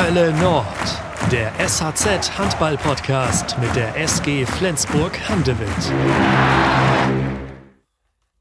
Hölle 0.00 0.32
Nord, 0.34 0.64
der 1.32 1.52
SHZ 1.58 2.38
Handball 2.38 2.76
Podcast 2.76 3.58
mit 3.58 3.74
der 3.74 3.96
SG 3.96 4.46
Flensburg 4.46 5.18
Handewitt. 5.28 5.68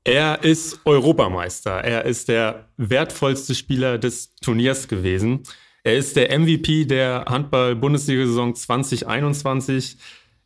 Er 0.04 0.43
ist 0.43 0.79
Europameister. 0.85 1.71
Er 1.71 2.05
ist 2.05 2.29
der 2.29 2.70
wertvollste 2.78 3.55
Spieler 3.55 3.97
des 3.97 4.35
Turniers 4.35 4.88
gewesen. 4.88 5.41
Er 5.83 5.96
ist 5.97 6.15
der 6.15 6.38
MVP 6.38 6.85
der 6.85 7.25
Handball-Bundesliga-Saison 7.27 8.53
2021. 8.53 9.97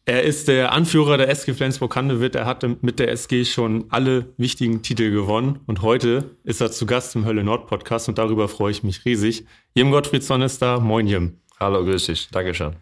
Er 0.06 0.24
ist 0.24 0.48
der 0.48 0.72
Anführer 0.72 1.18
der 1.18 1.30
SG 1.30 1.54
Flensburg-Handewitt. 1.54 2.34
Er 2.34 2.48
hatte 2.48 2.78
mit 2.82 2.98
der 2.98 3.12
SG 3.12 3.46
schon 3.46 3.86
alle 3.90 4.34
wichtigen 4.38 4.82
Titel 4.82 5.12
gewonnen. 5.12 5.60
Und 5.68 5.84
heute 5.84 6.32
ist 6.44 6.60
er 6.60 6.72
zu 6.72 6.88
Gast 6.88 7.16
im 7.16 7.26
Hölle 7.26 7.44
Nord 7.44 7.68
Podcast 7.68 8.10
und 8.10 8.18
darüber 8.18 8.48
freue 8.48 8.72
ich 8.72 8.82
mich 8.82 9.06
riesig. 9.06 9.46
Jim 9.76 9.92
Gottfriedson 9.92 10.42
ist 10.42 10.60
da. 10.60 10.80
Moin, 10.80 11.06
Jim. 11.06 11.38
Hallo, 11.60 11.84
grüß 11.86 12.08
dich. 12.08 12.30
Dankeschön. 12.32 12.78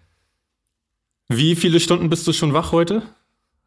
Wie 1.28 1.58
viele 1.58 1.82
Stunden 1.82 2.10
bist 2.10 2.26
du 2.26 2.32
schon 2.32 2.54
wach 2.54 2.72
heute? 2.72 3.04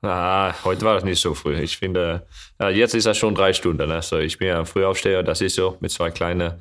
Ah, 0.01 0.55
heute 0.65 0.87
war 0.87 0.97
es 0.97 1.05
nicht 1.05 1.21
so 1.21 1.35
früh. 1.35 1.55
Ich 1.61 1.77
finde, 1.77 2.27
jetzt 2.59 2.95
ist 2.95 3.07
es 3.07 3.19
schon 3.19 3.35
drei 3.35 3.53
Stunden. 3.53 3.91
Also 3.91 4.19
ich 4.19 4.39
bin 4.39 4.49
ja 4.49 4.59
ein 4.61 4.67
Frühaufsteher, 4.67 5.23
das 5.23 5.43
ist 5.43 5.57
so, 5.57 5.77
mit 5.81 5.93
zwei 5.93 6.11
kleinen, 6.11 6.55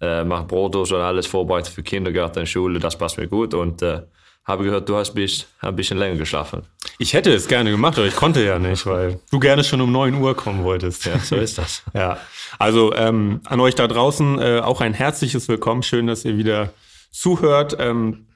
äh, 0.00 0.22
mach 0.22 0.46
Brotos 0.46 0.92
und 0.92 1.00
alles 1.00 1.26
vorbereitet 1.26 1.72
für 1.72 1.82
Kindergarten, 1.82 2.46
Schule, 2.46 2.78
das 2.78 2.96
passt 2.96 3.16
mir 3.16 3.26
gut. 3.26 3.54
Und 3.54 3.82
äh, 3.82 4.02
habe 4.44 4.64
gehört, 4.64 4.88
du 4.88 4.96
hast 4.96 5.14
bis, 5.14 5.46
ein 5.60 5.74
bisschen 5.74 5.98
länger 5.98 6.16
geschlafen. 6.16 6.62
Ich 6.98 7.14
hätte 7.14 7.32
es 7.32 7.48
gerne 7.48 7.70
gemacht, 7.70 7.96
aber 7.96 8.06
ich 8.06 8.14
konnte 8.14 8.44
ja 8.44 8.58
nicht, 8.58 8.84
weil 8.86 9.20
du 9.30 9.38
gerne 9.38 9.64
schon 9.64 9.80
um 9.80 9.90
9 9.90 10.14
Uhr 10.14 10.36
kommen 10.36 10.64
wolltest. 10.64 11.06
Ja, 11.06 11.18
so 11.18 11.36
ist 11.36 11.58
das. 11.58 11.82
ja, 11.94 12.18
also 12.58 12.94
ähm, 12.94 13.40
an 13.44 13.60
euch 13.60 13.74
da 13.74 13.88
draußen 13.88 14.38
äh, 14.38 14.60
auch 14.60 14.80
ein 14.80 14.92
herzliches 14.92 15.48
Willkommen. 15.48 15.82
Schön, 15.82 16.06
dass 16.06 16.24
ihr 16.24 16.36
wieder 16.36 16.74
zuhört. 17.10 17.76
Ähm, 17.78 18.26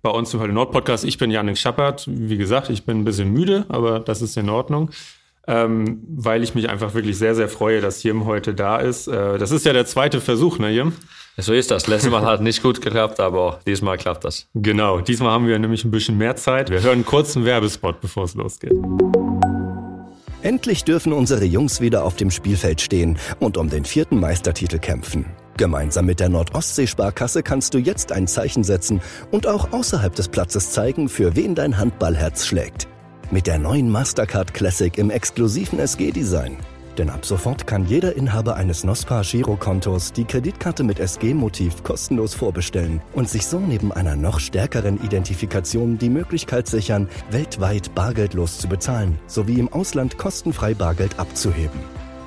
bei 0.00 0.10
uns 0.10 0.32
im 0.32 0.40
Hölle 0.40 0.52
Nord 0.52 0.72
Podcast. 0.72 1.04
Ich 1.04 1.18
bin 1.18 1.30
Janik 1.30 1.58
Schappert. 1.58 2.04
Wie 2.08 2.36
gesagt, 2.36 2.70
ich 2.70 2.84
bin 2.84 3.00
ein 3.00 3.04
bisschen 3.04 3.32
müde, 3.32 3.66
aber 3.68 4.00
das 4.00 4.22
ist 4.22 4.36
in 4.36 4.48
Ordnung. 4.48 4.90
Ähm, 5.48 6.04
weil 6.08 6.44
ich 6.44 6.54
mich 6.54 6.68
einfach 6.70 6.94
wirklich 6.94 7.18
sehr, 7.18 7.34
sehr 7.34 7.48
freue, 7.48 7.80
dass 7.80 8.02
Jim 8.04 8.26
heute 8.26 8.54
da 8.54 8.78
ist. 8.78 9.08
Äh, 9.08 9.38
das 9.38 9.50
ist 9.50 9.66
ja 9.66 9.72
der 9.72 9.86
zweite 9.86 10.20
Versuch, 10.20 10.58
ne, 10.58 10.70
Jim? 10.70 10.92
So 11.38 11.54
ist 11.54 11.70
das. 11.70 11.86
Letztes 11.86 12.10
Mal 12.10 12.24
hat 12.26 12.42
nicht 12.42 12.62
gut 12.62 12.80
geklappt, 12.82 13.18
aber 13.18 13.60
diesmal 13.66 13.96
klappt 13.96 14.24
das. 14.24 14.48
Genau, 14.54 15.00
diesmal 15.00 15.30
haben 15.30 15.46
wir 15.46 15.58
nämlich 15.58 15.84
ein 15.84 15.90
bisschen 15.90 16.18
mehr 16.18 16.36
Zeit. 16.36 16.70
Wir 16.70 16.82
hören 16.82 17.06
kurz 17.06 17.36
einen 17.36 17.46
Werbespot, 17.46 18.00
bevor 18.00 18.24
es 18.24 18.34
losgeht. 18.34 18.72
Endlich 20.42 20.84
dürfen 20.84 21.12
unsere 21.12 21.44
Jungs 21.44 21.80
wieder 21.80 22.04
auf 22.04 22.16
dem 22.16 22.30
Spielfeld 22.30 22.80
stehen 22.80 23.16
und 23.38 23.56
um 23.56 23.70
den 23.70 23.84
vierten 23.84 24.18
Meistertitel 24.20 24.78
kämpfen. 24.78 25.24
Gemeinsam 25.56 26.06
mit 26.06 26.18
der 26.20 26.28
Nordostsee-Sparkasse 26.28 27.42
kannst 27.42 27.74
du 27.74 27.78
jetzt 27.78 28.10
ein 28.10 28.26
Zeichen 28.26 28.64
setzen 28.64 29.00
und 29.30 29.46
auch 29.46 29.72
außerhalb 29.72 30.14
des 30.14 30.28
Platzes 30.28 30.72
zeigen, 30.72 31.08
für 31.08 31.36
wen 31.36 31.54
dein 31.54 31.78
Handballherz 31.78 32.44
schlägt. 32.44 32.88
Mit 33.30 33.46
der 33.46 33.58
neuen 33.58 33.88
Mastercard 33.88 34.52
Classic 34.52 34.98
im 34.98 35.10
exklusiven 35.10 35.78
SG-Design. 35.78 36.58
Denn 36.98 37.08
ab 37.08 37.24
sofort 37.24 37.66
kann 37.66 37.86
jeder 37.86 38.16
Inhaber 38.16 38.56
eines 38.56 38.84
NOSPA 38.84 39.22
Girokontos 39.22 40.12
die 40.12 40.24
Kreditkarte 40.24 40.84
mit 40.84 40.98
SG-Motiv 40.98 41.82
kostenlos 41.82 42.34
vorbestellen 42.34 43.00
und 43.14 43.28
sich 43.28 43.46
so 43.46 43.58
neben 43.58 43.92
einer 43.92 44.14
noch 44.16 44.40
stärkeren 44.40 45.02
Identifikation 45.02 45.96
die 45.96 46.10
Möglichkeit 46.10 46.66
sichern, 46.66 47.08
weltweit 47.30 47.94
bargeldlos 47.94 48.58
zu 48.58 48.68
bezahlen 48.68 49.18
sowie 49.26 49.58
im 49.58 49.72
Ausland 49.72 50.18
kostenfrei 50.18 50.74
Bargeld 50.74 51.18
abzuheben. 51.18 51.80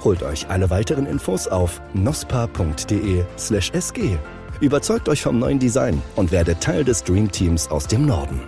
Holt 0.04 0.24
euch 0.24 0.50
alle 0.50 0.70
weiteren 0.70 1.06
Infos 1.06 1.48
auf 1.48 1.82
nospa.de/sg. 1.94 3.20
Überzeugt 4.62 5.10
euch 5.10 5.22
vom 5.22 5.40
neuen 5.40 5.60
Design 5.60 6.02
und 6.16 6.32
werdet 6.32 6.62
Teil 6.62 6.84
des 6.84 7.04
Dream 7.04 7.32
Teams 7.32 7.68
aus 7.70 7.88
dem 7.88 8.06
Norden. 8.06 8.40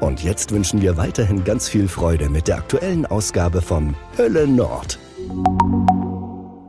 Und 0.00 0.22
jetzt 0.24 0.50
wünschen 0.50 0.82
wir 0.82 0.96
weiterhin 0.96 1.44
ganz 1.44 1.68
viel 1.68 1.86
Freude 1.86 2.28
mit 2.28 2.48
der 2.48 2.56
aktuellen 2.56 3.06
Ausgabe 3.06 3.62
von 3.62 3.94
Hölle 4.18 4.48
Nord. 4.48 4.98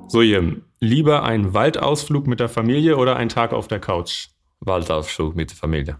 So, 0.07 0.21
Jim, 0.21 0.63
lieber 0.79 1.23
ein 1.23 1.53
Waldausflug 1.53 2.27
mit 2.27 2.39
der 2.39 2.49
Familie 2.49 2.97
oder 2.97 3.15
ein 3.15 3.29
Tag 3.29 3.51
auf 3.51 3.67
der 3.67 3.79
Couch? 3.79 4.27
Waldausflug 4.59 5.35
mit 5.35 5.49
der 5.49 5.57
Familie. 5.57 5.97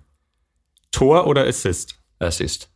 Tor 0.91 1.25
oder 1.25 1.47
Assist? 1.47 1.95
Assist. 2.19 2.69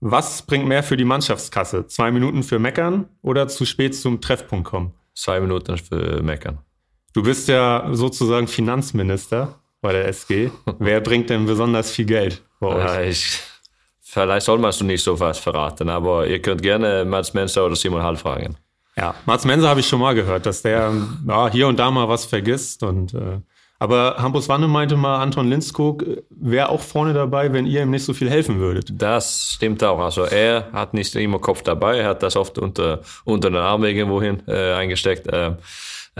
Was 0.00 0.42
bringt 0.42 0.66
mehr 0.66 0.82
für 0.82 0.96
die 0.96 1.04
Mannschaftskasse? 1.04 1.86
Zwei 1.86 2.12
Minuten 2.12 2.42
für 2.42 2.58
Meckern 2.58 3.08
oder 3.22 3.48
zu 3.48 3.64
spät 3.64 3.96
zum 3.96 4.20
Treffpunkt 4.20 4.68
kommen? 4.68 4.94
Zwei 5.14 5.40
Minuten 5.40 5.78
für 5.78 6.22
Meckern. 6.22 6.58
Du 7.12 7.22
bist 7.22 7.48
ja 7.48 7.88
sozusagen 7.92 8.46
Finanzminister 8.46 9.58
bei 9.80 9.92
der 9.92 10.06
SG. 10.06 10.50
Wer 10.78 11.00
bringt 11.00 11.30
denn 11.30 11.46
besonders 11.46 11.90
viel 11.90 12.04
Geld 12.04 12.42
bei 12.60 12.68
euch? 12.68 12.84
Ja, 12.84 13.02
ich, 13.02 13.40
vielleicht 14.00 14.46
soll 14.46 14.58
man 14.58 14.70
es 14.70 14.80
nicht 14.82 15.02
so 15.02 15.16
fast 15.16 15.40
verraten, 15.40 15.88
aber 15.88 16.26
ihr 16.26 16.40
könnt 16.40 16.62
gerne 16.62 17.04
Mats 17.04 17.32
Menzer 17.34 17.64
oder 17.64 17.74
Simon 17.74 18.02
Hall 18.02 18.16
fragen. 18.16 18.56
Ja, 18.98 19.14
Mats 19.26 19.44
Menser 19.44 19.68
habe 19.68 19.80
ich 19.80 19.88
schon 19.88 20.00
mal 20.00 20.14
gehört, 20.14 20.46
dass 20.46 20.62
der 20.62 20.92
ja, 21.28 21.50
hier 21.50 21.68
und 21.68 21.78
da 21.78 21.90
mal 21.90 22.08
was 22.08 22.24
vergisst. 22.24 22.82
Und, 22.82 23.12
äh, 23.12 23.40
aber 23.78 24.16
Hampus 24.18 24.48
Wanne 24.48 24.68
meinte 24.68 24.96
mal, 24.96 25.20
Anton 25.20 25.48
Lindskog 25.48 26.04
wäre 26.30 26.70
auch 26.70 26.80
vorne 26.80 27.12
dabei, 27.12 27.52
wenn 27.52 27.66
ihr 27.66 27.82
ihm 27.82 27.90
nicht 27.90 28.04
so 28.04 28.14
viel 28.14 28.30
helfen 28.30 28.58
würdet. 28.58 28.90
Das 28.94 29.50
stimmt 29.52 29.84
auch. 29.84 29.98
Also 29.98 30.22
er 30.22 30.72
hat 30.72 30.94
nicht 30.94 31.14
immer 31.14 31.38
Kopf 31.38 31.62
dabei, 31.62 31.98
er 31.98 32.08
hat 32.08 32.22
das 32.22 32.36
oft 32.36 32.58
unter, 32.58 33.02
unter 33.24 33.50
den 33.50 33.58
Arm 33.58 33.84
irgendwohin 33.84 34.42
äh, 34.48 34.72
eingesteckt. 34.72 35.26
Äh, 35.26 35.48
äh, 35.48 35.56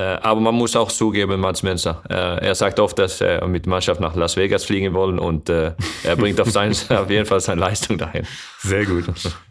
aber 0.03 0.41
man 0.41 0.55
muss 0.55 0.77
auch 0.77 0.93
zugeben, 0.93 1.41
Mats 1.41 1.63
Menzer, 1.63 2.03
äh, 2.11 2.47
er 2.47 2.55
sagt 2.55 2.79
oft, 2.81 2.99
dass 2.99 3.21
er 3.21 3.47
mit 3.47 3.67
Mannschaft 3.67 4.01
nach 4.01 4.15
Las 4.15 4.37
Vegas 4.37 4.65
fliegen 4.65 4.93
wollen 4.93 5.19
und 5.19 5.49
äh, 5.49 5.73
er 6.05 6.17
bringt 6.17 6.41
auf, 6.41 6.51
sein, 6.51 6.73
auf 6.91 7.11
jeden 7.11 7.27
Fall 7.27 7.41
seine 7.41 7.61
Leistung 7.61 7.97
dahin. 7.97 8.27
Sehr 8.59 8.85
gut. 8.85 9.05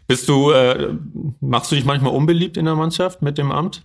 Bist 0.06 0.28
du, 0.28 0.52
äh, 0.52 0.94
machst 1.40 1.72
du 1.72 1.76
dich 1.76 1.84
manchmal 1.84 2.12
unbeliebt 2.12 2.56
in 2.56 2.64
der 2.64 2.76
Mannschaft 2.76 3.22
mit 3.22 3.38
dem 3.38 3.50
Amt? 3.50 3.82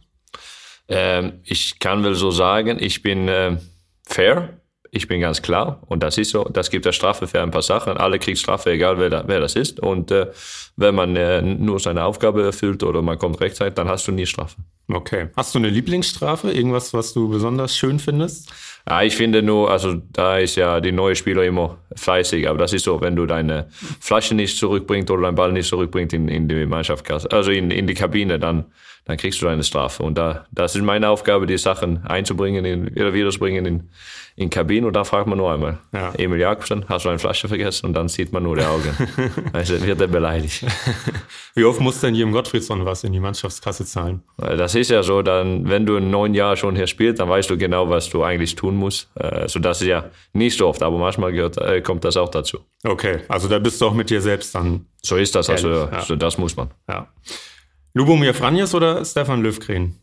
Ähm, 0.88 1.40
ich 1.44 1.80
kann 1.80 2.04
wohl 2.04 2.16
so 2.16 2.32
sagen, 2.32 2.78
ich 2.80 3.02
bin 3.02 3.28
äh, 3.28 3.58
fair, 4.06 4.61
ich 4.94 5.08
bin 5.08 5.22
ganz 5.22 5.42
klar 5.42 5.82
und 5.88 6.04
das 6.04 6.18
ist 6.18 6.32
so. 6.32 6.44
Das 6.44 6.70
gibt 6.70 6.86
eine 6.86 6.92
Strafe 6.92 7.26
für 7.26 7.42
ein 7.42 7.50
paar 7.50 7.62
Sachen. 7.62 7.96
Alle 7.96 8.20
kriegen 8.20 8.36
Strafe, 8.36 8.72
egal 8.72 9.00
wer, 9.00 9.10
da, 9.10 9.24
wer 9.26 9.40
das 9.40 9.56
ist. 9.56 9.80
Und 9.80 10.12
äh, 10.12 10.28
wenn 10.76 10.94
man 10.96 11.16
äh, 11.16 11.42
nur 11.42 11.80
seine 11.80 12.04
Aufgabe 12.04 12.44
erfüllt 12.44 12.84
oder 12.84 13.02
man 13.02 13.18
kommt 13.18 13.40
rechtzeitig, 13.40 13.76
dann 13.76 13.88
hast 13.88 14.10
du 14.10 14.12
nie 14.12 14.26
Strafe. 14.26 14.58
Okay. 14.90 15.30
Hast 15.38 15.56
du 15.56 15.60
eine 15.60 15.70
Lieblingsstrafe? 15.70 16.52
Irgendwas, 16.52 16.94
was 16.94 17.14
du 17.14 17.30
besonders 17.30 17.78
schön 17.78 18.00
findest? 18.00 18.52
Ja, 18.90 19.02
ich 19.04 19.16
finde 19.16 19.42
nur, 19.42 19.72
also 19.72 19.94
da 20.12 20.40
ist 20.40 20.58
ja 20.58 20.82
die 20.82 20.92
neue 20.92 21.16
Spieler 21.16 21.46
immer 21.46 21.78
fleißig, 21.96 22.50
aber 22.50 22.58
das 22.58 22.74
ist 22.74 22.84
so, 22.84 23.00
wenn 23.00 23.16
du 23.16 23.26
deine 23.26 23.68
Flasche 24.02 24.36
nicht 24.36 24.58
zurückbringst 24.58 25.10
oder 25.10 25.22
deinen 25.22 25.36
Ball 25.36 25.54
nicht 25.54 25.70
zurückbringst 25.70 26.14
in, 26.14 26.28
in 26.28 26.50
die 26.50 26.66
Mannschaft, 26.66 27.10
also 27.32 27.52
in, 27.52 27.72
in 27.72 27.88
die 27.88 27.94
Kabine, 27.94 28.40
dann, 28.40 28.66
dann 29.06 29.18
kriegst 29.18 29.42
du 29.42 29.46
deine 29.46 29.64
Strafe. 29.64 30.04
Und 30.04 30.18
da, 30.18 30.46
das 30.52 30.76
ist 30.76 30.84
meine 30.84 31.10
Aufgabe, 31.10 31.48
die 31.48 31.58
Sachen 31.58 32.06
einzubringen, 32.06 32.64
in, 32.66 32.96
wieder 32.96 33.14
wiederzubringen 33.14 33.66
in, 33.66 33.90
in 34.36 34.50
Kabine. 34.52 34.86
Und 34.86 34.94
da 34.94 35.04
fragt 35.04 35.28
man 35.28 35.40
nur 35.40 35.52
einmal, 35.52 35.80
ja. 35.92 36.14
Emil 36.18 36.40
Jakobsen, 36.40 36.86
hast 36.88 37.06
du 37.06 37.10
eine 37.10 37.18
Flasche 37.18 37.48
vergessen? 37.48 37.88
Und 37.88 37.94
dann 37.94 38.10
sieht 38.10 38.32
man 38.32 38.44
nur 38.44 38.56
die 38.56 38.64
Augen. 38.64 38.96
also 39.54 39.82
wird 39.84 40.00
er 40.02 40.08
beleidigt. 40.08 40.66
Wie 41.56 41.64
oft 41.64 41.80
muss 41.80 42.00
denn 42.00 42.14
Jim 42.14 42.32
Gottfriedson 42.32 42.86
was 42.86 43.04
in 43.04 43.12
die 43.12 43.20
Mannschaftskasse 43.20 43.86
zahlen? 43.86 44.22
Das 44.38 44.76
ist 44.76 44.92
ja 44.92 45.02
so, 45.02 45.24
dann, 45.24 45.68
wenn 45.68 45.88
du 45.88 46.00
neun 46.00 46.36
Jahre 46.36 46.56
schon 46.56 46.76
hier 46.76 46.88
spielst, 46.88 47.20
dann 47.20 47.30
weißt 47.30 47.50
du 47.50 47.58
genau, 47.58 47.90
was 47.90 48.10
du 48.10 48.24
eigentlich 48.24 48.56
tun 48.56 48.76
musst. 48.76 49.10
Also 49.16 49.60
das 49.60 49.82
ist 49.82 49.88
ja 49.88 50.06
nicht 50.34 50.58
so 50.58 50.68
oft, 50.68 50.84
aber 50.84 51.00
manchmal 51.00 51.32
gehört, 51.32 51.58
äh, 51.58 51.82
kommt 51.82 52.06
das 52.06 52.18
auch 52.18 52.30
dazu. 52.30 52.60
Okay, 52.84 53.20
also 53.28 53.48
da 53.48 53.58
bist 53.58 53.82
du 53.82 53.88
auch 53.88 53.94
mit 53.94 54.10
dir 54.12 54.22
selbst 54.22 54.54
dann. 54.54 54.86
So 55.02 55.16
ist 55.16 55.34
das, 55.34 55.50
also, 55.50 55.70
ja. 55.70 55.86
also 55.90 56.16
das 56.16 56.38
muss 56.38 56.56
man. 56.56 56.70
Ja. 56.88 57.08
Lubomir 57.94 58.34
Franjes 58.34 58.74
oder 58.74 59.04
Stefan 59.04 59.42
Löfgren? 59.42 59.96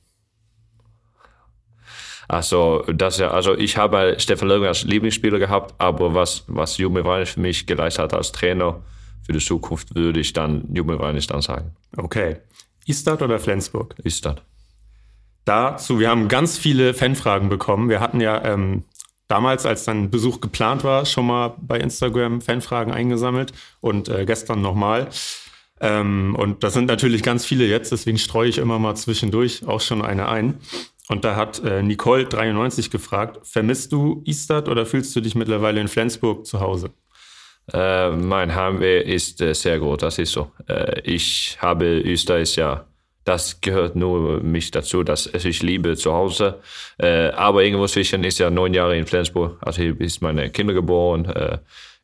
Also, 2.28 2.84
das 2.92 3.18
ja, 3.18 3.30
also 3.30 3.56
ich 3.56 3.78
habe 3.78 4.16
Stefan 4.18 4.48
Löfgren 4.48 4.68
als 4.68 4.84
Lieblingsspieler 4.84 5.38
gehabt, 5.38 5.74
aber 5.78 6.14
was, 6.14 6.44
was 6.46 6.76
Jumir 6.76 7.04
Franjes 7.04 7.30
für 7.30 7.40
mich 7.40 7.66
geleistet 7.66 8.02
hat 8.04 8.14
als 8.14 8.32
Trainer 8.32 8.82
für 9.24 9.32
die 9.32 9.38
Zukunft, 9.38 9.94
würde 9.94 10.20
ich 10.20 10.34
dann 10.34 10.64
Jumir 10.72 10.98
Franjes 10.98 11.26
dann 11.26 11.40
sagen. 11.40 11.74
Okay. 11.96 12.36
Istad 12.86 13.22
oder 13.22 13.38
Flensburg? 13.38 13.94
Istad. 14.04 14.42
Dazu, 15.46 15.98
wir 15.98 16.10
haben 16.10 16.28
ganz 16.28 16.58
viele 16.58 16.92
Fanfragen 16.92 17.48
bekommen. 17.48 17.88
Wir 17.88 18.00
hatten 18.00 18.20
ja 18.20 18.44
ähm, 18.44 18.84
damals, 19.28 19.64
als 19.64 19.84
dann 19.84 20.10
Besuch 20.10 20.40
geplant 20.40 20.84
war, 20.84 21.06
schon 21.06 21.26
mal 21.26 21.54
bei 21.58 21.78
Instagram 21.78 22.42
Fanfragen 22.42 22.92
eingesammelt 22.92 23.52
und 23.80 24.10
äh, 24.10 24.26
gestern 24.26 24.60
nochmal. 24.60 25.08
Ähm, 25.80 26.34
und 26.36 26.62
das 26.64 26.74
sind 26.74 26.86
natürlich 26.86 27.22
ganz 27.22 27.44
viele 27.44 27.66
jetzt, 27.66 27.92
deswegen 27.92 28.18
streue 28.18 28.48
ich 28.48 28.58
immer 28.58 28.78
mal 28.78 28.94
zwischendurch 28.94 29.66
auch 29.66 29.80
schon 29.80 30.02
eine 30.02 30.28
ein. 30.28 30.58
Und 31.08 31.24
da 31.24 31.36
hat 31.36 31.62
äh, 31.64 31.82
Nicole 31.82 32.26
93 32.26 32.90
gefragt, 32.90 33.46
vermisst 33.46 33.92
du 33.92 34.22
Istad 34.26 34.68
oder 34.68 34.84
fühlst 34.84 35.16
du 35.16 35.20
dich 35.20 35.34
mittlerweile 35.34 35.80
in 35.80 35.88
Flensburg 35.88 36.46
zu 36.46 36.60
Hause? 36.60 36.90
Äh, 37.72 38.10
mein 38.10 38.54
Heimweh 38.54 39.00
ist 39.00 39.40
äh, 39.40 39.54
sehr 39.54 39.78
groß, 39.78 39.98
das 39.98 40.18
ist 40.18 40.32
so. 40.32 40.50
Äh, 40.68 41.00
ich 41.02 41.58
habe, 41.60 41.86
Öster 42.00 42.38
ist 42.38 42.56
ja 42.56 42.88
das 43.28 43.60
gehört 43.60 43.94
nur 43.94 44.42
mich 44.42 44.70
dazu, 44.70 45.02
dass 45.02 45.26
ich 45.26 45.62
liebe 45.62 45.96
zu 45.96 46.14
Hause. 46.14 46.60
Äh, 46.96 47.28
aber 47.32 47.62
irgendwo 47.62 47.86
zwischen 47.86 48.24
ist 48.24 48.38
ja 48.38 48.48
neun 48.48 48.72
Jahre 48.72 48.96
in 48.96 49.06
Flensburg, 49.06 49.58
also 49.60 49.82
hier 49.82 50.00
ist 50.00 50.22
meine 50.22 50.48
Kinder 50.48 50.72
geboren. 50.72 51.26
Äh, 51.26 51.58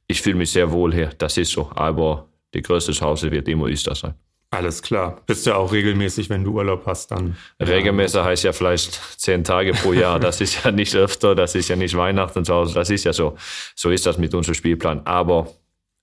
ich 0.06 0.20
fühle 0.20 0.36
mich 0.36 0.50
sehr 0.50 0.70
wohl 0.70 0.92
hier, 0.92 1.10
das 1.16 1.38
ist 1.38 1.52
so. 1.52 1.70
Aber 1.74 2.28
die 2.54 2.62
größte 2.62 2.92
Zuhause 2.92 3.30
wird 3.30 3.48
immer 3.48 3.66
Öster 3.66 3.94
sein. 3.94 4.14
Alles 4.50 4.82
klar. 4.82 5.20
Bist 5.26 5.46
du 5.46 5.56
auch 5.56 5.72
regelmäßig, 5.72 6.30
wenn 6.30 6.44
du 6.44 6.52
Urlaub 6.52 6.86
hast, 6.86 7.10
dann? 7.10 7.36
Regelmäßig 7.60 8.20
heißt 8.20 8.44
ja 8.44 8.52
vielleicht 8.52 9.00
zehn 9.20 9.42
Tage 9.42 9.72
pro 9.72 9.92
Jahr. 9.92 10.20
Das 10.20 10.40
ist 10.40 10.64
ja 10.64 10.70
nicht 10.70 10.94
öfter, 10.94 11.34
das 11.34 11.56
ist 11.56 11.68
ja 11.68 11.76
nicht 11.76 11.96
Weihnachten 11.96 12.44
zu 12.44 12.54
Hause. 12.54 12.74
Das 12.74 12.88
ist 12.88 13.02
ja 13.04 13.12
so. 13.12 13.36
So 13.74 13.90
ist 13.90 14.06
das 14.06 14.16
mit 14.16 14.32
unserem 14.32 14.54
Spielplan. 14.54 15.04
Aber 15.06 15.48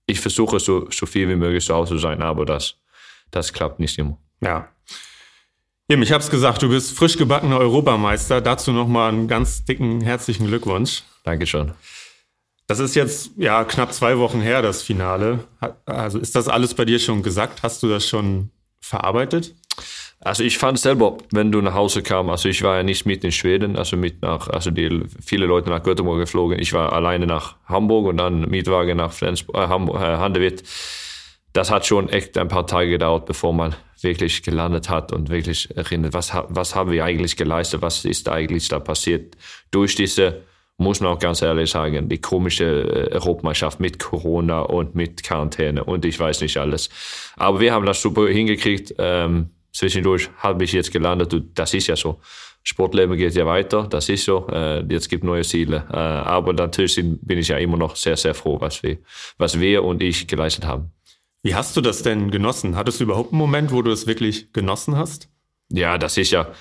ich 0.05 0.19
versuche 0.19 0.59
so, 0.59 0.89
so 0.91 1.05
viel 1.05 1.29
wie 1.29 1.35
möglich 1.35 1.65
zu 1.65 1.73
Hause 1.73 1.95
zu 1.95 1.99
sein, 1.99 2.21
aber 2.21 2.45
das, 2.45 2.75
das 3.31 3.53
klappt 3.53 3.79
nicht 3.79 3.97
immer. 3.97 4.17
Ja. 4.41 4.67
Jim, 5.89 6.01
ich 6.01 6.11
habe 6.11 6.23
es 6.23 6.29
gesagt, 6.29 6.61
du 6.61 6.69
bist 6.69 6.97
frisch 6.97 7.17
gebackener 7.17 7.57
Europameister. 7.57 8.41
Dazu 8.41 8.71
nochmal 8.73 9.09
einen 9.09 9.27
ganz 9.29 9.63
dicken 9.63 10.01
herzlichen 10.01 10.47
Glückwunsch. 10.47 11.03
Dankeschön. 11.23 11.71
Das 12.71 12.79
ist 12.79 12.95
jetzt 12.95 13.31
ja 13.35 13.65
knapp 13.65 13.91
zwei 13.91 14.17
Wochen 14.17 14.39
her, 14.39 14.61
das 14.61 14.81
Finale. 14.81 15.39
Also 15.85 16.19
ist 16.19 16.37
das 16.37 16.47
alles 16.47 16.73
bei 16.73 16.85
dir 16.85 16.99
schon 16.99 17.21
gesagt? 17.21 17.63
Hast 17.63 17.83
du 17.83 17.89
das 17.89 18.07
schon 18.07 18.49
verarbeitet? 18.79 19.53
Also 20.21 20.45
ich 20.45 20.57
fand 20.57 20.79
selber, 20.79 21.17
wenn 21.33 21.51
du 21.51 21.59
nach 21.59 21.73
Hause 21.73 22.01
kam, 22.01 22.29
also 22.29 22.47
ich 22.47 22.63
war 22.63 22.77
ja 22.77 22.83
nicht 22.83 23.05
mit 23.05 23.25
in 23.25 23.33
Schweden, 23.33 23.75
also 23.75 23.97
mit 23.97 24.21
nach, 24.21 24.47
also 24.47 24.71
die 24.71 25.03
viele 25.21 25.47
Leute 25.47 25.69
nach 25.69 25.83
Göteborg 25.83 26.19
geflogen. 26.19 26.59
Ich 26.59 26.71
war 26.71 26.93
alleine 26.93 27.27
nach 27.27 27.57
Hamburg 27.65 28.05
und 28.07 28.15
dann 28.15 28.49
Mietwagen 28.49 28.95
nach 28.95 29.11
Flensburg, 29.11 29.57
äh, 29.57 29.65
äh, 29.65 30.17
Handewitt. 30.17 30.63
Das 31.51 31.71
hat 31.71 31.85
schon 31.85 32.07
echt 32.07 32.37
ein 32.37 32.47
paar 32.47 32.67
Tage 32.67 32.89
gedauert, 32.89 33.25
bevor 33.25 33.51
man 33.51 33.75
wirklich 33.99 34.43
gelandet 34.43 34.87
hat 34.87 35.11
und 35.11 35.27
wirklich 35.27 35.75
erinnert, 35.75 36.13
was, 36.13 36.31
was 36.47 36.73
haben 36.73 36.91
wir 36.91 37.03
eigentlich 37.03 37.35
geleistet, 37.35 37.81
was 37.81 38.05
ist 38.05 38.29
eigentlich 38.29 38.69
da 38.69 38.79
passiert 38.79 39.35
durch 39.71 39.95
diese 39.95 40.43
muss 40.81 40.99
man 40.99 41.11
auch 41.11 41.19
ganz 41.19 41.41
ehrlich 41.41 41.69
sagen, 41.69 42.09
die 42.09 42.19
komische 42.19 42.65
äh, 42.65 43.13
Europameisterschaft 43.13 43.79
mit 43.79 43.99
Corona 43.99 44.61
und 44.61 44.95
mit 44.95 45.23
Quarantäne 45.23 45.83
und 45.83 46.05
ich 46.05 46.19
weiß 46.19 46.41
nicht 46.41 46.57
alles. 46.57 46.89
Aber 47.37 47.59
wir 47.59 47.73
haben 47.73 47.85
das 47.85 48.01
super 48.01 48.27
hingekriegt. 48.27 48.95
Ähm, 48.97 49.51
zwischendurch 49.71 50.29
habe 50.37 50.63
ich 50.63 50.73
jetzt 50.73 50.91
gelandet, 50.91 51.33
das 51.53 51.73
ist 51.73 51.87
ja 51.87 51.95
so. 51.95 52.19
Sportleben 52.63 53.17
geht 53.17 53.33
ja 53.33 53.45
weiter, 53.45 53.87
das 53.87 54.09
ist 54.09 54.25
so. 54.25 54.47
Äh, 54.51 54.83
jetzt 54.87 55.09
gibt 55.09 55.23
neue 55.23 55.43
Ziele. 55.43 55.85
Äh, 55.91 55.95
aber 55.95 56.53
natürlich 56.53 56.95
bin 56.95 57.39
ich 57.39 57.47
ja 57.47 57.57
immer 57.57 57.77
noch 57.77 57.95
sehr, 57.95 58.17
sehr 58.17 58.35
froh, 58.35 58.59
was 58.59 58.83
wir, 58.83 58.97
was 59.37 59.59
wir 59.59 59.83
und 59.83 60.03
ich 60.03 60.27
geleistet 60.27 60.65
haben. 60.65 60.91
Wie 61.43 61.55
hast 61.55 61.75
du 61.75 61.81
das 61.81 62.03
denn 62.03 62.29
genossen? 62.29 62.75
Hattest 62.75 62.99
du 62.99 63.05
überhaupt 63.05 63.31
einen 63.31 63.39
Moment, 63.39 63.71
wo 63.71 63.81
du 63.81 63.91
es 63.91 64.05
wirklich 64.05 64.53
genossen 64.53 64.95
hast? 64.95 65.27
Ja, 65.69 65.97
das 65.97 66.17
ist 66.17 66.31
ja, 66.31 66.51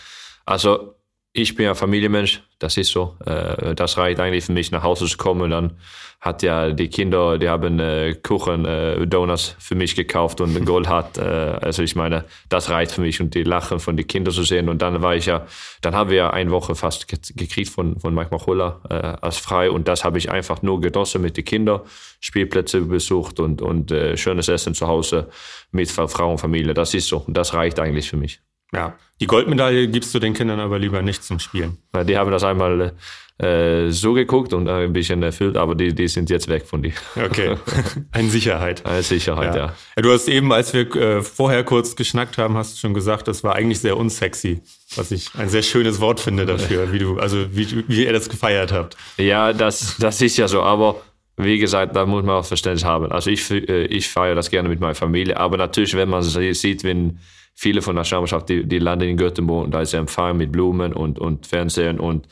also 0.46 0.94
ich 1.32 1.54
bin 1.54 1.66
ja 1.66 1.74
Familienmensch, 1.74 2.42
das 2.58 2.76
ist 2.76 2.90
so. 2.90 3.16
Äh, 3.24 3.74
das 3.76 3.96
reicht 3.96 4.18
eigentlich 4.18 4.44
für 4.44 4.52
mich, 4.52 4.72
nach 4.72 4.82
Hause 4.82 5.06
zu 5.06 5.16
kommen. 5.16 5.50
Dann 5.52 5.76
hat 6.20 6.42
ja 6.42 6.72
die 6.72 6.88
Kinder, 6.88 7.38
die 7.38 7.48
haben 7.48 7.78
äh, 7.78 8.16
Kuchen, 8.20 8.64
äh, 8.64 9.06
Donuts 9.06 9.54
für 9.60 9.76
mich 9.76 9.94
gekauft 9.94 10.40
und 10.40 10.66
Gold 10.66 10.88
hat. 10.88 11.18
Also 11.18 11.82
ich 11.82 11.94
meine, 11.94 12.24
das 12.48 12.68
reicht 12.68 12.92
für 12.92 13.00
mich 13.00 13.20
und 13.20 13.34
die 13.34 13.44
Lachen 13.44 13.78
von 13.78 13.96
den 13.96 14.06
Kindern 14.06 14.34
zu 14.34 14.42
sehen. 14.42 14.68
Und 14.68 14.82
dann 14.82 15.02
war 15.02 15.14
ich 15.14 15.26
ja, 15.26 15.46
dann 15.82 15.94
haben 15.94 16.10
wir 16.10 16.16
ja 16.16 16.30
eine 16.30 16.50
Woche 16.50 16.74
fast 16.74 17.06
gekriegt 17.08 17.70
von, 17.70 17.98
von 18.00 18.12
Mike 18.12 18.30
Machulla 18.32 18.80
als 19.22 19.38
frei. 19.38 19.70
Und 19.70 19.88
das 19.88 20.04
habe 20.04 20.18
ich 20.18 20.30
einfach 20.30 20.62
nur 20.62 20.80
genossen 20.80 21.22
mit 21.22 21.36
den 21.36 21.44
Kindern, 21.44 21.80
Spielplätze 22.20 22.82
besucht 22.82 23.40
und, 23.40 23.62
und 23.62 23.94
schönes 24.16 24.48
Essen 24.48 24.74
zu 24.74 24.86
Hause 24.86 25.28
mit 25.70 25.90
Frau 25.90 26.30
und 26.30 26.38
Familie. 26.38 26.74
Das 26.74 26.92
ist 26.92 27.08
so. 27.08 27.18
Und 27.18 27.36
das 27.36 27.54
reicht 27.54 27.78
eigentlich 27.78 28.10
für 28.10 28.16
mich. 28.16 28.40
Ja, 28.72 28.94
die 29.20 29.26
Goldmedaille 29.26 29.88
gibst 29.88 30.14
du 30.14 30.18
den 30.18 30.32
Kindern 30.32 30.60
aber 30.60 30.78
lieber 30.78 31.02
nicht 31.02 31.24
zum 31.24 31.38
Spielen. 31.38 31.78
Ja, 31.94 32.04
die 32.04 32.16
haben 32.16 32.30
das 32.30 32.44
einmal 32.44 32.94
äh, 33.40 33.90
so 33.90 34.12
geguckt 34.12 34.52
und 34.52 34.68
ein 34.68 34.92
bisschen 34.92 35.22
erfüllt, 35.22 35.56
aber 35.56 35.74
die, 35.74 35.94
die 35.94 36.08
sind 36.08 36.30
jetzt 36.30 36.48
weg 36.48 36.66
von 36.66 36.82
dir. 36.82 36.92
Okay, 37.16 37.56
eine 38.12 38.28
Sicherheit. 38.28 38.84
Eine 38.84 39.02
Sicherheit, 39.02 39.54
ja. 39.54 39.74
ja. 39.96 40.02
Du 40.02 40.12
hast 40.12 40.28
eben, 40.28 40.52
als 40.52 40.72
wir 40.72 40.94
äh, 40.94 41.22
vorher 41.22 41.64
kurz 41.64 41.96
geschnackt 41.96 42.38
haben, 42.38 42.56
hast 42.56 42.74
du 42.74 42.78
schon 42.78 42.94
gesagt, 42.94 43.28
das 43.28 43.42
war 43.42 43.54
eigentlich 43.54 43.80
sehr 43.80 43.96
unsexy, 43.96 44.60
was 44.94 45.10
ich 45.10 45.34
ein 45.36 45.48
sehr 45.48 45.62
schönes 45.62 46.00
Wort 46.00 46.20
finde 46.20 46.44
dafür, 46.44 46.92
wie 46.92 46.98
du, 46.98 47.18
also 47.18 47.46
wie, 47.54 47.84
wie 47.88 48.04
ihr 48.04 48.12
das 48.12 48.28
gefeiert 48.28 48.72
habt. 48.72 48.96
Ja, 49.16 49.52
das, 49.52 49.96
das 49.98 50.20
ist 50.20 50.36
ja 50.36 50.46
so, 50.46 50.62
aber 50.62 51.00
wie 51.36 51.58
gesagt, 51.58 51.96
da 51.96 52.04
muss 52.04 52.22
man 52.22 52.36
auch 52.36 52.44
Verständnis 52.44 52.84
haben. 52.84 53.10
Also 53.10 53.30
ich, 53.30 53.50
äh, 53.50 53.84
ich 53.86 54.08
feiere 54.08 54.34
das 54.34 54.50
gerne 54.50 54.68
mit 54.68 54.80
meiner 54.80 54.94
Familie, 54.94 55.38
aber 55.38 55.56
natürlich, 55.56 55.94
wenn 55.94 56.10
man 56.10 56.22
sieht, 56.22 56.84
wenn 56.84 57.18
viele 57.60 57.82
von 57.82 57.94
der 57.94 58.04
Schirmschaft, 58.04 58.48
die, 58.48 58.64
die 58.64 58.78
landen 58.78 59.06
in 59.06 59.16
Göteborg 59.18 59.66
und 59.66 59.72
da 59.72 59.82
ist 59.82 59.94
ein 59.94 60.00
Empfang 60.00 60.38
mit 60.38 60.50
Blumen 60.50 60.94
und, 60.94 61.18
und 61.18 61.46
Fernsehen 61.46 62.00
und 62.00 62.26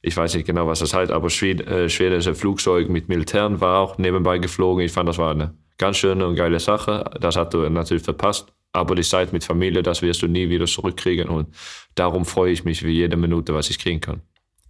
ich 0.00 0.16
weiß 0.16 0.34
nicht 0.34 0.46
genau, 0.46 0.66
was 0.66 0.78
das 0.78 0.94
heißt, 0.94 1.12
aber 1.12 1.28
Schwed, 1.28 1.60
äh, 1.68 1.90
schwedische 1.90 2.34
Flugzeug 2.34 2.88
mit 2.88 3.10
Militären 3.10 3.60
war 3.60 3.80
auch 3.80 3.98
nebenbei 3.98 4.38
geflogen. 4.38 4.82
Ich 4.82 4.92
fand, 4.92 5.06
das 5.06 5.18
war 5.18 5.32
eine 5.32 5.52
ganz 5.76 5.98
schöne 5.98 6.26
und 6.26 6.34
geile 6.34 6.58
Sache. 6.60 7.04
Das 7.20 7.36
hat 7.36 7.52
du 7.52 7.68
natürlich 7.68 8.02
verpasst. 8.02 8.50
Aber 8.72 8.94
die 8.94 9.02
Zeit 9.02 9.34
mit 9.34 9.44
Familie, 9.44 9.82
das 9.82 10.00
wirst 10.00 10.22
du 10.22 10.28
nie 10.28 10.48
wieder 10.48 10.64
zurückkriegen. 10.64 11.28
Und 11.28 11.48
darum 11.96 12.24
freue 12.24 12.50
ich 12.50 12.64
mich 12.64 12.82
wie 12.82 12.92
jede 12.92 13.18
Minute, 13.18 13.52
was 13.52 13.68
ich 13.68 13.78
kriegen 13.78 14.00
kann. 14.00 14.22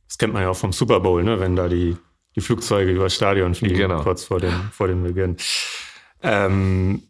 Das 0.08 0.18
kennt 0.18 0.32
man 0.32 0.42
ja 0.42 0.48
auch 0.48 0.56
vom 0.56 0.72
Super 0.72 0.98
Bowl, 0.98 1.22
ne? 1.22 1.38
wenn 1.38 1.54
da 1.54 1.68
die, 1.68 1.96
die 2.34 2.40
Flugzeuge 2.40 2.90
über 2.90 3.04
das 3.04 3.14
Stadion 3.14 3.54
fliegen, 3.54 3.76
genau. 3.76 4.02
kurz 4.02 4.24
vor 4.24 4.40
dem, 4.40 4.70
vor 4.72 4.88
dem 4.88 5.04
Beginn. 5.04 5.36
Ähm, 6.24 7.02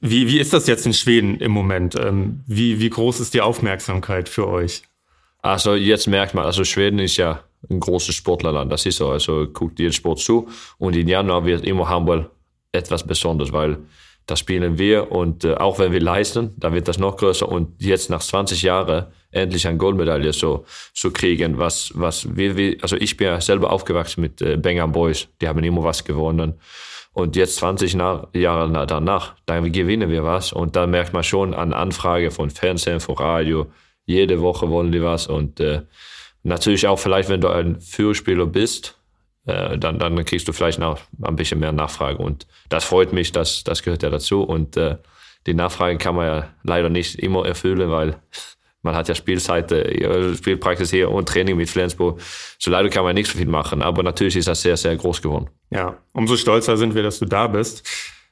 wie, 0.00 0.28
wie 0.28 0.38
ist 0.38 0.52
das 0.52 0.66
jetzt 0.66 0.86
in 0.86 0.94
Schweden 0.94 1.38
im 1.38 1.52
Moment? 1.52 1.94
Ähm, 1.94 2.40
wie, 2.46 2.80
wie 2.80 2.90
groß 2.90 3.20
ist 3.20 3.34
die 3.34 3.40
Aufmerksamkeit 3.40 4.28
für 4.28 4.48
euch? 4.48 4.82
Also 5.42 5.74
jetzt 5.74 6.06
merkt 6.06 6.34
man, 6.34 6.44
also 6.44 6.64
Schweden 6.64 6.98
ist 6.98 7.16
ja 7.16 7.42
ein 7.68 7.80
großes 7.80 8.14
Sportlerland, 8.14 8.72
das 8.72 8.86
ist 8.86 8.96
so. 8.96 9.10
Also 9.10 9.46
guckt 9.46 9.78
jeden 9.78 9.92
Sport 9.92 10.18
zu 10.20 10.48
und 10.78 10.96
im 10.96 11.06
Januar 11.06 11.44
wird 11.44 11.64
immer 11.64 11.88
Handball 11.88 12.30
etwas 12.72 13.06
Besonderes, 13.06 13.52
weil 13.52 13.78
das 14.26 14.40
spielen 14.40 14.78
wir 14.78 15.10
und 15.10 15.44
äh, 15.44 15.54
auch 15.54 15.78
wenn 15.78 15.92
wir 15.92 16.00
leisten, 16.00 16.54
dann 16.56 16.72
wird 16.72 16.88
das 16.88 16.98
noch 16.98 17.16
größer 17.16 17.48
und 17.48 17.82
jetzt 17.82 18.10
nach 18.10 18.20
20 18.20 18.62
Jahren 18.62 19.06
endlich 19.32 19.66
eine 19.66 19.78
Goldmedaille 19.78 20.32
so 20.32 20.64
zu 20.94 21.10
kriegen, 21.10 21.58
was 21.58 21.92
was 21.94 22.36
wir, 22.36 22.76
also 22.82 22.96
ich 22.96 23.16
bin 23.16 23.28
ja 23.28 23.40
selber 23.40 23.70
aufgewachsen 23.70 24.20
mit 24.20 24.40
äh, 24.40 24.56
Bengham 24.56 24.92
Boys, 24.92 25.28
die 25.40 25.48
haben 25.48 25.62
immer 25.64 25.82
was 25.82 26.04
gewonnen 26.04 26.54
und 27.12 27.36
jetzt 27.36 27.56
20 27.56 27.94
Jahre 27.94 28.86
danach, 28.86 29.34
dann 29.46 29.72
gewinnen 29.72 30.10
wir 30.10 30.24
was. 30.24 30.52
Und 30.52 30.76
da 30.76 30.86
merkt 30.86 31.12
man 31.12 31.24
schon 31.24 31.54
an 31.54 31.72
Anfrage 31.72 32.30
von 32.30 32.50
Fernsehen, 32.50 33.00
von 33.00 33.16
Radio, 33.16 33.66
jede 34.06 34.40
Woche 34.40 34.70
wollen 34.70 34.92
die 34.92 35.02
was. 35.02 35.26
Und 35.26 35.60
äh, 35.60 35.82
natürlich 36.42 36.86
auch 36.86 36.98
vielleicht, 36.98 37.28
wenn 37.28 37.40
du 37.40 37.48
ein 37.48 37.80
Führerspieler 37.80 38.46
bist, 38.46 38.98
äh, 39.46 39.76
dann, 39.78 39.98
dann 39.98 40.24
kriegst 40.24 40.46
du 40.46 40.52
vielleicht 40.52 40.78
noch 40.78 41.00
ein 41.22 41.36
bisschen 41.36 41.60
mehr 41.60 41.72
Nachfrage. 41.72 42.18
Und 42.18 42.46
das 42.68 42.84
freut 42.84 43.12
mich, 43.12 43.32
das, 43.32 43.64
das 43.64 43.82
gehört 43.82 44.02
ja 44.02 44.10
dazu. 44.10 44.42
Und 44.42 44.76
äh, 44.76 44.96
die 45.46 45.54
Nachfrage 45.54 45.98
kann 45.98 46.14
man 46.14 46.26
ja 46.26 46.48
leider 46.62 46.90
nicht 46.90 47.16
immer 47.16 47.46
erfüllen, 47.46 47.90
weil 47.90 48.20
man 48.82 48.94
hat 48.94 49.08
ja 49.08 49.14
Spielzeit, 49.14 49.70
Spielpraxis 49.70 50.90
hier 50.90 51.10
und 51.10 51.28
Training 51.28 51.56
mit 51.56 51.68
Flensburg. 51.68 52.20
So 52.58 52.70
leider 52.70 52.88
kann 52.88 53.04
man 53.04 53.14
nicht 53.14 53.30
so 53.30 53.38
viel 53.38 53.46
machen, 53.46 53.82
aber 53.82 54.02
natürlich 54.02 54.36
ist 54.36 54.48
das 54.48 54.62
sehr, 54.62 54.76
sehr 54.76 54.96
groß 54.96 55.22
geworden. 55.22 55.48
Ja, 55.70 55.98
umso 56.12 56.36
stolzer 56.36 56.76
sind 56.76 56.94
wir, 56.94 57.02
dass 57.02 57.18
du 57.18 57.26
da 57.26 57.46
bist. 57.46 57.86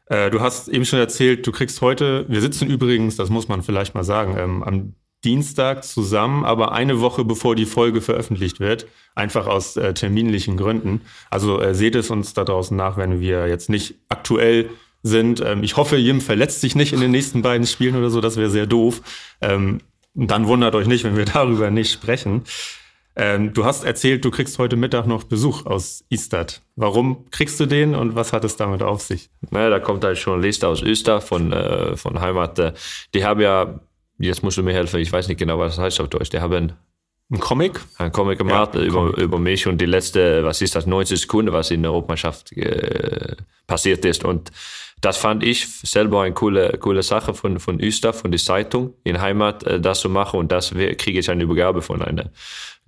Äh, 0.07 0.31
du 0.31 0.41
hast 0.41 0.69
eben 0.69 0.85
schon 0.85 0.99
erzählt, 0.99 1.47
du 1.47 1.53
kriegst 1.53 1.81
heute, 1.81 2.25
wir 2.29 2.41
sitzen 2.41 2.69
übrigens, 2.69 3.17
das 3.17 3.31
muss 3.31 3.49
man 3.49 3.63
vielleicht 3.63 3.95
mal 3.95 4.05
sagen, 4.05 4.37
ähm, 4.39 4.63
am 4.63 4.95
Dienstag 5.25 5.85
zusammen, 5.85 6.45
aber 6.45 6.73
eine 6.73 7.01
Woche 7.01 7.25
bevor 7.25 7.57
die 7.57 7.67
Folge 7.67 8.01
veröffentlicht 8.01 8.61
wird, 8.61 8.87
einfach 9.15 9.47
aus 9.47 9.77
äh, 9.77 9.93
terminlichen 9.93 10.57
Gründen. 10.57 11.03
Also 11.29 11.61
äh, 11.61 11.75
seht 11.75 11.97
es 11.97 12.11
uns 12.11 12.35
da 12.35 12.45
draußen 12.45 12.77
nach, 12.77 12.97
wenn 12.97 13.21
wir 13.21 13.49
jetzt 13.49 13.69
nicht 13.69 13.97
aktuell 14.09 14.71
sind. 15.03 15.41
Ähm, 15.45 15.65
ich 15.65 15.77
hoffe, 15.77 15.97
Jim 15.97 16.21
verletzt 16.21 16.61
sich 16.61 16.77
nicht 16.77 16.93
in 16.93 17.01
den 17.01 17.11
nächsten 17.11 17.43
beiden 17.43 17.67
Spielen 17.67 17.97
oder 17.97 18.11
so, 18.11 18.21
das 18.21 18.37
wäre 18.37 18.51
sehr 18.51 18.67
doof. 18.67 19.03
Ähm, 19.41 19.81
und 20.19 20.33
dann 20.33 20.49
wundert 20.49 20.75
euch 20.75 20.89
nicht, 20.89 21.05
wenn 21.05 21.17
wir 21.17 21.25
darüber 21.33 21.71
nicht 21.71 21.93
sprechen. 21.93 22.43
Ähm, 23.15 23.53
du 23.53 23.65
hast 23.65 23.85
erzählt, 23.85 24.25
du 24.25 24.31
kriegst 24.31 24.59
heute 24.59 24.77
Mittag 24.77 25.07
noch 25.07 25.25
Besuch 25.25 25.65
aus 25.65 26.05
Istad. 26.09 26.63
Warum 26.77 27.31
kriegst 27.31 27.59
du 27.61 27.67
den 27.67 27.95
und 27.95 28.17
was 28.17 28.33
hat 28.33 28.45
es 28.45 28.57
damit 28.57 28.83
auf 28.83 29.01
sich? 29.01 29.31
Naja, 29.51 29.71
da 29.71 29.79
kommt 29.79 30.05
halt 30.05 30.19
Journalist 30.19 30.65
aus 30.65 30.83
Öster 30.83 31.21
von, 31.21 31.53
äh, 31.53 31.97
von 31.97 32.21
Heimat. 32.21 32.59
Äh, 32.59 32.73
die 33.15 33.25
haben 33.25 33.41
ja, 33.41 33.81
jetzt 34.19 34.43
musst 34.43 34.59
du 34.59 34.63
mir 34.63 34.73
helfen, 34.73 35.01
ich 35.01 35.13
weiß 35.13 35.29
nicht 35.29 35.39
genau, 35.39 35.59
was 35.59 35.77
das 35.77 35.85
heißt 35.85 36.01
auf 36.01 36.09
Deutsch. 36.09 36.31
Die 36.31 36.41
haben 36.41 36.73
ein 37.31 37.41
Comic? 37.41 37.81
Ein 37.99 38.11
Comic 38.11 38.39
gemacht 38.39 38.75
ja, 38.75 38.83
über, 38.83 39.01
Comic. 39.01 39.19
über 39.19 39.39
mich 39.39 39.67
und 39.67 39.81
die 39.81 39.87
letzte, 39.87 40.45
was 40.45 40.63
ist 40.63 40.75
das, 40.75 40.87
90 40.87 41.21
Sekunden, 41.21 41.53
was 41.53 41.71
in 41.71 41.83
der 41.83 41.93
Europameisterschaft 41.93 42.53
äh, 42.53 43.37
passiert 43.67 44.05
ist. 44.05 44.25
Und 44.25 44.51
das 45.01 45.17
fand 45.17 45.45
ich 45.45 45.67
selber 45.67 46.23
eine 46.23 46.35
coole, 46.35 46.77
coole 46.79 47.03
Sache 47.03 47.35
von, 47.35 47.59
von 47.59 47.81
Öster, 47.81 48.13
von 48.13 48.31
der 48.31 48.41
Zeitung 48.41 48.95
in 49.05 49.21
Heimat, 49.21 49.65
äh, 49.65 49.81
das 49.81 50.01
zu 50.01 50.09
machen. 50.09 50.41
Und 50.41 50.53
das 50.53 50.71
kriege 50.71 51.19
ich 51.19 51.31
eine 51.31 51.45
Übergabe 51.45 51.83
von 51.83 52.03
einer 52.03 52.31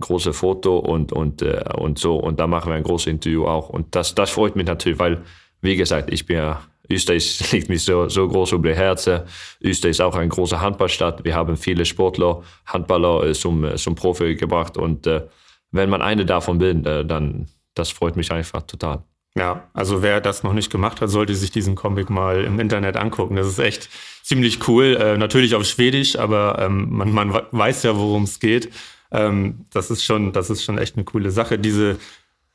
große 0.00 0.32
Foto 0.32 0.78
und, 0.78 1.12
und, 1.12 1.42
äh, 1.42 1.62
und 1.76 1.98
so. 1.98 2.16
Und 2.16 2.40
da 2.40 2.46
machen 2.46 2.70
wir 2.70 2.76
ein 2.76 2.82
großes 2.82 3.06
Interview 3.06 3.46
auch. 3.46 3.68
Und 3.68 3.94
das, 3.94 4.14
das 4.14 4.30
freut 4.30 4.56
mich 4.56 4.66
natürlich, 4.66 4.98
weil, 4.98 5.22
wie 5.60 5.76
gesagt, 5.76 6.12
ich 6.12 6.26
bin 6.26 6.36
ja 6.36 6.62
Österreich 6.90 7.52
liegt 7.52 7.68
nicht 7.68 7.84
so, 7.84 8.08
so 8.08 8.28
groß 8.28 8.52
über 8.52 8.70
die 8.70 8.74
Herzen. 8.74 9.20
Österreich 9.60 9.92
ist 9.92 10.00
auch 10.00 10.16
eine 10.16 10.28
große 10.28 10.60
Handballstadt. 10.60 11.24
Wir 11.24 11.34
haben 11.34 11.56
viele 11.56 11.84
Sportler, 11.84 12.42
Handballer 12.66 13.24
äh, 13.28 13.32
zum, 13.32 13.64
äh, 13.64 13.76
zum 13.76 13.94
Profi 13.94 14.34
gebracht. 14.34 14.76
Und 14.76 15.06
äh, 15.06 15.26
wenn 15.70 15.88
man 15.88 16.02
eine 16.02 16.26
davon 16.26 16.58
bin, 16.58 16.84
äh, 16.84 17.04
dann 17.04 17.46
das 17.74 17.90
freut 17.90 18.16
mich 18.16 18.32
einfach 18.32 18.62
total. 18.62 19.04
Ja, 19.36 19.68
also 19.74 20.02
wer 20.02 20.20
das 20.20 20.42
noch 20.42 20.52
nicht 20.52 20.72
gemacht 20.72 21.00
hat, 21.00 21.08
sollte 21.08 21.34
sich 21.36 21.52
diesen 21.52 21.76
Comic 21.76 22.10
mal 22.10 22.44
im 22.44 22.58
Internet 22.58 22.96
angucken. 22.96 23.36
Das 23.36 23.46
ist 23.46 23.60
echt 23.60 23.88
ziemlich 24.22 24.66
cool. 24.68 24.96
Äh, 25.00 25.18
natürlich 25.18 25.54
auf 25.54 25.64
Schwedisch, 25.64 26.16
aber 26.16 26.58
ähm, 26.58 26.88
man, 26.90 27.12
man 27.12 27.40
weiß 27.50 27.84
ja, 27.84 27.96
worum 27.96 28.24
es 28.24 28.40
geht. 28.40 28.72
Ähm, 29.12 29.66
das 29.72 29.90
ist 29.90 30.04
schon, 30.04 30.32
das 30.32 30.50
ist 30.50 30.64
schon 30.64 30.78
echt 30.78 30.96
eine 30.96 31.04
coole 31.04 31.30
Sache. 31.30 31.58
Diese 31.58 31.98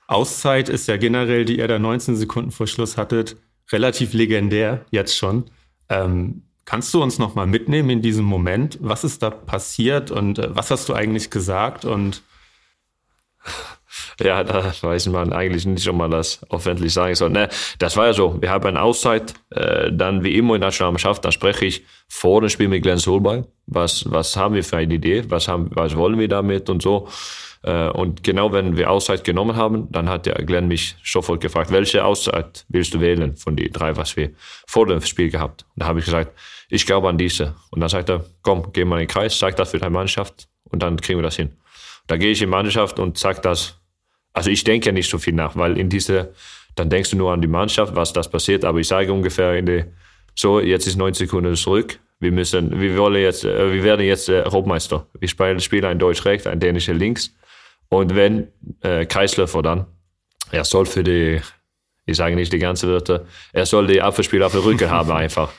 Auszeit 0.08 0.68
ist 0.68 0.88
ja 0.88 0.98
generell, 0.98 1.46
die 1.46 1.60
ihr 1.60 1.68
da 1.68 1.80
19 1.80 2.18
Sekunden 2.18 2.52
vor 2.52 2.68
Schluss 2.68 2.98
hattet, 2.98 3.38
relativ 3.72 4.14
legendär 4.14 4.86
jetzt 4.92 5.16
schon. 5.18 5.46
Ähm, 5.90 6.44
kannst 6.66 6.94
du 6.94 7.02
uns 7.02 7.20
noch 7.20 7.36
mal 7.36 7.48
mitnehmen 7.48 7.90
in 7.90 8.02
diesem 8.02 8.26
Moment? 8.26 8.78
Was 8.82 9.04
ist 9.04 9.24
da 9.24 9.30
passiert 9.30 10.12
und 10.12 10.40
äh, 10.40 10.56
was 10.56 10.72
hast 10.72 10.90
du 10.90 10.94
eigentlich 10.94 11.30
gesagt 11.30 11.86
und 11.86 12.22
ja, 14.22 14.44
da 14.44 14.74
weiß 14.82 15.08
man 15.08 15.34
eigentlich 15.34 15.66
nicht, 15.66 15.88
ob 15.88 15.96
man 15.96 16.12
das 16.12 16.42
öffentlich 16.50 16.94
sagen 16.94 17.16
soll. 17.16 17.30
Ne, 17.30 17.50
das 17.80 17.98
war 17.98 18.08
ja 18.08 18.14
so. 18.14 18.42
Wir 18.42 18.50
haben 18.50 18.66
eine 18.66 18.82
Auszeit, 18.82 19.34
äh, 19.52 19.92
dann 19.92 20.24
wie 20.24 20.36
immer 20.38 20.56
in 20.56 20.62
der 20.62 20.70
Nationalmannschaft, 20.70 21.26
dann 21.26 21.32
spreche 21.32 21.66
ich 21.66 21.84
vor 22.08 22.42
dem 22.42 22.50
Spiel 22.50 22.68
mit 22.68 22.84
Glenn 22.84 22.98
Solberg. 22.98 23.46
Was, 23.68 24.10
was 24.12 24.38
haben 24.38 24.56
wir 24.56 24.64
für 24.64 24.78
eine 24.78 24.94
Idee? 24.94 25.24
Was, 25.30 25.48
haben, 25.48 25.70
was 25.74 25.96
wollen 25.96 26.20
wir 26.20 26.28
damit 26.28 26.70
und 26.70 26.82
so? 26.82 27.08
Äh, 27.64 27.90
und 27.90 28.24
genau 28.24 28.54
wenn 28.54 28.78
wir 28.78 28.92
Auszeit 28.92 29.24
genommen 29.24 29.56
haben, 29.56 29.92
dann 29.92 30.08
hat 30.08 30.28
der 30.28 30.36
Glenn 30.36 30.68
mich 30.68 30.96
sofort 31.04 31.42
gefragt, 31.42 31.72
welche 31.72 32.06
Auszeit 32.06 32.66
willst 32.70 32.94
du 32.94 33.02
wählen 33.02 33.36
von 33.36 33.56
den 33.56 33.72
drei, 33.72 33.96
was 33.96 34.16
wir 34.16 34.32
vor 34.68 34.86
dem 34.86 35.02
Spiel 35.02 35.30
gehabt? 35.30 35.66
Und 35.76 35.82
da 35.82 35.88
habe 35.88 36.00
ich 36.00 36.06
gesagt, 36.06 36.38
ich 36.70 36.86
glaube 36.86 37.10
an 37.10 37.18
diese. 37.18 37.56
Und 37.72 37.82
dann 37.82 37.90
sagt 37.90 38.10
er, 38.10 38.24
komm, 38.44 38.72
geh 38.72 38.86
mal 38.86 38.98
in 38.98 39.08
den 39.08 39.08
Kreis, 39.08 39.38
sag 39.40 39.56
das 39.56 39.72
für 39.72 39.80
deine 39.80 39.92
Mannschaft 39.92 40.48
und 40.66 40.84
dann 40.84 41.02
kriegen 41.02 41.18
wir 41.20 41.24
das 41.24 41.36
hin. 41.36 41.54
Da 42.08 42.18
gehe 42.18 42.32
ich 42.32 42.42
in 42.42 42.48
die 42.48 42.52
Mannschaft 42.52 43.00
und 43.00 43.18
sag 43.18 43.42
das 43.42 43.80
also 44.36 44.50
ich 44.50 44.64
denke 44.64 44.88
ja 44.88 44.92
nicht 44.92 45.10
so 45.10 45.18
viel 45.18 45.34
nach, 45.34 45.56
weil 45.56 45.78
in 45.78 45.90
dieser, 45.90 46.30
dann 46.76 46.90
denkst 46.90 47.12
du 47.12 47.18
nur 47.18 47.32
an 47.32 47.42
die 47.42 47.48
Mannschaft, 47.48 47.96
was 47.96 48.14
das 48.14 48.30
passiert, 48.30 48.66
aber 48.66 48.80
ich 48.80 48.88
sage 48.88 49.12
ungefähr 49.12 49.56
in 49.56 49.66
der, 49.66 49.88
so, 50.36 50.60
jetzt 50.60 50.86
ist 50.86 50.98
90 50.98 51.28
Sekunden 51.28 51.56
zurück, 51.56 52.00
wir 52.20 52.32
müssen, 52.32 52.80
wir 52.80 52.98
wollen 52.98 53.22
jetzt, 53.22 53.46
äh, 53.46 53.74
wir 53.74 53.84
werden 53.84 54.06
jetzt 54.06 54.30
äh, 54.30 54.42
Europameister. 54.44 55.08
Wir 55.20 55.28
spielen, 55.28 55.60
spielen 55.60 55.86
ein 55.86 56.00
Deutsch 56.00 56.26
rechts, 56.26 56.48
ein 56.48 56.60
dänischer 56.60 56.94
links. 56.94 57.34
Und 57.90 58.16
wenn 58.16 58.48
äh, 58.82 59.06
Kreisläufer 59.06 59.62
dann, 59.62 59.86
er 60.52 60.64
soll 60.64 60.86
für 60.86 61.04
die, 61.04 61.42
ich 62.06 62.18
sage 62.18 62.36
nicht 62.36 62.54
die 62.54 62.60
ganze 62.60 62.88
Wörter, 62.88 63.26
er 63.52 63.66
soll 63.66 63.88
die 63.88 64.02
Abwehrspieler 64.02 64.48
auf 64.48 64.54
der 64.54 64.64
Rücken 64.64 64.90
haben 64.90 65.12
einfach. 65.24 65.52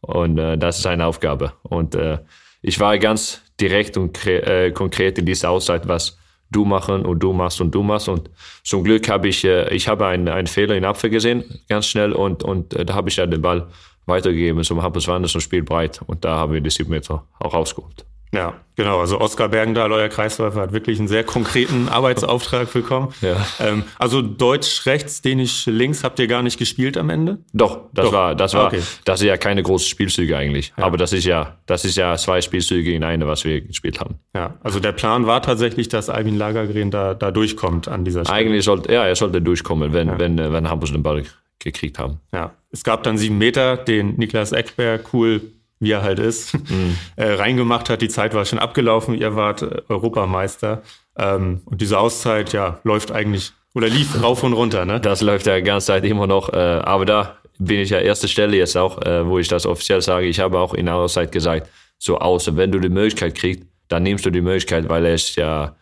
Und 0.00 0.38
äh, 0.38 0.56
das 0.56 0.76
ist 0.76 0.82
seine 0.82 1.06
Aufgabe. 1.06 1.52
Und 1.62 1.94
äh, 1.94 2.18
ich 2.62 2.78
war 2.78 2.98
ganz 2.98 3.42
direkt 3.60 3.96
und 3.96 4.26
äh, 4.26 4.70
konkret 4.72 5.18
in 5.18 5.26
dieser 5.26 5.50
Auszeit, 5.50 5.88
was 5.88 6.18
du 6.56 6.64
machen 6.64 7.04
und 7.04 7.20
du 7.20 7.32
machst 7.32 7.60
und 7.60 7.74
du 7.74 7.82
machst. 7.82 8.08
Und 8.08 8.30
zum 8.64 8.82
Glück 8.82 9.08
habe 9.08 9.28
ich, 9.28 9.44
äh, 9.44 9.74
ich 9.74 9.88
habe 9.88 10.06
einen, 10.06 10.28
einen 10.28 10.46
Fehler 10.46 10.74
in 10.74 10.84
Apfel 10.84 11.10
gesehen, 11.10 11.44
ganz 11.68 11.86
schnell, 11.86 12.12
und, 12.12 12.42
und 12.42 12.74
äh, 12.74 12.84
da 12.84 12.94
habe 12.94 13.08
ich 13.08 13.16
ja 13.16 13.26
den 13.26 13.42
Ball 13.42 13.68
weitergegeben 14.06 14.62
zum 14.64 14.82
Hampus 14.82 15.06
Wanders 15.08 15.34
und 15.34 15.40
Spiel 15.42 15.62
breit. 15.62 16.00
Und 16.06 16.24
da 16.24 16.36
haben 16.36 16.52
wir 16.52 16.60
die 16.60 16.70
sieben 16.70 16.90
Meter 16.90 17.24
auch 17.38 17.54
rausgeholt. 17.54 18.06
Ja, 18.32 18.54
genau. 18.74 19.00
Also 19.00 19.20
Oskar 19.20 19.48
Bergendahl, 19.48 19.90
euer 19.92 20.08
Kreisläufer, 20.08 20.60
hat 20.60 20.72
wirklich 20.72 20.98
einen 20.98 21.08
sehr 21.08 21.24
konkreten 21.24 21.88
Arbeitsauftrag 21.90 22.72
bekommen. 22.72 23.14
Ja. 23.20 23.46
Ähm, 23.60 23.84
also 23.98 24.20
Deutsch 24.22 24.86
rechts, 24.86 25.22
Dänisch 25.22 25.66
links 25.66 26.04
habt 26.04 26.18
ihr 26.18 26.26
gar 26.26 26.42
nicht 26.42 26.58
gespielt 26.58 26.96
am 26.96 27.10
Ende? 27.10 27.38
Doch, 27.52 27.88
das 27.92 28.06
Doch. 28.06 28.12
war, 28.12 28.34
das 28.34 28.54
war, 28.54 28.66
okay. 28.66 28.82
das 29.04 29.20
ist 29.20 29.26
ja 29.26 29.36
keine 29.36 29.62
großen 29.62 29.88
Spielzüge 29.88 30.36
eigentlich. 30.36 30.72
Ja. 30.76 30.84
Aber 30.84 30.96
das 30.96 31.12
ist 31.12 31.24
ja, 31.24 31.56
das 31.66 31.84
ist 31.84 31.96
ja 31.96 32.16
zwei 32.16 32.40
Spielzüge 32.40 32.92
in 32.92 33.04
eine, 33.04 33.26
was 33.26 33.44
wir 33.44 33.60
gespielt 33.60 34.00
haben. 34.00 34.16
Ja, 34.34 34.54
also 34.62 34.80
der 34.80 34.92
Plan 34.92 35.26
war 35.26 35.42
tatsächlich, 35.42 35.88
dass 35.88 36.10
Albin 36.10 36.36
Lagergren 36.36 36.90
da, 36.90 37.14
da 37.14 37.30
durchkommt 37.30 37.88
an 37.88 38.04
dieser 38.04 38.24
Stelle. 38.24 38.38
Eigentlich 38.38 38.64
sollte, 38.64 38.92
ja, 38.92 39.06
er 39.06 39.16
sollte 39.16 39.40
durchkommen, 39.40 39.92
wenn, 39.92 40.08
ja. 40.08 40.18
wenn, 40.18 40.36
wenn 40.38 40.68
Hampus 40.68 40.92
den 40.92 41.02
Ball 41.02 41.22
gekriegt 41.58 41.98
haben. 41.98 42.20
Ja, 42.32 42.52
es 42.70 42.84
gab 42.84 43.02
dann 43.02 43.16
sieben 43.16 43.38
Meter, 43.38 43.76
den 43.76 44.16
Niklas 44.16 44.52
Eckberg 44.52 45.12
cool 45.14 45.40
wie 45.78 45.92
er 45.92 46.02
halt 46.02 46.18
ist, 46.18 46.54
mhm. 46.54 46.96
äh, 47.16 47.32
reingemacht 47.32 47.90
hat. 47.90 48.02
Die 48.02 48.08
Zeit 48.08 48.34
war 48.34 48.44
schon 48.44 48.58
abgelaufen, 48.58 49.14
ihr 49.14 49.36
wart 49.36 49.62
äh, 49.62 49.82
Europameister. 49.88 50.82
Ähm, 51.18 51.62
und 51.64 51.80
diese 51.80 51.98
Auszeit, 51.98 52.52
ja, 52.52 52.80
läuft 52.84 53.12
eigentlich 53.12 53.52
oder 53.74 53.88
lief 53.88 54.22
rauf 54.22 54.42
und 54.42 54.54
runter, 54.54 54.86
ne? 54.86 55.00
Das 55.00 55.20
läuft 55.20 55.46
ja 55.46 55.56
die 55.56 55.62
ganze 55.62 55.88
Zeit 55.88 56.04
immer 56.04 56.26
noch. 56.26 56.50
Äh, 56.50 56.56
aber 56.56 57.04
da 57.04 57.36
bin 57.58 57.80
ich 57.80 57.90
ja 57.90 57.98
erste 57.98 58.26
Stelle 58.26 58.56
jetzt 58.56 58.76
auch, 58.76 59.02
äh, 59.02 59.26
wo 59.26 59.38
ich 59.38 59.48
das 59.48 59.66
offiziell 59.66 60.00
sage. 60.00 60.26
Ich 60.26 60.40
habe 60.40 60.58
auch 60.58 60.72
in 60.72 60.86
der 60.86 60.94
Auszeit 60.94 61.30
gesagt, 61.30 61.68
so 61.98 62.18
außer 62.18 62.56
wenn 62.56 62.72
du 62.72 62.78
die 62.78 62.88
Möglichkeit 62.88 63.34
kriegst, 63.34 63.64
dann 63.88 64.02
nimmst 64.02 64.24
du 64.24 64.30
die 64.30 64.40
Möglichkeit, 64.40 64.88
weil 64.88 65.04
er 65.04 65.14
ist 65.14 65.36
ja, 65.36 65.76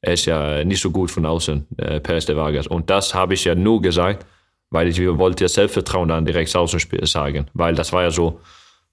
er 0.00 0.12
ist 0.12 0.26
ja 0.26 0.62
nicht 0.64 0.80
so 0.80 0.90
gut 0.90 1.10
von 1.10 1.24
außen, 1.26 1.66
äh, 1.78 2.00
Perez 2.00 2.26
de 2.26 2.36
Vargas. 2.36 2.66
Und 2.66 2.90
das 2.90 3.14
habe 3.14 3.34
ich 3.34 3.44
ja 3.44 3.54
nur 3.54 3.80
gesagt, 3.82 4.26
weil 4.70 4.88
ich 4.88 5.00
wollte 5.00 5.44
ja 5.44 5.48
Selbstvertrauen 5.48 6.10
dann 6.10 6.26
direkt 6.26 6.54
außen 6.54 6.80
sagen. 7.04 7.46
Weil 7.54 7.74
das 7.74 7.92
war 7.92 8.02
ja 8.02 8.10
so, 8.10 8.40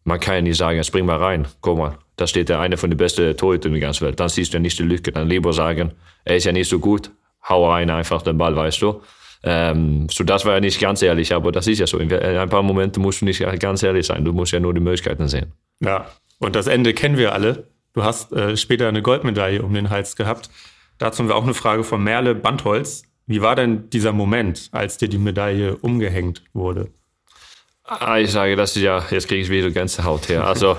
man 0.05 0.19
kann 0.19 0.35
ja 0.35 0.41
nicht 0.41 0.57
sagen, 0.57 0.81
spring 0.83 1.05
mal 1.05 1.17
rein, 1.17 1.47
guck 1.61 1.77
mal, 1.77 1.97
da 2.15 2.27
steht 2.27 2.47
der 2.47 2.59
eine 2.59 2.77
von 2.77 2.89
den 2.89 2.97
besten 2.97 3.35
Torhütern 3.35 3.73
in 3.73 3.79
der 3.79 3.87
ganzen 3.87 4.05
Welt. 4.05 4.19
Dann 4.19 4.29
siehst 4.29 4.53
du 4.53 4.57
ja 4.57 4.61
nicht 4.61 4.79
die 4.79 4.83
Lücke. 4.83 5.11
Dann 5.11 5.27
lieber 5.27 5.51
sagen, 5.51 5.91
er 6.23 6.37
ist 6.37 6.45
ja 6.45 6.51
nicht 6.51 6.69
so 6.69 6.79
gut, 6.79 7.11
hau 7.49 7.69
rein 7.69 7.89
einfach 7.89 8.21
den 8.21 8.37
Ball, 8.37 8.55
weißt 8.55 8.81
du. 8.81 9.01
Ähm, 9.43 10.07
so 10.09 10.23
das 10.23 10.45
war 10.45 10.53
ja 10.53 10.59
nicht 10.59 10.79
ganz 10.79 11.01
ehrlich, 11.01 11.33
aber 11.33 11.51
das 11.51 11.67
ist 11.67 11.79
ja 11.79 11.87
so. 11.87 11.97
In 11.97 12.11
ein 12.13 12.49
paar 12.49 12.63
Momenten 12.63 13.01
musst 13.01 13.21
du 13.21 13.25
nicht 13.25 13.43
ganz 13.59 13.83
ehrlich 13.83 14.05
sein. 14.05 14.23
Du 14.23 14.31
musst 14.31 14.53
ja 14.53 14.59
nur 14.59 14.73
die 14.73 14.79
Möglichkeiten 14.79 15.27
sehen. 15.27 15.51
Ja, 15.81 16.09
und 16.39 16.55
das 16.55 16.67
Ende 16.67 16.93
kennen 16.93 17.17
wir 17.17 17.33
alle. 17.33 17.67
Du 17.93 18.03
hast 18.03 18.31
äh, 18.31 18.55
später 18.57 18.87
eine 18.87 19.01
Goldmedaille 19.01 19.61
um 19.61 19.73
den 19.73 19.89
Hals 19.89 20.15
gehabt. 20.15 20.49
Dazu 20.97 21.19
haben 21.19 21.29
wir 21.29 21.35
auch 21.35 21.43
eine 21.43 21.53
Frage 21.53 21.83
von 21.83 22.03
Merle 22.03 22.35
Bandholz. 22.35 23.03
Wie 23.27 23.41
war 23.41 23.55
denn 23.55 23.89
dieser 23.89 24.13
Moment, 24.13 24.69
als 24.71 24.97
dir 24.97 25.09
die 25.09 25.17
Medaille 25.17 25.75
umgehängt 25.77 26.43
wurde? 26.53 26.91
Ah, 27.87 28.17
ich 28.17 28.31
sage, 28.31 28.55
das 28.55 28.75
ist 28.75 28.81
ja, 28.81 29.05
jetzt 29.11 29.27
kriege 29.27 29.41
ich 29.41 29.49
wieder 29.49 29.69
ganze 29.69 30.03
Haut 30.03 30.27
her. 30.27 30.45
Also, 30.45 30.77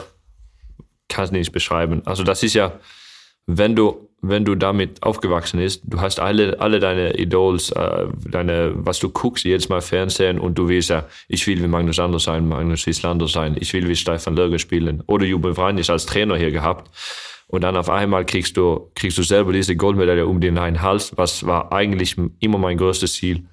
kann 1.08 1.24
es 1.24 1.30
nicht 1.30 1.52
beschreiben. 1.52 2.02
Also, 2.04 2.24
das 2.24 2.42
ist 2.42 2.54
ja, 2.54 2.72
wenn 3.46 3.76
du, 3.76 4.08
wenn 4.22 4.44
du 4.44 4.56
damit 4.56 5.04
aufgewachsen 5.04 5.60
bist, 5.60 5.82
du 5.84 6.00
hast 6.00 6.18
alle, 6.18 6.58
alle 6.58 6.80
deine 6.80 7.16
Idols, 7.16 7.70
äh, 7.70 8.08
deine, 8.28 8.72
was 8.74 8.98
du 8.98 9.08
guckst, 9.08 9.44
jedes 9.44 9.68
Mal 9.68 9.82
Fernsehen 9.82 10.40
und 10.40 10.58
du 10.58 10.68
willst 10.68 10.90
ja, 10.90 11.06
ich 11.28 11.46
will 11.46 11.62
wie 11.62 11.68
Magnus 11.68 12.00
Anders 12.00 12.24
sein, 12.24 12.48
Magnus 12.48 12.86
Wieslander 12.86 13.28
sein, 13.28 13.56
ich 13.60 13.72
will 13.72 13.86
wie 13.86 13.94
Stefan 13.94 14.34
Lörger 14.34 14.58
spielen. 14.58 15.04
Oder 15.06 15.26
Jubel 15.26 15.54
Freundlich 15.54 15.88
als 15.90 16.06
Trainer 16.06 16.36
hier 16.36 16.50
gehabt. 16.50 16.90
Und 17.46 17.62
dann 17.62 17.76
auf 17.76 17.88
einmal 17.88 18.24
kriegst 18.24 18.56
du, 18.56 18.90
kriegst 18.96 19.16
du 19.16 19.22
selber 19.22 19.52
diese 19.52 19.76
Goldmedaille 19.76 20.26
um 20.26 20.40
den 20.40 20.58
Hals, 20.58 21.16
was 21.16 21.46
war 21.46 21.72
eigentlich 21.72 22.16
immer 22.40 22.58
mein 22.58 22.78
größtes 22.78 23.12
Ziel 23.12 23.46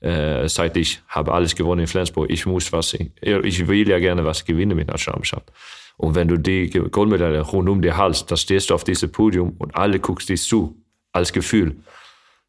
äh, 0.00 0.48
seit 0.48 0.76
ich 0.76 1.02
habe 1.08 1.32
alles 1.32 1.54
gewonnen 1.54 1.82
in 1.82 1.86
Flensburg. 1.86 2.30
Ich 2.30 2.46
muss 2.46 2.72
was, 2.72 2.94
ich 2.94 3.68
will 3.68 3.88
ja 3.88 3.98
gerne 3.98 4.24
was 4.24 4.44
gewinnen 4.44 4.76
mit 4.76 4.88
Nationalmannschaft. 4.88 5.52
Und 5.96 6.14
wenn 6.14 6.28
du 6.28 6.38
die 6.38 6.70
Goldmedaille 6.70 7.40
rund 7.42 7.68
um 7.68 7.82
den 7.82 7.96
Hals, 7.96 8.24
da 8.24 8.36
stehst 8.36 8.70
du 8.70 8.74
auf 8.74 8.84
diesem 8.84 9.12
Podium 9.12 9.54
und 9.58 9.74
alle 9.76 10.00
guckst 10.00 10.30
dich 10.30 10.42
zu, 10.42 10.74
als 11.12 11.32
Gefühl. 11.32 11.76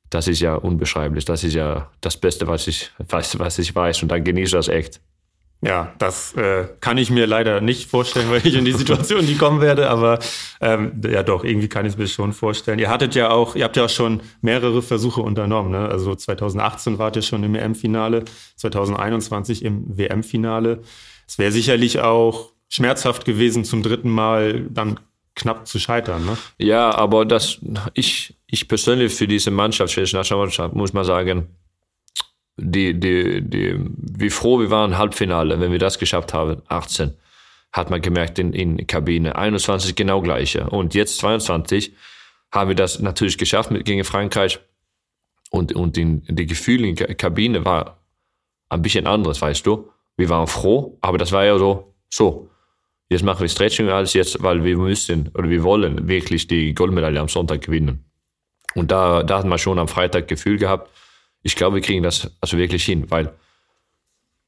Das 0.10 0.27
ist 0.27 0.39
ja 0.39 0.55
unbeschreiblich. 0.55 1.25
Das 1.25 1.43
ist 1.43 1.53
ja 1.53 1.89
das 2.00 2.17
Beste, 2.17 2.48
was 2.48 2.67
ich, 2.67 2.91
was, 2.98 3.38
was 3.39 3.60
ich 3.60 3.75
weiß. 3.75 4.03
Und 4.03 4.10
dann 4.10 4.24
genieße 4.24 4.55
das 4.55 4.67
echt. 4.67 5.01
Ja, 5.63 5.94
das 6.00 6.34
äh, 6.34 6.68
kann 6.80 6.98
ich 6.98 7.12
mir 7.12 7.27
leider 7.27 7.62
nicht 7.62 7.88
vorstellen, 7.88 8.32
weil 8.32 8.46
ich 8.46 8.56
in 8.56 8.65
die 8.65 8.72
Situation 8.72 9.24
nie 9.24 9.36
kommen 9.36 9.62
werde, 9.62 9.91
aber 9.91 10.18
ähm, 10.60 11.00
ja 11.08 11.22
doch, 11.22 11.44
irgendwie 11.44 11.68
kann 11.68 11.86
ich 11.86 11.94
es 11.94 11.98
mir 12.00 12.08
schon 12.08 12.34
vorstellen. 12.34 12.80
Ihr 12.80 12.89
hattet 12.89 13.13
ja 13.13 13.30
auch, 13.30 13.56
ihr 13.56 13.63
habt 13.65 13.77
ja 13.77 13.86
auch 13.86 13.89
schon 13.89 14.22
mehrere 14.41 14.82
Versuche 14.82 15.22
unternommen, 15.22 15.72
ne? 15.72 15.88
Also 15.88 16.15
2018 16.15 16.98
wart 16.98 17.15
ihr 17.15 17.22
schon 17.22 17.44
im 17.44 17.53
EM-Finale, 17.53 18.25
2021 18.56 19.63
im 19.63 19.98
WM-Finale. 19.98 20.82
Es 21.27 21.38
wäre 21.38 21.51
sicherlich 21.51 22.00
auch 22.00 22.53
schmerzhaft 22.68 23.25
gewesen, 23.25 23.63
zum 23.63 23.84
dritten 23.84 24.10
Mal 24.10 24.65
dann 24.68 25.00
knapp 25.36 25.68
zu 25.68 25.77
scheitern, 25.77 26.25
ne? 26.25 26.38
Ja, 26.58 26.89
aber 26.96 27.24
das, 27.24 27.60
ich, 27.94 28.36
ich 28.48 28.68
persönlich 28.68 29.13
für 29.13 29.27
diese 29.27 29.51
Mannschaft, 29.51 29.94
für 29.94 30.03
die 30.03 30.15
Nationalmannschaft, 30.15 30.74
muss 30.74 30.94
man 30.94 31.06
sagen, 31.06 31.56
die, 32.58 33.00
die, 33.00 33.41
die, 33.41 33.75
wie 33.98 34.29
froh 34.29 34.60
wir 34.60 34.70
waren, 34.70 34.98
Halbfinale, 34.98 35.60
wenn 35.60 35.72
wir 35.72 35.79
das 35.79 36.00
geschafft 36.00 36.34
haben, 36.34 36.62
18, 36.67 37.13
hat 37.72 37.89
man 37.89 38.01
gemerkt 38.01 38.38
in, 38.39 38.53
in 38.53 38.86
Kabine. 38.88 39.36
21 39.36 39.96
genau 39.96 40.22
gleiche. 40.22 40.70
Und 40.70 40.93
jetzt 40.93 41.17
22 41.20 41.93
haben 42.51 42.70
wir 42.70 42.75
das 42.75 43.00
natürlich 43.00 43.38
geschafft 43.38 43.72
mit, 43.72 43.86
gegen 43.86 44.03
Frankreich. 44.03 44.60
Und, 45.50 45.74
und 45.74 45.98
in, 45.98 46.24
die 46.27 46.46
Gefühle 46.46 46.88
in 46.88 46.96
der 46.96 47.15
Kabine 47.15 47.65
war 47.65 48.01
ein 48.70 48.81
bisschen 48.81 49.08
anderes, 49.08 49.41
weißt 49.41 49.65
du. 49.65 49.89
Wir 50.17 50.29
waren 50.29 50.48
froh, 50.48 50.98
aber 51.01 51.17
das 51.17 51.31
war 51.31 51.46
ja 51.46 51.58
so, 51.58 51.93
so. 52.10 52.50
Jetzt 53.10 53.24
machen 53.24 53.41
wir 53.41 53.50
Stretching 53.50 53.89
als 53.89 54.13
jetzt, 54.13 54.41
weil 54.41 54.63
wir 54.63 54.77
müssen 54.77 55.29
oder 55.34 55.50
wir 55.50 55.63
wollen 55.63 56.08
wirklich 56.08 56.48
die 56.48 56.74
Goldmedaille 56.74 57.20
am 57.20 57.27
Sonntag 57.27 57.62
gewinnen. 57.62 58.05
Und 58.75 58.91
da, 58.91 59.24
da 59.24 59.39
hat 59.39 59.46
man 59.46 59.58
schon 59.58 59.79
am 59.79 59.89
Freitag 59.89 60.29
Gefühl 60.29 60.58
gehabt, 60.58 60.89
ich 61.43 61.55
glaube, 61.55 61.75
wir 61.75 61.81
kriegen 61.81 62.03
das 62.03 62.31
also 62.39 62.57
wirklich 62.57 62.83
hin, 62.83 63.10
weil 63.10 63.33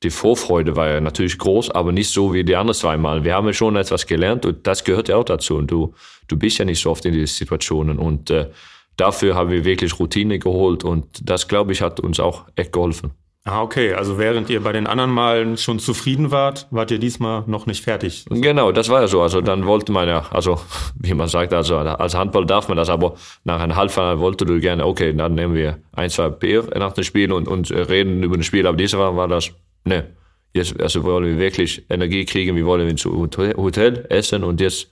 die 0.04 0.10
Vorfreude 0.10 0.76
war 0.76 0.90
ja 0.90 1.00
natürlich 1.00 1.38
groß, 1.38 1.72
aber 1.72 1.92
nicht 1.92 2.10
so 2.10 2.34
wie 2.34 2.44
die 2.44 2.56
anderen 2.56 2.78
zwei 2.78 2.98
Mal. 2.98 3.24
Wir 3.24 3.34
haben 3.36 3.48
ja 3.48 3.54
schon 3.54 3.76
etwas 3.78 4.06
gelernt 4.06 4.46
und 4.46 4.68
das 4.68 4.84
gehört 4.84 5.08
ja 5.08 5.16
auch 5.16 5.24
dazu. 5.24 5.56
Und 5.56 5.72
du, 5.72 5.94
du 6.28 6.38
bist 6.38 6.58
ja 6.58 6.66
nicht 6.66 6.82
so 6.82 6.92
oft 6.92 7.06
in 7.06 7.14
diese 7.14 7.34
Situationen. 7.34 7.98
Und 7.98 8.30
äh, 8.30 8.50
dafür 8.98 9.36
haben 9.36 9.50
wir 9.50 9.64
wirklich 9.64 9.98
Routine 10.00 10.40
geholt 10.40 10.84
und 10.84 11.06
das, 11.24 11.48
glaube 11.48 11.72
ich, 11.72 11.82
hat 11.82 12.00
uns 12.02 12.20
auch 12.20 12.46
echt 12.56 12.74
geholfen. 12.74 13.12
Ah, 13.46 13.62
okay. 13.62 13.94
Also 13.94 14.18
während 14.18 14.50
ihr 14.50 14.62
bei 14.62 14.72
den 14.72 14.88
anderen 14.88 15.12
Malen 15.12 15.58
schon 15.58 15.78
zufrieden 15.78 16.32
wart, 16.32 16.66
wart 16.72 16.92
ihr 16.92 16.98
diesmal 16.98 17.44
noch 17.46 17.66
nicht 17.66 17.84
fertig. 17.84 18.26
Genau, 18.30 18.72
das 18.72 18.88
war 18.88 19.02
ja 19.02 19.08
so. 19.08 19.22
Also 19.22 19.42
dann 19.42 19.66
wollte 19.66 19.92
man 19.92 20.08
ja, 20.08 20.26
also 20.32 20.62
wie 20.96 21.14
man 21.14 21.28
sagt, 21.28 21.54
also 21.54 21.78
als 21.78 22.16
Handball 22.16 22.46
darf 22.46 22.70
man 22.70 22.78
das, 22.78 22.90
aber 22.90 23.16
nach 23.44 23.60
einem 23.60 23.76
Halbfinale 23.76 24.20
wollte 24.20 24.46
du 24.46 24.60
gerne, 24.62 24.86
okay, 24.86 25.14
dann 25.14 25.36
nehmen 25.36 25.56
wir 25.56 25.80
ein, 25.92 26.10
zwei 26.10 26.30
Bier 26.30 26.70
nach 26.78 26.94
dem 26.94 27.04
Spiel 27.04 27.34
und, 27.34 27.50
und 27.50 27.70
reden 27.72 28.24
über 28.24 28.38
das 28.38 28.46
Spiel. 28.46 28.66
Aber 28.66 28.78
dieses 28.78 28.98
Mal 28.98 29.14
war 29.18 29.28
das, 29.28 29.52
ne, 29.84 30.16
jetzt 30.54 30.80
also 30.80 31.04
wollen 31.04 31.26
wir 31.26 31.38
wirklich 31.38 31.86
Energie 31.90 32.24
kriegen, 32.24 32.56
wir 32.56 32.66
wollen 32.66 32.88
ins 32.88 33.04
Hotel 33.04 34.06
essen 34.10 34.46
und 34.46 34.62
jetzt 34.62 34.90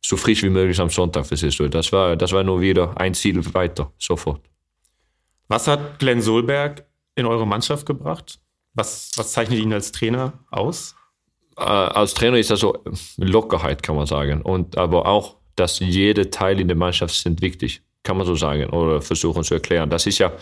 so 0.00 0.16
frisch 0.16 0.44
wie 0.44 0.50
möglich 0.50 0.78
am 0.80 0.88
Sonntag, 0.90 1.26
verstehst 1.26 1.58
du. 1.58 1.68
Das 1.68 1.92
war, 1.92 2.14
das 2.14 2.30
war 2.32 2.44
nur 2.44 2.60
wieder 2.60 2.96
ein 2.96 3.14
Ziel 3.14 3.42
weiter, 3.54 3.92
sofort. 3.98 4.40
Was 5.48 5.66
hat 5.66 5.98
Glenn 5.98 6.20
Solberg 6.20 6.84
in 7.18 7.26
eure 7.26 7.46
Mannschaft 7.46 7.84
gebracht? 7.84 8.38
Was, 8.74 9.10
was 9.16 9.32
zeichnet 9.32 9.58
ihn 9.58 9.72
als 9.72 9.92
Trainer 9.92 10.44
aus? 10.50 10.94
Äh, 11.56 11.62
als 11.62 12.14
Trainer 12.14 12.38
ist 12.38 12.50
das 12.50 12.60
so 12.60 12.84
Lockerheit, 13.16 13.82
kann 13.82 13.96
man 13.96 14.06
sagen. 14.06 14.40
Und 14.42 14.78
aber 14.78 15.06
auch, 15.06 15.36
dass 15.56 15.80
jede 15.80 16.30
Teil 16.30 16.60
in 16.60 16.68
der 16.68 16.76
Mannschaft 16.76 17.14
sind 17.14 17.42
wichtig, 17.42 17.82
kann 18.04 18.16
man 18.16 18.26
so 18.26 18.36
sagen 18.36 18.70
oder 18.70 19.02
versuchen 19.02 19.42
zu 19.42 19.54
erklären. 19.54 19.90
Das 19.90 20.06
ist 20.06 20.18
ja, 20.18 20.32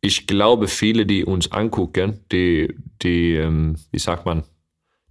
ich 0.00 0.28
glaube, 0.28 0.68
viele, 0.68 1.04
die 1.04 1.24
uns 1.24 1.50
angucken, 1.50 2.24
die, 2.30 2.76
die, 3.02 3.34
ähm, 3.34 3.76
wie 3.90 3.98
sagt 3.98 4.24
man, 4.24 4.44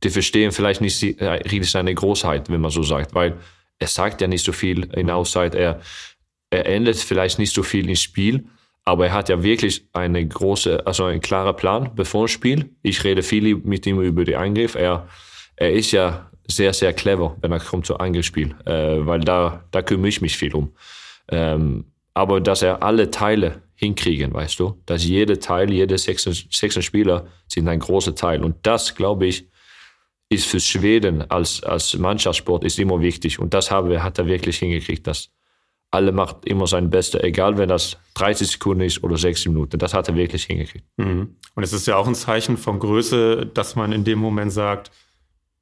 die 0.04 0.10
verstehen 0.10 0.54
vielleicht 0.54 0.80
nicht 0.80 1.04
äh, 1.04 1.26
richtig 1.26 1.70
seine 1.70 1.94
Großheit, 1.94 2.50
wenn 2.50 2.62
man 2.62 2.72
so 2.72 2.84
sagt, 2.84 3.14
weil 3.14 3.38
er 3.80 3.88
sagt 3.88 4.22
ja 4.22 4.28
nicht 4.28 4.46
so 4.46 4.54
viel 4.54 4.86
in 4.94 5.10
Auszeit, 5.10 5.54
er, 5.54 5.82
er 6.50 6.66
ändert 6.66 6.96
vielleicht 6.96 7.40
nicht 7.40 7.54
so 7.54 7.64
viel 7.64 7.90
ins 7.90 8.02
Spiel, 8.02 8.48
aber 8.88 9.08
er 9.08 9.14
hat 9.14 9.28
ja 9.28 9.44
wirklich 9.44 9.86
eine 9.92 10.26
große, 10.26 10.88
also 10.88 11.04
einen 11.04 11.20
klaren 11.20 11.58
Plan 11.58 11.92
bevor 11.94 12.26
dem 12.26 12.30
Spiel. 12.30 12.70
Ich 12.84 13.04
rede 13.04 13.22
viel 13.22 13.58
mit 13.58 13.86
ihm 13.86 14.00
über 14.00 14.24
den 14.24 14.36
Angriff. 14.36 14.76
Er, 14.76 15.10
er 15.58 15.74
ist 15.74 15.92
ja 15.92 16.32
sehr, 16.48 16.74
sehr 16.74 16.94
clever, 16.94 17.36
wenn 17.42 17.52
er 17.52 17.60
kommt 17.60 17.86
zum 17.86 17.98
Angriffsspiel, 17.98 18.56
äh, 18.66 19.06
weil 19.06 19.20
da, 19.20 19.66
da 19.72 19.82
kümmere 19.82 20.08
ich 20.08 20.22
mich 20.22 20.38
viel 20.38 20.56
um. 20.56 20.72
Ähm, 21.28 21.84
aber 22.14 22.40
dass 22.40 22.62
er 22.62 22.82
alle 22.82 23.12
Teile 23.12 23.62
hinkriegen, 23.76 24.34
weißt 24.34 24.58
du, 24.58 24.82
dass 24.86 25.04
jeder 25.04 25.38
Teil, 25.38 25.70
jede 25.70 25.98
sechs, 25.98 26.24
sechs 26.24 26.82
Spieler 26.82 27.28
sind 27.50 27.68
ein 27.68 27.80
großer 27.80 28.16
Teil. 28.16 28.42
Und 28.42 28.56
das, 28.66 28.96
glaube 28.96 29.28
ich, 29.28 29.50
ist 30.30 30.46
für 30.46 30.62
Schweden 30.62 31.30
als, 31.30 31.62
als 31.62 31.98
Mannschaftssport 31.98 32.64
ist 32.64 32.80
immer 32.80 33.02
wichtig. 33.02 33.38
Und 33.38 33.54
das 33.54 33.70
haben 33.70 33.90
wir, 33.90 34.02
hat 34.02 34.18
er 34.18 34.28
wirklich 34.28 34.60
hingekriegt, 34.60 35.06
dass 35.08 35.30
alle 35.92 36.12
macht 36.12 36.46
immer 36.46 36.68
sein 36.68 36.90
Bestes, 36.90 37.22
egal 37.24 37.58
wenn 37.58 37.70
das 37.70 37.98
30 38.16 38.48
Sekunden 38.48 38.84
ist 38.84 39.04
oder 39.04 39.18
60 39.18 39.50
Minuten. 39.50 39.80
Das 39.80 39.94
hat 39.94 40.08
er 40.10 40.16
wirklich 40.16 40.46
hingekriegt. 40.46 40.86
Mhm. 40.98 41.38
Und 41.56 41.64
es 41.64 41.74
ist 41.74 41.88
ja 41.88 41.96
auch 41.96 42.08
ein 42.08 42.16
Zeichen 42.16 42.58
von 42.58 42.80
Größe, 42.80 43.46
dass 43.46 43.76
man 43.76 43.92
in 43.92 44.04
dem 44.04 44.20
Moment 44.20 44.52
sagt, 44.52 44.92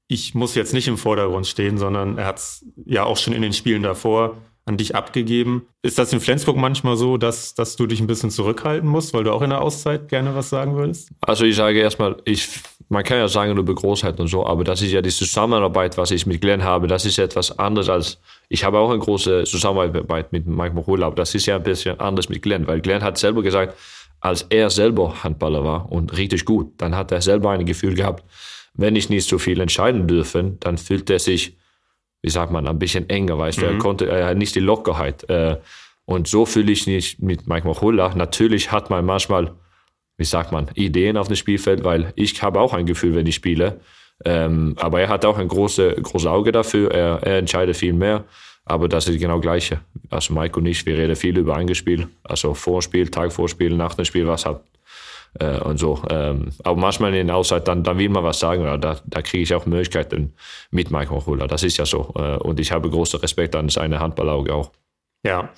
ich 0.08 0.36
muss 0.36 0.56
jetzt 0.56 0.74
nicht 0.74 0.88
im 0.88 0.98
Vordergrund 0.98 1.48
stehen, 1.48 1.78
sondern 1.78 2.18
er 2.18 2.26
hat 2.26 2.38
es 2.38 2.66
ja 2.86 3.04
auch 3.04 3.18
schon 3.18 3.34
in 3.34 3.42
den 3.42 3.54
Spielen 3.54 3.84
davor 3.84 4.38
an 4.66 4.78
dich 4.78 4.96
abgegeben. 4.96 5.68
Ist 5.84 6.00
das 6.00 6.12
in 6.12 6.20
Flensburg 6.20 6.58
manchmal 6.58 6.98
so, 6.98 7.18
dass, 7.18 7.54
dass 7.54 7.76
du 7.76 7.86
dich 7.86 8.00
ein 8.00 8.08
bisschen 8.08 8.32
zurückhalten 8.32 8.90
musst, 8.90 9.14
weil 9.14 9.24
du 9.24 9.32
auch 9.32 9.44
in 9.44 9.52
der 9.52 9.62
Auszeit 9.62 10.10
gerne 10.10 10.34
was 10.36 10.50
sagen 10.50 10.76
würdest? 10.76 11.12
Also 11.22 11.46
ich 11.46 11.56
sage 11.56 11.80
erstmal, 11.80 12.18
ich, 12.26 12.50
man 12.90 13.04
kann 13.04 13.20
ja 13.20 13.28
sagen 13.28 13.56
über 13.56 13.76
Großheit 13.76 14.20
und 14.20 14.28
so, 14.28 14.46
aber 14.46 14.64
das 14.64 14.82
ist 14.82 14.92
ja 14.92 15.04
die 15.04 15.12
Zusammenarbeit, 15.12 15.98
was 16.00 16.10
ich 16.10 16.26
mit 16.26 16.42
Glenn 16.42 16.64
habe, 16.64 16.88
das 16.88 17.06
ist 17.06 17.20
etwas 17.20 17.58
anderes 17.60 17.90
als, 17.90 18.20
ich 18.50 18.64
habe 18.64 18.80
auch 18.80 18.90
eine 18.90 18.98
große 18.98 19.44
Zusammenarbeit 19.44 20.32
mit 20.32 20.48
Mike 20.48 20.74
Mochula, 20.74 21.08
aber 21.08 21.16
das 21.16 21.36
ist 21.36 21.46
ja 21.46 21.58
ein 21.58 21.64
bisschen 21.64 22.00
anders 22.00 22.30
mit 22.30 22.42
Glenn, 22.42 22.66
weil 22.66 22.82
Glenn 22.82 23.04
hat 23.04 23.20
selber 23.20 23.44
gesagt, 23.44 23.78
als 24.20 24.42
er 24.50 24.72
selber 24.72 25.24
Handballer 25.24 25.64
war 25.64 25.92
und 25.92 26.18
richtig 26.18 26.44
gut, 26.44 26.74
dann 26.78 26.96
hat 26.96 27.12
er 27.12 27.22
selber 27.22 27.52
ein 27.52 27.68
Gefühl 27.68 27.94
gehabt, 27.94 28.24
wenn 28.74 28.96
ich 28.96 29.10
nicht 29.10 29.30
so 29.30 29.38
viel 29.38 29.60
entscheiden 29.60 30.08
dürfen, 30.08 30.60
dann 30.60 30.80
fühlt 30.80 31.10
er 31.12 31.20
sich 31.20 31.56
wie 32.26 32.32
sagt 32.32 32.52
man, 32.52 32.66
ein 32.68 32.80
bisschen 32.80 33.08
enger, 33.08 33.38
weißt 33.38 33.62
du, 33.62 33.66
er 33.68 33.74
mhm. 33.74 33.78
konnte, 33.78 34.10
er 34.10 34.30
hat 34.30 34.38
nicht 34.38 34.56
die 34.56 34.60
Lockerheit. 34.60 35.30
Äh, 35.30 35.58
und 36.06 36.28
so 36.28 36.48
fühle 36.48 36.72
ich 36.72 36.88
mich 36.88 37.20
mit 37.20 37.46
Mike 37.46 37.68
Mochulla. 37.68 38.16
Natürlich 38.16 38.72
hat 38.72 38.90
man 38.90 39.06
manchmal, 39.06 39.52
wie 40.18 40.24
sagt 40.24 40.52
man, 40.52 40.72
Ideen 40.74 41.18
auf 41.18 41.28
dem 41.28 41.36
Spielfeld, 41.36 41.84
weil 41.84 42.14
ich 42.16 42.42
habe 42.42 42.60
auch 42.60 42.74
ein 42.74 42.88
Gefühl, 42.88 43.14
wenn 43.14 43.28
ich 43.28 43.36
spiele. 43.36 43.80
Ähm, 44.26 44.74
aber 44.80 45.02
er 45.02 45.10
hat 45.10 45.24
auch 45.24 45.38
ein 45.38 45.48
großes 45.48 46.02
große 46.02 46.28
Auge 46.28 46.52
dafür. 46.52 46.90
Er, 46.92 47.22
er 47.22 47.38
entscheidet 47.38 47.78
viel 47.78 47.94
mehr. 47.94 48.24
Aber 48.66 48.90
das 48.90 49.08
ist 49.08 49.20
genau 49.20 49.36
das 49.36 49.44
Gleiche. 49.44 49.82
Also 50.10 50.34
Mike 50.34 50.60
und 50.60 50.66
ich, 50.66 50.84
wir 50.88 50.98
reden 50.98 51.16
viel 51.16 51.38
über 51.38 51.56
ein 51.56 51.76
Spiel. 51.76 52.08
Also 52.24 52.56
Vorspiel, 52.56 53.12
Tag 53.12 53.34
Vorspiel, 53.34 53.78
nach 53.78 53.94
dem 53.94 54.06
Spiel, 54.06 54.26
was 54.26 54.48
hat 54.48 54.64
äh, 55.40 55.60
und 55.60 55.78
so. 55.78 56.02
Ähm, 56.10 56.50
aber 56.64 56.80
manchmal 56.80 57.14
in 57.14 57.28
der 57.28 57.36
Auszeit, 57.36 57.68
dann, 57.68 57.84
dann 57.84 57.98
will 57.98 58.10
man 58.10 58.24
was 58.24 58.40
sagen. 58.40 58.64
Ja, 58.64 58.78
da, 58.78 59.00
da 59.06 59.22
kriege 59.22 59.44
ich 59.44 59.54
auch 59.54 59.66
Möglichkeiten 59.66 60.34
mit 60.72 60.92
Mike 60.92 61.12
Mochula. 61.12 61.48
Das 61.48 61.64
ist 61.64 61.78
ja 61.78 61.86
so. 61.86 62.14
Äh, 62.16 62.38
und 62.38 62.60
ich 62.60 62.72
habe 62.72 62.90
großen 62.90 63.20
Respekt 63.20 63.56
an 63.56 63.70
seine 63.70 64.00
Handballauge 64.00 64.54
auch. 64.54 64.72
Ja. 65.24 65.50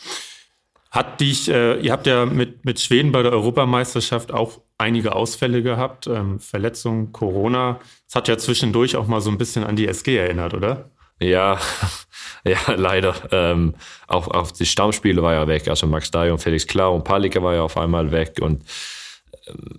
Hat 0.92 1.20
dich, 1.20 1.50
äh, 1.50 1.80
ihr 1.80 1.92
habt 1.92 2.08
ja 2.08 2.26
mit, 2.26 2.66
mit 2.66 2.80
Schweden 2.80 3.12
bei 3.12 3.22
der 3.22 3.34
Europameisterschaft 3.34 4.34
auch 4.34 4.62
einige 4.78 5.16
Ausfälle 5.16 5.62
gehabt, 5.62 6.08
ähm, 6.08 6.40
Verletzungen, 6.40 7.12
Corona. 7.12 7.80
Das 8.08 8.16
hat 8.16 8.28
ja 8.28 8.38
zwischendurch 8.38 8.96
auch 8.96 9.08
mal 9.08 9.22
so 9.22 9.30
ein 9.30 9.38
bisschen 9.38 9.64
an 9.64 9.76
die 9.76 9.88
SG 9.88 10.18
erinnert, 10.18 10.54
oder? 10.54 10.90
Ja, 11.20 11.60
ja, 12.46 12.58
leider. 12.76 13.16
Ähm, 13.32 13.74
auch, 14.08 14.28
auch 14.28 14.52
die 14.52 14.66
Stammspiele 14.66 15.22
war 15.22 15.34
ja 15.34 15.48
weg. 15.48 15.68
Also 15.68 15.88
Max 15.88 16.12
Dyer 16.12 16.32
und 16.32 16.40
Felix 16.40 16.66
Klau 16.68 16.96
und 16.96 17.04
Palika 17.04 17.42
war 17.42 17.56
ja 17.56 17.64
auf 17.64 17.78
einmal 17.78 18.12
weg. 18.12 18.40
Und 18.42 18.64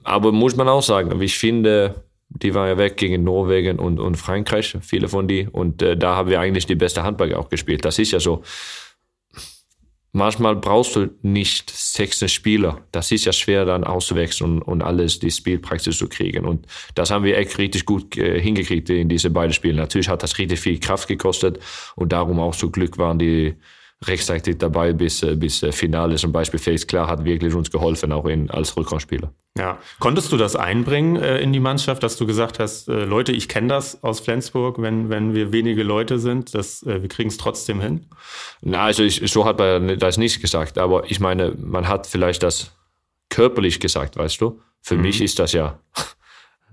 aber 0.04 0.32
muss 0.32 0.56
man 0.56 0.68
auch 0.68 0.82
sagen, 0.82 1.20
ich 1.20 1.38
finde, 1.38 2.04
die 2.28 2.54
waren 2.54 2.68
ja 2.68 2.78
weg 2.78 2.96
gegen 2.96 3.24
Norwegen 3.24 3.78
und, 3.78 3.98
und 3.98 4.16
Frankreich, 4.16 4.76
viele 4.80 5.08
von 5.08 5.28
die. 5.28 5.48
Und 5.50 5.82
äh, 5.82 5.96
da 5.96 6.16
haben 6.16 6.30
wir 6.30 6.40
eigentlich 6.40 6.66
die 6.66 6.74
beste 6.74 7.02
Handball 7.02 7.34
auch 7.34 7.48
gespielt. 7.48 7.84
Das 7.84 7.98
ist 7.98 8.12
ja 8.12 8.20
so. 8.20 8.42
Manchmal 10.12 10.56
brauchst 10.56 10.96
du 10.96 11.10
nicht 11.22 11.70
sechs 11.70 12.18
Spieler. 12.32 12.80
Das 12.92 13.10
ist 13.12 13.26
ja 13.26 13.32
schwer 13.32 13.66
dann 13.66 13.84
auszuwechseln 13.84 14.56
und, 14.56 14.62
und 14.62 14.82
alles 14.82 15.18
die 15.18 15.30
Spielpraxis 15.30 15.98
zu 15.98 16.08
kriegen. 16.08 16.46
Und 16.46 16.66
das 16.94 17.10
haben 17.10 17.24
wir 17.24 17.36
echt 17.36 17.58
richtig 17.58 17.84
gut 17.84 18.16
äh, 18.16 18.40
hingekriegt 18.40 18.88
in 18.90 19.08
diese 19.08 19.30
beiden 19.30 19.52
Spielen. 19.52 19.76
Natürlich 19.76 20.08
hat 20.08 20.22
das 20.22 20.38
richtig 20.38 20.60
viel 20.60 20.80
Kraft 20.80 21.08
gekostet 21.08 21.60
und 21.94 22.12
darum 22.12 22.40
auch 22.40 22.54
so 22.54 22.70
Glück 22.70 22.98
waren 22.98 23.18
die 23.18 23.54
rechtzeitig 24.06 24.58
dabei 24.58 24.92
bis, 24.92 25.22
äh, 25.22 25.34
bis 25.34 25.62
äh, 25.62 25.72
Finale. 25.72 26.16
Zum 26.16 26.32
Beispiel 26.32 26.60
Felix 26.60 26.86
Klar 26.86 27.08
hat 27.08 27.24
wirklich 27.24 27.54
uns 27.54 27.70
geholfen, 27.70 28.12
auch 28.12 28.26
in, 28.26 28.50
als 28.50 28.76
Rückraumspieler. 28.76 29.32
Ja, 29.58 29.78
konntest 29.98 30.30
du 30.30 30.36
das 30.36 30.54
einbringen 30.54 31.16
äh, 31.16 31.38
in 31.38 31.52
die 31.52 31.58
Mannschaft, 31.58 32.02
dass 32.04 32.16
du 32.16 32.24
gesagt 32.24 32.60
hast, 32.60 32.88
äh, 32.88 33.04
Leute, 33.04 33.32
ich 33.32 33.48
kenne 33.48 33.68
das 33.68 34.04
aus 34.04 34.20
Flensburg, 34.20 34.80
wenn, 34.80 35.08
wenn 35.10 35.34
wir 35.34 35.50
wenige 35.50 35.82
Leute 35.82 36.20
sind, 36.20 36.54
das, 36.54 36.84
äh, 36.84 37.02
wir 37.02 37.08
kriegen 37.08 37.28
es 37.28 37.38
trotzdem 37.38 37.80
hin? 37.80 38.06
Na, 38.60 38.84
also 38.84 39.02
ich, 39.02 39.20
so 39.32 39.44
hat 39.44 39.58
man 39.58 39.98
das 39.98 40.16
nicht 40.16 40.40
gesagt, 40.40 40.78
aber 40.78 41.10
ich 41.10 41.18
meine, 41.18 41.56
man 41.58 41.88
hat 41.88 42.06
vielleicht 42.06 42.44
das 42.44 42.72
körperlich 43.30 43.80
gesagt, 43.80 44.16
weißt 44.16 44.40
du? 44.40 44.60
Für 44.80 44.94
mhm. 44.94 45.02
mich 45.02 45.20
ist 45.20 45.40
das 45.40 45.52
ja 45.52 45.80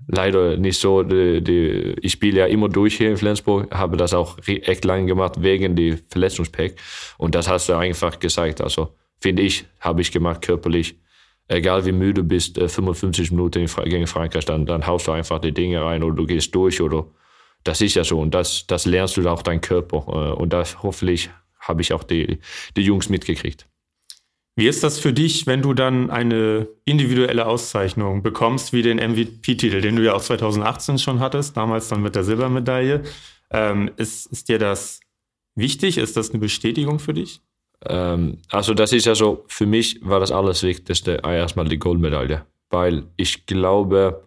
leider 0.06 0.56
nicht 0.56 0.80
so. 0.80 1.02
Die, 1.02 1.42
die, 1.42 1.96
ich 2.00 2.12
spiele 2.12 2.40
ja 2.40 2.46
immer 2.46 2.68
durch 2.68 2.96
hier 2.96 3.10
in 3.10 3.16
Flensburg, 3.16 3.74
habe 3.74 3.96
das 3.96 4.14
auch 4.14 4.38
echt 4.46 4.84
lange 4.84 5.06
gemacht 5.06 5.42
wegen 5.42 5.76
die 5.76 5.98
Verletzungspack. 6.08 6.76
Und 7.18 7.34
das 7.34 7.48
hast 7.48 7.68
du 7.68 7.74
einfach 7.74 8.18
gesagt. 8.18 8.60
Also 8.60 8.94
finde 9.20 9.42
ich, 9.42 9.64
habe 9.80 10.00
ich 10.00 10.12
gemacht 10.12 10.42
körperlich. 10.42 10.98
Egal 11.48 11.86
wie 11.86 11.92
müde 11.92 12.22
du 12.22 12.28
bist, 12.28 12.58
55 12.58 13.28
äh, 13.30 13.34
Minuten 13.34 13.66
gegen 13.84 14.06
Frankreich, 14.06 14.44
dann, 14.44 14.66
dann 14.66 14.86
haust 14.86 15.06
du 15.06 15.12
einfach 15.12 15.38
die 15.38 15.52
Dinge 15.52 15.80
rein 15.84 16.02
oder 16.02 16.16
du 16.16 16.26
gehst 16.26 16.52
durch 16.54 16.80
oder 16.80 17.06
das 17.62 17.80
ist 17.80 17.94
ja 17.94 18.02
so 18.02 18.20
und 18.20 18.34
das, 18.34 18.66
das 18.66 18.84
lernst 18.84 19.16
du 19.16 19.28
auch 19.28 19.42
dein 19.42 19.60
Körper 19.60 19.98
äh, 20.08 20.32
und 20.40 20.52
das 20.52 20.82
hoffentlich 20.82 21.30
habe 21.60 21.82
ich 21.82 21.92
auch 21.92 22.02
die, 22.02 22.38
die 22.76 22.82
Jungs 22.82 23.08
mitgekriegt. 23.08 23.68
Wie 24.58 24.66
ist 24.66 24.82
das 24.82 24.98
für 24.98 25.12
dich, 25.12 25.46
wenn 25.46 25.60
du 25.60 25.74
dann 25.74 26.10
eine 26.10 26.66
individuelle 26.86 27.46
Auszeichnung 27.46 28.22
bekommst, 28.22 28.72
wie 28.72 28.80
den 28.80 28.96
MVP-Titel, 28.96 29.82
den 29.82 29.96
du 29.96 30.02
ja 30.02 30.14
auch 30.14 30.22
2018 30.22 30.98
schon 30.98 31.20
hattest, 31.20 31.58
damals 31.58 31.88
dann 31.88 32.00
mit 32.00 32.14
der 32.14 32.24
Silbermedaille? 32.24 33.02
Ähm, 33.50 33.90
ist, 33.98 34.26
ist 34.26 34.48
dir 34.48 34.58
das 34.58 35.00
wichtig? 35.54 35.98
Ist 35.98 36.16
das 36.16 36.30
eine 36.30 36.38
Bestätigung 36.38 36.98
für 36.98 37.12
dich? 37.12 37.42
Ähm, 37.84 38.38
also 38.48 38.72
das 38.72 38.94
ist 38.94 39.04
ja 39.04 39.14
so, 39.14 39.44
für 39.48 39.66
mich 39.66 40.00
war 40.02 40.20
das 40.20 40.32
alles 40.32 40.62
Wichtigste 40.62 41.20
erstmal 41.22 41.68
die 41.68 41.78
Goldmedaille, 41.78 42.46
weil 42.70 43.04
ich 43.18 43.44
glaube, 43.44 44.24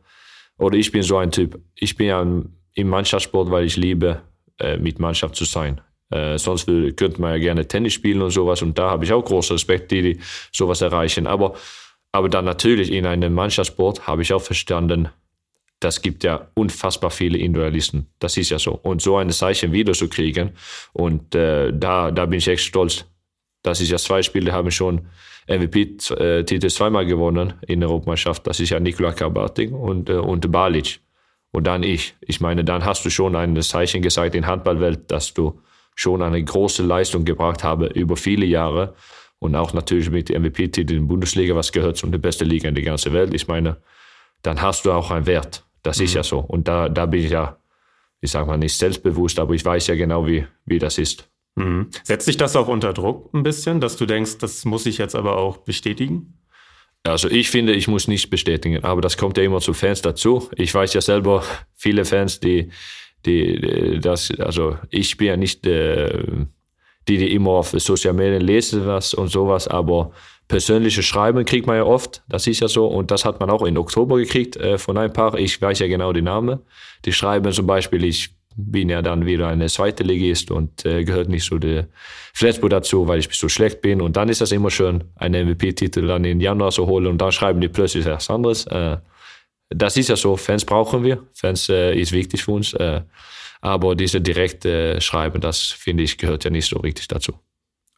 oder 0.60 0.78
ich 0.78 0.92
bin 0.92 1.02
so 1.02 1.18
ein 1.18 1.32
Typ, 1.32 1.60
ich 1.74 1.96
bin 1.96 2.08
ja 2.08 2.22
im 2.22 2.88
Mannschaftssport, 2.88 3.50
weil 3.50 3.66
ich 3.66 3.78
liebe, 3.78 4.22
äh, 4.60 4.78
mit 4.78 5.00
Mannschaft 5.00 5.36
zu 5.36 5.46
sein. 5.46 5.82
Äh, 6.12 6.38
sonst 6.38 6.68
will, 6.68 6.94
könnte 6.94 7.22
man 7.22 7.32
ja 7.34 7.38
gerne 7.38 7.68
Tennis 7.68 7.94
spielen 7.94 8.22
und 8.22 8.32
sowas. 8.32 8.62
Und 8.62 8.78
da 8.78 8.90
habe 8.90 9.06
ich 9.06 9.14
auch 9.14 9.24
großen 9.24 9.56
Respekt, 9.56 9.92
die, 9.92 10.02
die 10.02 10.20
sowas 10.52 10.82
erreichen. 10.82 11.28
Aber, 11.28 11.56
aber 12.12 12.30
dann 12.30 12.46
natürlich 12.46 12.92
in 12.92 13.06
einem 13.06 13.34
Mannschaftssport 13.34 14.08
habe 14.08 14.22
ich 14.22 14.34
auch 14.34 14.42
verstanden, 14.42 15.10
das 15.80 16.02
gibt 16.02 16.24
ja 16.24 16.50
unfassbar 16.56 17.10
viele 17.10 17.38
Individualisten. 17.38 18.08
Das 18.20 18.36
ist 18.38 18.50
ja 18.50 18.60
so. 18.60 18.74
Und 18.74 19.02
so 19.02 19.18
eine 19.18 19.32
Zeichen 19.32 19.72
wieder 19.72 19.94
zu 19.94 20.10
kriegen, 20.10 20.52
und 20.94 21.36
äh, 21.36 21.72
da, 21.74 22.12
da 22.12 22.26
bin 22.26 22.40
ich 22.40 22.48
echt 22.48 22.64
stolz. 22.64 23.06
Das 23.64 23.80
ist 23.80 23.90
ja 23.90 23.98
zwei 23.98 24.22
Spiele, 24.22 24.52
haben 24.52 24.72
schon 24.72 25.08
MVP-Titel 25.48 26.70
zweimal 26.70 27.06
gewonnen 27.06 27.54
in 27.66 27.80
der 27.80 27.90
Europameisterschaft. 27.90 28.46
Das 28.46 28.60
ist 28.60 28.70
ja 28.70 28.80
Nikola 28.80 29.14
Karbatik 29.14 29.72
und, 29.72 30.10
äh, 30.10 30.14
und 30.14 30.52
Balic. 30.52 31.00
Und 31.52 31.66
dann 31.66 31.84
ich. 31.84 32.16
Ich 32.22 32.42
meine, 32.42 32.64
dann 32.64 32.86
hast 32.86 33.06
du 33.06 33.10
schon 33.10 33.36
ein 33.36 33.60
Zeichen 33.62 34.02
gesagt 34.02 34.36
in 34.36 34.46
Handballwelt, 34.46 35.10
dass 35.10 35.34
du 35.34 35.60
schon 35.96 36.22
eine 36.22 36.44
große 36.44 36.84
Leistung 36.84 37.26
gebracht 37.26 37.64
habe 37.64 37.88
über 37.88 38.16
viele 38.16 38.46
Jahre. 38.46 38.96
Und 39.40 39.56
auch 39.56 39.74
natürlich 39.74 40.10
mit 40.10 40.30
MVP-Titel 40.30 40.94
in 40.94 41.02
der 41.02 41.08
Bundesliga, 41.08 41.56
was 41.56 41.72
gehört 41.72 41.98
zu 41.98 42.08
der 42.08 42.18
besten 42.18 42.46
Liga 42.46 42.68
in 42.68 42.76
der 42.76 42.84
ganzen 42.84 43.14
Welt. 43.14 43.34
Ich 43.34 43.48
meine, 43.48 43.78
dann 44.42 44.62
hast 44.62 44.86
du 44.86 44.92
auch 44.92 45.12
einen 45.12 45.26
Wert. 45.26 45.66
Das 45.82 46.00
mhm. 46.00 46.06
ist 46.06 46.14
ja 46.14 46.24
so. 46.24 46.40
Und 46.40 46.68
da, 46.68 46.90
da 46.90 47.06
bin 47.06 47.24
ich 47.24 47.32
ja, 47.32 47.58
ich 48.20 48.32
sage 48.32 48.48
mal 48.48 48.58
nicht 48.58 48.76
selbstbewusst, 48.76 49.40
aber 49.40 49.54
ich 49.54 49.64
weiß 49.64 49.88
ja 49.88 49.96
genau, 49.96 50.28
wie, 50.28 50.46
wie 50.66 50.80
das 50.80 50.98
ist. 50.98 51.30
Mhm. 51.56 51.90
Setzt 52.04 52.26
sich 52.26 52.38
das 52.38 52.56
auch 52.56 52.68
unter 52.68 52.94
Druck 52.94 53.34
ein 53.34 53.44
bisschen, 53.44 53.80
dass 53.80 53.96
du 53.98 54.06
denkst, 54.06 54.38
das 54.40 54.66
muss 54.66 54.86
ich 54.86 54.98
jetzt 54.98 55.16
aber 55.16 55.38
auch 55.38 55.58
bestätigen? 55.58 56.34
Also 57.04 57.30
ich 57.30 57.50
finde, 57.50 57.74
ich 57.74 57.88
muss 57.88 58.08
nicht 58.08 58.30
bestätigen, 58.30 58.84
aber 58.84 59.02
das 59.02 59.18
kommt 59.18 59.38
ja 59.38 59.44
immer 59.44 59.62
zu 59.62 59.74
Fans 59.74 60.02
dazu. 60.02 60.50
Ich 60.56 60.74
weiß 60.74 60.94
ja 60.94 61.02
selber 61.02 61.44
viele 61.76 62.04
Fans, 62.04 62.42
die, 62.42 62.72
die 63.26 64.00
das, 64.02 64.32
also 64.40 64.78
ich 64.90 65.18
bin 65.18 65.28
ja 65.28 65.38
nicht 65.38 65.66
äh, 65.66 66.24
die, 67.08 67.18
die 67.18 67.34
immer 67.34 67.52
auf 67.52 67.70
Social 67.72 68.14
Media 68.14 68.40
lesen 68.40 68.86
was 68.86 69.14
und 69.14 69.30
sowas, 69.30 69.68
aber 69.68 70.12
persönliche 70.48 71.04
Schreiben 71.04 71.46
kriegt 71.46 71.68
man 71.68 71.78
ja 71.78 71.84
oft, 71.84 72.24
das 72.28 72.48
ist 72.48 72.60
ja 72.60 72.68
so 72.68 72.88
und 72.88 73.12
das 73.12 73.26
hat 73.26 73.40
man 73.40 73.50
auch 73.50 73.64
in 73.64 73.78
Oktober 73.78 74.18
gekriegt 74.18 74.58
äh, 74.58 74.78
von 74.78 74.98
ein 74.98 75.12
paar, 75.12 75.38
ich 75.38 75.62
weiß 75.62 75.80
ja 75.80 75.88
genau 75.88 76.14
die 76.14 76.22
Namen, 76.22 76.60
die 77.06 77.14
schreiben 77.14 77.52
zum 77.52 77.68
Beispiel, 77.68 78.04
ich 78.04 78.36
bin 78.56 78.90
ja 78.90 79.02
dann 79.02 79.26
wieder 79.26 79.48
eine 79.48 79.68
zweite 79.68 80.04
Ligist 80.04 80.52
und 80.52 80.86
äh, 80.86 81.04
gehört 81.04 81.30
nicht 81.30 81.46
so 81.46 81.58
der 81.58 81.88
Flensburg 82.34 82.72
dazu, 82.72 83.08
weil 83.08 83.20
ich 83.20 83.30
so 83.32 83.48
schlecht 83.48 83.82
bin. 83.82 84.02
Und 84.02 84.18
dann 84.18 84.28
ist 84.28 84.42
das 84.42 84.52
immer 84.52 84.70
schön, 84.70 85.04
einen 85.16 85.50
MVP-Titel 85.50 86.08
dann 86.08 86.26
im 86.26 86.42
Januar 86.42 86.72
zu 86.72 86.86
holen 86.86 87.08
und 87.08 87.20
dann 87.20 87.32
schreiben 87.32 87.62
die 87.62 87.70
plötzlich 87.70 88.06
etwas 88.06 88.30
anderes. 88.30 88.68
Äh, 88.68 88.98
das 89.70 89.98
ist 89.98 90.10
ja 90.10 90.16
so, 90.16 90.36
Fans 90.36 90.66
brauchen 90.66 91.04
wir, 91.04 91.28
Fans 91.34 91.70
äh, 91.70 91.94
ist 91.94 92.12
wichtig 92.12 92.44
für 92.44 92.52
uns. 92.52 92.74
Äh, 92.74 93.02
aber 93.62 93.96
diese 93.96 94.22
direkte 94.22 95.02
Schreiben, 95.02 95.42
das 95.42 95.62
finde 95.62 96.04
ich, 96.04 96.18
gehört 96.18 96.44
ja 96.44 96.50
nicht 96.50 96.68
so 96.68 96.80
richtig 96.80 97.08
dazu. 97.08 97.34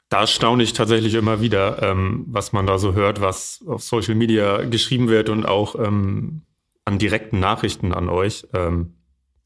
Da 0.10 0.28
staune 0.28 0.64
ich 0.64 0.74
tatsächlich 0.74 1.14
immer 1.14 1.40
wieder, 1.40 1.82
ähm, 1.82 2.26
was 2.28 2.52
man 2.52 2.68
da 2.68 2.78
so 2.78 2.94
hört, 2.94 3.22
was 3.22 3.64
auf 3.66 3.84
Social 3.84 4.16
Media 4.16 4.64
geschrieben 4.64 5.08
wird 5.08 5.30
und 5.30 5.46
auch 5.46 5.76
ähm, 5.76 6.42
an 6.84 7.00
direkten 7.00 7.40
Nachrichten 7.40 7.94
an 7.94 8.10
euch. 8.10 8.46
Ähm, 8.54 8.96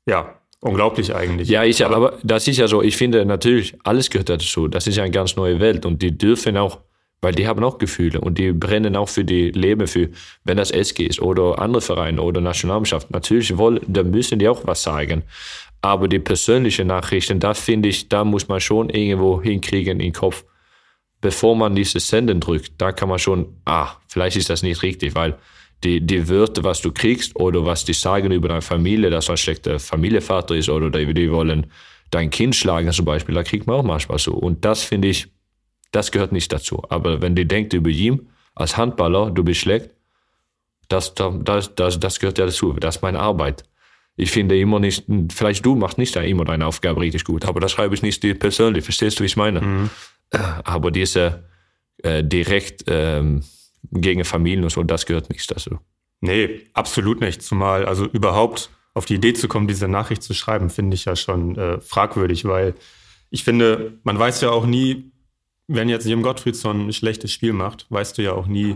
ja, 0.07 0.39
Unglaublich 0.65 1.13
eigentlich. 1.13 1.47
Ja, 1.47 1.63
ich, 1.63 1.85
aber, 1.85 1.95
aber 1.95 2.17
das 2.23 2.47
ist 2.47 2.57
ja 2.57 2.67
so, 2.67 2.81
ich 2.81 2.97
finde 2.97 3.23
natürlich, 3.23 3.77
alles 3.83 4.09
gehört 4.09 4.29
dazu. 4.29 4.67
Das 4.67 4.87
ist 4.87 4.95
ja 4.95 5.03
eine 5.03 5.11
ganz 5.11 5.35
neue 5.35 5.59
Welt 5.59 5.85
und 5.85 6.01
die 6.01 6.17
dürfen 6.17 6.57
auch, 6.57 6.79
weil 7.21 7.33
die 7.33 7.47
haben 7.47 7.63
auch 7.63 7.77
Gefühle 7.77 8.21
und 8.21 8.37
die 8.37 8.51
brennen 8.51 8.95
auch 8.95 9.09
für 9.09 9.25
die 9.25 9.49
Leben, 9.51 9.87
für, 9.87 10.09
wenn 10.43 10.57
das 10.57 10.71
SG 10.71 11.05
ist 11.05 11.21
oder 11.21 11.59
andere 11.59 11.81
Vereine 11.81 12.21
oder 12.21 12.41
Nationalmannschaft. 12.41 13.11
Natürlich 13.11 13.57
wollen, 13.57 13.79
da 13.87 14.03
müssen 14.03 14.39
die 14.39 14.47
auch 14.47 14.61
was 14.65 14.83
sagen. 14.83 15.23
Aber 15.81 16.07
die 16.07 16.19
persönlichen 16.19 16.87
Nachrichten, 16.87 17.39
da 17.39 17.53
finde 17.53 17.89
ich, 17.89 18.09
da 18.09 18.23
muss 18.23 18.47
man 18.47 18.59
schon 18.59 18.89
irgendwo 18.89 19.41
hinkriegen 19.41 19.93
in 19.93 19.99
den 19.99 20.13
Kopf, 20.13 20.45
bevor 21.21 21.55
man 21.55 21.75
dieses 21.75 22.07
Senden 22.07 22.39
drückt. 22.39 22.73
Da 22.79 22.91
kann 22.91 23.09
man 23.09 23.19
schon, 23.19 23.57
ah, 23.65 23.89
vielleicht 24.07 24.37
ist 24.37 24.49
das 24.49 24.63
nicht 24.63 24.81
richtig, 24.83 25.15
weil 25.15 25.37
die, 25.83 26.01
die 26.01 26.27
Wörter, 26.27 26.63
was 26.63 26.81
du 26.81 26.91
kriegst 26.91 27.35
oder 27.35 27.65
was 27.65 27.85
die 27.85 27.93
sagen 27.93 28.31
über 28.31 28.47
deine 28.47 28.61
Familie, 28.61 29.09
dass 29.09 29.27
du 29.27 29.33
ein 29.33 29.37
schlechter 29.37 29.79
Familienvater 29.79 30.55
ist 30.55 30.69
oder 30.69 30.89
die, 30.89 31.13
die 31.13 31.31
wollen 31.31 31.67
dein 32.11 32.29
Kind 32.29 32.55
schlagen 32.55 32.91
zum 32.91 33.05
Beispiel, 33.05 33.35
da 33.35 33.43
kriegt 33.43 33.67
man 33.67 33.77
auch 33.77 33.83
manchmal 33.83 34.19
so. 34.19 34.33
Und 34.33 34.63
das 34.65 34.83
finde 34.83 35.09
ich, 35.09 35.27
das 35.91 36.11
gehört 36.11 36.31
nicht 36.31 36.51
dazu. 36.51 36.83
Aber 36.89 37.21
wenn 37.21 37.35
die 37.35 37.47
denkt 37.47 37.73
über 37.73 37.89
ihn 37.89 38.29
als 38.53 38.77
Handballer, 38.77 39.31
du 39.31 39.43
bist 39.43 39.61
schlecht, 39.61 39.89
das, 40.87 41.13
das, 41.15 41.73
das, 41.75 41.99
das 41.99 42.19
gehört 42.19 42.37
ja 42.37 42.45
dazu. 42.45 42.73
Das 42.73 42.97
ist 42.97 43.01
meine 43.01 43.19
Arbeit. 43.19 43.63
Ich 44.17 44.31
finde 44.31 44.57
immer 44.57 44.79
nicht, 44.79 45.05
vielleicht 45.33 45.65
du 45.65 45.75
machst 45.75 45.97
nicht 45.97 46.15
immer 46.15 46.45
deine 46.45 46.65
Aufgabe 46.65 47.01
richtig 47.01 47.25
gut, 47.25 47.45
aber 47.45 47.59
das 47.59 47.71
schreibe 47.71 47.95
ich 47.95 48.01
nicht 48.01 48.23
dir 48.23 48.37
persönlich. 48.37 48.83
Verstehst 48.83 49.19
du, 49.19 49.23
wie 49.23 49.27
ich 49.27 49.35
meine? 49.35 49.61
Mhm. 49.61 49.89
Aber 50.63 50.91
diese 50.91 51.49
äh, 52.01 52.23
direkt 52.23 52.85
ähm, 52.87 53.43
gegen 53.91 54.23
Familien 54.23 54.63
und 54.63 54.69
so, 54.69 54.83
das 54.83 55.05
gehört 55.05 55.29
nicht 55.29 55.49
dazu. 55.51 55.79
Nee, 56.21 56.61
absolut 56.73 57.19
nicht. 57.19 57.41
Zumal, 57.41 57.85
also 57.85 58.05
überhaupt 58.05 58.69
auf 58.93 59.05
die 59.05 59.15
Idee 59.15 59.33
zu 59.33 59.47
kommen, 59.47 59.67
diese 59.67 59.87
Nachricht 59.87 60.23
zu 60.23 60.33
schreiben, 60.33 60.69
finde 60.69 60.95
ich 60.95 61.05
ja 61.05 61.15
schon 61.15 61.57
äh, 61.57 61.81
fragwürdig, 61.81 62.45
weil 62.45 62.73
ich 63.29 63.43
finde, 63.43 63.99
man 64.03 64.17
weiß 64.17 64.41
ja 64.41 64.51
auch 64.51 64.65
nie, 64.65 65.11
wenn 65.67 65.89
jetzt 65.89 66.05
Jim 66.05 66.21
Gottfriedson 66.21 66.87
ein 66.87 66.93
schlechtes 66.93 67.31
Spiel 67.31 67.53
macht, 67.53 67.87
weißt 67.89 68.17
du 68.17 68.21
ja 68.23 68.33
auch 68.33 68.47
nie, 68.47 68.75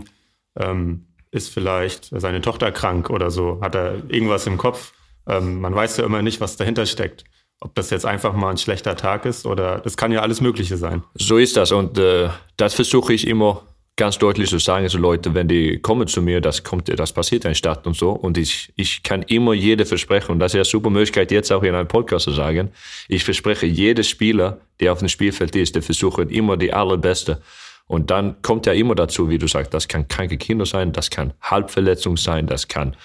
ähm, 0.58 1.06
ist 1.30 1.52
vielleicht 1.52 2.10
seine 2.12 2.40
Tochter 2.40 2.72
krank 2.72 3.10
oder 3.10 3.30
so, 3.30 3.60
hat 3.60 3.74
er 3.74 4.02
irgendwas 4.08 4.46
im 4.46 4.58
Kopf. 4.58 4.92
Ähm, 5.26 5.60
man 5.60 5.74
weiß 5.74 5.98
ja 5.98 6.04
immer 6.04 6.22
nicht, 6.22 6.40
was 6.40 6.56
dahinter 6.56 6.86
steckt. 6.86 7.24
Ob 7.60 7.74
das 7.74 7.90
jetzt 7.90 8.06
einfach 8.06 8.32
mal 8.32 8.50
ein 8.50 8.56
schlechter 8.56 8.96
Tag 8.96 9.26
ist 9.26 9.46
oder 9.46 9.80
das 9.80 9.96
kann 9.96 10.12
ja 10.12 10.22
alles 10.22 10.40
Mögliche 10.40 10.76
sein. 10.76 11.04
So 11.14 11.36
ist 11.36 11.56
das 11.56 11.72
und 11.72 11.98
äh, 11.98 12.30
das 12.56 12.74
versuche 12.74 13.12
ich 13.12 13.26
immer 13.26 13.62
ganz 14.00 14.16
deutlich 14.16 14.48
zu 14.48 14.58
sagen, 14.58 14.88
so 14.88 14.96
Leute, 14.96 15.34
wenn 15.34 15.46
die 15.46 15.78
kommen 15.78 16.08
zu 16.08 16.22
mir, 16.22 16.40
das 16.40 16.64
kommt, 16.64 16.88
das 16.88 17.12
passiert 17.12 17.44
in 17.44 17.50
der 17.50 17.54
Stadt 17.54 17.86
und 17.86 17.94
so. 17.94 18.12
Und 18.12 18.38
ich, 18.38 18.72
ich 18.74 19.02
kann 19.02 19.20
immer 19.24 19.52
jede 19.52 19.84
versprechen, 19.84 20.32
und 20.32 20.38
das 20.38 20.52
ist 20.52 20.54
ja 20.54 20.60
eine 20.60 20.64
super 20.64 20.88
Möglichkeit, 20.88 21.30
jetzt 21.30 21.52
auch 21.52 21.62
in 21.62 21.74
einem 21.74 21.86
Podcast 21.86 22.24
zu 22.24 22.30
sagen. 22.30 22.70
Ich 23.08 23.24
verspreche 23.24 23.66
jedem 23.66 24.02
Spieler, 24.02 24.58
der 24.80 24.94
auf 24.94 25.00
dem 25.00 25.08
Spielfeld 25.08 25.54
ist, 25.54 25.74
der 25.74 25.82
versucht 25.82 26.30
immer 26.30 26.56
die 26.56 26.72
allerbeste. 26.72 27.42
Und 27.88 28.10
dann 28.10 28.40
kommt 28.40 28.64
ja 28.64 28.72
immer 28.72 28.94
dazu, 28.94 29.28
wie 29.28 29.36
du 29.36 29.46
sagst, 29.46 29.74
das 29.74 29.86
kann 29.86 30.08
kranke 30.08 30.38
Kinder 30.38 30.64
sein, 30.64 30.92
das 30.92 31.10
kann 31.10 31.34
Halbverletzung 31.42 32.16
sein, 32.16 32.46
das 32.46 32.68
kann, 32.68 32.96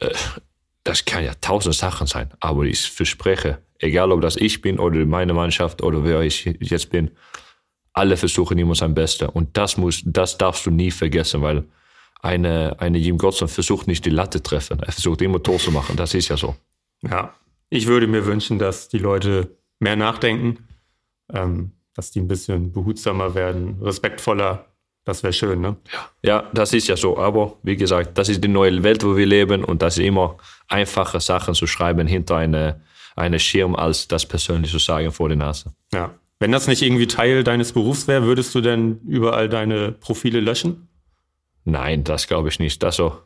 äh, 0.00 0.10
das 0.82 1.04
kann 1.04 1.24
ja 1.24 1.34
tausend 1.40 1.76
Sachen 1.76 2.08
sein. 2.08 2.30
Aber 2.40 2.64
ich 2.64 2.80
verspreche, 2.80 3.58
egal 3.78 4.10
ob 4.10 4.22
das 4.22 4.34
ich 4.34 4.60
bin 4.60 4.80
oder 4.80 5.06
meine 5.06 5.34
Mannschaft 5.34 5.82
oder 5.82 6.02
wer 6.02 6.22
ich 6.22 6.46
jetzt 6.58 6.90
bin, 6.90 7.12
alle 7.96 8.16
versuchen 8.16 8.58
immer 8.58 8.74
sein 8.74 8.94
Bestes. 8.94 9.28
Und 9.32 9.56
das 9.56 9.76
muss, 9.78 10.02
das 10.04 10.36
darfst 10.36 10.66
du 10.66 10.70
nie 10.70 10.90
vergessen, 10.90 11.40
weil 11.40 11.64
eine, 12.20 12.76
eine 12.78 12.98
Jim 12.98 13.16
Godson 13.16 13.48
versucht 13.48 13.86
nicht 13.86 14.04
die 14.04 14.10
Latte 14.10 14.42
treffen. 14.42 14.80
Er 14.80 14.92
versucht 14.92 15.22
immer 15.22 15.42
Tor 15.42 15.58
zu 15.58 15.70
machen. 15.70 15.96
Das 15.96 16.12
ist 16.12 16.28
ja 16.28 16.36
so. 16.36 16.54
Ja. 17.02 17.34
Ich 17.70 17.86
würde 17.86 18.06
mir 18.06 18.26
wünschen, 18.26 18.58
dass 18.58 18.88
die 18.88 18.98
Leute 18.98 19.56
mehr 19.80 19.96
nachdenken, 19.96 20.68
ähm, 21.32 21.72
dass 21.94 22.10
die 22.10 22.20
ein 22.20 22.28
bisschen 22.28 22.70
behutsamer 22.72 23.34
werden, 23.34 23.78
respektvoller. 23.82 24.66
Das 25.04 25.22
wäre 25.22 25.32
schön, 25.32 25.60
ne? 25.60 25.76
Ja. 25.92 26.10
ja, 26.22 26.50
das 26.52 26.74
ist 26.74 26.88
ja 26.88 26.96
so. 26.96 27.16
Aber 27.16 27.56
wie 27.62 27.76
gesagt, 27.76 28.18
das 28.18 28.28
ist 28.28 28.44
die 28.44 28.48
neue 28.48 28.82
Welt, 28.82 29.04
wo 29.04 29.16
wir 29.16 29.26
leben 29.26 29.64
und 29.64 29.80
das 29.82 29.96
ist 29.96 30.04
immer 30.04 30.36
einfache 30.68 31.20
Sachen 31.20 31.54
zu 31.54 31.66
schreiben 31.66 32.06
hinter 32.06 32.36
eine, 32.36 32.82
eine 33.14 33.38
Schirm, 33.38 33.74
als 33.74 34.06
das 34.06 34.26
persönlich 34.26 34.70
zu 34.70 34.78
sagen 34.78 35.10
vor 35.12 35.28
der 35.28 35.38
Nase. 35.38 35.72
Ja, 35.92 36.14
wenn 36.38 36.52
das 36.52 36.68
nicht 36.68 36.82
irgendwie 36.82 37.06
Teil 37.06 37.44
deines 37.44 37.72
Berufs 37.72 38.08
wäre, 38.08 38.24
würdest 38.24 38.54
du 38.54 38.60
denn 38.60 39.00
überall 39.06 39.48
deine 39.48 39.92
Profile 39.92 40.40
löschen? 40.40 40.88
Nein, 41.64 42.04
das 42.04 42.26
glaube 42.26 42.48
ich 42.48 42.58
nicht. 42.58 42.82
Das, 42.82 42.96
so, 42.96 43.20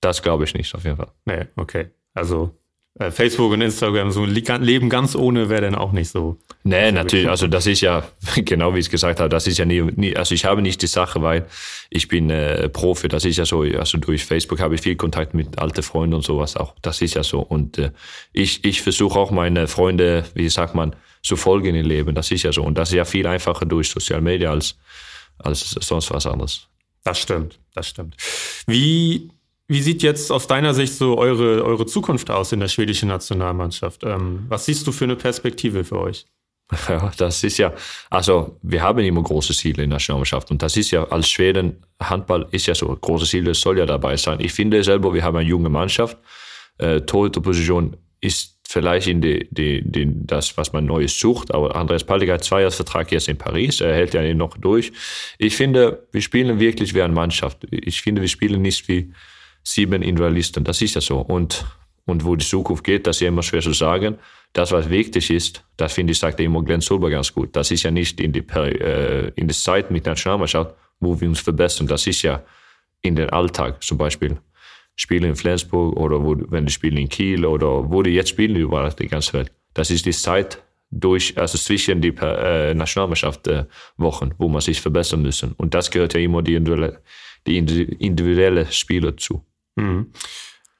das 0.00 0.22
glaube 0.22 0.44
ich 0.44 0.54
nicht, 0.54 0.74
auf 0.74 0.84
jeden 0.84 0.96
Fall. 0.96 1.10
Nee, 1.24 1.46
okay. 1.56 1.90
Also 2.14 2.54
äh, 3.00 3.10
Facebook 3.10 3.52
und 3.52 3.62
Instagram, 3.62 4.10
so 4.10 4.26
Leben 4.26 4.90
ganz 4.90 5.16
ohne 5.16 5.48
wäre 5.48 5.62
dann 5.62 5.74
auch 5.74 5.92
nicht 5.92 6.10
so. 6.10 6.36
Nee, 6.64 6.92
natürlich. 6.92 7.28
Also 7.28 7.46
das 7.46 7.66
ist 7.66 7.80
ja, 7.80 8.04
genau 8.36 8.74
wie 8.74 8.78
ich 8.78 8.86
es 8.86 8.90
gesagt 8.90 9.20
habe, 9.20 9.30
das 9.30 9.46
ist 9.46 9.58
ja 9.58 9.64
nie, 9.64 9.80
nie, 9.80 10.14
also 10.14 10.34
ich 10.34 10.44
habe 10.44 10.60
nicht 10.60 10.82
die 10.82 10.86
Sache, 10.86 11.22
weil 11.22 11.46
ich 11.88 12.08
bin 12.08 12.28
äh, 12.28 12.68
Profi, 12.68 13.08
das 13.08 13.24
ist 13.24 13.38
ja 13.38 13.46
so, 13.46 13.62
also 13.62 13.96
durch 13.96 14.24
Facebook 14.24 14.60
habe 14.60 14.74
ich 14.74 14.82
viel 14.82 14.96
Kontakt 14.96 15.32
mit 15.32 15.58
alten 15.58 15.82
Freunden 15.82 16.14
und 16.14 16.24
sowas 16.24 16.56
auch, 16.56 16.74
das 16.82 17.00
ist 17.00 17.14
ja 17.14 17.22
so. 17.22 17.40
Und 17.40 17.78
äh, 17.78 17.90
ich, 18.34 18.64
ich 18.66 18.82
versuche 18.82 19.18
auch 19.18 19.30
meine 19.30 19.66
Freunde, 19.66 20.24
wie 20.34 20.50
sagt 20.50 20.74
man, 20.74 20.94
zu 21.22 21.36
folgen 21.36 21.74
im 21.74 21.86
Leben. 21.86 22.14
Das 22.14 22.30
ist 22.30 22.42
ja 22.42 22.52
so. 22.52 22.62
Und 22.62 22.76
das 22.76 22.90
ist 22.90 22.96
ja 22.96 23.06
viel 23.06 23.26
einfacher 23.26 23.64
durch 23.64 23.88
Social 23.88 24.20
Media 24.20 24.50
als, 24.50 24.76
als 25.38 25.70
sonst 25.70 26.10
was 26.10 26.26
anderes. 26.26 26.66
Das 27.02 27.18
stimmt, 27.18 27.58
das 27.74 27.88
stimmt. 27.88 28.14
Wie, 28.66 29.30
wie 29.70 29.82
sieht 29.82 30.02
jetzt 30.02 30.32
aus 30.32 30.48
deiner 30.48 30.74
Sicht 30.74 30.94
so 30.94 31.16
eure, 31.16 31.64
eure 31.64 31.86
Zukunft 31.86 32.28
aus 32.28 32.50
in 32.50 32.58
der 32.58 32.66
schwedischen 32.66 33.08
Nationalmannschaft? 33.08 34.02
Ähm, 34.02 34.46
was 34.48 34.64
siehst 34.64 34.84
du 34.84 34.90
für 34.90 35.04
eine 35.04 35.14
Perspektive 35.14 35.84
für 35.84 36.00
euch? 36.00 36.26
Ja, 36.88 37.10
das 37.16 37.42
ist 37.44 37.58
ja, 37.58 37.72
also 38.10 38.58
wir 38.62 38.82
haben 38.82 39.00
immer 39.00 39.22
große 39.22 39.52
Ziele 39.54 39.82
in 39.84 39.90
der 39.90 39.96
Nationalmannschaft 39.96 40.50
und 40.50 40.62
das 40.62 40.76
ist 40.76 40.90
ja 40.90 41.04
als 41.04 41.28
Schweden, 41.28 41.84
Handball 42.00 42.46
ist 42.50 42.66
ja 42.66 42.74
so, 42.74 42.86
große 42.86 43.26
Ziele 43.26 43.54
soll 43.54 43.78
ja 43.78 43.86
dabei 43.86 44.16
sein. 44.16 44.38
Ich 44.40 44.52
finde 44.52 44.82
selber, 44.82 45.14
wir 45.14 45.22
haben 45.22 45.36
eine 45.36 45.48
junge 45.48 45.68
Mannschaft, 45.68 46.18
äh, 46.78 47.00
Torhüterposition 47.00 47.96
ist 48.20 48.58
vielleicht 48.68 49.06
in 49.08 49.20
die, 49.20 49.48
die, 49.50 49.82
die, 49.84 50.06
das, 50.26 50.56
was 50.56 50.72
man 50.72 50.84
Neues 50.84 51.18
sucht. 51.18 51.52
Aber 51.52 51.74
Andreas 51.74 52.04
Paldiger 52.04 52.34
hat 52.34 52.44
zwei 52.44 52.70
Vertrag 52.70 53.10
jetzt 53.10 53.28
in 53.28 53.36
Paris. 53.36 53.80
Er 53.80 53.94
hält 53.94 54.14
ja 54.14 54.34
noch 54.34 54.56
durch. 54.56 54.92
Ich 55.38 55.56
finde, 55.56 56.06
wir 56.12 56.22
spielen 56.22 56.60
wirklich 56.60 56.94
wie 56.94 57.02
eine 57.02 57.12
Mannschaft. 57.12 57.66
Ich 57.70 58.00
finde, 58.00 58.20
wir 58.20 58.28
spielen 58.28 58.62
nicht 58.62 58.86
wie 58.86 59.12
sieben 59.62 60.02
Individualisten. 60.02 60.64
Das 60.64 60.80
ist 60.82 60.94
ja 60.94 61.00
so. 61.00 61.18
Und, 61.18 61.64
und 62.06 62.24
wo 62.24 62.36
die 62.36 62.44
Zukunft 62.44 62.84
geht, 62.84 63.06
das 63.06 63.16
ist 63.16 63.20
ja 63.20 63.28
immer 63.28 63.42
schwer 63.42 63.60
zu 63.60 63.72
sagen. 63.72 64.18
Das, 64.52 64.72
was 64.72 64.90
wichtig 64.90 65.30
ist, 65.30 65.64
das 65.76 65.92
finde 65.92 66.12
ich, 66.12 66.18
sagt 66.18 66.40
immer 66.40 66.62
Glenn 66.62 66.80
Solberg 66.80 67.12
ganz 67.12 67.32
gut. 67.32 67.54
Das 67.54 67.70
ist 67.70 67.84
ja 67.84 67.90
nicht 67.90 68.20
in 68.20 68.32
die, 68.32 68.40
äh, 68.40 69.30
in 69.36 69.46
die 69.46 69.54
Zeit 69.54 69.90
mit 69.90 70.06
der 70.06 70.12
Nationalmannschaft, 70.12 70.74
wo 70.98 71.20
wir 71.20 71.28
uns 71.28 71.40
verbessern. 71.40 71.86
Das 71.86 72.06
ist 72.06 72.22
ja 72.22 72.42
in 73.02 73.16
den 73.16 73.30
Alltag, 73.30 73.82
zum 73.82 73.96
Beispiel 73.96 74.38
Spiele 74.96 75.28
in 75.28 75.36
Flensburg 75.36 75.96
oder 75.96 76.22
wo, 76.22 76.36
wenn 76.50 76.66
die 76.66 76.72
spielen 76.72 76.98
in 76.98 77.08
Kiel 77.08 77.46
oder 77.46 77.90
wo 77.90 78.02
die 78.02 78.10
jetzt 78.10 78.30
spielen 78.30 78.56
überall 78.56 78.92
die 78.92 79.08
ganze 79.08 79.32
Welt. 79.34 79.52
Das 79.72 79.90
ist 79.90 80.04
die 80.04 80.10
Zeit 80.10 80.62
durch, 80.90 81.38
also 81.38 81.56
zwischen 81.56 82.00
die 82.00 82.12
äh, 82.20 82.74
Nationalmannschaft-Wochen, 82.74 84.34
wo 84.36 84.48
man 84.48 84.60
sich 84.60 84.80
verbessern 84.80 85.22
müssen. 85.22 85.52
Und 85.52 85.74
das 85.74 85.90
gehört 85.90 86.14
ja 86.14 86.20
immer 86.20 86.42
die 86.42 86.54
individuelle, 86.54 87.00
die 87.46 87.56
individuelle 87.56 88.66
Spieler 88.70 89.16
zu. 89.16 89.44
Mhm. 89.76 90.12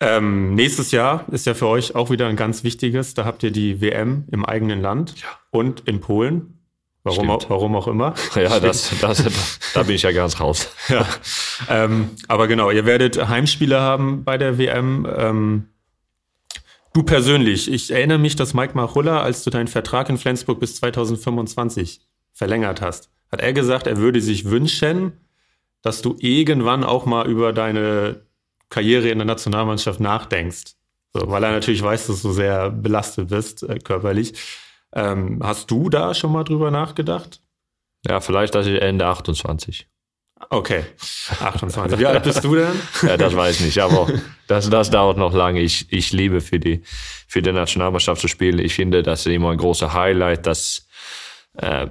Ähm, 0.03 0.55
nächstes 0.55 0.93
Jahr 0.93 1.27
ist 1.31 1.47
ja 1.47 1.53
für 1.53 1.67
euch 1.67 1.95
auch 1.95 2.11
wieder 2.11 2.27
ein 2.27 2.37
ganz 2.37 2.65
wichtiges. 2.65 3.13
Da 3.15 3.27
habt 3.27 3.43
ihr 3.43 3.51
die 3.51 3.83
WM 3.83 4.25
im 4.33 4.47
eigenen 4.47 4.81
Land 4.81 5.21
ja. 5.21 5.29
und 5.51 5.81
in 5.81 6.01
Polen. 6.01 6.57
Warum 7.03 7.31
auch, 7.31 7.49
warum 7.49 7.77
auch 7.77 7.89
immer. 7.89 8.15
Ja, 8.35 8.61
das, 8.61 8.93
das, 9.01 9.59
da 9.75 9.83
bin 9.83 9.95
ich 9.95 10.03
ja 10.03 10.13
ganz 10.13 10.39
raus. 10.41 10.71
Ja. 10.89 11.07
Ähm, 11.69 12.11
aber 12.29 12.47
genau, 12.47 12.71
ihr 12.71 12.85
werdet 12.85 13.29
Heimspiele 13.29 13.81
haben 13.81 14.25
bei 14.25 14.37
der 14.39 14.59
WM. 14.59 15.07
Ähm, 15.17 15.69
du 16.93 17.03
persönlich, 17.03 17.71
ich 17.71 17.91
erinnere 17.91 18.19
mich, 18.19 18.37
dass 18.37 18.55
Mike 18.55 18.75
Machulla, 18.75 19.23
als 19.23 19.45
du 19.45 19.51
deinen 19.51 19.69
Vertrag 19.69 20.09
in 20.09 20.19
Flensburg 20.19 20.61
bis 20.61 20.77
2025 20.77 22.01
verlängert 22.33 22.81
hast, 22.83 23.11
hat 23.31 23.41
er 23.41 23.53
gesagt, 23.53 23.87
er 23.87 23.97
würde 23.97 24.21
sich 24.21 24.47
wünschen, 24.47 25.13
dass 25.83 26.03
du 26.03 26.17
irgendwann 26.19 26.85
auch 26.85 27.07
mal 27.07 27.27
über 27.27 27.53
deine 27.53 28.23
Karriere 28.71 29.09
in 29.09 29.19
der 29.19 29.27
Nationalmannschaft 29.27 30.01
nachdenkst. 30.01 30.75
So, 31.13 31.29
weil 31.29 31.43
er 31.43 31.51
natürlich 31.51 31.83
weiß, 31.83 32.07
dass 32.07 32.23
du 32.23 32.33
sehr 32.33 32.71
belastet 32.71 33.29
bist, 33.29 33.65
äh, 33.65 33.79
körperlich. 33.79 34.33
Ähm, 34.95 35.41
hast 35.43 35.71
du 35.71 35.91
da 35.91 36.15
schon 36.15 36.33
mal 36.33 36.45
drüber 36.45 36.71
nachgedacht? 36.71 37.41
Ja, 38.07 38.21
vielleicht, 38.21 38.55
dass 38.55 38.67
ich 38.67 38.81
Ende 38.81 39.07
28. 39.07 39.87
Okay, 40.49 40.85
28. 41.41 41.99
Wie 41.99 42.07
alt 42.07 42.23
bist 42.23 42.43
du 42.43 42.55
denn? 42.55 42.73
ja, 43.03 43.17
das 43.17 43.37
weiß 43.37 43.61
ich 43.61 43.67
nicht, 43.67 43.79
aber 43.79 44.09
das, 44.47 44.71
das 44.71 44.89
dauert 44.91 45.19
noch 45.19 45.35
lange. 45.35 45.61
Ich, 45.61 45.93
ich 45.93 46.13
liebe 46.13 46.41
für 46.41 46.59
die, 46.59 46.83
für 47.29 47.43
die 47.43 47.53
Nationalmannschaft 47.53 48.23
zu 48.23 48.29
spielen. 48.29 48.59
Ich 48.59 48.75
finde, 48.75 49.03
das 49.03 49.27
ist 49.27 49.33
immer 49.33 49.51
ein 49.51 49.59
großer 49.59 49.93
Highlight, 49.93 50.47
dass 50.47 50.89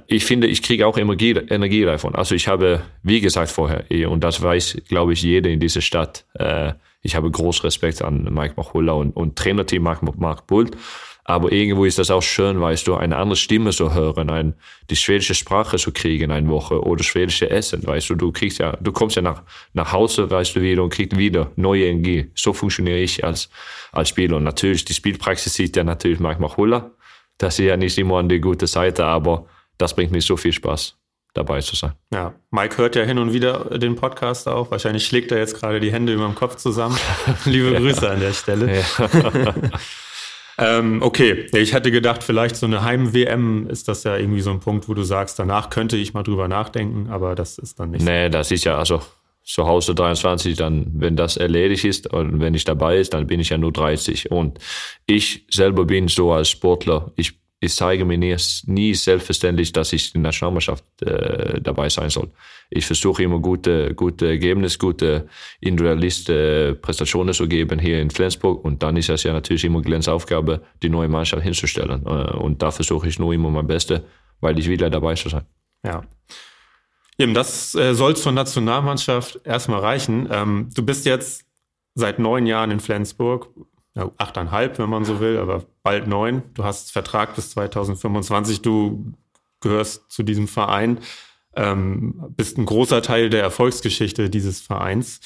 ich 0.06 0.24
finde, 0.24 0.46
ich 0.46 0.62
kriege 0.62 0.86
auch 0.86 0.96
Energie, 0.96 1.32
Energie 1.32 1.84
davon. 1.84 2.14
Also 2.14 2.34
ich 2.34 2.48
habe, 2.48 2.82
wie 3.02 3.20
gesagt 3.20 3.50
vorher, 3.50 3.84
und 4.10 4.24
das 4.24 4.42
weiß, 4.42 4.82
glaube 4.88 5.12
ich, 5.12 5.22
jeder 5.22 5.50
in 5.50 5.60
dieser 5.60 5.82
Stadt, 5.82 6.24
äh, 6.34 6.72
ich 7.02 7.14
habe 7.14 7.30
großen 7.30 7.62
Respekt 7.62 8.02
an 8.02 8.24
Mike 8.32 8.54
Machulla 8.56 8.92
und, 8.92 9.12
und 9.16 9.36
Trainerteam 9.36 9.82
Mark, 9.82 10.02
Mark 10.18 10.46
Bult. 10.46 10.76
Aber 11.24 11.52
irgendwo 11.52 11.84
ist 11.84 11.98
das 11.98 12.10
auch 12.10 12.22
schön, 12.22 12.60
weißt 12.60 12.86
du, 12.88 12.96
eine 12.96 13.16
andere 13.16 13.36
Stimme 13.36 13.70
zu 13.70 13.94
hören, 13.94 14.30
ein, 14.30 14.54
die 14.88 14.96
schwedische 14.96 15.34
Sprache 15.34 15.76
zu 15.76 15.92
kriegen 15.92 16.30
eine 16.32 16.48
Woche 16.48 16.82
oder 16.82 17.04
schwedische 17.04 17.50
Essen, 17.50 17.86
weißt 17.86 18.10
du, 18.10 18.14
du 18.16 18.32
kriegst 18.32 18.58
ja, 18.58 18.76
du 18.80 18.90
kommst 18.90 19.14
ja 19.16 19.22
nach, 19.22 19.42
nach 19.72 19.92
Hause, 19.92 20.28
weißt 20.28 20.56
du, 20.56 20.62
wieder 20.62 20.82
und 20.82 20.90
kriegst 20.90 21.16
wieder 21.16 21.52
neue 21.54 21.84
Energie. 21.84 22.30
So 22.34 22.52
funktioniere 22.52 22.98
ich 22.98 23.22
als, 23.22 23.48
als 23.92 24.08
Spieler. 24.08 24.38
Und 24.38 24.44
natürlich, 24.44 24.84
die 24.84 24.94
Spielpraxis 24.94 25.54
sieht 25.54 25.76
ja 25.76 25.84
natürlich 25.84 26.18
manchmal 26.18 26.56
Hulla. 26.56 26.90
Das 27.40 27.58
ist 27.58 27.64
ja 27.64 27.76
nicht 27.78 27.96
immer 27.96 28.18
an 28.18 28.28
die 28.28 28.38
gute 28.38 28.66
Seite, 28.66 29.06
aber 29.06 29.46
das 29.78 29.94
bringt 29.94 30.12
mir 30.12 30.20
so 30.20 30.36
viel 30.36 30.52
Spaß 30.52 30.94
dabei 31.32 31.62
zu 31.62 31.74
sein. 31.74 31.92
Ja, 32.12 32.34
Mike 32.50 32.76
hört 32.76 32.96
ja 32.96 33.04
hin 33.04 33.16
und 33.16 33.32
wieder 33.32 33.78
den 33.78 33.96
Podcast 33.96 34.46
auch. 34.46 34.70
Wahrscheinlich 34.70 35.06
schlägt 35.06 35.32
er 35.32 35.38
jetzt 35.38 35.58
gerade 35.58 35.80
die 35.80 35.90
Hände 35.90 36.12
über 36.12 36.26
dem 36.26 36.34
Kopf 36.34 36.56
zusammen. 36.56 36.98
Liebe 37.46 37.72
Grüße 37.72 38.10
an 38.10 38.20
der 38.20 38.34
Stelle. 38.34 38.76
Ja. 38.76 39.54
ähm, 40.58 41.00
okay, 41.00 41.46
ich 41.54 41.72
hätte 41.72 41.90
gedacht, 41.90 42.22
vielleicht 42.22 42.56
so 42.56 42.66
eine 42.66 42.84
Heim-WM 42.84 43.68
ist 43.70 43.88
das 43.88 44.04
ja 44.04 44.18
irgendwie 44.18 44.42
so 44.42 44.50
ein 44.50 44.60
Punkt, 44.60 44.86
wo 44.90 44.92
du 44.92 45.02
sagst, 45.02 45.38
danach 45.38 45.70
könnte 45.70 45.96
ich 45.96 46.12
mal 46.12 46.22
drüber 46.22 46.46
nachdenken, 46.46 47.08
aber 47.08 47.34
das 47.34 47.56
ist 47.56 47.80
dann 47.80 47.92
nicht. 47.92 48.04
Nee, 48.04 48.28
das 48.28 48.50
ist 48.50 48.64
ja, 48.64 48.76
also 48.76 49.00
zu 49.52 49.66
Hause 49.66 49.94
23, 49.94 50.56
dann, 50.56 50.86
wenn 50.94 51.16
das 51.16 51.36
erledigt 51.36 51.84
ist 51.84 52.06
und 52.12 52.40
wenn 52.40 52.54
ich 52.54 52.64
dabei 52.64 52.98
ist, 52.98 53.14
dann 53.14 53.26
bin 53.26 53.40
ich 53.40 53.48
ja 53.48 53.58
nur 53.58 53.72
30. 53.72 54.30
Und 54.30 54.60
ich 55.06 55.44
selber 55.50 55.84
bin 55.84 56.06
so 56.06 56.32
als 56.32 56.50
Sportler, 56.50 57.10
ich 57.16 57.40
ich 57.62 57.74
zeige 57.74 58.06
mir 58.06 58.16
nie, 58.16 58.34
nie 58.64 58.94
selbstverständlich, 58.94 59.70
dass 59.70 59.92
ich 59.92 60.14
in 60.14 60.22
der 60.22 60.28
Nationalmannschaft 60.28 60.82
äh, 61.02 61.60
dabei 61.60 61.90
sein 61.90 62.08
soll. 62.08 62.30
Ich 62.70 62.86
versuche 62.86 63.22
immer 63.22 63.38
gute, 63.38 63.94
gute 63.94 64.28
Ergebnisse, 64.28 64.78
gute 64.78 65.28
individualiste 65.60 66.74
Prestationen 66.80 67.34
zu 67.34 67.46
geben 67.46 67.78
hier 67.78 68.00
in 68.00 68.08
Flensburg 68.08 68.64
und 68.64 68.82
dann 68.82 68.96
ist 68.96 69.10
es 69.10 69.24
ja 69.24 69.34
natürlich 69.34 69.64
immer 69.64 69.82
Glens 69.82 70.08
Aufgabe, 70.08 70.62
die 70.82 70.88
neue 70.88 71.08
Mannschaft 71.08 71.42
hinzustellen. 71.42 72.06
Äh, 72.06 72.36
und 72.38 72.62
da 72.62 72.70
versuche 72.70 73.08
ich 73.08 73.18
nur 73.18 73.34
immer 73.34 73.50
mein 73.50 73.66
Bestes, 73.66 74.00
weil 74.40 74.58
ich 74.58 74.66
ja 74.66 74.88
dabei 74.88 75.14
zu 75.14 75.28
sein. 75.28 75.42
Ja. 75.84 76.02
Eben, 77.20 77.34
das 77.34 77.74
äh, 77.74 77.94
soll 77.94 78.16
zur 78.16 78.32
Nationalmannschaft 78.32 79.42
erstmal 79.44 79.80
reichen. 79.80 80.26
Ähm, 80.30 80.70
du 80.72 80.82
bist 80.82 81.04
jetzt 81.04 81.44
seit 81.94 82.18
neun 82.18 82.46
Jahren 82.46 82.70
in 82.70 82.80
Flensburg, 82.80 83.50
ja, 83.94 84.10
achteinhalb, 84.16 84.78
wenn 84.78 84.88
man 84.88 85.04
so 85.04 85.20
will, 85.20 85.36
aber 85.36 85.66
bald 85.82 86.06
neun. 86.06 86.42
Du 86.54 86.64
hast 86.64 86.92
Vertrag 86.92 87.34
bis 87.34 87.50
2025. 87.50 88.62
Du 88.62 89.12
gehörst 89.60 90.10
zu 90.10 90.22
diesem 90.22 90.48
Verein, 90.48 91.00
ähm, 91.54 92.24
bist 92.30 92.56
ein 92.56 92.64
großer 92.64 93.02
Teil 93.02 93.28
der 93.28 93.42
Erfolgsgeschichte 93.42 94.30
dieses 94.30 94.62
Vereins. 94.62 95.20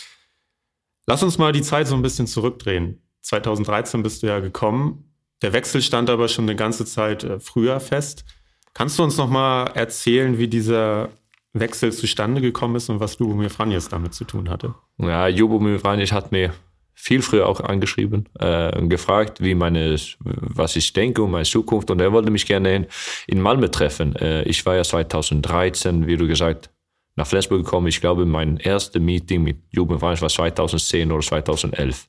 Lass 1.06 1.22
uns 1.22 1.38
mal 1.38 1.52
die 1.52 1.62
Zeit 1.62 1.86
so 1.86 1.94
ein 1.94 2.02
bisschen 2.02 2.26
zurückdrehen. 2.26 3.04
2013 3.20 4.02
bist 4.02 4.24
du 4.24 4.26
ja 4.26 4.40
gekommen. 4.40 5.14
Der 5.42 5.52
Wechsel 5.52 5.80
stand 5.80 6.10
aber 6.10 6.26
schon 6.26 6.46
eine 6.46 6.56
ganze 6.56 6.86
Zeit 6.86 7.22
äh, 7.22 7.38
früher 7.38 7.78
fest. 7.78 8.24
Kannst 8.72 8.98
du 8.98 9.04
uns 9.04 9.16
noch 9.16 9.28
mal 9.28 9.66
erzählen, 9.74 10.38
wie 10.38 10.48
dieser 10.48 11.10
Wechsel 11.54 11.92
zustande 11.92 12.40
gekommen 12.40 12.76
ist 12.76 12.90
und 12.90 13.00
was 13.00 13.18
Lubomir 13.18 13.48
Franjes 13.48 13.88
damit 13.88 14.12
zu 14.12 14.24
tun 14.24 14.50
hatte? 14.50 14.74
Ja, 14.98 15.28
Lubomir 15.28 15.78
Franjes 15.78 16.12
hat 16.12 16.32
mir 16.32 16.52
viel 16.94 17.22
früher 17.22 17.48
auch 17.48 17.60
angeschrieben 17.60 18.28
äh, 18.38 18.76
und 18.76 18.88
gefragt, 18.88 19.40
wie 19.40 19.54
meine, 19.54 19.96
was 20.18 20.76
ich 20.76 20.92
denke 20.92 21.22
um 21.22 21.30
meine 21.32 21.44
Zukunft. 21.44 21.90
Und 21.90 22.00
er 22.00 22.12
wollte 22.12 22.30
mich 22.30 22.46
gerne 22.46 22.74
in, 22.74 22.86
in 23.26 23.40
Malmö 23.40 23.68
treffen. 23.68 24.16
Äh, 24.16 24.42
ich 24.44 24.64
war 24.66 24.76
ja 24.76 24.82
2013, 24.82 26.06
wie 26.06 26.16
du 26.16 26.26
gesagt, 26.26 26.70
nach 27.16 27.26
Flensburg 27.26 27.64
gekommen. 27.64 27.86
Ich 27.86 28.00
glaube, 28.00 28.26
mein 28.26 28.56
erstes 28.56 29.00
Meeting 29.00 29.42
mit 29.42 29.58
Jugendverein 29.70 30.20
war 30.20 30.28
2010 30.28 31.12
oder 31.12 31.22
2011. 31.22 32.08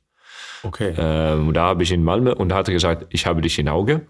Okay. 0.63 0.93
Ähm, 0.97 1.53
da 1.53 1.65
habe 1.65 1.83
ich 1.83 1.91
in 1.91 2.03
Malmö 2.03 2.33
und 2.33 2.49
da 2.49 2.55
hat 2.55 2.67
er 2.67 2.73
gesagt, 2.73 3.05
ich 3.09 3.25
habe 3.25 3.41
dich 3.41 3.59
in 3.59 3.69
Auge. 3.69 4.07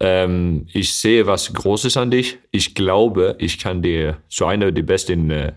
Ähm, 0.00 0.66
ich 0.72 0.94
sehe 0.94 1.26
was 1.26 1.52
Großes 1.52 1.96
an 1.96 2.10
dich. 2.10 2.38
Ich 2.50 2.74
glaube, 2.74 3.36
ich 3.38 3.58
kann 3.58 3.82
dir 3.82 4.18
zu 4.28 4.46
einer 4.46 4.72
der 4.72 4.82
besten 4.82 5.30
äh, 5.30 5.52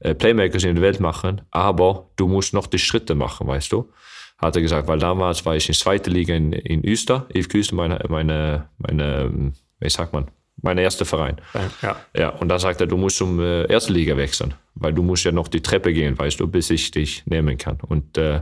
äh, 0.00 0.14
Playmakers 0.14 0.64
in 0.64 0.76
der 0.76 0.82
Welt 0.82 1.00
machen, 1.00 1.42
aber 1.50 2.10
du 2.16 2.26
musst 2.28 2.54
noch 2.54 2.66
die 2.66 2.78
Schritte 2.78 3.14
machen, 3.14 3.46
weißt 3.46 3.72
du? 3.72 3.90
Hat 4.38 4.56
er 4.56 4.62
gesagt, 4.62 4.88
weil 4.88 4.98
damals 4.98 5.44
war 5.46 5.54
ich 5.54 5.68
in 5.68 5.74
zweiter 5.74 6.10
Liga 6.10 6.34
in, 6.34 6.52
in 6.52 6.84
Öster, 6.84 7.26
Eve 7.32 7.48
Küster, 7.48 7.76
meine, 7.76 8.00
meine, 8.08 8.68
meine, 8.78 9.52
wie 9.78 9.90
sagt 9.90 10.12
man, 10.12 10.28
mein 10.60 10.78
erster 10.78 11.04
Verein. 11.04 11.40
Ja. 11.82 11.96
ja. 12.16 12.28
Und 12.30 12.48
dann 12.48 12.58
sagt 12.58 12.80
er, 12.80 12.86
du 12.86 12.96
musst 12.96 13.16
zum 13.16 13.38
äh, 13.40 13.64
erste 13.66 13.92
Liga 13.92 14.16
wechseln, 14.16 14.54
weil 14.74 14.92
du 14.92 15.02
musst 15.02 15.24
ja 15.24 15.32
noch 15.32 15.48
die 15.48 15.60
Treppe 15.60 15.92
gehen, 15.92 16.18
weißt 16.18 16.40
du, 16.40 16.48
bis 16.48 16.70
ich 16.70 16.90
dich 16.90 17.24
nehmen 17.26 17.56
kann. 17.56 17.78
Und 17.86 18.18
äh, 18.18 18.40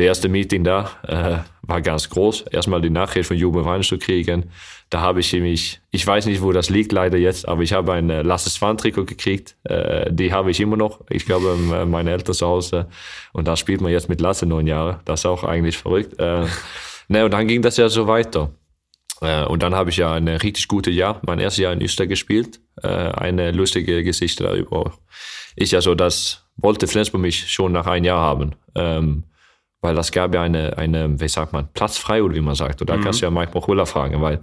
der 0.00 0.06
erste 0.06 0.30
Meeting 0.30 0.64
da 0.64 0.90
äh, 1.06 1.38
war 1.60 1.82
ganz 1.82 2.08
groß. 2.08 2.46
Erstmal 2.50 2.80
die 2.80 2.88
Nachricht 2.88 3.28
von 3.28 3.82
zu 3.82 3.98
kriegen. 3.98 4.50
Da 4.88 5.02
habe 5.02 5.20
ich 5.20 5.30
mich, 5.34 5.80
ich 5.90 6.06
weiß 6.06 6.24
nicht, 6.24 6.40
wo 6.40 6.52
das 6.52 6.70
liegt 6.70 6.90
leider 6.90 7.18
jetzt, 7.18 7.46
aber 7.46 7.62
ich 7.62 7.74
habe 7.74 7.92
ein 7.92 8.08
äh, 8.08 8.22
Lasse 8.22 8.48
Swan 8.48 8.78
Trikot 8.78 9.04
gekriegt. 9.04 9.56
Äh, 9.64 10.10
die 10.10 10.32
habe 10.32 10.50
ich 10.50 10.58
immer 10.58 10.78
noch. 10.78 11.02
Ich 11.10 11.26
glaube, 11.26 11.54
äh, 11.72 11.84
meine 11.84 12.12
Eltern 12.12 12.34
zu 12.34 12.46
Hause. 12.46 12.88
Und 13.34 13.46
da 13.46 13.56
spielt 13.56 13.82
man 13.82 13.92
jetzt 13.92 14.08
mit 14.08 14.22
Lasse 14.22 14.46
neun 14.46 14.66
Jahre. 14.66 15.00
Das 15.04 15.20
ist 15.20 15.26
auch 15.26 15.44
eigentlich 15.44 15.76
verrückt. 15.76 16.18
Äh, 16.18 16.46
ne, 17.08 17.26
und 17.26 17.32
dann 17.32 17.46
ging 17.46 17.60
das 17.60 17.76
ja 17.76 17.90
so 17.90 18.06
weiter. 18.06 18.50
Äh, 19.20 19.44
und 19.44 19.62
dann 19.62 19.74
habe 19.74 19.90
ich 19.90 19.98
ja 19.98 20.14
ein 20.14 20.28
richtig 20.28 20.66
gutes 20.66 20.94
Jahr, 20.94 21.20
mein 21.26 21.38
erstes 21.38 21.62
Jahr 21.62 21.74
in 21.74 21.82
Öster 21.82 22.06
gespielt. 22.06 22.58
Äh, 22.82 22.88
eine 22.88 23.52
lustige 23.52 24.02
Geschichte 24.02 24.44
darüber. 24.44 24.94
Ich 25.56 25.72
ja 25.72 25.82
so, 25.82 25.94
wollte 26.56 26.86
Flensburg 26.86 27.20
mich 27.20 27.52
schon 27.52 27.72
nach 27.72 27.86
einem 27.86 28.06
Jahr 28.06 28.20
haben. 28.20 28.54
Ähm, 28.74 29.24
weil 29.80 29.94
das 29.94 30.12
gab 30.12 30.34
ja 30.34 30.42
eine, 30.42 30.76
eine 30.76 31.20
wie 31.20 31.28
sagt 31.28 31.52
man, 31.52 31.68
Platz 31.72 31.96
frei 31.96 32.22
oder 32.22 32.34
wie 32.34 32.40
man 32.40 32.54
sagt. 32.54 32.80
Und 32.80 32.90
da 32.90 32.96
mhm. 32.96 33.02
kannst 33.02 33.20
du 33.20 33.26
ja 33.26 33.30
Mike 33.30 33.52
Mochulla 33.54 33.86
fragen, 33.86 34.20
weil 34.20 34.40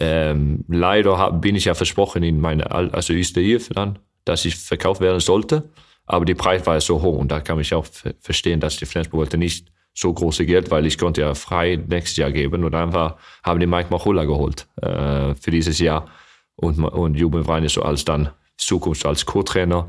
ähm, 0.00 0.64
leider 0.68 1.18
hab, 1.18 1.40
bin 1.40 1.54
ich 1.54 1.66
ja 1.66 1.74
versprochen 1.74 2.22
in 2.22 2.40
meine, 2.40 2.70
also 2.70 3.12
ISDIF 3.12 3.68
dann, 3.70 3.98
dass 4.24 4.44
ich 4.44 4.56
verkauft 4.56 5.00
werden 5.00 5.20
sollte. 5.20 5.70
Aber 6.06 6.24
die 6.24 6.34
Preis 6.34 6.66
war 6.66 6.74
ja 6.74 6.80
so 6.80 7.00
hoch 7.00 7.18
und 7.18 7.30
da 7.30 7.40
kann 7.40 7.60
ich 7.60 7.74
auch 7.74 7.86
verstehen, 8.20 8.60
dass 8.60 8.76
die 8.76 8.86
Flensburg 8.86 9.20
wollte 9.20 9.38
nicht 9.38 9.68
so 9.94 10.12
große 10.12 10.46
Geld, 10.46 10.70
weil 10.70 10.86
ich 10.86 10.98
konnte 10.98 11.20
ja 11.20 11.34
frei 11.34 11.76
nächstes 11.76 12.16
Jahr 12.16 12.32
geben 12.32 12.64
und 12.64 12.74
einfach 12.74 13.16
haben 13.44 13.60
die 13.60 13.66
Mike 13.66 13.90
Machulla 13.90 14.24
geholt 14.24 14.66
äh, 14.80 15.34
für 15.34 15.50
dieses 15.50 15.78
Jahr 15.78 16.06
und, 16.56 16.82
und 16.82 17.14
Juben 17.14 17.46
Weine 17.46 17.68
so 17.68 17.82
als 17.82 18.04
dann 18.04 18.30
Zukunft 18.56 19.04
als 19.06 19.26
Co-Trainer. 19.26 19.86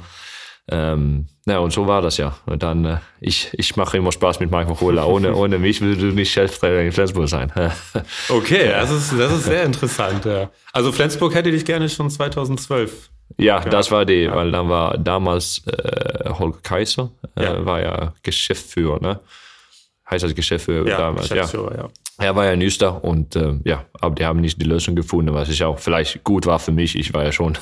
Ähm, 0.72 1.28
ja, 1.46 1.60
und 1.60 1.74
so 1.74 1.88
war 1.88 2.02
das 2.02 2.18
ja. 2.18 2.38
Und 2.46 2.64
dann, 2.64 2.86
äh, 2.86 2.98
ich, 3.20 3.50
ich 3.54 3.76
mache 3.76 3.98
immer 3.98 4.12
Spaß 4.12 4.40
mit 4.40 4.50
Michael 4.50 4.76
Kohler. 4.76 5.08
Ohne, 5.08 5.36
ohne 5.36 5.60
mich 5.60 5.82
würde 5.82 5.98
du 5.98 6.16
nicht 6.16 6.32
Cheftrainer 6.32 6.82
in 6.82 6.92
Flensburg 6.92 7.28
sein. 7.28 7.52
okay, 8.30 8.70
das 8.70 8.90
ist, 8.90 9.20
das 9.20 9.34
ist 9.34 9.44
sehr 9.46 9.64
interessant. 9.64 10.24
Ja. 10.26 10.50
Also 10.72 10.92
Flensburg 10.92 11.36
hätte 11.36 11.52
dich 11.52 11.66
gerne 11.66 11.90
schon 11.90 12.10
2012. 12.10 13.10
Ja, 13.38 13.58
gehabt. 13.58 13.74
das 13.74 13.92
war 13.92 14.06
die, 14.06 14.24
ja. 14.24 14.36
weil 14.36 14.52
dann 14.52 14.70
war 14.70 14.98
damals 14.98 15.64
äh, 15.66 16.30
Holger 16.30 16.60
Kaiser, 16.62 17.12
äh, 17.36 17.44
ja. 17.44 17.66
war 17.66 17.82
ja 17.82 18.14
Geschäftsführer, 18.22 19.00
ne? 19.02 19.20
Heißt 20.10 20.24
das 20.24 20.36
Geschäftsführer 20.36 20.88
ja, 20.88 20.98
damals? 20.98 21.30
Geschäftsführer, 21.30 21.76
ja. 21.76 21.90
Er 22.20 22.36
war 22.36 22.46
ja 22.46 22.52
in 22.52 22.62
Öster 22.62 23.04
und 23.04 23.36
äh, 23.36 23.56
ja, 23.64 23.86
aber 24.00 24.16
die 24.16 24.26
haben 24.26 24.40
nicht 24.40 24.62
die 24.62 24.66
Lösung 24.66 24.96
gefunden, 24.96 25.34
was 25.34 25.50
ich 25.50 25.64
auch 25.64 25.80
vielleicht 25.80 26.24
gut 26.24 26.46
war 26.46 26.60
für 26.60 26.72
mich. 26.72 26.96
Ich 26.96 27.14
war 27.14 27.24
ja 27.24 27.32
schon 27.32 27.58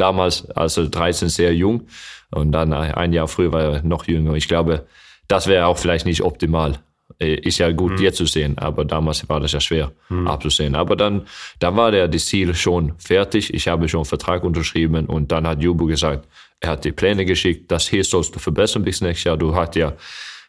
damals, 0.00 0.48
also 0.50 0.88
13, 0.88 1.28
sehr 1.28 1.54
jung 1.54 1.86
und 2.30 2.52
dann 2.52 2.72
ein 2.72 3.12
Jahr 3.12 3.28
früher 3.28 3.52
war 3.52 3.62
er 3.62 3.82
noch 3.82 4.06
jünger. 4.06 4.34
Ich 4.34 4.48
glaube, 4.48 4.86
das 5.28 5.46
wäre 5.46 5.66
auch 5.66 5.78
vielleicht 5.78 6.06
nicht 6.06 6.22
optimal. 6.22 6.78
Äh, 7.18 7.34
ist 7.34 7.58
ja 7.58 7.70
gut 7.70 7.92
mhm. 7.92 8.02
jetzt 8.02 8.16
zu 8.16 8.26
sehen, 8.26 8.56
aber 8.58 8.84
damals 8.84 9.28
war 9.28 9.40
das 9.40 9.52
ja 9.52 9.60
schwer 9.60 9.92
mhm. 10.08 10.26
abzusehen. 10.26 10.74
Aber 10.74 10.96
dann, 10.96 11.26
dann 11.58 11.76
war 11.76 11.90
der 11.90 12.08
das 12.08 12.26
Ziel 12.26 12.54
schon 12.54 12.94
fertig. 12.98 13.52
Ich 13.52 13.68
habe 13.68 13.88
schon 13.88 14.00
einen 14.00 14.04
Vertrag 14.06 14.44
unterschrieben 14.44 15.06
und 15.06 15.30
dann 15.30 15.46
hat 15.46 15.62
Jubu 15.62 15.86
gesagt, 15.86 16.28
er 16.60 16.70
hat 16.70 16.84
die 16.84 16.92
Pläne 16.92 17.24
geschickt, 17.24 17.70
das 17.70 17.88
hier 17.88 18.04
sollst 18.04 18.34
du 18.34 18.38
verbessern 18.38 18.82
bis 18.82 19.00
nächstes 19.00 19.24
Jahr. 19.24 19.36
Du 19.36 19.54
hast 19.54 19.74
ja 19.76 19.94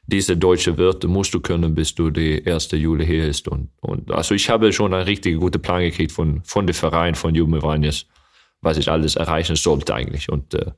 diese 0.07 0.35
deutsche 0.35 0.77
Wörter 0.77 1.07
musst 1.07 1.33
du 1.33 1.39
können, 1.39 1.73
bis 1.73 1.95
du 1.95 2.09
die 2.09 2.43
erste 2.43 2.75
Juli 2.75 3.05
hier 3.05 3.27
ist. 3.27 3.47
Und, 3.47 3.69
und 3.79 4.11
also 4.11 4.35
ich 4.35 4.49
habe 4.49 4.73
schon 4.73 4.93
einen 4.93 5.03
richtig 5.03 5.39
guten 5.39 5.61
Plan 5.61 5.81
gekriegt 5.81 6.11
von, 6.11 6.41
von 6.43 6.67
dem 6.67 6.73
Verein, 6.73 7.15
von 7.15 7.33
Jubu 7.33 7.61
Vanjes, 7.61 8.07
was 8.61 8.77
ich 8.77 8.89
alles 8.89 9.15
erreichen 9.15 9.55
sollte 9.55 9.93
eigentlich. 9.93 10.29
Und 10.29 10.53
äh, 10.53 10.71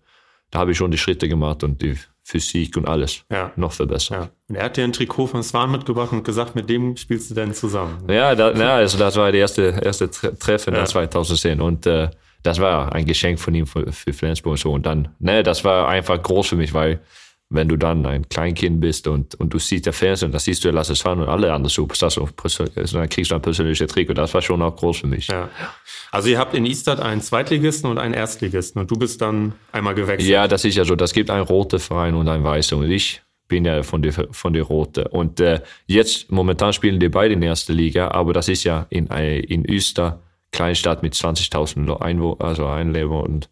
da 0.52 0.60
habe 0.60 0.72
ich 0.72 0.78
schon 0.78 0.92
die 0.92 0.98
Schritte 0.98 1.28
gemacht 1.28 1.64
und 1.64 1.82
die 1.82 1.98
Physik 2.24 2.78
und 2.78 2.88
alles 2.88 3.26
ja. 3.30 3.52
noch 3.56 3.74
verbessert. 3.74 4.18
Ja. 4.18 4.30
Und 4.48 4.56
er 4.56 4.66
hat 4.66 4.78
dir 4.78 4.84
ein 4.84 4.94
Trikot 4.94 5.28
von 5.28 5.44
Swan 5.44 5.72
mitgebracht 5.72 6.12
und 6.14 6.24
gesagt, 6.24 6.56
mit 6.56 6.70
dem 6.70 6.96
spielst 6.96 7.30
du 7.30 7.36
denn 7.36 7.54
zusammen. 7.54 8.08
Ja, 8.10 8.34
da, 8.34 8.52
ja 8.54 8.76
also 8.76 8.98
das 8.98 9.16
war 9.18 9.32
der 9.32 9.42
erste, 9.42 9.80
erste 9.84 10.10
Treffen 10.10 10.74
ja. 10.74 10.86
2010 10.86 11.60
und 11.60 11.86
äh, 11.86 12.10
das 12.44 12.60
war 12.60 12.94
ein 12.94 13.06
Geschenk 13.06 13.40
von 13.40 13.56
ihm 13.56 13.66
für, 13.66 13.92
für 13.92 14.14
Flensburg 14.14 14.52
und 14.52 14.60
so. 14.60 14.72
Und 14.72 14.86
dann, 14.86 15.10
ne, 15.20 15.44
das 15.44 15.64
war 15.64 15.88
einfach 15.88 16.22
groß 16.22 16.48
für 16.48 16.56
mich, 16.56 16.74
weil 16.74 17.02
wenn 17.54 17.70
du 17.70 17.78
dann 17.78 18.06
ein 18.06 18.28
Kleinkind 18.28 18.82
bist 18.82 19.08
und, 19.08 19.36
und 19.36 19.54
du 19.54 19.60
siehst 19.60 19.86
der 19.86 19.94
Fernsehen, 19.94 20.32
da 20.32 20.40
siehst 20.40 20.64
du 20.64 20.70
ja 20.70 20.74
Lasse 20.74 20.96
Swan 20.96 21.22
und 21.22 21.30
alle 21.30 21.54
anderen 21.54 21.70
Superstars 21.70 22.18
und 22.18 22.34
dann 22.94 23.10
kriegst 23.10 23.32
du 23.32 23.36
ein 23.36 23.42
persönliches 23.42 23.92
Trikot. 23.92 24.14
Das 24.14 24.34
war 24.34 24.42
schon 24.42 24.62
auch 24.62 24.76
groß 24.76 24.98
für 24.98 25.08
mich. 25.08 25.28
Ja. 25.28 25.50
Also 26.12 26.30
ihr 26.30 26.40
habt 26.40 26.56
in 26.56 26.66
Istad 26.66 27.00
einen 27.00 27.22
Zweitligisten 27.22 27.90
und 27.90 28.00
einen 28.00 28.14
Erstligisten 28.14 28.82
und 28.82 28.90
du 28.90 28.96
bist 28.96 29.22
dann 29.22 29.54
einmal 29.72 29.94
gewechselt. 29.94 30.30
Ja, 30.30 30.48
das 30.48 30.66
ist 30.66 30.76
ja 30.76 30.84
so. 30.84 30.96
Das 30.96 31.14
gibt 31.14 31.30
einen 31.30 31.44
roten 31.44 31.80
Verein 31.80 32.16
und 32.16 32.28
einen 32.28 32.44
weißen 32.44 32.78
und 32.78 32.90
ich 32.90 33.22
bin 33.48 33.66
ja 33.66 33.84
von 33.84 34.02
der, 34.02 34.14
von 34.32 34.54
der 34.54 34.64
roten. 34.64 35.06
Und 35.06 35.40
äh, 35.40 35.62
jetzt, 35.86 36.32
momentan 36.32 36.74
spielen 36.74 37.00
die 37.00 37.10
beide 37.10 37.36
in 37.36 37.42
der 37.42 37.52
ersten 37.52 37.74
Liga, 37.74 38.10
aber 38.10 38.34
das 38.34 38.48
ist 38.48 38.64
ja 38.64 38.88
in, 38.90 39.08
in 39.08 39.70
Öster, 39.70 40.22
Kleinstadt 40.52 41.04
mit 41.04 41.14
20.000 41.14 42.02
Einwohnern, 42.02 42.48
also 42.48 42.66
Einwohnern 42.66 43.26
und 43.26 43.50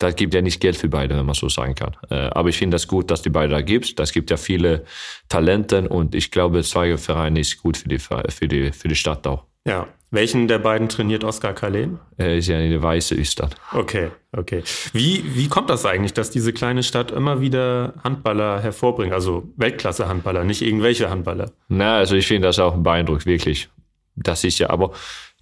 das 0.00 0.16
gibt 0.16 0.32
ja 0.34 0.40
nicht 0.40 0.60
Geld 0.60 0.76
für 0.76 0.88
beide, 0.88 1.16
wenn 1.16 1.26
man 1.26 1.34
so 1.34 1.48
sagen 1.48 1.74
kann. 1.74 1.94
Äh, 2.10 2.30
aber 2.32 2.48
ich 2.48 2.56
finde 2.56 2.74
das 2.74 2.88
gut, 2.88 3.10
dass 3.10 3.22
die 3.22 3.28
beide 3.28 3.52
da 3.52 3.60
gibt. 3.60 3.98
Das 3.98 4.12
gibt 4.12 4.30
ja 4.30 4.38
viele 4.38 4.84
Talente 5.28 5.88
und 5.88 6.14
ich 6.14 6.30
glaube, 6.30 6.62
zwei 6.62 6.96
Vereine 6.96 7.40
ist 7.40 7.62
gut 7.62 7.76
für 7.76 7.88
die, 7.88 7.98
für 7.98 8.48
die, 8.48 8.72
für 8.72 8.88
die 8.88 8.94
Stadt 8.96 9.26
auch. 9.26 9.44
Ja. 9.66 9.86
Welchen 10.12 10.48
der 10.48 10.58
beiden 10.58 10.88
trainiert 10.88 11.22
Oskar 11.22 11.52
Kalen? 11.52 12.00
Er 12.16 12.36
ist 12.36 12.48
ja 12.48 12.58
in 12.58 12.70
der 12.70 12.82
Weiße 12.82 13.14
Östern. 13.14 13.50
Okay, 13.72 14.10
okay. 14.32 14.64
Wie, 14.92 15.22
wie 15.36 15.46
kommt 15.46 15.70
das 15.70 15.86
eigentlich, 15.86 16.14
dass 16.14 16.30
diese 16.30 16.52
kleine 16.52 16.82
Stadt 16.82 17.12
immer 17.12 17.40
wieder 17.40 17.94
Handballer 18.02 18.60
hervorbringt? 18.60 19.12
Also 19.12 19.52
Weltklasse-Handballer, 19.56 20.42
nicht 20.42 20.62
irgendwelche 20.62 21.10
Handballer? 21.10 21.52
Na, 21.68 21.98
also 21.98 22.16
ich 22.16 22.26
finde 22.26 22.48
das 22.48 22.58
auch 22.58 22.76
beeindruckend, 22.76 23.26
wirklich. 23.26 23.68
Das 24.16 24.42
ist 24.42 24.58
ja, 24.58 24.70
aber 24.70 24.90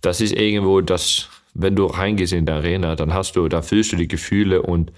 das 0.03 0.21
ist 0.21 0.35
irgendwo 0.35 0.83
das, 0.83 1.31
wenn 1.55 1.77
du 1.77 1.87
reingehst 1.87 2.33
in 2.33 2.47
die 2.47 2.53
Arena, 2.53 2.97
dann 2.97 3.15
hast 3.15 3.37
du, 3.37 3.49
da 3.49 3.63
fühlst 3.63 3.93
du 3.93 3.97
die 3.97 4.09
Gefühle 4.09 4.63
und, 4.63 4.93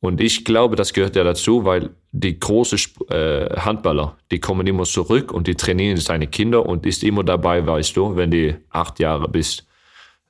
und 0.00 0.20
ich 0.20 0.44
glaube, 0.44 0.76
das 0.76 0.92
gehört 0.92 1.16
ja 1.16 1.24
dazu, 1.24 1.64
weil 1.64 1.90
die 2.10 2.38
großen 2.38 2.78
äh, 3.10 3.60
Handballer, 3.60 4.16
die 4.30 4.40
kommen 4.40 4.66
immer 4.66 4.84
zurück 4.84 5.32
und 5.32 5.46
die 5.46 5.54
trainieren 5.54 5.96
seine 5.96 6.26
Kinder 6.26 6.66
und 6.66 6.86
ist 6.86 7.04
immer 7.04 7.24
dabei, 7.24 7.66
weißt 7.66 7.96
du, 7.96 8.16
wenn 8.16 8.30
die 8.30 8.56
acht 8.70 8.98
Jahre 8.98 9.28
bis 9.28 9.66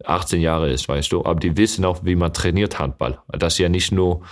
18 0.04 0.40
Jahre 0.40 0.70
ist, 0.70 0.88
weißt 0.88 1.12
du. 1.12 1.24
Aber 1.24 1.40
die 1.40 1.56
wissen 1.56 1.84
auch, 1.84 2.04
wie 2.04 2.16
man 2.16 2.32
trainiert 2.32 2.78
Handball. 2.78 3.18
Dass 3.28 3.58
ja 3.58 3.68
nicht 3.68 3.92
nur 3.92 4.22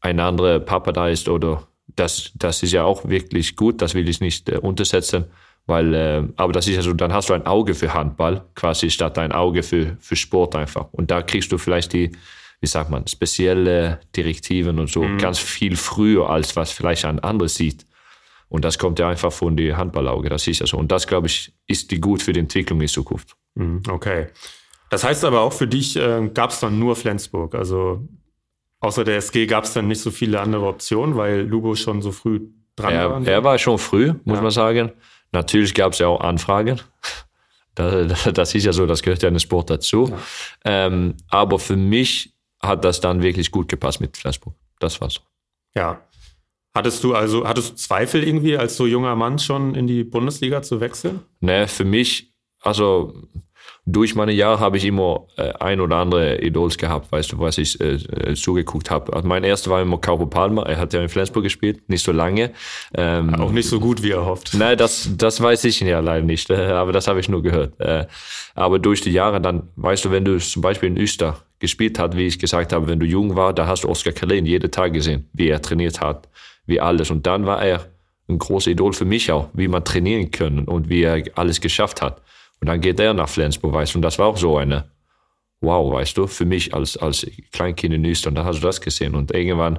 ein 0.00 0.20
anderer 0.20 0.60
Papa 0.60 0.92
da 0.92 1.08
ist 1.08 1.28
oder 1.28 1.66
das, 1.96 2.32
das 2.34 2.62
ist 2.62 2.72
ja 2.72 2.84
auch 2.84 3.08
wirklich 3.08 3.56
gut, 3.56 3.82
das 3.82 3.94
will 3.94 4.08
ich 4.08 4.20
nicht 4.20 4.48
äh, 4.48 4.58
untersetzen. 4.58 5.26
Weil, 5.66 5.94
äh, 5.94 6.22
aber 6.36 6.52
das 6.52 6.66
ist 6.66 6.76
ja 6.76 6.82
so, 6.82 6.92
dann 6.92 7.12
hast 7.12 7.28
du 7.28 7.34
ein 7.34 7.46
Auge 7.46 7.74
für 7.74 7.94
Handball, 7.94 8.44
quasi 8.54 8.90
statt 8.90 9.18
ein 9.18 9.32
Auge 9.32 9.62
für, 9.62 9.96
für 10.00 10.16
Sport 10.16 10.56
einfach. 10.56 10.88
Und 10.92 11.10
da 11.10 11.22
kriegst 11.22 11.52
du 11.52 11.58
vielleicht 11.58 11.92
die, 11.92 12.12
wie 12.60 12.66
sagt 12.66 12.90
man, 12.90 13.06
spezielle 13.06 14.00
Direktiven 14.16 14.78
und 14.78 14.90
so 14.90 15.02
mhm. 15.04 15.18
ganz 15.18 15.38
viel 15.38 15.76
früher, 15.76 16.28
als 16.28 16.56
was 16.56 16.72
vielleicht 16.72 17.04
ein 17.04 17.20
anderer 17.20 17.48
sieht. 17.48 17.86
Und 18.48 18.64
das 18.64 18.78
kommt 18.78 18.98
ja 18.98 19.08
einfach 19.08 19.32
von 19.32 19.56
dem 19.56 19.76
Handballauge, 19.76 20.28
das 20.28 20.46
ist 20.48 20.58
ja 20.58 20.66
so. 20.66 20.76
Und 20.76 20.90
das, 20.90 21.06
glaube 21.06 21.28
ich, 21.28 21.52
ist 21.68 21.92
die 21.92 22.00
gut 22.00 22.20
für 22.20 22.32
die 22.32 22.40
Entwicklung 22.40 22.80
in 22.80 22.88
Zukunft. 22.88 23.36
Mhm, 23.54 23.82
okay. 23.88 24.26
Das 24.90 25.04
heißt 25.04 25.24
aber 25.24 25.40
auch 25.40 25.52
für 25.52 25.68
dich 25.68 25.96
äh, 25.96 26.28
gab 26.34 26.50
es 26.50 26.58
dann 26.58 26.78
nur 26.78 26.96
Flensburg. 26.96 27.54
Also 27.54 28.08
außer 28.80 29.04
der 29.04 29.18
SG 29.18 29.46
gab 29.46 29.64
es 29.64 29.72
dann 29.72 29.86
nicht 29.86 30.00
so 30.00 30.10
viele 30.10 30.40
andere 30.40 30.66
Optionen, 30.66 31.16
weil 31.16 31.42
Lubo 31.42 31.76
schon 31.76 32.02
so 32.02 32.10
früh 32.10 32.40
dran 32.74 32.92
er, 32.92 33.10
war. 33.10 33.26
Er 33.26 33.44
war 33.44 33.56
schon 33.56 33.78
früh, 33.78 34.12
muss 34.24 34.38
ja. 34.38 34.42
man 34.42 34.50
sagen. 34.50 34.92
Natürlich 35.32 35.74
gab 35.74 35.92
es 35.92 35.98
ja 35.98 36.08
auch 36.08 36.20
Anfragen. 36.20 36.80
Das, 37.76 38.24
das, 38.34 38.54
ist 38.54 38.64
ja 38.64 38.72
so, 38.72 38.84
das 38.84 39.00
gehört 39.00 39.22
ja 39.22 39.28
in 39.28 39.34
den 39.34 39.40
Sport 39.40 39.70
dazu. 39.70 40.08
Ja. 40.10 40.86
Ähm, 40.86 41.14
aber 41.28 41.58
für 41.58 41.76
mich 41.76 42.34
hat 42.60 42.84
das 42.84 43.00
dann 43.00 43.22
wirklich 43.22 43.52
gut 43.52 43.68
gepasst 43.68 44.00
mit 44.00 44.16
Flensburg. 44.16 44.54
Das 44.80 45.00
war's. 45.00 45.20
Ja. 45.74 46.04
Hattest 46.74 47.02
du 47.04 47.14
also, 47.14 47.46
hattest 47.46 47.70
du 47.70 47.74
Zweifel 47.76 48.24
irgendwie 48.24 48.56
als 48.56 48.76
so 48.76 48.86
junger 48.86 49.16
Mann 49.16 49.38
schon 49.38 49.74
in 49.76 49.86
die 49.86 50.04
Bundesliga 50.04 50.62
zu 50.62 50.80
wechseln? 50.80 51.20
Ne, 51.40 51.68
für 51.68 51.84
mich, 51.84 52.34
also 52.60 53.14
durch 53.92 54.14
meine 54.14 54.32
Jahre 54.32 54.60
habe 54.60 54.76
ich 54.76 54.84
immer 54.84 55.26
äh, 55.36 55.52
ein 55.60 55.80
oder 55.80 55.96
andere 55.96 56.42
Idols 56.42 56.78
gehabt, 56.78 57.10
weißt 57.10 57.32
du, 57.32 57.38
was 57.38 57.58
ich 57.58 57.80
äh, 57.80 57.94
äh, 57.94 58.34
zugeguckt 58.34 58.90
habe. 58.90 59.12
Also 59.12 59.26
mein 59.26 59.44
erster 59.44 59.70
war 59.70 59.82
immer 59.82 59.98
Caupo 59.98 60.26
Palmer, 60.26 60.66
er 60.66 60.78
hat 60.78 60.92
ja 60.92 61.00
in 61.00 61.08
Flensburg 61.08 61.44
gespielt, 61.44 61.88
nicht 61.88 62.04
so 62.04 62.12
lange. 62.12 62.52
Ähm, 62.94 63.34
Auch 63.34 63.52
nicht 63.52 63.68
so 63.68 63.80
gut, 63.80 64.02
wie 64.02 64.10
er 64.10 64.24
hofft. 64.24 64.54
Nein, 64.54 64.76
das, 64.78 65.10
das 65.16 65.40
weiß 65.40 65.64
ich 65.64 65.80
ja 65.80 66.00
leider 66.00 66.24
nicht, 66.24 66.50
aber 66.50 66.92
das 66.92 67.08
habe 67.08 67.20
ich 67.20 67.28
nur 67.28 67.42
gehört. 67.42 67.78
Äh, 67.80 68.06
aber 68.54 68.78
durch 68.78 69.00
die 69.00 69.12
Jahre 69.12 69.40
dann, 69.40 69.68
weißt 69.76 70.04
du, 70.04 70.10
wenn 70.10 70.24
du 70.24 70.38
zum 70.38 70.62
Beispiel 70.62 70.88
in 70.88 70.98
Öster 70.98 71.38
gespielt 71.58 71.98
hast, 71.98 72.16
wie 72.16 72.26
ich 72.26 72.38
gesagt 72.38 72.72
habe, 72.72 72.88
wenn 72.88 73.00
du 73.00 73.06
jung 73.06 73.36
war, 73.36 73.52
da 73.52 73.66
hast 73.66 73.84
du 73.84 73.88
Oskar 73.88 74.12
Kalin 74.12 74.46
jeden 74.46 74.70
Tag 74.70 74.92
gesehen, 74.92 75.28
wie 75.32 75.48
er 75.48 75.60
trainiert 75.60 76.00
hat, 76.00 76.28
wie 76.66 76.80
alles. 76.80 77.10
Und 77.10 77.26
dann 77.26 77.46
war 77.46 77.62
er 77.62 77.86
ein 78.28 78.38
großes 78.38 78.68
Idol 78.68 78.92
für 78.92 79.04
mich 79.04 79.30
auch, 79.30 79.48
wie 79.52 79.68
man 79.68 79.84
trainieren 79.84 80.30
können 80.30 80.64
und 80.64 80.88
wie 80.88 81.02
er 81.02 81.22
alles 81.34 81.60
geschafft 81.60 82.00
hat. 82.00 82.22
Und 82.60 82.68
dann 82.68 82.80
geht 82.80 83.00
er 83.00 83.14
nach 83.14 83.28
Flensburg, 83.28 83.72
weißt 83.72 83.94
du, 83.94 83.98
und 83.98 84.02
das 84.02 84.18
war 84.18 84.26
auch 84.26 84.36
so 84.36 84.58
eine, 84.58 84.90
wow, 85.60 85.92
weißt 85.92 86.16
du, 86.16 86.26
für 86.26 86.44
mich 86.44 86.74
als, 86.74 86.96
als 86.96 87.26
Kleinkind 87.52 87.94
in 87.94 88.04
Österreich, 88.04 88.34
da 88.34 88.44
hast 88.44 88.58
du 88.58 88.66
das 88.66 88.80
gesehen. 88.80 89.14
Und 89.14 89.32
irgendwann 89.32 89.78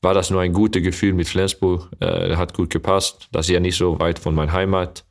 war 0.00 0.14
das 0.14 0.30
nur 0.30 0.40
ein 0.40 0.52
gutes 0.52 0.82
Gefühl 0.82 1.12
mit 1.12 1.28
Flensburg, 1.28 1.90
äh, 2.00 2.36
hat 2.36 2.54
gut 2.54 2.70
gepasst. 2.70 3.28
Das 3.32 3.46
ist 3.48 3.52
ja 3.52 3.60
nicht 3.60 3.76
so 3.76 3.98
weit 3.98 4.18
von 4.18 4.34
meiner 4.34 4.52
Heimat. 4.52 5.04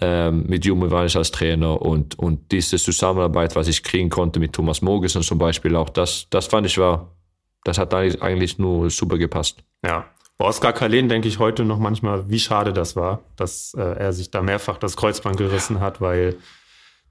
Ähm, 0.00 0.44
mit 0.46 0.64
Jume 0.64 0.90
war 0.90 1.06
ich 1.06 1.16
als 1.16 1.30
Trainer 1.30 1.80
und, 1.80 2.18
und 2.18 2.52
diese 2.52 2.76
Zusammenarbeit, 2.76 3.56
was 3.56 3.66
ich 3.66 3.82
kriegen 3.82 4.10
konnte 4.10 4.38
mit 4.40 4.52
Thomas 4.52 4.82
Mogesen 4.82 5.22
zum 5.22 5.38
Beispiel 5.38 5.74
auch, 5.74 5.88
das, 5.88 6.26
das 6.28 6.46
fand 6.46 6.66
ich 6.66 6.76
war, 6.76 7.16
das 7.64 7.78
hat 7.78 7.94
eigentlich 7.94 8.58
nur 8.58 8.90
super 8.90 9.16
gepasst. 9.16 9.64
Ja, 9.82 10.04
Oskar 10.38 10.72
Kalen 10.72 11.08
denke 11.08 11.28
ich 11.28 11.38
heute 11.38 11.64
noch 11.64 11.78
manchmal, 11.78 12.28
wie 12.28 12.38
schade 12.38 12.72
das 12.72 12.94
war, 12.94 13.22
dass 13.36 13.72
äh, 13.74 13.80
er 13.80 14.12
sich 14.12 14.30
da 14.30 14.42
mehrfach 14.42 14.76
das 14.76 14.96
Kreuzband 14.96 15.38
gerissen 15.38 15.80
hat, 15.80 16.00
weil 16.00 16.36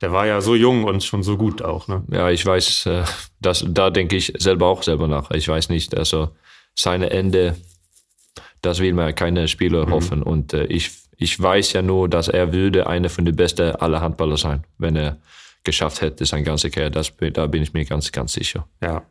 der 0.02 0.12
war 0.12 0.28
ja 0.28 0.42
so 0.42 0.54
jung 0.54 0.84
und 0.84 1.04
schon 1.04 1.24
so 1.24 1.36
gut 1.36 1.62
auch. 1.62 1.88
Ne? 1.88 2.04
Ja, 2.12 2.30
ich 2.30 2.46
weiß, 2.46 2.86
äh, 2.86 3.04
das, 3.40 3.66
da 3.68 3.90
denke 3.90 4.16
ich 4.16 4.34
selber 4.38 4.68
auch 4.68 4.84
selber 4.84 5.08
nach. 5.08 5.32
Ich 5.32 5.48
weiß 5.48 5.70
nicht, 5.70 5.98
also 5.98 6.30
seine 6.76 7.10
Ende, 7.10 7.56
das 8.62 8.80
will 8.80 8.93
mir 8.93 9.12
keine 9.14 9.47
Spieler 9.47 9.88
mhm. 9.88 9.91
hoffen. 9.91 10.24
Und 10.24 10.54
äh, 10.54 10.66
ich, 10.66 10.91
ich 11.18 11.41
weiß 11.41 11.74
ja 11.74 11.82
nur, 11.82 12.08
dass 12.08 12.28
er 12.28 12.54
würde 12.54 12.86
einer 12.86 13.10
von 13.10 13.26
den 13.26 13.36
besten 13.36 13.76
aller 13.76 14.02
Handballer 14.02 14.38
sein, 14.38 14.66
wenn 14.78 14.95
er 14.95 15.18
geschafft 15.64 16.02
hätte, 16.02 16.26
sein 16.26 16.43
ganze 16.43 16.70
Karriere. 16.70 16.91
Das, 16.91 17.12
da 17.34 17.47
bin 17.47 17.64
ich 17.64 17.74
mir 17.74 17.86
ganz, 17.86 18.12
ganz 18.12 18.34
sicher. 18.34 18.68
Ja. 18.84 19.02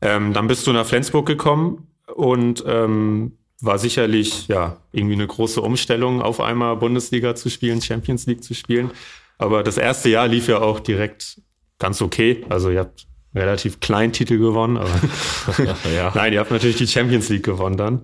Ähm, 0.00 0.32
dann 0.32 0.46
bist 0.46 0.66
du 0.66 0.72
nach 0.72 0.86
Flensburg 0.86 1.26
gekommen 1.26 1.93
und 2.14 2.64
ähm, 2.66 3.38
war 3.60 3.78
sicherlich 3.78 4.48
ja 4.48 4.76
irgendwie 4.92 5.14
eine 5.14 5.26
große 5.26 5.60
Umstellung, 5.60 6.22
auf 6.22 6.40
einmal 6.40 6.76
Bundesliga 6.76 7.34
zu 7.34 7.48
spielen, 7.48 7.80
Champions 7.80 8.26
League 8.26 8.44
zu 8.44 8.54
spielen. 8.54 8.90
Aber 9.38 9.62
das 9.62 9.78
erste 9.78 10.08
Jahr 10.10 10.28
lief 10.28 10.48
ja 10.48 10.60
auch 10.60 10.80
direkt 10.80 11.40
ganz 11.78 12.02
okay. 12.02 12.44
Also 12.48 12.70
ihr 12.70 12.80
habt 12.80 13.06
relativ 13.34 13.80
kleinen 13.80 14.12
Titel 14.12 14.38
gewonnen, 14.38 14.76
aber 14.76 14.90
ja. 15.94 16.12
nein, 16.14 16.32
ihr 16.32 16.40
habt 16.40 16.50
natürlich 16.50 16.76
die 16.76 16.86
Champions 16.86 17.28
League 17.28 17.44
gewonnen 17.44 17.76
dann. 17.76 18.02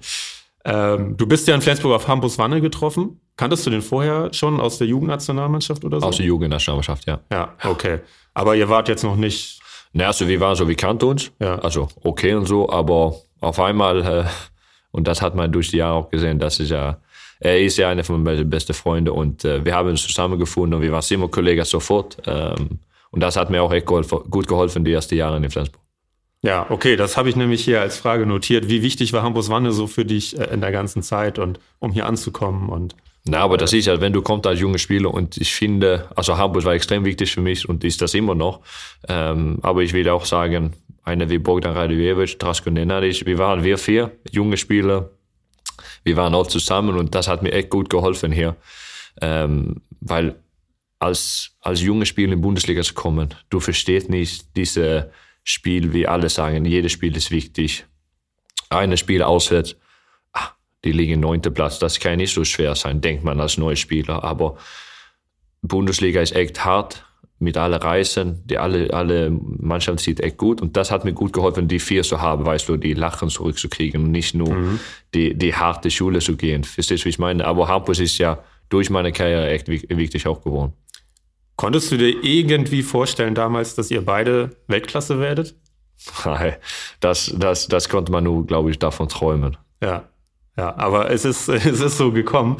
Ähm, 0.64 1.16
du 1.16 1.26
bist 1.26 1.48
ja 1.48 1.55
in 1.55 1.62
Flensburg 1.62 1.94
auf 1.94 2.09
Hampus 2.09 2.36
Wanne 2.38 2.61
getroffen. 2.61 3.20
Kanntest 3.36 3.66
du 3.66 3.70
den 3.70 3.80
vorher 3.80 4.32
schon 4.34 4.61
aus 4.61 4.78
der 4.78 4.86
Jugendnationalmannschaft 4.86 5.84
oder 5.84 6.01
so? 6.01 6.07
Aus 6.07 6.16
der 6.16 6.26
Jugendnationalmannschaft, 6.26 7.07
ja. 7.07 7.20
Ja, 7.32 7.55
okay. 7.64 8.01
Aber 8.34 8.57
ihr 8.57 8.68
wart 8.68 8.88
jetzt 8.88 9.03
noch 9.03 9.16
nicht. 9.16 9.61
Na, 9.92 10.07
also 10.07 10.28
wir 10.28 10.38
waren 10.40 10.57
so, 10.57 10.68
wir 10.68 10.74
kannten 10.74 11.07
uns. 11.07 11.32
Ja. 11.40 11.59
Also 11.59 11.88
okay 12.03 12.34
und 12.34 12.46
so, 12.46 12.68
aber 12.68 13.14
auf 13.41 13.59
einmal, 13.61 14.07
äh, 14.07 14.24
und 14.93 15.07
das 15.07 15.22
hat 15.22 15.34
man 15.34 15.51
durch 15.53 15.68
die 15.68 15.78
Jahre 15.78 15.95
auch 15.95 16.11
gesehen, 16.11 16.38
das 16.38 16.61
ist 16.61 16.70
ja, 16.70 16.99
er 17.41 17.61
ist 17.61 17.78
ja 17.78 17.88
einer 17.88 18.05
von 18.05 18.22
meinen 18.22 18.49
besten 18.51 18.74
Freunden 18.74 19.11
und 19.11 19.45
äh, 19.45 19.64
wir 19.64 19.74
haben 19.74 19.88
uns 19.88 20.03
zusammengefunden 20.03 20.74
und 20.74 20.82
wir 20.82 20.93
waren 20.93 21.05
immer 21.11 21.28
Kollegen 21.28 21.64
sofort. 21.64 22.18
Ähm, 22.26 22.80
und 23.11 23.20
das 23.20 23.36
hat 23.36 23.51
mir 23.51 23.62
auch 23.62 23.72
echt 23.72 23.86
geholfen, 23.86 24.18
gut 24.30 24.47
geholfen, 24.47 24.84
die 24.84 24.93
ersten 24.93 25.16
Jahre 25.16 25.36
in 25.36 25.51
Flensburg. 25.51 25.80
Ja, 26.43 26.66
okay, 26.70 26.97
das 26.97 27.16
habe 27.16 27.28
ich 27.28 27.36
nämlich 27.36 27.64
hier 27.64 27.80
als 27.80 27.99
Frage 27.99 28.24
notiert. 28.24 28.68
Wie 28.68 28.82
wichtig 28.82 29.12
war 29.12 29.22
Hampus 29.22 29.51
Wanne 29.51 29.72
so 29.72 29.86
für 29.86 30.05
dich 30.05 30.38
äh, 30.38 30.45
in 30.53 30.61
der 30.61 30.72
ganzen 30.72 31.03
Zeit 31.03 31.38
und 31.38 31.61
um 31.78 31.93
hier 31.93 32.07
anzukommen 32.07 32.68
und 32.68 32.95
na, 33.24 33.41
aber 33.41 33.59
das 33.59 33.74
ist 33.74 33.86
ja, 33.86 34.01
wenn 34.01 34.14
du 34.14 34.22
kommst 34.22 34.47
als 34.47 34.61
junger 34.61 34.78
Spieler 34.78 35.12
und 35.12 35.36
ich 35.36 35.53
finde, 35.53 36.09
also 36.16 36.38
Hamburg 36.38 36.64
war 36.64 36.72
extrem 36.72 37.05
wichtig 37.05 37.30
für 37.30 37.43
mich 37.43 37.68
und 37.68 37.84
ist 37.84 38.01
das 38.01 38.14
immer 38.14 38.34
noch. 38.34 38.61
Ähm, 39.09 39.59
aber 39.61 39.82
ich 39.82 39.93
will 39.93 40.09
auch 40.09 40.24
sagen, 40.24 40.72
einer 41.03 41.28
wie 41.30 41.38
Bogdan 41.38 41.76
Radojevic, 41.76 42.38
Drasko 42.38 42.70
Nenadic, 42.70 43.26
wir 43.26 43.38
waren 43.38 43.64
wir 43.64 43.78
vier 43.78 44.12
junge 44.30 44.57
Spieler, 44.57 45.11
wir 46.05 46.16
waren 46.16 46.34
all 46.34 46.48
zusammen 46.48 46.96
und 46.96 47.14
das 47.14 47.28
hat 47.28 47.42
mir 47.42 47.53
echt 47.53 47.70
gut 47.70 47.90
geholfen 47.90 48.32
hier. 48.32 48.57
Ähm, 49.20 49.82
weil 50.01 50.36
als, 50.98 51.57
als 51.61 51.80
junge 51.80 52.07
Spieler 52.07 52.32
in 52.32 52.38
die 52.38 52.42
Bundesliga 52.42 52.82
zu 52.82 52.94
kommen, 52.94 53.34
du 53.48 53.61
verstehst 53.61 54.09
nicht 54.09 54.57
dieses 54.57 55.05
Spiel, 55.42 55.92
wie 55.92 56.07
alle 56.07 56.28
sagen, 56.28 56.64
jedes 56.64 56.92
Spiel 56.92 57.16
ist 57.16 57.30
wichtig. 57.30 57.86
Ein 58.68 58.96
Spiel 58.96 59.22
auswärts, 59.22 59.76
ah, 60.32 60.51
die 60.84 60.92
liegen 60.92 61.20
neunter 61.20 61.51
Platz, 61.51 61.78
das 61.78 61.98
kann 61.98 62.18
nicht 62.18 62.34
so 62.34 62.44
schwer 62.44 62.74
sein, 62.74 63.01
denkt 63.01 63.24
man 63.24 63.40
als 63.40 63.57
neuer 63.57 63.76
Spieler. 63.76 64.22
Aber 64.22 64.59
Bundesliga 65.62 66.20
ist 66.20 66.36
echt 66.36 66.64
hart 66.64 67.05
mit 67.41 67.57
allen 67.57 67.80
Reisen, 67.80 68.43
die 68.45 68.59
alle, 68.59 68.93
alle 68.93 69.30
Mannschaften 69.30 69.99
sieht 69.99 70.20
echt 70.20 70.36
gut. 70.36 70.61
Und 70.61 70.76
das 70.76 70.91
hat 70.91 71.05
mir 71.05 71.14
gut 71.14 71.32
geholfen, 71.32 71.68
die 71.68 71.78
vier 71.78 72.03
zu 72.03 72.20
haben, 72.20 72.45
weißt 72.45 72.68
du, 72.68 72.76
die 72.76 72.93
Lachen 72.93 73.30
zurückzukriegen 73.30 74.05
und 74.05 74.11
nicht 74.11 74.34
nur 74.34 74.55
mhm. 74.55 74.80
die, 75.14 75.34
die 75.34 75.55
harte 75.55 75.91
Schule 75.91 76.20
zu 76.20 76.36
gehen. 76.36 76.64
Verstehst 76.64 77.03
du, 77.03 77.07
wie 77.07 77.11
ich 77.11 77.18
meine? 77.18 77.47
Aber 77.47 77.66
Hampus 77.66 77.99
ist 77.99 78.18
ja 78.18 78.45
durch 78.68 78.91
meine 78.91 79.11
Karriere 79.11 79.49
echt 79.49 79.68
wichtig 79.68 80.26
auch 80.26 80.43
geworden. 80.43 80.74
Konntest 81.57 81.91
du 81.91 81.97
dir 81.97 82.22
irgendwie 82.22 82.82
vorstellen 82.82 83.34
damals, 83.34 83.74
dass 83.74 83.91
ihr 83.91 84.05
beide 84.05 84.51
Weltklasse 84.66 85.18
werdet? 85.18 85.55
Nein, 86.26 86.57
das, 87.01 87.34
das, 87.36 87.68
das 87.68 87.88
konnte 87.88 88.12
man 88.12 88.24
nur, 88.24 88.47
glaube 88.47 88.70
ich, 88.70 88.78
davon 88.78 89.09
träumen. 89.09 89.57
Ja, 89.82 90.09
ja, 90.59 90.76
aber 90.76 91.11
es 91.11 91.24
ist, 91.24 91.49
es 91.49 91.80
ist 91.80 91.97
so 91.97 92.12
gekommen. 92.12 92.59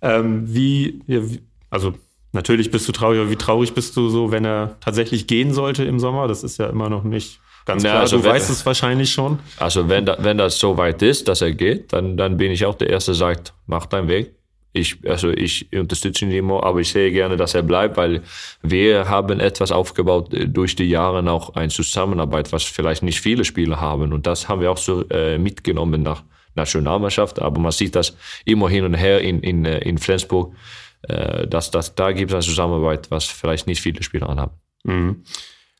Ähm, 0.00 0.44
wie, 0.46 1.00
also 1.68 1.94
natürlich 2.34 2.70
bist 2.70 2.86
du 2.88 2.92
traurig, 2.92 3.20
aber 3.20 3.30
wie 3.30 3.36
traurig 3.36 3.74
bist 3.74 3.96
du 3.96 4.08
so, 4.08 4.30
wenn 4.30 4.44
er 4.44 4.76
tatsächlich 4.80 5.26
gehen 5.26 5.52
sollte 5.52 5.84
im 5.84 5.98
Sommer? 5.98 6.28
Das 6.28 6.42
ist 6.42 6.58
ja 6.58 6.66
immer 6.66 6.90
noch 6.90 7.04
nicht 7.04 7.40
ganz 7.64 7.82
klar. 7.82 8.00
also 8.00 8.18
du 8.18 8.24
wenn, 8.24 8.32
weißt 8.32 8.50
es 8.50 8.66
wahrscheinlich 8.66 9.12
schon. 9.12 9.38
Also 9.56 9.88
wenn, 9.88 10.04
da, 10.04 10.18
wenn 10.20 10.38
das 10.38 10.58
so 10.58 10.76
weit 10.76 11.00
ist, 11.02 11.28
dass 11.28 11.40
er 11.40 11.52
geht, 11.52 11.92
dann, 11.92 12.16
dann 12.16 12.36
bin 12.36 12.52
ich 12.52 12.66
auch 12.66 12.74
der 12.74 12.90
Erste, 12.90 13.12
der 13.12 13.16
sagt, 13.16 13.54
mach 13.66 13.86
deinen 13.86 14.08
Weg 14.08 14.34
ich, 14.74 14.98
also 15.08 15.30
ich 15.30 15.72
unterstütze 15.72 16.24
ihn 16.24 16.32
immer, 16.32 16.64
aber 16.64 16.80
ich 16.80 16.90
sehe 16.90 17.12
gerne, 17.12 17.36
dass 17.36 17.54
er 17.54 17.62
bleibt, 17.62 17.96
weil 17.96 18.22
wir 18.60 19.08
haben 19.08 19.38
etwas 19.38 19.70
aufgebaut 19.70 20.34
äh, 20.34 20.48
durch 20.48 20.74
die 20.74 20.88
Jahre 20.88 21.30
auch 21.30 21.54
eine 21.54 21.68
Zusammenarbeit, 21.68 22.52
was 22.52 22.64
vielleicht 22.64 23.02
nicht 23.04 23.20
viele 23.20 23.44
Spieler 23.44 23.80
haben. 23.80 24.12
Und 24.12 24.26
das 24.26 24.48
haben 24.48 24.60
wir 24.60 24.72
auch 24.72 24.76
so 24.76 25.08
äh, 25.10 25.38
mitgenommen 25.38 26.02
nach 26.02 26.24
Nationalmannschaft. 26.56 27.40
Aber 27.40 27.60
man 27.60 27.70
sieht 27.70 27.94
das 27.94 28.16
immer 28.44 28.68
hin 28.68 28.84
und 28.84 28.94
her 28.94 29.20
in, 29.20 29.40
in, 29.40 29.64
äh, 29.64 29.78
in 29.78 29.96
Flensburg, 29.96 30.52
äh, 31.08 31.46
dass, 31.46 31.70
dass 31.70 31.94
da 31.94 32.12
gibt 32.12 32.30
es 32.30 32.34
eine 32.34 32.42
Zusammenarbeit, 32.42 33.10
was 33.10 33.24
vielleicht 33.24 33.66
nicht 33.66 33.80
viele 33.80 34.02
Spieler 34.02 34.28
anhaben. 34.28 34.52
Mhm. 34.84 35.24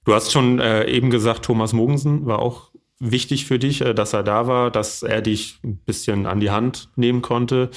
Du 0.05 0.15
hast 0.15 0.33
schon 0.33 0.61
äh, 0.61 0.87
eben 0.87 1.11
gesagt, 1.11 1.45
Thomas 1.45 1.73
Mogensen 1.73 2.27
war 2.27 2.41
auch 2.41 2.71
wichtig 2.99 3.47
für 3.47 3.59
dich, 3.59 3.81
äh, 3.81 3.95
dass 3.95 4.13
er 4.13 4.23
da 4.23 4.47
war, 4.47 4.71
dass 4.71 5.03
er 5.03 5.23
dich 5.23 5.59
ein 5.65 5.79
bisschen 5.79 6.27
an 6.27 6.41
die 6.41 6.51
Hand 6.51 6.91
nehmen 6.97 7.23
konnte. 7.23 7.71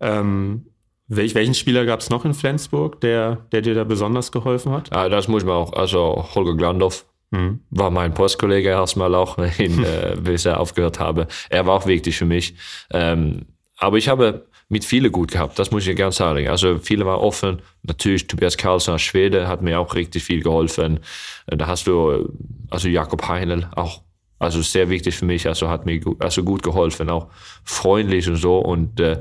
Ähm, 0.00 0.66
welch, 1.06 1.34
welchen 1.34 1.54
Spieler 1.54 1.86
gab 1.86 2.00
es 2.00 2.10
noch 2.10 2.24
in 2.24 2.34
Flensburg, 2.34 3.00
der, 3.00 3.38
der 3.52 3.62
dir 3.62 3.74
da 3.74 3.84
besonders 3.84 4.30
geholfen 4.30 4.72
hat? 4.72 4.90
Ja, 4.94 5.08
das 5.08 5.26
muss 5.26 5.44
man 5.44 5.56
auch. 5.56 5.72
Also 5.72 6.28
Holger 6.34 6.54
Glandorf 6.54 7.04
mhm. 7.30 7.60
war 7.70 7.90
mein 7.90 8.14
Postkollege 8.14 8.68
erstmal 8.68 9.14
auch, 9.14 9.38
in, 9.58 9.84
äh, 9.84 10.16
bis 10.20 10.44
er 10.44 10.60
aufgehört 10.60 11.00
habe. 11.00 11.26
Er 11.48 11.66
war 11.66 11.74
auch 11.74 11.86
wichtig 11.86 12.16
für 12.16 12.26
mich. 12.26 12.54
Ähm, 12.92 13.46
aber 13.76 13.96
ich 13.96 14.08
habe 14.08 14.46
mit 14.70 14.84
vielen 14.84 15.10
gut 15.10 15.32
gehabt, 15.32 15.58
das 15.58 15.72
muss 15.72 15.86
ich 15.86 15.96
ganz 15.96 16.16
sagen. 16.16 16.48
Also 16.48 16.78
viele 16.78 17.04
waren 17.04 17.18
offen. 17.18 17.60
Natürlich 17.82 18.28
Tobias 18.28 18.56
Karlsson 18.56 18.94
aus 18.94 19.02
Schweden 19.02 19.48
hat 19.48 19.62
mir 19.62 19.80
auch 19.80 19.94
richtig 19.96 20.22
viel 20.22 20.42
geholfen. 20.42 21.00
Äh, 21.46 21.56
da 21.56 21.66
hast 21.66 21.86
du 21.86 22.32
also 22.70 22.88
Jakob 22.88 23.28
Heinl 23.28 23.68
auch 23.74 24.00
also 24.38 24.62
sehr 24.62 24.88
wichtig 24.88 25.16
für 25.16 25.26
mich. 25.26 25.46
Also 25.46 25.68
hat 25.68 25.86
mir 25.86 25.98
gut, 25.98 26.22
also 26.22 26.44
gut 26.44 26.62
geholfen, 26.62 27.10
auch 27.10 27.28
freundlich 27.64 28.28
und 28.28 28.36
so 28.36 28.58
und 28.58 29.00
äh, 29.00 29.20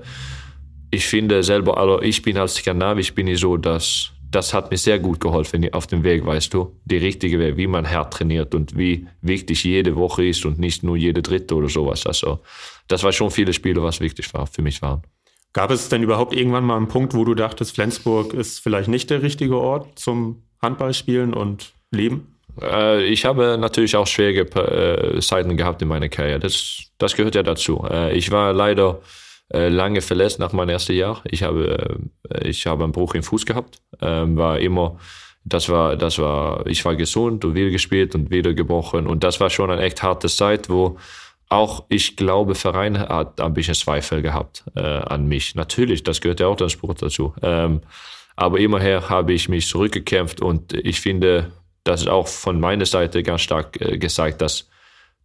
ich 0.92 1.06
finde 1.06 1.44
selber, 1.44 1.78
also 1.78 2.02
ich 2.02 2.22
bin 2.22 2.38
als 2.38 2.56
Skandinavisch, 2.56 3.14
bin 3.14 3.28
ich 3.28 3.40
so, 3.40 3.58
dass 3.58 4.12
das 4.32 4.54
hat 4.54 4.70
mir 4.70 4.78
sehr 4.78 5.00
gut 5.00 5.20
geholfen 5.20 5.72
auf 5.74 5.88
dem 5.88 6.04
Weg, 6.04 6.26
weißt 6.26 6.54
du, 6.54 6.80
die 6.86 6.98
richtige 6.98 7.40
Weg, 7.40 7.58
wie 7.58 7.66
man 7.66 7.90
hart 7.90 8.14
trainiert 8.14 8.54
und 8.54 8.78
wie 8.78 9.08
wichtig 9.22 9.64
jede 9.64 9.96
Woche 9.96 10.26
ist 10.26 10.46
und 10.46 10.60
nicht 10.60 10.84
nur 10.84 10.96
jede 10.96 11.24
dritte 11.24 11.56
oder 11.56 11.70
sowas. 11.70 12.06
Also 12.06 12.40
das 12.88 13.04
war 13.04 13.12
schon 13.12 13.32
viele 13.32 13.54
Spiele, 13.54 13.82
was 13.82 14.00
wichtig 14.00 14.32
war, 14.34 14.46
für 14.46 14.62
mich 14.62 14.82
waren. 14.84 15.02
Gab 15.54 15.72
es 15.72 15.90
denn 15.90 16.04
überhaupt 16.04 16.34
irgendwann 16.34 16.64
mal 16.64 16.78
einen 16.78 16.88
Punkt, 16.88 17.14
wo 17.16 17.26
du 17.26 17.34
dachtest, 17.34 17.76
Flensburg 17.76 18.34
ist 18.34 18.60
vielleicht 18.60 18.88
nicht 18.88 19.10
der 19.10 19.24
richtige 19.24 19.58
Ort 19.58 19.98
zum 19.98 20.44
Handballspielen 20.62 21.34
und 21.34 21.74
Leben? 21.92 22.36
Äh, 22.62 23.04
ich 23.06 23.26
habe 23.26 23.58
natürlich 23.60 23.96
auch 23.96 24.08
schwere 24.08 24.42
äh, 24.42 25.20
Zeiten 25.22 25.58
gehabt 25.58 25.82
in 25.82 25.88
meiner 25.88 26.10
Karriere. 26.10 26.40
Das, 26.40 26.84
das 26.98 27.16
gehört 27.16 27.36
ja 27.36 27.44
dazu. 27.44 27.86
Äh, 27.90 28.16
ich 28.18 28.32
war 28.32 28.54
leider 28.54 29.02
lange 29.52 30.02
verletzt 30.02 30.38
nach 30.38 30.54
meinem 30.54 30.70
ersten 30.70 30.94
Jahr. 30.94 31.24
Ich 31.26 31.42
habe, 31.42 31.98
ich 32.44 32.68
habe 32.68 32.84
einen 32.84 32.94
Bruch 32.94 33.16
im 33.16 33.24
Fuß 33.24 33.48
gehabt, 33.48 33.82
ähm, 34.00 34.38
war 34.38 34.60
immer, 34.60 35.00
das 35.44 35.70
war, 35.70 35.96
das 35.96 36.20
war, 36.20 36.68
ich 36.68 36.86
war 36.86 36.96
gesund 36.96 37.44
und 37.44 37.56
wieder 37.56 37.72
gespielt 37.72 38.14
und 38.14 38.30
wieder 38.30 38.54
gebrochen 38.54 39.08
und 39.08 39.24
das 39.24 39.40
war 39.40 39.50
schon 39.50 39.72
eine 39.72 39.82
echt 39.82 40.04
harte 40.04 40.28
Zeit, 40.28 40.70
wo 40.70 41.00
auch 41.50 41.86
ich 41.90 42.16
glaube, 42.16 42.56
Verein 42.56 43.00
hat 43.00 43.42
ein 43.42 43.54
bisschen 43.54 43.74
Zweifel 43.74 44.22
gehabt 44.22 44.64
äh, 44.76 44.82
an 44.82 45.28
mich. 45.28 45.56
Natürlich, 45.56 46.04
das 46.04 46.22
gehört 46.22 46.40
ja 46.40 46.48
auch 46.48 46.58
zum 46.58 46.70
Sport 46.70 47.02
dazu. 47.02 47.34
Ähm, 47.42 47.82
aber 48.36 48.60
immerher 48.60 49.10
habe 49.10 49.34
ich 49.34 49.50
mich 49.50 49.68
zurückgekämpft 49.68 50.42
und 50.42 50.74
ich 50.74 51.02
finde, 51.02 51.52
das 51.84 52.02
ist 52.02 52.08
auch 52.08 52.28
von 52.28 52.60
meiner 52.60 52.86
Seite 52.86 53.24
ganz 53.24 53.42
stark 53.42 53.82
äh, 53.82 53.98
gesagt, 53.98 54.42
dass 54.42 54.70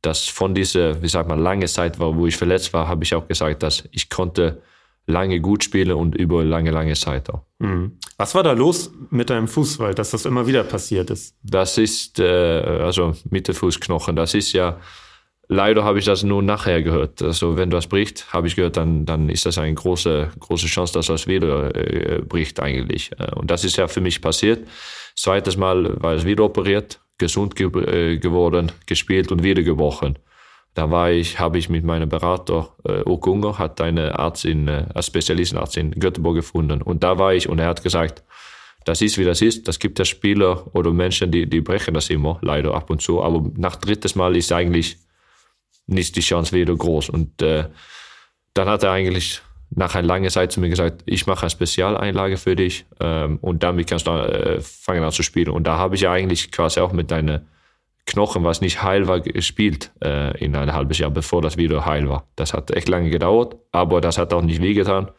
dass 0.04 0.28
von 0.28 0.54
dieser, 0.54 1.00
wie 1.02 1.08
sagt 1.08 1.28
man, 1.28 1.38
lange 1.38 1.66
Zeit, 1.66 1.98
wo 1.98 2.26
ich 2.26 2.36
verletzt 2.36 2.72
war, 2.72 2.88
habe 2.88 3.04
ich 3.04 3.14
auch 3.14 3.26
gesagt, 3.26 3.62
dass 3.62 3.84
ich 3.90 4.10
konnte 4.10 4.60
lange 5.06 5.40
gut 5.40 5.64
spielen 5.64 5.92
und 5.92 6.14
über 6.14 6.44
lange, 6.44 6.70
lange 6.70 6.94
Zeit 6.94 7.30
auch. 7.30 7.42
Mhm. 7.58 7.98
Was 8.16 8.34
war 8.34 8.42
da 8.42 8.52
los 8.52 8.90
mit 9.10 9.30
deinem 9.30 9.48
Fuß, 9.48 9.78
weil 9.78 9.94
dass 9.94 10.10
das 10.10 10.24
immer 10.24 10.46
wieder 10.46 10.64
passiert 10.64 11.10
ist? 11.10 11.36
Das 11.42 11.78
ist, 11.78 12.18
äh, 12.18 12.24
also 12.24 13.14
Mittelfußknochen, 13.30 14.16
das 14.16 14.34
ist 14.34 14.52
ja, 14.52 14.78
leider 15.48 15.84
habe 15.84 15.98
ich 15.98 16.04
das 16.04 16.22
nur 16.22 16.42
nachher 16.42 16.82
gehört. 16.82 17.22
Also 17.22 17.56
wenn 17.56 17.70
das 17.70 17.86
bricht, 17.86 18.32
habe 18.32 18.46
ich 18.46 18.56
gehört, 18.56 18.76
dann, 18.76 19.06
dann 19.06 19.28
ist 19.28 19.46
das 19.46 19.58
eine 19.58 19.74
große, 19.74 20.30
große 20.40 20.66
Chance, 20.66 20.94
dass 20.94 21.06
das 21.06 21.26
wieder 21.26 21.74
äh, 21.74 22.20
bricht 22.20 22.60
eigentlich. 22.60 23.12
Äh, 23.18 23.34
und 23.34 23.50
das 23.50 23.64
ist 23.64 23.76
ja 23.76 23.88
für 23.88 24.00
mich 24.00 24.20
passiert. 24.20 24.66
Zweites 25.16 25.56
Mal 25.56 26.02
war 26.02 26.14
es 26.14 26.24
wieder 26.24 26.44
operiert, 26.44 27.00
gesund 27.18 27.56
ge 27.56 27.66
äh, 27.66 28.18
geworden, 28.18 28.72
gespielt 28.86 29.30
und 29.30 29.42
wieder 29.42 29.62
gebrochen. 29.62 30.18
Da 30.74 30.90
war 30.90 31.12
ich, 31.12 31.38
habe 31.38 31.58
ich 31.58 31.68
mit 31.68 31.84
meinem 31.84 32.08
Berater, 32.08 32.70
äh, 32.84 33.02
Okunger, 33.04 33.58
hat 33.58 33.80
eine 33.80 34.18
Arzt 34.18 34.44
in, 34.44 34.66
äh, 34.66 35.00
Spezialistenarzt 35.00 35.76
in 35.76 35.92
Göteborg 35.92 36.34
gefunden. 36.34 36.82
Und 36.82 37.04
da 37.04 37.16
war 37.18 37.32
ich 37.32 37.48
und 37.48 37.60
er 37.60 37.68
hat 37.68 37.82
gesagt, 37.84 38.24
das 38.84 39.00
ist 39.00 39.16
wie 39.16 39.24
das 39.24 39.40
ist. 39.40 39.68
Das 39.68 39.78
gibt 39.78 39.98
ja 39.98 40.04
Spieler 40.04 40.66
oder 40.74 40.92
Menschen, 40.92 41.30
die, 41.30 41.48
die 41.48 41.60
brechen 41.60 41.94
das 41.94 42.10
immer, 42.10 42.38
leider 42.42 42.74
ab 42.74 42.90
und 42.90 43.00
zu. 43.00 43.22
Aber 43.22 43.50
nach 43.56 43.76
drittes 43.76 44.14
Mal 44.16 44.36
ist 44.36 44.52
eigentlich 44.52 44.98
nicht 45.86 46.16
die 46.16 46.20
Chance 46.20 46.52
wieder 46.52 46.74
groß. 46.74 47.10
Und 47.10 47.42
äh, 47.42 47.66
dann 48.54 48.68
hat 48.68 48.82
er 48.82 48.92
eigentlich 48.92 49.42
nach 49.70 49.94
einer 49.94 50.06
langen 50.06 50.30
Zeit 50.30 50.52
zu 50.52 50.60
mir 50.60 50.68
gesagt, 50.68 51.02
ich 51.06 51.26
mache 51.26 51.42
eine 51.42 51.50
Spezialeinlage 51.50 52.36
für 52.36 52.54
dich 52.54 52.86
ähm, 53.00 53.38
und 53.40 53.62
damit 53.62 53.88
kannst 53.88 54.06
du 54.06 54.10
äh, 54.12 54.60
fangen 54.60 55.02
an 55.02 55.12
zu 55.12 55.22
spielen. 55.22 55.48
Und 55.50 55.66
da 55.66 55.78
habe 55.78 55.96
ich 55.96 56.08
eigentlich 56.08 56.52
quasi 56.52 56.80
auch 56.80 56.92
mit 56.92 57.10
deinen 57.10 57.48
Knochen, 58.06 58.44
was 58.44 58.60
nicht 58.60 58.82
heil 58.82 59.08
war, 59.08 59.20
gespielt 59.20 59.90
äh, 60.02 60.36
in 60.38 60.54
ein 60.54 60.72
halbes 60.72 60.98
Jahr, 60.98 61.10
bevor 61.10 61.42
das 61.42 61.56
wieder 61.56 61.86
heil 61.86 62.08
war. 62.08 62.28
Das 62.36 62.52
hat 62.52 62.70
echt 62.70 62.88
lange 62.88 63.10
gedauert, 63.10 63.56
aber 63.72 64.00
das 64.00 64.18
hat 64.18 64.32
auch 64.32 64.42
nicht 64.42 64.60
wehgetan. 64.60 65.10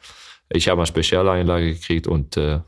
Ich 0.49 0.69
habe 0.69 0.81
eine 0.81 0.87
Spezialeinlage 0.87 1.73
gekriegt 1.73 2.07
und 2.07 2.37
äh, 2.37 2.51
ja, 2.51 2.63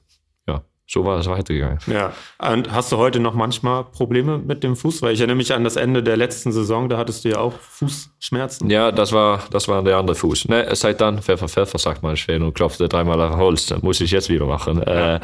so 0.89 1.03
war 1.03 1.19
es 1.19 1.27
weitergegangen. 1.27 1.79
Ja. 1.87 2.13
Und 2.39 2.71
hast 2.71 2.93
du 2.93 2.97
heute 2.97 3.19
noch 3.19 3.33
manchmal 3.33 3.83
Probleme 3.83 4.37
mit 4.37 4.63
dem 4.63 4.77
Fuß? 4.77 5.01
Weil 5.01 5.13
ich 5.13 5.19
erinnere 5.19 5.35
mich 5.35 5.53
an 5.53 5.65
das 5.65 5.75
Ende 5.75 6.01
der 6.01 6.15
letzten 6.15 6.53
Saison, 6.53 6.87
da 6.87 6.97
hattest 6.97 7.25
du 7.25 7.29
ja 7.29 7.39
auch 7.39 7.53
Fußschmerzen. 7.53 8.69
Ja, 8.69 8.93
das 8.93 9.11
war, 9.11 9.43
das 9.51 9.67
war 9.67 9.83
der 9.83 9.97
andere 9.97 10.15
Fuß. 10.15 10.47
Ne, 10.47 10.67
seit 10.75 11.01
dann, 11.01 11.21
Pfeffer, 11.21 11.49
Pfeffer, 11.49 11.77
sagt 11.77 12.03
man 12.03 12.15
schön 12.15 12.41
und 12.41 12.53
klopfte 12.53 12.87
dreimal 12.87 13.19
auf 13.21 13.35
Holz. 13.35 13.65
Das 13.65 13.81
muss 13.81 13.99
ich 13.99 14.11
jetzt 14.11 14.29
wieder 14.29 14.45
machen. 14.45 14.81
Ja. 14.85 15.15
Äh, 15.15 15.19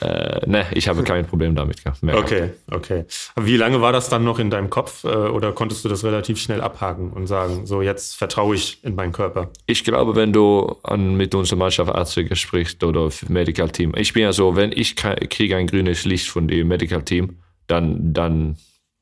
äh, 0.00 0.48
ne, 0.48 0.66
ich 0.72 0.88
habe 0.88 1.02
kein 1.02 1.26
Problem 1.26 1.54
damit. 1.54 1.82
Mehr 2.02 2.18
okay, 2.18 2.50
okay. 2.70 3.04
Wie 3.40 3.56
lange 3.56 3.80
war 3.80 3.92
das 3.92 4.08
dann 4.08 4.24
noch 4.24 4.38
in 4.38 4.50
deinem 4.50 4.70
Kopf 4.70 5.04
äh, 5.04 5.08
oder 5.08 5.52
konntest 5.52 5.84
du 5.84 5.88
das 5.88 6.04
relativ 6.04 6.38
schnell 6.38 6.60
abhaken 6.60 7.10
und 7.10 7.26
sagen, 7.26 7.66
so 7.66 7.82
jetzt 7.82 8.16
vertraue 8.16 8.54
ich 8.54 8.82
in 8.84 8.94
meinen 8.94 9.12
Körper? 9.12 9.50
Ich 9.66 9.84
glaube, 9.84 10.14
wenn 10.16 10.32
du 10.32 10.76
an, 10.82 11.16
mit 11.16 11.34
unserer 11.34 11.58
Mannschaft 11.58 11.94
Ärzte 11.94 12.34
sprichst 12.36 12.82
oder 12.84 13.10
Medical 13.28 13.70
Team, 13.70 13.94
ich 13.96 14.12
bin 14.12 14.22
ja 14.22 14.32
so, 14.32 14.56
wenn 14.56 14.72
ich 14.72 14.96
kriege 14.96 15.56
ein 15.56 15.66
grünes 15.66 16.04
Licht 16.04 16.28
von 16.28 16.48
dem 16.48 16.68
Medical 16.68 17.02
Team, 17.02 17.38
dann, 17.66 18.12
dann 18.12 18.56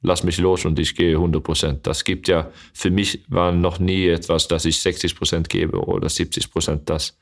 lass 0.04 0.22
mich 0.22 0.38
los 0.38 0.64
und 0.64 0.78
ich 0.78 0.94
gehe 0.94 1.16
100 1.16 1.42
Prozent. 1.42 1.86
Das 1.86 2.04
gibt 2.04 2.28
ja, 2.28 2.50
für 2.72 2.90
mich 2.90 3.24
war 3.28 3.52
noch 3.52 3.78
nie 3.78 4.06
etwas, 4.06 4.46
dass 4.48 4.64
ich 4.64 4.80
60 4.80 5.16
Prozent 5.16 5.48
gebe 5.48 5.78
oder 5.78 6.08
70 6.08 6.50
Prozent. 6.52 6.90
Das, 6.90 7.18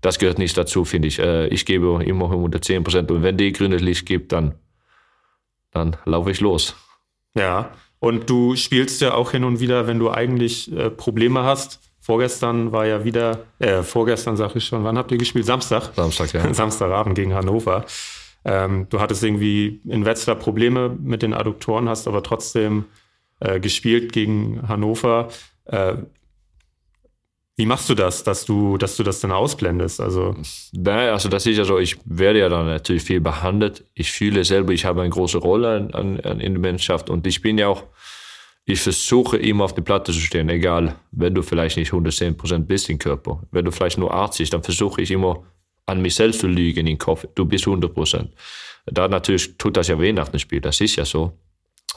das 0.00 0.18
gehört 0.18 0.38
nicht 0.38 0.56
dazu, 0.56 0.84
finde 0.84 1.08
ich. 1.08 1.18
Äh, 1.18 1.48
ich 1.48 1.66
gebe 1.66 2.02
immer 2.04 2.26
110 2.26 2.84
Prozent 2.84 3.10
und 3.10 3.22
wenn 3.22 3.36
die 3.36 3.52
grünes 3.52 3.82
Licht 3.82 4.06
gibt, 4.06 4.32
dann, 4.32 4.54
dann 5.70 5.96
laufe 6.04 6.30
ich 6.30 6.40
los. 6.40 6.76
Ja, 7.34 7.70
und 7.98 8.28
du 8.28 8.56
spielst 8.56 9.00
ja 9.00 9.14
auch 9.14 9.32
hin 9.32 9.44
und 9.44 9.60
wieder, 9.60 9.86
wenn 9.86 9.98
du 9.98 10.10
eigentlich 10.10 10.72
äh, 10.72 10.90
Probleme 10.90 11.44
hast. 11.44 11.80
Vorgestern 12.00 12.70
war 12.70 12.86
ja 12.86 13.04
wieder, 13.04 13.40
äh, 13.58 13.82
vorgestern 13.82 14.36
sage 14.36 14.58
ich 14.58 14.64
schon, 14.64 14.84
wann 14.84 14.96
habt 14.96 15.10
ihr 15.10 15.18
gespielt? 15.18 15.44
Samstag? 15.44 15.90
Samstag, 15.94 16.32
ja. 16.32 16.54
Samstagabend 16.54 17.16
gegen 17.16 17.34
Hannover. 17.34 17.84
Ähm, 18.44 18.86
du 18.90 19.00
hattest 19.00 19.24
irgendwie 19.24 19.80
in 19.88 20.04
Wetzlar 20.04 20.36
Probleme 20.36 20.96
mit 21.02 21.22
den 21.22 21.34
Adduktoren, 21.34 21.88
hast 21.88 22.06
aber 22.06 22.22
trotzdem 22.22 22.84
äh, 23.40 23.58
gespielt 23.58 24.12
gegen 24.12 24.68
Hannover. 24.68 25.28
Äh, 25.64 25.96
wie 27.56 27.64
machst 27.64 27.88
du 27.88 27.94
das, 27.94 28.22
dass 28.22 28.44
du, 28.44 28.76
dass 28.76 28.96
du 28.96 29.02
das 29.02 29.20
dann 29.20 29.32
ausblendest? 29.32 30.00
Also, 30.00 30.36
Nein, 30.72 31.08
also 31.08 31.30
das 31.30 31.46
ist 31.46 31.56
ja 31.56 31.64
so, 31.64 31.78
ich 31.78 31.96
werde 32.04 32.40
ja 32.40 32.50
dann 32.50 32.66
natürlich 32.66 33.02
viel 33.02 33.20
behandelt. 33.20 33.84
Ich 33.94 34.12
fühle 34.12 34.44
selber, 34.44 34.72
ich 34.72 34.84
habe 34.84 35.00
eine 35.00 35.10
große 35.10 35.38
Rolle 35.38 35.88
an, 35.92 36.20
an, 36.20 36.40
in 36.40 36.52
der 36.52 36.72
Mannschaft 36.72 37.08
und 37.08 37.26
ich 37.26 37.40
bin 37.40 37.56
ja 37.56 37.68
auch, 37.68 37.84
ich 38.66 38.80
versuche 38.80 39.38
immer 39.38 39.64
auf 39.64 39.74
die 39.74 39.80
Platte 39.80 40.12
zu 40.12 40.20
stehen, 40.20 40.50
egal, 40.50 40.96
wenn 41.12 41.34
du 41.34 41.42
vielleicht 41.42 41.78
nicht 41.78 41.92
110% 41.92 42.58
bist 42.58 42.90
im 42.90 42.98
Körper. 42.98 43.42
Wenn 43.52 43.64
du 43.64 43.70
vielleicht 43.70 43.96
nur 43.96 44.12
80, 44.12 44.50
dann 44.50 44.62
versuche 44.62 45.00
ich 45.00 45.10
immer 45.10 45.42
an 45.86 46.02
mich 46.02 46.14
selbst 46.14 46.40
zu 46.40 46.48
lügen 46.48 46.86
im 46.86 46.98
Kopf. 46.98 47.26
Du 47.34 47.46
bist 47.46 47.64
100%. 47.64 48.28
Da 48.86 49.08
natürlich 49.08 49.56
tut 49.56 49.76
das 49.76 49.88
ja 49.88 49.98
weh 49.98 50.12
nach 50.12 50.28
dem 50.28 50.40
Spiel, 50.40 50.60
das 50.60 50.80
ist 50.80 50.96
ja 50.96 51.06
so. 51.06 51.32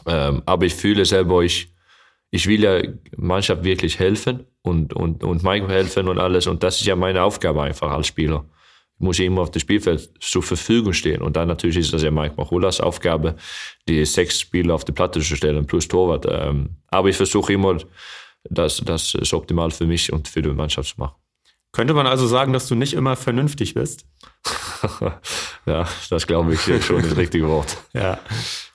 Ähm, 0.08 0.42
aber 0.46 0.66
ich 0.66 0.76
fühle 0.76 1.04
selber, 1.06 1.42
ich, 1.42 1.70
ich 2.32 2.48
will 2.48 2.64
ja 2.64 2.82
Mannschaft 3.18 3.64
wirklich 3.64 4.00
helfen 4.00 4.46
und, 4.62 4.94
und, 4.94 5.24
und 5.24 5.44
Mike 5.44 5.68
helfen 5.68 6.08
und 6.08 6.20
alles. 6.20 6.48
Und 6.48 6.64
das 6.64 6.80
ist 6.80 6.86
ja 6.86 6.96
meine 6.96 7.24
Aufgabe 7.24 7.64
einfach 7.64 7.92
als 7.92 8.08
Spieler. 8.08 8.46
Ich 8.96 9.06
muss 9.06 9.18
ja 9.18 9.26
immer 9.26 9.42
auf 9.42 9.52
dem 9.52 9.62
Spielfeld 9.62 10.12
zur 10.20 10.44
Verfügung 10.44 10.94
stehen. 10.94 11.22
Und 11.22 11.38
dann 11.38 11.48
natürlich 11.48 11.78
ist 11.78 11.94
das 11.94 12.04
ja 12.04 12.12
Mike 12.12 12.36
Machulas 12.38 12.82
Aufgabe, 12.82 13.36
die 13.88 14.04
sechs 14.06 14.40
Spieler 14.40 14.76
auf 14.76 14.86
die 14.86 14.92
Platte 14.92 15.22
zu 15.22 15.36
stellen, 15.36 15.66
plus 15.66 15.88
Torwart. 15.88 16.26
Ähm, 16.30 16.78
aber 16.88 17.10
ich 17.10 17.18
versuche 17.18 17.54
immer, 17.54 17.78
das, 18.44 18.82
das 18.86 19.12
so 19.12 19.38
optimal 19.38 19.72
für 19.72 19.86
mich 19.86 20.12
und 20.12 20.28
für 20.28 20.42
die 20.42 20.50
Mannschaft 20.50 20.96
zu 20.96 21.00
machen. 21.00 21.16
Könnte 21.72 21.94
man 21.94 22.08
also 22.08 22.26
sagen, 22.26 22.52
dass 22.52 22.68
du 22.68 22.76
nicht 22.76 22.94
immer 22.94 23.16
vernünftig 23.16 23.76
bist? 23.76 24.06
ja, 25.66 25.88
das 26.10 26.26
glaube 26.26 26.54
ich 26.54 26.62
schon 26.62 27.02
das 27.02 27.16
richtige 27.18 27.48
Wort. 27.48 27.78
Ja. 27.94 28.20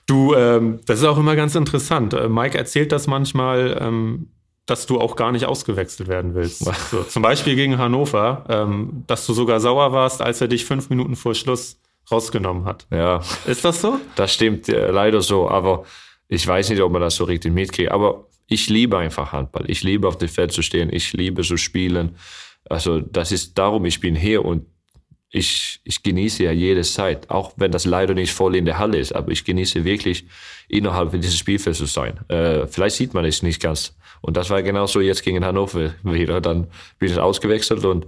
Du, 0.06 0.34
ähm, 0.34 0.80
das 0.86 0.98
ist 1.00 1.04
auch 1.04 1.18
immer 1.18 1.36
ganz 1.36 1.54
interessant. 1.54 2.12
Äh, 2.12 2.28
Mike 2.28 2.58
erzählt 2.58 2.92
das 2.92 3.06
manchmal, 3.06 3.78
ähm, 3.80 4.28
dass 4.66 4.86
du 4.86 5.00
auch 5.00 5.16
gar 5.16 5.32
nicht 5.32 5.46
ausgewechselt 5.46 6.08
werden 6.08 6.34
willst. 6.34 6.64
So, 6.90 7.02
zum 7.02 7.22
Beispiel 7.22 7.54
gegen 7.54 7.78
Hannover, 7.78 8.44
ähm, 8.48 9.04
dass 9.06 9.26
du 9.26 9.34
sogar 9.34 9.60
sauer 9.60 9.92
warst, 9.92 10.22
als 10.22 10.40
er 10.40 10.48
dich 10.48 10.64
fünf 10.64 10.90
Minuten 10.90 11.16
vor 11.16 11.34
Schluss 11.34 11.78
rausgenommen 12.10 12.64
hat. 12.64 12.86
Ja. 12.90 13.20
Ist 13.46 13.64
das 13.64 13.80
so? 13.80 13.98
Das 14.16 14.32
stimmt 14.32 14.68
äh, 14.68 14.90
leider 14.90 15.20
so, 15.20 15.48
aber 15.48 15.84
ich 16.28 16.46
weiß 16.46 16.70
nicht, 16.70 16.80
ob 16.82 16.92
man 16.92 17.00
das 17.00 17.16
so 17.16 17.24
richtig 17.24 17.52
mitkriegt. 17.52 17.90
Aber 17.90 18.26
ich 18.46 18.68
liebe 18.68 18.98
einfach 18.98 19.32
Handball. 19.32 19.64
Ich 19.68 19.82
liebe 19.82 20.06
auf 20.08 20.18
dem 20.18 20.28
Feld 20.28 20.52
zu 20.52 20.62
stehen. 20.62 20.90
Ich 20.92 21.12
liebe 21.12 21.42
zu 21.42 21.56
spielen. 21.56 22.16
Also 22.68 23.00
das 23.00 23.32
ist 23.32 23.56
darum, 23.58 23.84
ich 23.84 24.00
bin 24.00 24.14
hier 24.14 24.44
und 24.44 24.66
ich, 25.34 25.80
ich 25.82 26.02
genieße 26.02 26.44
ja 26.44 26.52
jede 26.52 26.82
Zeit, 26.82 27.28
auch 27.28 27.52
wenn 27.56 27.72
das 27.72 27.84
leider 27.84 28.14
nicht 28.14 28.32
voll 28.32 28.54
in 28.54 28.64
der 28.64 28.78
Halle 28.78 28.98
ist, 28.98 29.12
aber 29.12 29.32
ich 29.32 29.44
genieße 29.44 29.84
wirklich 29.84 30.26
innerhalb 30.68 31.10
dieses 31.12 31.36
Spielfelds 31.36 31.78
zu 31.78 31.86
sein. 31.86 32.20
Äh, 32.28 32.68
vielleicht 32.68 32.96
sieht 32.96 33.14
man 33.14 33.24
es 33.24 33.42
nicht 33.42 33.60
ganz. 33.60 33.96
Und 34.20 34.36
das 34.36 34.48
war 34.50 34.62
genauso 34.62 35.00
jetzt 35.00 35.24
gegen 35.24 35.44
Hannover 35.44 35.94
wieder. 36.04 36.40
Dann 36.40 36.68
bin 36.98 37.10
ich 37.10 37.18
ausgewechselt 37.18 37.84
und 37.84 38.06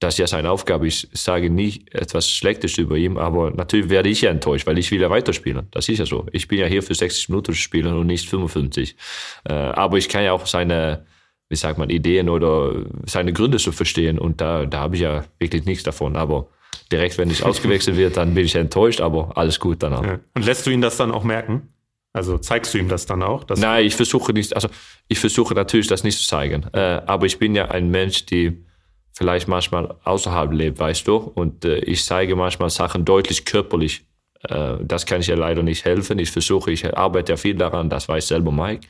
das 0.00 0.14
ist 0.14 0.18
ja 0.18 0.26
seine 0.26 0.50
Aufgabe. 0.50 0.88
Ich 0.88 1.08
sage 1.12 1.50
nie 1.50 1.84
etwas 1.92 2.28
Schlechtes 2.28 2.78
über 2.78 2.96
ihn, 2.96 3.16
aber 3.16 3.52
natürlich 3.52 3.88
werde 3.88 4.08
ich 4.08 4.22
ja 4.22 4.30
enttäuscht, 4.30 4.66
weil 4.66 4.78
ich 4.78 4.90
will 4.90 5.00
ja 5.00 5.08
weiterspielen. 5.08 5.68
Das 5.70 5.88
ist 5.88 5.98
ja 5.98 6.06
so. 6.06 6.26
Ich 6.32 6.48
bin 6.48 6.58
ja 6.58 6.66
hier 6.66 6.82
für 6.82 6.94
60 6.94 7.28
Minuten 7.28 7.52
zu 7.52 7.60
spielen 7.60 7.94
und 7.94 8.08
nicht 8.08 8.28
55. 8.28 8.96
Äh, 9.44 9.52
aber 9.52 9.98
ich 9.98 10.08
kann 10.08 10.24
ja 10.24 10.32
auch 10.32 10.46
seine, 10.46 11.06
wie 11.50 11.56
sagt 11.56 11.78
man, 11.78 11.90
Ideen 11.90 12.28
oder 12.28 12.72
seine 13.06 13.32
Gründe 13.32 13.58
zu 13.58 13.72
verstehen. 13.72 14.18
Und 14.18 14.40
da, 14.40 14.66
da 14.66 14.78
habe 14.78 14.94
ich 14.94 15.02
ja 15.02 15.24
wirklich 15.38 15.64
nichts 15.64 15.82
davon. 15.82 16.16
Aber 16.16 16.46
direkt, 16.90 17.18
wenn 17.18 17.28
ich 17.28 17.44
ausgewechselt 17.44 17.96
wird, 17.96 18.16
dann 18.16 18.34
bin 18.34 18.44
ich 18.44 18.54
enttäuscht, 18.54 19.00
aber 19.00 19.36
alles 19.36 19.58
gut 19.58 19.82
danach. 19.82 20.04
Ja. 20.04 20.20
Und 20.34 20.46
lässt 20.46 20.66
du 20.66 20.70
ihn 20.70 20.80
das 20.80 20.96
dann 20.96 21.10
auch 21.10 21.24
merken? 21.24 21.68
Also 22.12 22.38
zeigst 22.38 22.72
du 22.72 22.78
ihm 22.78 22.88
das 22.88 23.06
dann 23.06 23.22
auch? 23.22 23.44
Nein, 23.56 23.84
ich 23.84 23.94
versuche 23.94 24.32
nicht, 24.32 24.54
also 24.54 24.68
ich 25.08 25.18
versuche 25.18 25.54
natürlich 25.54 25.86
das 25.86 26.02
nicht 26.02 26.18
zu 26.18 26.26
zeigen. 26.26 26.66
Äh, 26.72 27.02
aber 27.06 27.26
ich 27.26 27.38
bin 27.38 27.54
ja 27.54 27.66
ein 27.66 27.90
Mensch, 27.90 28.26
die 28.26 28.64
vielleicht 29.12 29.48
manchmal 29.48 29.94
außerhalb 30.04 30.52
lebt, 30.52 30.78
weißt 30.78 31.06
du? 31.06 31.16
Und 31.16 31.64
äh, 31.64 31.78
ich 31.78 32.04
zeige 32.04 32.36
manchmal 32.36 32.70
Sachen 32.70 33.04
deutlich 33.04 33.44
körperlich. 33.44 34.06
Äh, 34.48 34.76
das 34.82 35.04
kann 35.06 35.20
ich 35.20 35.26
ja 35.26 35.36
leider 35.36 35.62
nicht 35.62 35.84
helfen. 35.84 36.18
Ich 36.18 36.30
versuche, 36.30 36.70
ich 36.70 36.96
arbeite 36.96 37.32
ja 37.32 37.36
viel 37.36 37.56
daran, 37.56 37.90
das 37.90 38.08
weiß 38.08 38.28
selber 38.28 38.52
Mike. 38.52 38.86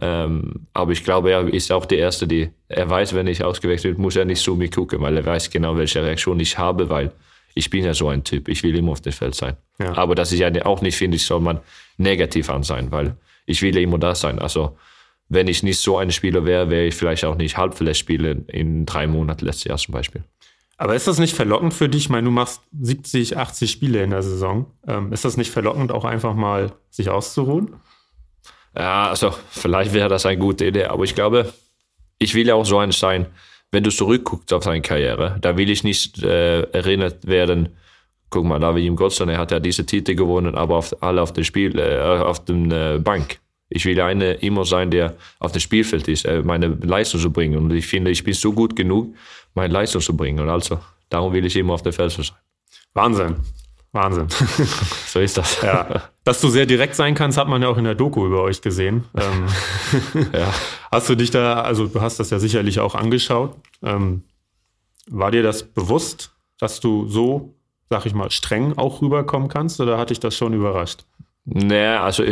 Ähm, 0.00 0.66
aber 0.72 0.92
ich 0.92 1.04
glaube, 1.04 1.30
er 1.30 1.52
ist 1.52 1.72
auch 1.72 1.84
der 1.84 1.98
Erste, 1.98 2.26
die, 2.26 2.50
er 2.68 2.88
weiß, 2.88 3.14
wenn 3.14 3.26
ich 3.26 3.42
ausgewechselt 3.42 3.98
muss 3.98 4.16
er 4.16 4.24
nicht 4.24 4.42
zu 4.42 4.54
mir 4.54 4.70
gucken, 4.70 5.00
weil 5.00 5.16
er 5.16 5.26
weiß 5.26 5.50
genau, 5.50 5.76
welche 5.76 6.02
Reaktion 6.02 6.38
ich 6.40 6.56
habe, 6.56 6.88
weil 6.88 7.12
ich 7.54 7.70
bin 7.70 7.84
ja 7.84 7.94
so 7.94 8.08
ein 8.08 8.24
Typ. 8.24 8.48
Ich 8.48 8.62
will 8.62 8.76
immer 8.76 8.92
auf 8.92 9.00
dem 9.00 9.12
Feld 9.12 9.34
sein. 9.34 9.56
Ja. 9.78 9.96
Aber 9.96 10.14
das 10.14 10.32
ist 10.32 10.38
ja 10.38 10.50
auch 10.64 10.82
nicht, 10.82 10.96
finde 10.96 11.16
ich, 11.16 11.26
soll 11.26 11.40
man 11.40 11.60
negativ 11.96 12.48
an 12.50 12.62
sein, 12.62 12.90
weil 12.90 13.16
ich 13.46 13.62
will 13.62 13.76
immer 13.76 13.98
da 13.98 14.14
sein. 14.14 14.38
Also, 14.38 14.76
wenn 15.28 15.48
ich 15.48 15.62
nicht 15.62 15.78
so 15.78 15.98
ein 15.98 16.10
Spieler 16.10 16.44
wäre, 16.44 16.70
wäre 16.70 16.86
ich 16.86 16.94
vielleicht 16.94 17.24
auch 17.24 17.36
nicht 17.36 17.56
Halbfinale 17.56 17.94
spielen 17.94 18.46
in 18.48 18.86
drei 18.86 19.06
Monaten 19.06 19.44
letztes 19.44 19.64
Jahr 19.64 19.78
zum 19.78 19.92
Beispiel. 19.92 20.22
Aber 20.76 20.94
ist 20.94 21.06
das 21.06 21.18
nicht 21.18 21.36
verlockend 21.36 21.74
für 21.74 21.88
dich? 21.88 22.04
Ich 22.04 22.08
meine, 22.08 22.24
du 22.24 22.30
machst 22.30 22.62
70, 22.80 23.36
80 23.36 23.70
Spiele 23.70 24.02
in 24.02 24.10
der 24.10 24.22
Saison. 24.22 24.66
Ähm, 24.86 25.12
ist 25.12 25.24
das 25.24 25.36
nicht 25.36 25.50
verlockend, 25.50 25.92
auch 25.92 26.04
einfach 26.04 26.34
mal 26.34 26.72
sich 26.88 27.10
auszuruhen? 27.10 27.74
Ja, 28.76 29.08
also 29.08 29.34
vielleicht 29.50 29.92
wäre 29.92 30.08
das 30.08 30.26
eine 30.26 30.38
gute 30.38 30.66
Idee, 30.66 30.84
aber 30.84 31.04
ich 31.04 31.14
glaube, 31.14 31.52
ich 32.18 32.34
will 32.34 32.46
ja 32.46 32.54
auch 32.54 32.66
so 32.66 32.78
ein 32.78 32.92
sein, 32.92 33.26
wenn 33.72 33.84
du 33.84 33.90
zurückguckst 33.90 34.52
auf 34.52 34.64
seine 34.64 34.82
Karriere, 34.82 35.38
da 35.40 35.56
will 35.56 35.70
ich 35.70 35.84
nicht 35.84 36.22
äh, 36.22 36.62
erinnert 36.62 37.26
werden, 37.26 37.70
guck 38.30 38.44
mal, 38.44 38.58
David 38.58 38.84
im 38.84 38.96
Gottsson, 38.96 39.28
er 39.28 39.38
hat 39.38 39.50
ja 39.50 39.60
diese 39.60 39.84
Titel 39.84 40.14
gewonnen, 40.14 40.54
aber 40.54 40.76
auf, 40.76 41.02
alle 41.02 41.20
auf 41.20 41.32
dem 41.32 41.44
Spiel, 41.44 41.78
äh, 41.78 42.00
auf 42.00 42.44
dem 42.44 42.70
äh, 42.70 42.98
Bank. 42.98 43.38
Ich 43.68 43.84
will 43.84 44.00
eine 44.00 44.32
immer 44.34 44.64
sein, 44.64 44.90
der 44.90 45.14
auf 45.38 45.52
dem 45.52 45.60
Spielfeld 45.60 46.08
ist, 46.08 46.24
äh, 46.24 46.42
meine 46.42 46.68
Leistung 46.68 47.20
zu 47.20 47.30
bringen. 47.30 47.56
Und 47.56 47.72
ich 47.72 47.86
finde, 47.86 48.10
ich 48.10 48.24
bin 48.24 48.34
so 48.34 48.52
gut 48.52 48.74
genug, 48.74 49.14
meine 49.54 49.72
Leistung 49.72 50.00
zu 50.00 50.16
bringen. 50.16 50.40
Und 50.40 50.48
also, 50.48 50.80
darum 51.08 51.32
will 51.32 51.44
ich 51.44 51.56
immer 51.56 51.74
auf 51.74 51.82
dem 51.82 51.92
Feld 51.92 52.10
sein. 52.10 52.26
Wahnsinn. 52.94 53.36
Wahnsinn. 53.92 54.26
so 55.06 55.20
ist 55.20 55.38
das. 55.38 55.62
Ja. 55.62 56.10
Dass 56.30 56.40
du 56.40 56.48
sehr 56.48 56.64
direkt 56.64 56.94
sein 56.94 57.16
kannst, 57.16 57.36
hat 57.38 57.48
man 57.48 57.60
ja 57.60 57.66
auch 57.66 57.76
in 57.76 57.82
der 57.82 57.96
Doku 57.96 58.24
über 58.24 58.42
euch 58.44 58.62
gesehen. 58.62 59.04
Ähm, 59.18 60.28
ja. 60.32 60.54
Hast 60.92 61.08
du 61.08 61.16
dich 61.16 61.32
da, 61.32 61.62
also 61.62 61.88
du 61.88 62.00
hast 62.00 62.20
das 62.20 62.30
ja 62.30 62.38
sicherlich 62.38 62.78
auch 62.78 62.94
angeschaut. 62.94 63.56
Ähm, 63.82 64.22
war 65.08 65.32
dir 65.32 65.42
das 65.42 65.64
bewusst, 65.64 66.32
dass 66.60 66.78
du 66.78 67.08
so, 67.08 67.56
sag 67.88 68.06
ich 68.06 68.14
mal, 68.14 68.30
streng 68.30 68.78
auch 68.78 69.02
rüberkommen 69.02 69.48
kannst 69.48 69.80
oder 69.80 69.98
hat 69.98 70.10
dich 70.10 70.20
das 70.20 70.36
schon 70.36 70.52
überrascht? 70.52 71.00
Naja, 71.46 72.04
also 72.04 72.22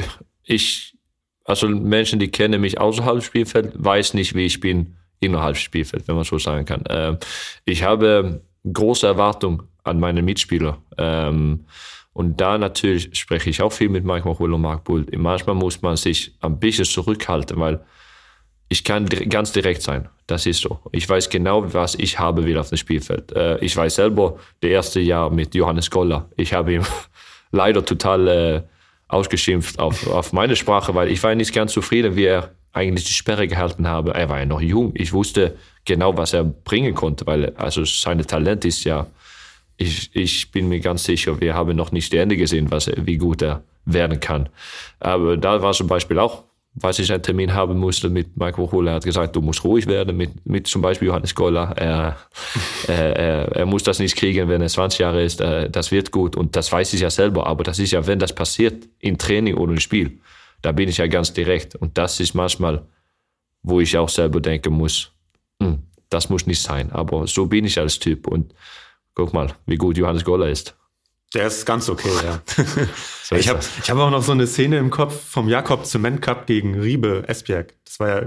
ich, 0.45 0.97
also 1.45 1.67
Menschen, 1.69 2.21
die 2.21 2.31
kennen 2.31 2.61
mich 2.61 2.81
außerhalb 2.81 3.17
des 3.17 3.25
Spielfelds, 3.25 3.73
weiß 3.75 4.15
nicht, 4.15 4.33
wie 4.37 4.47
ich 4.47 4.61
bin 4.61 4.95
innerhalb 5.19 5.55
des 5.55 5.65
Spielfelds, 5.65 6.07
wenn 6.07 6.15
man 6.15 6.23
so 6.23 6.39
sagen 6.39 6.67
kann. 6.67 6.85
Ähm, 6.89 7.19
ich 7.65 7.83
habe 7.83 8.43
große 8.73 9.09
Erwartungen 9.09 9.65
an 9.83 9.99
meine 9.99 10.23
Mitspieler. 10.23 10.79
Ähm, 10.97 11.65
und 12.19 12.41
da 12.41 12.59
natürlich 12.59 13.11
spreche 13.17 13.49
ich 13.49 13.63
auch 13.63 13.71
viel 13.71 13.89
mit 13.89 14.05
Mike 14.05 14.27
Machuel 14.27 14.53
und 14.53 14.61
Mark 14.61 14.83
Bull. 14.83 15.07
Manchmal 15.17 15.55
muss 15.55 15.83
man 15.83 15.97
sich 15.97 16.35
ein 16.41 16.59
bisschen 16.59 16.85
zurückhalten, 16.85 17.61
weil 17.61 17.79
ich 18.69 18.83
kann 18.83 19.07
ganz 19.07 19.53
direkt 19.53 19.83
sein. 19.83 20.09
Das 20.27 20.45
ist 20.45 20.61
so. 20.63 20.81
Ich 20.91 21.09
weiß 21.09 21.31
genau, 21.31 21.73
was 21.73 21.95
ich 21.95 22.19
habe 22.19 22.45
will 22.45 22.59
auf 22.59 22.71
dem 22.71 22.77
Spielfeld. 22.77 23.31
Äh, 23.37 23.59
ich 23.59 23.77
weiß 23.77 23.95
selber, 23.95 24.37
das 24.61 24.69
erste 24.69 24.99
Jahr 24.99 25.31
mit 25.31 25.55
Johannes 25.55 25.93
Goller, 25.93 26.29
ich 26.37 26.55
habe 26.55 26.73
ihm 26.73 26.83
leider 27.53 27.85
total 27.85 28.27
äh, 28.27 28.63
ausgeschimpft 29.07 29.79
auf, 29.79 30.09
auf 30.09 30.33
meine 30.33 30.57
Sprache, 30.57 30.97
weil 30.97 31.13
ich 31.13 31.23
war 31.23 31.37
nicht 31.37 31.55
ganz 31.55 31.73
zufrieden, 31.73 32.17
wie 32.17 32.25
er 32.25 32.51
eigentlich 32.73 33.05
die 33.05 33.13
Sperre 33.13 33.47
gehalten 33.47 33.87
habe. 33.87 34.15
Er 34.15 34.29
war 34.29 34.41
ja 34.41 34.45
noch 34.45 34.61
jung. 34.61 34.91
Ich 34.97 35.13
wusste 35.13 35.57
genau, 35.85 36.17
was 36.17 36.33
er 36.33 36.43
bringen 36.43 36.97
konnte, 36.97 37.29
weil 37.29 37.55
also 37.55 37.85
sein 37.85 38.19
Talent 38.27 38.65
ist 38.65 38.83
ja, 38.83 39.07
ich, 39.79 40.11
ich 40.15 40.51
bin 40.51 40.69
mir 40.69 40.81
ganz 40.81 41.05
sicher, 41.05 41.41
wir 41.41 41.55
haben 41.55 41.75
noch 41.77 41.93
nicht 41.93 42.13
die 42.13 42.19
Ende 42.19 42.37
gesehen, 42.37 42.71
was 42.71 42.91
wie 42.95 43.17
gut 43.17 43.43
er 43.43 43.63
werden 43.87 44.21
kann. 44.21 44.51
Aber 45.01 45.37
da 45.37 45.63
war 45.63 45.73
zum 45.73 45.87
Beispiel 45.87 46.19
auch 46.19 46.45
was 46.83 46.99
ich 46.99 47.11
einen 47.13 47.23
Termin 47.23 47.55
haben 47.55 47.79
musste 47.79 48.09
mit 48.09 48.37
Michael 48.37 48.71
Hohle, 48.71 48.93
hat 48.93 49.05
gesagt, 49.05 49.35
du 49.37 49.41
musst 49.41 49.65
ruhig 49.65 49.87
werden 49.87 50.17
mit, 50.17 50.47
mit 50.47 50.67
zum 50.67 50.83
Beispiel 50.83 51.09
Johannes 51.09 51.35
Goller. 51.35 51.73
Er, 51.77 52.17
er, 52.87 53.53
er, 53.57 53.67
muss 53.67 53.83
das 53.83 53.99
nicht 53.99 54.17
kriegen, 54.17 54.49
wenn 54.49 54.63
er 54.63 54.69
20 54.69 55.01
Jahre 55.01 55.23
ist. 55.23 55.41
Äh, 55.41 55.71
das 55.71 55.91
wird 55.91 56.11
gut 56.11 56.37
und 56.37 56.57
das 56.57 56.71
weiß 56.71 56.93
ich 56.95 57.01
ja 57.01 57.11
selber. 57.11 57.47
Aber 57.47 57.65
das 57.65 57.79
ist 57.79 57.93
ja, 57.93 58.07
wenn 58.07 58.19
das 58.19 58.35
passiert 58.35 58.87
im 59.01 59.19
Training 59.19 59.55
oder 59.57 59.73
im 59.73 59.81
Spiel, 59.81 60.21
da 60.63 60.73
bin 60.73 60.89
ich 60.89 60.99
ja 60.99 61.07
ganz 61.07 61.33
direkt. 61.33 61.75
Und 61.75 61.99
das 61.99 62.21
ist 62.21 62.35
manchmal, 62.35 62.87
wo 63.63 63.81
ich 63.81 63.97
auch 63.97 64.09
selber 64.09 64.41
denken 64.41 64.75
muss, 64.75 65.13
hm, 65.61 65.83
das 66.11 66.29
muss 66.29 66.47
nicht 66.47 66.63
sein. 66.63 66.93
Aber 66.93 67.27
so 67.27 67.47
bin 67.47 67.65
ich 67.65 67.79
als 67.79 67.99
Typ 67.99 68.27
und 68.27 68.55
guck 69.19 69.35
mal, 69.35 69.53
wie 69.67 69.77
gut 69.77 69.99
Johannes 69.99 70.25
Goller 70.25 70.49
ist. 70.49 70.77
Der 71.35 71.49
ist 71.49 71.67
ganz 71.67 71.89
okay, 71.91 72.09
ja. 72.25 72.41
so 73.25 73.35
ich 73.35 73.49
habe 73.49 73.59
hab 73.61 73.99
auch 73.99 74.11
noch 74.11 74.23
so 74.23 74.33
eine 74.33 74.47
Szene 74.47 74.79
im 74.79 74.91
Kopf 74.91 75.21
vom 75.29 75.49
Jakob 75.49 75.85
Zement 75.85 76.23
Cup 76.23 76.47
gegen 76.47 76.79
Riebe 76.79 77.25
Esbjerg. 77.27 77.75
Das 77.85 77.99
war 77.99 78.09
ja 78.09 78.27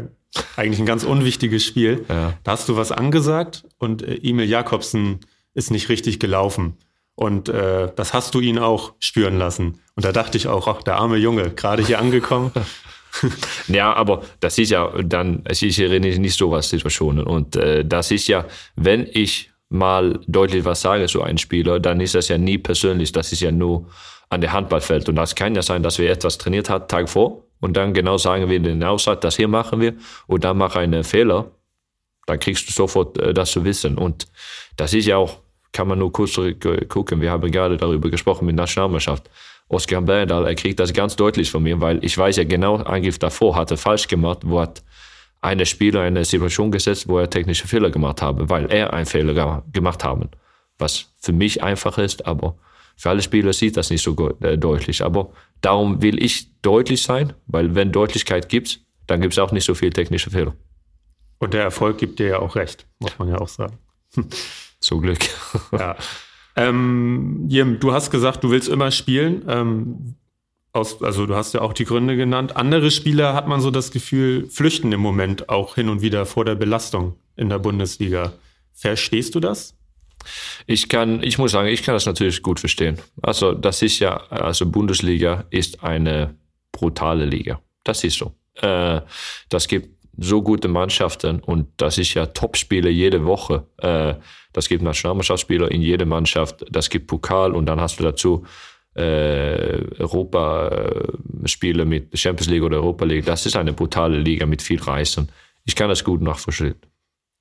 eigentlich 0.58 0.80
ein 0.80 0.86
ganz 0.86 1.06
unwichtiges 1.06 1.64
Spiel. 1.64 2.06
Ja. 2.10 2.34
Da 2.44 2.52
hast 2.52 2.68
du 2.68 2.76
was 2.76 2.92
angesagt 2.92 3.64
und 3.78 4.04
äh, 4.04 4.16
Emil 4.22 4.48
Jakobsen 4.48 5.22
ist 5.54 5.72
nicht 5.72 5.88
richtig 5.88 6.20
gelaufen. 6.20 6.78
Und 7.16 7.48
äh, 7.48 7.90
das 7.96 8.14
hast 8.14 8.36
du 8.36 8.42
ihn 8.42 8.60
auch 8.60 8.94
spüren 9.00 9.38
lassen. 9.38 9.80
Und 9.96 10.04
da 10.04 10.12
dachte 10.12 10.38
ich 10.38 10.48
auch, 10.48 10.68
ach, 10.68 10.84
der 10.84 10.98
arme 10.98 11.18
Junge, 11.18 11.52
gerade 11.52 11.86
hier 11.86 12.00
angekommen. 12.00 12.52
ja, 13.68 13.94
aber 13.94 14.24
das 14.42 14.58
ist 14.58 14.72
ja 14.72 14.92
dann, 15.02 15.42
es 15.46 15.62
ist 15.62 15.78
ja 15.78 15.88
nicht 15.88 16.38
so 16.38 16.52
was 16.52 16.70
Situationen. 16.70 17.26
Und 17.26 17.56
äh, 17.56 17.86
das 17.86 18.12
ist 18.12 18.28
ja, 18.28 18.46
wenn 18.76 19.08
ich 19.10 19.51
mal 19.72 20.20
deutlich 20.28 20.66
was 20.66 20.82
sage 20.82 21.08
zu 21.08 21.24
einem 21.24 21.38
Spieler, 21.38 21.80
dann 21.80 22.02
ist 22.02 22.14
das 22.14 22.28
ja 22.28 22.38
nie 22.38 22.58
persönlich, 22.58 23.12
das 23.14 23.32
ist 23.32 23.40
ja 23.40 23.52
nur 23.52 23.88
an 24.30 24.42
der 24.42 24.52
Handballfeld. 24.52 25.08
Und 25.08 25.16
das 25.16 25.34
kann 25.34 25.56
ja 25.56 25.62
sein, 25.62 25.82
dass 25.82 25.98
wir 25.98 26.12
etwas 26.12 26.38
trainiert 26.38 26.70
haben, 26.70 26.88
Tag 26.88 27.10
vor, 27.10 27.44
und 27.62 27.78
dann 27.78 27.94
genau 27.94 28.18
sagen 28.18 28.50
wir 28.50 28.60
den 28.60 28.84
Aussatz, 28.84 29.22
das 29.22 29.38
hier 29.38 29.48
machen 29.48 29.80
wir, 29.80 29.94
und 30.28 30.44
dann 30.44 30.58
mache 30.58 30.80
einen 30.80 31.04
Fehler, 31.04 31.52
dann 32.26 32.40
kriegst 32.40 32.68
du 32.68 32.74
sofort 32.74 33.18
äh, 33.20 33.34
das 33.34 33.52
zu 33.52 33.64
wissen. 33.64 33.98
Und 33.98 34.28
das 34.76 34.94
ist 34.94 35.06
ja 35.06 35.18
auch, 35.18 35.40
kann 35.72 35.88
man 35.88 36.00
nur 36.00 36.12
kurz 36.12 36.38
gucken, 36.90 37.22
wir 37.22 37.32
haben 37.32 37.50
gerade 37.50 37.78
darüber 37.78 38.10
gesprochen 38.10 38.46
mit 38.46 38.56
Nationalmannschaft. 38.56 39.30
Oskar 39.70 40.02
Berndal, 40.02 40.46
er 40.46 40.56
kriegt 40.56 40.82
das 40.82 40.92
ganz 40.92 41.16
deutlich 41.16 41.50
von 41.50 41.64
mir, 41.64 41.80
weil 41.80 42.04
ich 42.04 42.18
weiß 42.18 42.36
ja 42.36 42.44
genau, 42.44 42.76
Angriff 42.76 43.20
davor 43.20 43.56
hat 43.56 43.72
er 43.72 43.78
falsch 43.78 44.10
gemacht, 44.10 44.40
wo 44.44 44.60
hat 44.60 44.84
eine 45.42 45.66
Spieler 45.66 46.02
in 46.08 46.16
eine 46.16 46.26
Situation 46.26 46.72
gesetzt, 46.72 47.08
wo 47.08 47.18
er 47.18 47.30
technische 47.30 47.68
Fehler 47.68 47.90
gemacht 47.90 48.22
habe, 48.22 48.50
weil 48.50 48.72
er 48.72 48.94
einen 48.94 49.08
Fehler 49.08 49.64
gemacht 49.74 50.04
haben. 50.04 50.30
Was 50.78 51.08
für 51.20 51.34
mich 51.34 51.64
einfach 51.64 51.98
ist, 51.98 52.26
aber 52.26 52.56
für 52.96 53.10
alle 53.10 53.22
Spieler 53.22 53.52
sieht 53.52 53.78
das 53.78 53.90
nicht 53.90 54.04
so 54.04 54.16
äh, 54.42 54.58
deutlich. 54.58 55.04
Aber 55.04 55.32
darum 55.62 56.02
will 56.02 56.24
ich 56.24 56.62
deutlich 56.62 57.02
sein, 57.02 57.34
weil 57.48 57.74
wenn 57.74 57.92
Deutlichkeit 57.92 58.50
gibt, 58.50 58.82
dann 59.08 59.22
gibt 59.22 59.34
es 59.34 59.40
auch 59.40 59.52
nicht 59.52 59.66
so 59.66 59.74
viel 59.74 59.90
technische 59.90 60.30
Fehler. 60.30 60.56
Und 61.40 61.56
der 61.56 61.64
Erfolg 61.64 61.98
gibt 61.98 62.20
dir 62.20 62.28
ja 62.28 62.40
auch 62.40 62.56
recht, 62.56 62.86
muss 63.00 63.18
man 63.18 63.28
ja 63.28 63.40
auch 63.40 63.48
sagen. 63.48 63.80
Zum 64.80 65.02
Glück. 65.02 65.20
ja. 65.72 65.96
Ähm, 66.56 67.46
Jim, 67.48 67.80
du 67.80 67.94
hast 67.94 68.12
gesagt, 68.12 68.44
du 68.44 68.52
willst 68.52 68.70
immer 68.70 68.92
spielen. 68.92 69.44
Ähm, 69.48 70.16
aus, 70.74 71.02
also 71.02 71.26
du 71.26 71.36
hast 71.36 71.54
ja 71.54 71.62
auch 71.62 71.74
die 71.74 71.86
Gründe 71.86 72.16
genannt. 72.16 72.56
Andere 72.56 72.92
Spieler 72.92 73.34
hat 73.34 73.48
man 73.48 73.62
so 73.62 73.72
das 73.72 73.92
Gefühl, 73.92 74.48
flüchten 74.50 74.92
im 74.92 75.02
Moment 75.02 75.50
auch 75.50 75.76
hin 75.76 75.90
und 75.90 76.02
wieder 76.02 76.26
vor 76.26 76.46
der 76.46 76.56
Belastung 76.56 77.16
in 77.36 77.50
der 77.50 77.60
Bundesliga. 77.60 78.34
Verstehst 78.74 79.36
du 79.36 79.40
das? 79.40 79.76
Ich 80.68 80.88
kann, 80.88 81.24
ich 81.24 81.38
muss 81.38 81.52
sagen, 81.52 81.68
ich 81.68 81.84
kann 81.84 81.96
das 81.96 82.06
natürlich 82.06 82.42
gut 82.42 82.60
verstehen. 82.60 83.00
Also 83.22 83.54
das 83.54 83.82
ist 83.82 84.00
ja, 84.00 84.16
also 84.30 84.66
Bundesliga 84.66 85.46
ist 85.50 85.84
eine 85.84 86.36
brutale 86.72 87.26
Liga. 87.26 87.60
Das 87.84 88.04
ist 88.04 88.18
so. 88.18 88.34
Äh, 88.56 89.02
das 89.50 89.68
gibt 89.68 89.90
so 90.18 90.42
gute 90.42 90.68
Mannschaften 90.68 91.40
und 91.40 91.68
das 91.78 91.98
ist 91.98 92.14
ja 92.14 92.28
Topspiele 92.28 92.90
jede 92.90 93.26
Woche. 93.26 93.66
Äh, 93.78 94.16
das 94.54 94.70
gibt 94.70 94.84
Nationalmannschaftsspieler 94.84 95.72
in 95.72 95.82
jeder 95.82 96.06
Mannschaft. 96.06 96.66
Das 96.70 96.90
gibt 96.90 97.08
Pokal 97.08 97.54
und 97.54 97.66
dann 97.66 97.80
hast 97.80 98.00
du 98.00 98.04
dazu 98.04 98.46
äh, 98.96 99.80
Europa-Spiele 100.00 101.86
mit 101.86 102.18
Champions 102.18 102.50
League 102.50 102.64
oder 102.64 102.78
Europa 102.78 103.06
League. 103.06 103.26
Das 103.26 103.46
ist 103.46 103.56
eine 103.56 103.74
brutale 103.74 104.18
Liga 104.18 104.46
mit 104.46 104.62
viel 104.62 104.82
Reisen. 104.82 105.30
Ich 105.66 105.76
kann 105.76 105.90
das 105.90 106.04
gut 106.04 106.22
nachvollziehen. 106.22 106.76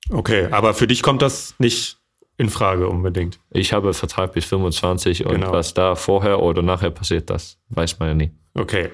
Okay, 0.09 0.47
aber 0.51 0.73
für 0.73 0.87
dich 0.87 1.03
kommt 1.03 1.21
das 1.21 1.55
nicht 1.59 1.97
in 2.37 2.49
Frage 2.49 2.87
unbedingt. 2.87 3.39
Ich 3.51 3.73
habe 3.73 3.93
Vertrag 3.93 4.33
bis 4.33 4.45
25 4.45 5.25
und 5.25 5.33
genau. 5.33 5.51
was 5.51 5.73
da 5.73 5.95
vorher 5.95 6.41
oder 6.41 6.61
nachher 6.61 6.89
passiert, 6.89 7.29
das 7.29 7.57
weiß 7.69 7.99
man 7.99 8.07
ja 8.07 8.13
nie. 8.15 8.31
Okay. 8.53 8.89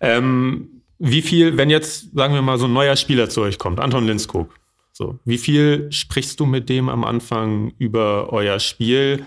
Ähm, 0.00 0.82
wie 0.98 1.22
viel, 1.22 1.56
wenn 1.56 1.70
jetzt, 1.70 2.14
sagen 2.14 2.34
wir 2.34 2.42
mal, 2.42 2.58
so 2.58 2.66
ein 2.66 2.72
neuer 2.72 2.96
Spieler 2.96 3.28
zu 3.28 3.42
euch 3.42 3.58
kommt, 3.58 3.80
Anton 3.80 4.06
Linskog, 4.06 4.54
so, 4.92 5.18
wie 5.24 5.38
viel 5.38 5.90
sprichst 5.90 6.38
du 6.38 6.46
mit 6.46 6.68
dem 6.68 6.88
am 6.88 7.04
Anfang 7.04 7.72
über 7.78 8.32
euer 8.32 8.60
Spiel? 8.60 9.24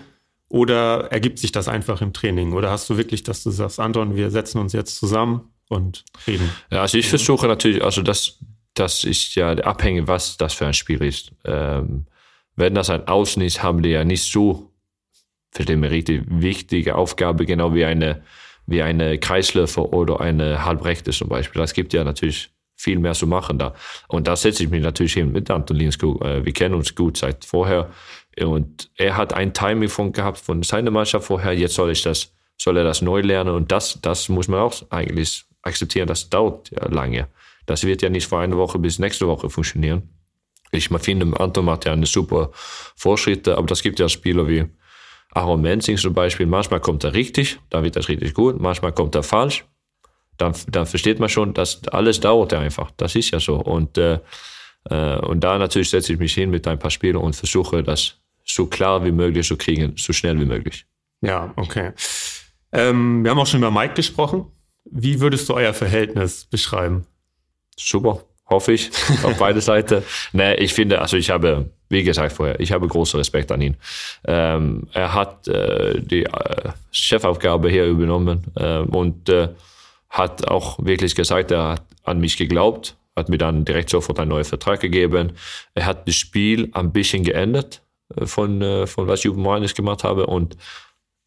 Oder 0.48 1.12
ergibt 1.12 1.38
sich 1.38 1.52
das 1.52 1.68
einfach 1.68 2.00
im 2.00 2.12
Training? 2.12 2.54
Oder 2.54 2.70
hast 2.70 2.88
du 2.88 2.96
wirklich, 2.96 3.22
dass 3.22 3.42
du 3.42 3.50
sagst, 3.50 3.78
Anton, 3.78 4.16
wir 4.16 4.30
setzen 4.30 4.58
uns 4.58 4.72
jetzt 4.72 4.96
zusammen 4.96 5.52
und 5.68 6.04
reden? 6.26 6.50
Ja, 6.70 6.80
also 6.80 6.96
ich 6.96 7.08
versuche 7.08 7.46
natürlich, 7.46 7.84
also 7.84 8.02
das, 8.02 8.38
das 8.74 9.04
ist 9.04 9.34
ja 9.34 9.52
abhängig, 9.52 10.06
was 10.06 10.38
das 10.38 10.54
für 10.54 10.66
ein 10.66 10.74
Spiel 10.74 11.02
ist. 11.02 11.32
Ähm, 11.44 12.06
wenn 12.56 12.74
das 12.74 12.88
ein 12.88 13.06
Außen 13.06 13.42
ist, 13.42 13.62
haben 13.62 13.82
die 13.82 13.90
ja 13.90 14.04
nicht 14.04 14.24
so, 14.24 14.68
für 15.50 15.64
den 15.64 15.84
richtig 15.84 16.22
wichtige 16.28 16.94
Aufgabe, 16.94 17.46
genau 17.46 17.74
wie 17.74 17.84
eine, 17.84 18.22
wie 18.66 18.82
eine 18.82 19.18
Kreisläufer 19.18 19.92
oder 19.92 20.20
eine 20.20 20.64
Halbrechte 20.64 21.10
zum 21.10 21.28
Beispiel. 21.28 21.60
Das 21.60 21.72
gibt 21.72 21.92
ja 21.92 22.04
natürlich 22.04 22.50
viel 22.76 22.98
mehr 22.98 23.14
zu 23.14 23.26
machen 23.26 23.58
da. 23.58 23.74
Und 24.06 24.28
da 24.28 24.36
setze 24.36 24.62
ich 24.62 24.70
mich 24.70 24.82
natürlich 24.82 25.14
hin 25.14 25.32
mit 25.32 25.50
Anton 25.50 25.76
Linsko. 25.76 26.20
Äh, 26.24 26.44
wir 26.44 26.52
kennen 26.52 26.74
uns 26.74 26.94
gut 26.94 27.16
seit 27.16 27.44
vorher. 27.44 27.90
Und 28.44 28.90
er 28.96 29.16
hat 29.16 29.32
ein 29.32 29.52
Timing 29.52 29.88
von 29.88 30.12
gehabt 30.12 30.38
von 30.38 30.62
seiner 30.62 30.90
Mannschaft 30.90 31.26
vorher. 31.26 31.52
Jetzt 31.52 31.74
soll 31.74 31.90
ich 31.90 32.02
das, 32.02 32.32
soll 32.56 32.76
er 32.76 32.84
das 32.84 33.02
neu 33.02 33.20
lernen. 33.20 33.54
Und 33.54 33.72
das, 33.72 33.98
das 34.00 34.28
muss 34.28 34.48
man 34.48 34.60
auch 34.60 34.74
eigentlich 34.90 35.44
akzeptieren. 35.62 36.06
Das 36.06 36.28
dauert 36.30 36.70
ja 36.70 36.86
lange. 36.88 37.28
Das 37.66 37.84
wird 37.84 38.02
ja 38.02 38.08
nicht 38.08 38.26
von 38.26 38.40
einer 38.40 38.56
Woche 38.56 38.78
bis 38.78 38.98
nächste 38.98 39.26
Woche 39.26 39.50
funktionieren. 39.50 40.08
Ich 40.70 40.88
finde, 40.88 41.38
Anton 41.40 41.64
macht 41.64 41.86
ja 41.86 41.92
eine 41.92 42.06
super 42.06 42.50
Fortschritte, 42.96 43.56
aber 43.56 43.66
das 43.66 43.82
gibt 43.82 43.98
ja 43.98 44.08
Spieler 44.08 44.48
wie 44.48 44.66
Aaron 45.32 45.60
Menzing 45.60 45.96
zum 45.96 46.14
Beispiel. 46.14 46.46
Manchmal 46.46 46.80
kommt 46.80 47.04
er 47.04 47.14
richtig, 47.14 47.58
dann 47.70 47.84
wird 47.84 47.96
das 47.96 48.08
richtig 48.08 48.34
gut. 48.34 48.60
Manchmal 48.60 48.92
kommt 48.92 49.14
er 49.14 49.22
falsch. 49.22 49.64
Dann, 50.36 50.54
dann 50.68 50.86
versteht 50.86 51.18
man 51.18 51.28
schon, 51.28 51.52
dass 51.54 51.86
alles 51.88 52.20
dauert 52.20 52.52
ja 52.52 52.60
einfach. 52.60 52.90
Das 52.96 53.14
ist 53.14 53.30
ja 53.30 53.40
so. 53.40 53.56
Und, 53.56 53.98
äh, 53.98 54.20
äh 54.88 55.18
und 55.18 55.40
da 55.40 55.58
natürlich 55.58 55.90
setze 55.90 56.12
ich 56.12 56.18
mich 56.18 56.34
hin 56.34 56.50
mit 56.50 56.66
ein 56.66 56.78
paar 56.78 56.90
Spielern 56.90 57.22
und 57.22 57.34
versuche 57.34 57.82
das 57.82 58.14
so 58.50 58.66
klar 58.66 59.04
wie 59.04 59.12
möglich 59.12 59.46
zu 59.46 59.56
kriegen, 59.56 59.94
so 59.96 60.12
schnell 60.12 60.38
wie 60.40 60.46
möglich. 60.46 60.86
Ja, 61.20 61.52
okay. 61.56 61.92
Ähm, 62.72 63.24
wir 63.24 63.30
haben 63.30 63.38
auch 63.38 63.46
schon 63.46 63.60
über 63.60 63.70
Mike 63.70 63.94
gesprochen. 63.94 64.46
Wie 64.84 65.20
würdest 65.20 65.48
du 65.48 65.54
euer 65.54 65.74
Verhältnis 65.74 66.44
beschreiben? 66.44 67.06
Super, 67.76 68.22
hoffe 68.46 68.72
ich, 68.72 68.90
auf 69.22 69.36
beide 69.38 69.60
Seiten. 69.60 70.02
Nee, 70.32 70.54
ich 70.54 70.72
finde, 70.72 71.00
also 71.00 71.16
ich 71.16 71.30
habe, 71.30 71.70
wie 71.88 72.02
gesagt 72.02 72.32
vorher, 72.32 72.58
ich 72.60 72.72
habe 72.72 72.88
großen 72.88 73.18
Respekt 73.18 73.52
an 73.52 73.60
ihn. 73.60 73.76
Ähm, 74.26 74.88
er 74.92 75.14
hat 75.14 75.46
äh, 75.48 76.00
die 76.00 76.24
äh, 76.24 76.70
Chefaufgabe 76.90 77.70
hier 77.70 77.86
übernommen 77.86 78.44
äh, 78.56 78.78
und 78.78 79.28
äh, 79.28 79.48
hat 80.10 80.48
auch 80.48 80.78
wirklich 80.82 81.14
gesagt, 81.14 81.50
er 81.50 81.68
hat 81.68 81.82
an 82.04 82.20
mich 82.20 82.38
geglaubt, 82.38 82.96
hat 83.14 83.28
mir 83.28 83.38
dann 83.38 83.64
direkt 83.64 83.90
sofort 83.90 84.18
einen 84.18 84.30
neuen 84.30 84.44
Vertrag 84.44 84.80
gegeben. 84.80 85.32
Er 85.74 85.84
hat 85.84 86.08
das 86.08 86.14
Spiel 86.14 86.70
ein 86.72 86.92
bisschen 86.92 87.24
geändert 87.24 87.82
von, 88.24 88.62
äh, 88.62 88.86
von 88.86 89.06
was 89.06 89.22
Juventus 89.22 89.74
gemacht 89.74 90.04
habe. 90.04 90.26
Und 90.26 90.56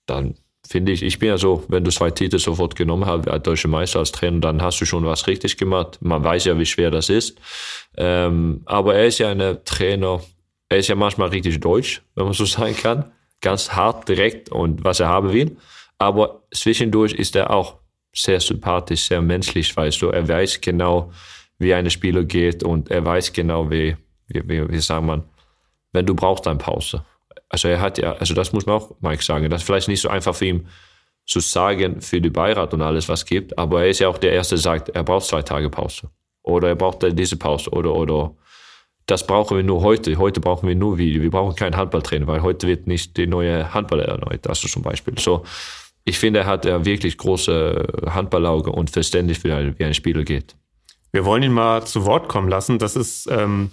dann 0.06 0.36
finde 0.68 0.92
ich, 0.92 1.04
ich 1.04 1.20
bin 1.20 1.30
ja 1.30 1.38
so, 1.38 1.64
wenn 1.68 1.84
du 1.84 1.92
zwei 1.92 2.12
Titel 2.12 2.40
sofort 2.40 2.76
genommen 2.76 3.06
hast, 3.06 3.28
als 3.28 3.44
deutsche 3.44 3.68
Meister, 3.68 4.00
als 4.00 4.12
Trainer, 4.12 4.40
dann 4.40 4.62
hast 4.62 4.80
du 4.82 4.86
schon 4.86 5.06
was 5.06 5.28
richtig 5.28 5.58
gemacht. 5.58 6.00
Man 6.02 6.24
weiß 6.24 6.46
ja, 6.46 6.58
wie 6.58 6.66
schwer 6.66 6.92
das 6.92 7.10
ist. 7.10 7.40
Ähm, 7.98 8.62
aber 8.66 8.96
er 8.96 9.08
ist 9.08 9.20
ja 9.20 9.30
ein 9.30 9.58
Trainer, 9.66 10.22
er 10.70 10.78
ist 10.78 10.88
ja 10.88 10.96
manchmal 10.96 11.30
richtig 11.30 11.60
deutsch, 11.60 12.02
wenn 12.16 12.26
man 12.26 12.34
so 12.34 12.46
sagen 12.58 12.76
kann. 12.76 13.12
Ganz 13.42 13.72
hart, 13.72 14.08
direkt 14.08 14.50
und 14.50 14.84
was 14.84 15.00
er 15.00 15.08
haben 15.08 15.34
will. 15.34 15.58
Aber 15.98 16.44
zwischendurch 16.54 17.14
ist 17.14 17.36
er 17.36 17.50
auch 17.52 17.76
sehr 18.14 18.40
sympathisch, 18.40 19.08
sehr 19.08 19.22
menschlich, 19.22 19.76
weißt 19.76 20.02
du. 20.02 20.08
Er 20.10 20.28
weiß 20.28 20.62
genau, 20.62 21.12
wie 21.58 21.74
ein 21.74 21.90
Spieler 21.90 22.24
geht 22.24 22.64
und 22.64 22.92
er 22.92 23.06
weiß 23.06 23.34
genau, 23.34 23.70
wie, 23.70 23.96
wie, 24.28 24.42
wie, 24.48 24.70
wie 24.70 24.80
sagt 24.80 25.06
man, 25.06 25.24
wenn 25.92 26.06
du 26.06 26.16
brauchst 26.16 26.48
eine 26.48 26.58
Pause. 26.58 27.06
Also 27.50 27.68
er 27.68 27.82
hat 27.82 27.98
ja, 27.98 28.14
also 28.14 28.34
das 28.34 28.54
muss 28.54 28.66
man 28.66 28.78
auch 28.78 28.96
Mike 29.02 29.24
sagen, 29.24 29.50
das 29.50 29.62
ist 29.62 29.66
vielleicht 29.66 29.88
nicht 29.88 30.02
so 30.02 30.10
einfach 30.10 30.36
für 30.36 30.46
ihn 30.46 30.68
zu 31.26 31.40
sagen 31.40 32.02
für 32.02 32.20
die 32.20 32.30
Beirat 32.30 32.74
und 32.74 32.82
alles, 32.82 33.08
was 33.08 33.26
gibt, 33.26 33.58
aber 33.58 33.84
er 33.84 33.90
ist 33.90 34.00
ja 34.00 34.08
auch 34.08 34.18
der 34.18 34.32
Erste, 34.32 34.56
der 34.56 34.62
sagt, 34.62 34.90
er 34.90 35.04
braucht 35.04 35.26
zwei 35.26 35.42
Tage 35.42 35.70
Pause 35.70 36.10
oder 36.44 36.70
er 36.70 36.76
braucht 36.76 37.06
diese 37.18 37.38
Pause 37.38 37.70
oder, 37.72 37.94
oder 37.94 38.36
das 39.06 39.26
brauchen 39.26 39.58
wir 39.58 39.64
nur 39.64 39.82
heute. 39.82 40.18
Heute 40.18 40.40
brauchen 40.40 40.68
wir 40.68 40.76
nur 40.76 40.98
Video. 40.98 41.22
Wir 41.22 41.32
brauchen 41.32 41.56
keinen 41.56 41.76
Handballtrainer, 41.76 42.28
weil 42.28 42.42
heute 42.42 42.68
wird 42.68 42.88
nicht 42.88 43.18
die 43.18 43.28
neue 43.28 43.74
Handball 43.74 44.00
erneut. 44.00 44.48
Also 44.48 44.68
zum 44.68 44.84
Beispiel. 44.84 45.18
So, 45.20 45.44
ich 46.06 46.18
finde, 46.18 46.42
er 46.42 46.46
hat 46.46 46.66
ja 46.66 46.86
wirklich 46.86 47.18
große 47.18 47.88
Handballauge 48.08 48.72
und 48.72 48.90
Verständnis, 48.90 49.44
wie 49.44 49.52
ein, 49.52 49.78
wie 49.78 49.84
ein 49.84 49.94
Spieler 49.94 50.24
geht. 50.24 50.56
Wir 51.12 51.26
wollen 51.26 51.44
ihn 51.44 51.52
mal 51.52 51.86
zu 51.86 52.06
Wort 52.06 52.30
kommen 52.30 52.48
lassen. 52.48 52.80
Das 52.80 52.96
ist 52.96 53.28
ähm, 53.30 53.72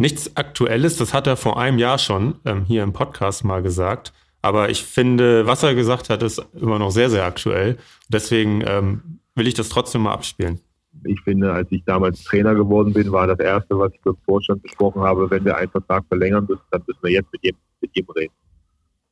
nichts 0.00 0.36
Aktuelles. 0.36 0.96
Das 0.96 1.14
hat 1.14 1.26
er 1.26 1.36
vor 1.36 1.60
einem 1.60 1.78
Jahr 1.78 1.98
schon 1.98 2.36
ähm, 2.44 2.64
hier 2.64 2.82
im 2.82 2.92
Podcast 2.92 3.44
mal 3.44 3.62
gesagt. 3.62 4.12
Aber 4.42 4.70
ich 4.70 4.82
finde, 4.82 5.46
was 5.46 5.62
er 5.62 5.74
gesagt 5.74 6.08
hat, 6.08 6.22
ist 6.22 6.42
immer 6.58 6.78
noch 6.78 6.90
sehr, 6.90 7.10
sehr 7.10 7.24
aktuell. 7.24 7.76
Deswegen 8.08 8.64
ähm, 8.66 9.20
will 9.34 9.46
ich 9.46 9.54
das 9.54 9.68
trotzdem 9.68 10.02
mal 10.02 10.12
abspielen. 10.12 10.60
Ich 11.04 11.20
finde, 11.20 11.52
als 11.52 11.70
ich 11.70 11.84
damals 11.84 12.24
Trainer 12.24 12.54
geworden 12.54 12.92
bin, 12.92 13.12
war 13.12 13.26
das 13.26 13.38
Erste, 13.38 13.78
was 13.78 13.92
ich 13.92 14.00
mit 14.04 14.16
dem 14.16 14.24
Vorstand 14.24 14.62
besprochen 14.62 15.02
habe, 15.02 15.30
wenn 15.30 15.44
wir 15.44 15.56
einen 15.56 15.70
Vertrag 15.70 16.04
verlängern 16.08 16.46
müssen, 16.48 16.62
dann 16.70 16.82
müssen 16.86 17.02
wir 17.02 17.12
jetzt 17.12 17.32
mit 17.32 17.44
jedem, 17.44 17.58
mit 17.80 17.90
jedem 17.94 18.10
reden. 18.10 18.34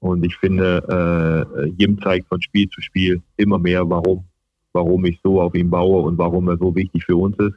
Und 0.01 0.25
ich 0.25 0.37
finde, 0.37 1.47
äh, 1.57 1.69
Jim 1.77 2.01
zeigt 2.01 2.29
von 2.29 2.41
Spiel 2.41 2.69
zu 2.71 2.81
Spiel 2.81 3.23
immer 3.37 3.59
mehr, 3.59 3.89
warum, 3.89 4.25
warum 4.73 5.05
ich 5.05 5.21
so 5.23 5.41
auf 5.41 5.55
ihn 5.55 5.71
baue 5.71 6.03
und 6.03 6.19
warum 6.19 6.49
er 6.49 6.57
so 6.57 6.75
wichtig 6.75 7.05
für 7.05 7.17
uns 7.17 7.37
ist. 7.39 7.57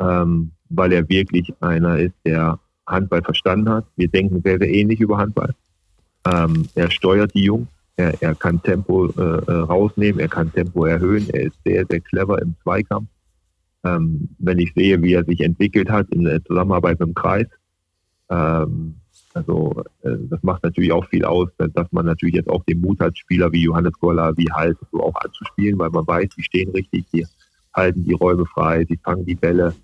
Ähm, 0.00 0.52
weil 0.70 0.92
er 0.92 1.08
wirklich 1.08 1.52
einer 1.60 1.98
ist, 1.98 2.14
der 2.24 2.58
Handball 2.86 3.22
verstanden 3.22 3.68
hat. 3.68 3.86
Wir 3.96 4.08
denken 4.08 4.42
sehr, 4.42 4.58
sehr 4.58 4.68
ähnlich 4.68 5.00
über 5.00 5.18
Handball. 5.18 5.54
Ähm, 6.26 6.68
er 6.74 6.90
steuert 6.90 7.34
die 7.34 7.44
Jungs. 7.44 7.68
Er, 7.96 8.14
er 8.22 8.34
kann 8.34 8.62
Tempo 8.62 9.06
äh, 9.06 9.22
äh, 9.22 9.52
rausnehmen, 9.52 10.20
er 10.20 10.28
kann 10.28 10.52
Tempo 10.52 10.84
erhöhen. 10.84 11.28
Er 11.30 11.42
ist 11.42 11.58
sehr, 11.64 11.84
sehr 11.88 12.00
clever 12.00 12.40
im 12.40 12.54
Zweikampf. 12.62 13.08
Ähm, 13.84 14.28
wenn 14.38 14.58
ich 14.58 14.72
sehe, 14.74 15.02
wie 15.02 15.14
er 15.14 15.24
sich 15.24 15.40
entwickelt 15.40 15.90
hat 15.90 16.08
in 16.10 16.24
der 16.24 16.44
Zusammenarbeit 16.44 17.00
mit 17.00 17.08
dem 17.08 17.14
Kreis, 17.14 17.46
ähm, 18.30 18.94
also 19.34 19.84
äh, 20.02 20.16
das 20.28 20.42
macht 20.42 20.64
natürlich 20.64 20.92
auch 20.92 21.06
viel 21.06 21.24
aus, 21.24 21.48
dass 21.58 21.92
man 21.92 22.06
natürlich 22.06 22.34
jetzt 22.34 22.50
auch 22.50 22.64
den 22.64 22.80
Mut 22.80 23.00
hat, 23.00 23.16
Spieler 23.16 23.52
wie 23.52 23.62
Johannes 23.62 23.92
Goller, 24.00 24.36
wie 24.36 24.50
Halt 24.52 24.76
so 24.90 25.02
auch 25.02 25.14
anzuspielen, 25.16 25.78
weil 25.78 25.90
man 25.90 26.06
weiß, 26.06 26.28
die 26.36 26.42
stehen 26.42 26.70
richtig, 26.70 27.04
die 27.12 27.26
halten 27.74 28.04
die 28.04 28.14
Räume 28.14 28.46
frei, 28.46 28.84
die 28.84 28.96
fangen 28.96 29.24
die 29.24 29.34
Bälle. 29.34 29.74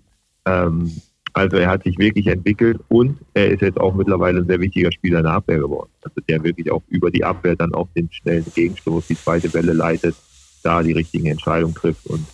Ähm, 0.45 0.91
also 1.33 1.57
er 1.57 1.69
hat 1.69 1.83
sich 1.83 1.97
wirklich 1.97 2.27
entwickelt 2.27 2.79
und 2.87 3.17
er 3.33 3.49
ist 3.49 3.61
jetzt 3.61 3.77
auch 3.77 3.93
mittlerweile 3.93 4.39
ein 4.39 4.47
sehr 4.47 4.59
wichtiger 4.61 4.91
Spieler 4.91 5.17
in 5.17 5.25
der 5.25 5.33
Abwehr 5.33 5.59
geworden. 5.59 5.89
Also 6.01 6.21
der 6.29 6.41
wirklich 6.43 6.71
auch 6.71 6.81
über 6.87 7.11
die 7.11 7.25
Abwehr 7.25 7.57
dann 7.57 7.73
auch 7.73 7.89
den 7.93 8.09
schnellen 8.09 8.45
Gegenstoß, 8.55 9.07
die 9.07 9.17
zweite 9.17 9.53
Welle 9.53 9.73
leitet, 9.73 10.15
da 10.63 10.81
die 10.81 10.93
richtigen 10.93 11.27
Entscheidungen 11.27 11.75
trifft 11.75 12.05
und 12.07 12.25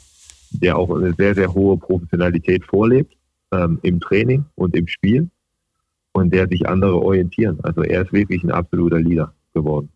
der 0.52 0.78
auch 0.78 0.96
eine 0.96 1.14
sehr, 1.14 1.34
sehr 1.34 1.52
hohe 1.54 1.78
Professionalität 1.78 2.64
vorlebt 2.66 3.16
ähm, 3.52 3.80
im 3.82 4.00
Training 4.00 4.46
und 4.56 4.76
im 4.76 4.88
Spiel 4.88 5.32
und 6.12 6.32
der 6.32 6.48
sich 6.48 6.68
andere 6.68 7.02
orientieren. 7.02 7.60
Also 7.64 7.82
er 7.82 8.04
ist 8.04 8.14
wirklich 8.14 8.44
ein 8.44 8.52
absoluter 8.52 9.00
Leader 9.00 9.34
geworden. 9.54 9.90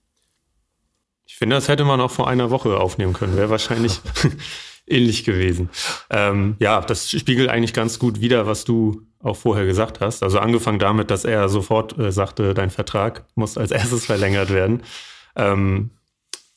Ich 1.28 1.36
finde, 1.36 1.56
das 1.56 1.68
hätte 1.68 1.86
man 1.86 2.00
auch 2.02 2.12
vor 2.12 2.28
einer 2.28 2.50
Woche 2.50 2.78
aufnehmen 2.78 3.14
können. 3.14 3.36
Wäre 3.36 3.50
wahrscheinlich 3.50 4.02
ähnlich 4.88 5.24
gewesen. 5.24 5.70
Ähm, 6.10 6.56
ja, 6.60 6.82
das 6.82 7.10
spiegelt 7.10 7.50
eigentlich 7.50 7.74
ganz 7.74 8.00
gut 8.00 8.22
wider, 8.22 8.48
was 8.48 8.66
du 8.66 9.02
auch 9.24 9.36
vorher 9.36 9.66
gesagt 9.66 10.00
hast. 10.02 10.22
Also 10.22 10.40
angefangen 10.40 10.80
damit, 10.80 11.10
dass 11.10 11.26
er 11.26 11.50
sofort 11.50 11.98
äh, 11.98 12.12
sagte, 12.12 12.54
dein 12.54 12.70
Vertrag 12.70 13.26
muss 13.36 13.58
als 13.58 13.72
erstes 13.72 14.06
verlängert 14.06 14.52
werden. 14.52 14.84
Ähm, 15.36 15.90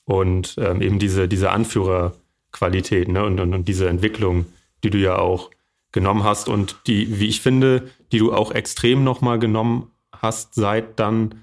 und 0.04 0.56
ähm, 0.58 0.80
eben 0.80 0.98
diese, 0.98 1.28
diese 1.28 1.50
Anführerqualität 1.50 3.08
ne? 3.08 3.24
und, 3.24 3.40
und, 3.40 3.54
und 3.54 3.68
diese 3.68 3.88
Entwicklung, 3.88 4.46
die 4.82 4.90
du 4.90 4.98
ja 4.98 5.18
auch 5.18 5.50
genommen 5.92 6.24
hast 6.24 6.48
und 6.48 6.76
die, 6.86 7.18
wie 7.18 7.28
ich 7.28 7.40
finde, 7.40 7.90
die 8.12 8.18
du 8.18 8.32
auch 8.32 8.52
extrem 8.52 9.04
nochmal 9.04 9.38
genommen 9.38 9.90
hast, 10.12 10.54
seit 10.54 10.98
dann 10.98 11.42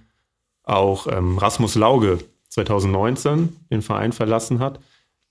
auch 0.63 1.07
ähm, 1.07 1.37
Rasmus 1.37 1.75
Lauge 1.75 2.19
2019 2.49 3.55
den 3.71 3.81
Verein 3.81 4.13
verlassen 4.13 4.59
hat. 4.59 4.79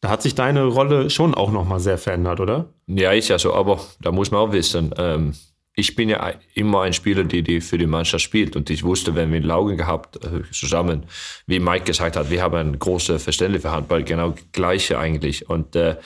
Da 0.05 0.11
hat 0.11 0.20
sich 0.20 0.34
deine 0.34 0.64
Rolle 0.64 1.09
schon 1.09 1.32
auch 1.32 1.50
nochmal 1.50 1.80
sehr 1.80 1.96
verändert, 1.96 2.38
oder? 2.38 2.66
Ja, 2.86 3.12
ist 3.12 3.28
ja 3.28 3.38
so, 3.38 3.55
aber 3.55 3.80
da 4.02 4.12
muss 4.12 4.30
man 4.30 4.42
auch 4.42 4.52
wissen, 4.52 4.94
ähm, 4.98 5.32
ich 5.74 5.96
bin 5.96 6.11
ja 6.11 6.34
immer 6.52 6.82
ein 6.82 6.92
Spieler, 6.92 7.24
der 7.24 7.40
die 7.40 7.62
für 7.62 7.78
die 7.78 7.86
Mannschaft 7.86 8.22
spielt. 8.22 8.55
Und 8.55 8.68
ich 8.68 8.84
wusste, 8.84 9.14
wenn 9.14 9.32
wir 9.32 9.40
Laugen 9.40 9.78
gehabt 9.78 10.22
äh, 10.22 10.42
zusammen, 10.52 11.05
wie 11.46 11.59
Mike 11.59 11.86
gesagt 11.86 12.16
hat, 12.16 12.28
wir 12.28 12.42
haben 12.42 12.55
ein 12.55 12.78
großes 12.78 13.22
Verständnis 13.22 13.62
für 13.62 13.70
Handball, 13.70 14.05
genau 14.05 14.34
gleiche 14.52 14.98
eigentlich. 14.98 15.48
Und 15.48 15.74
äh, 15.74 15.96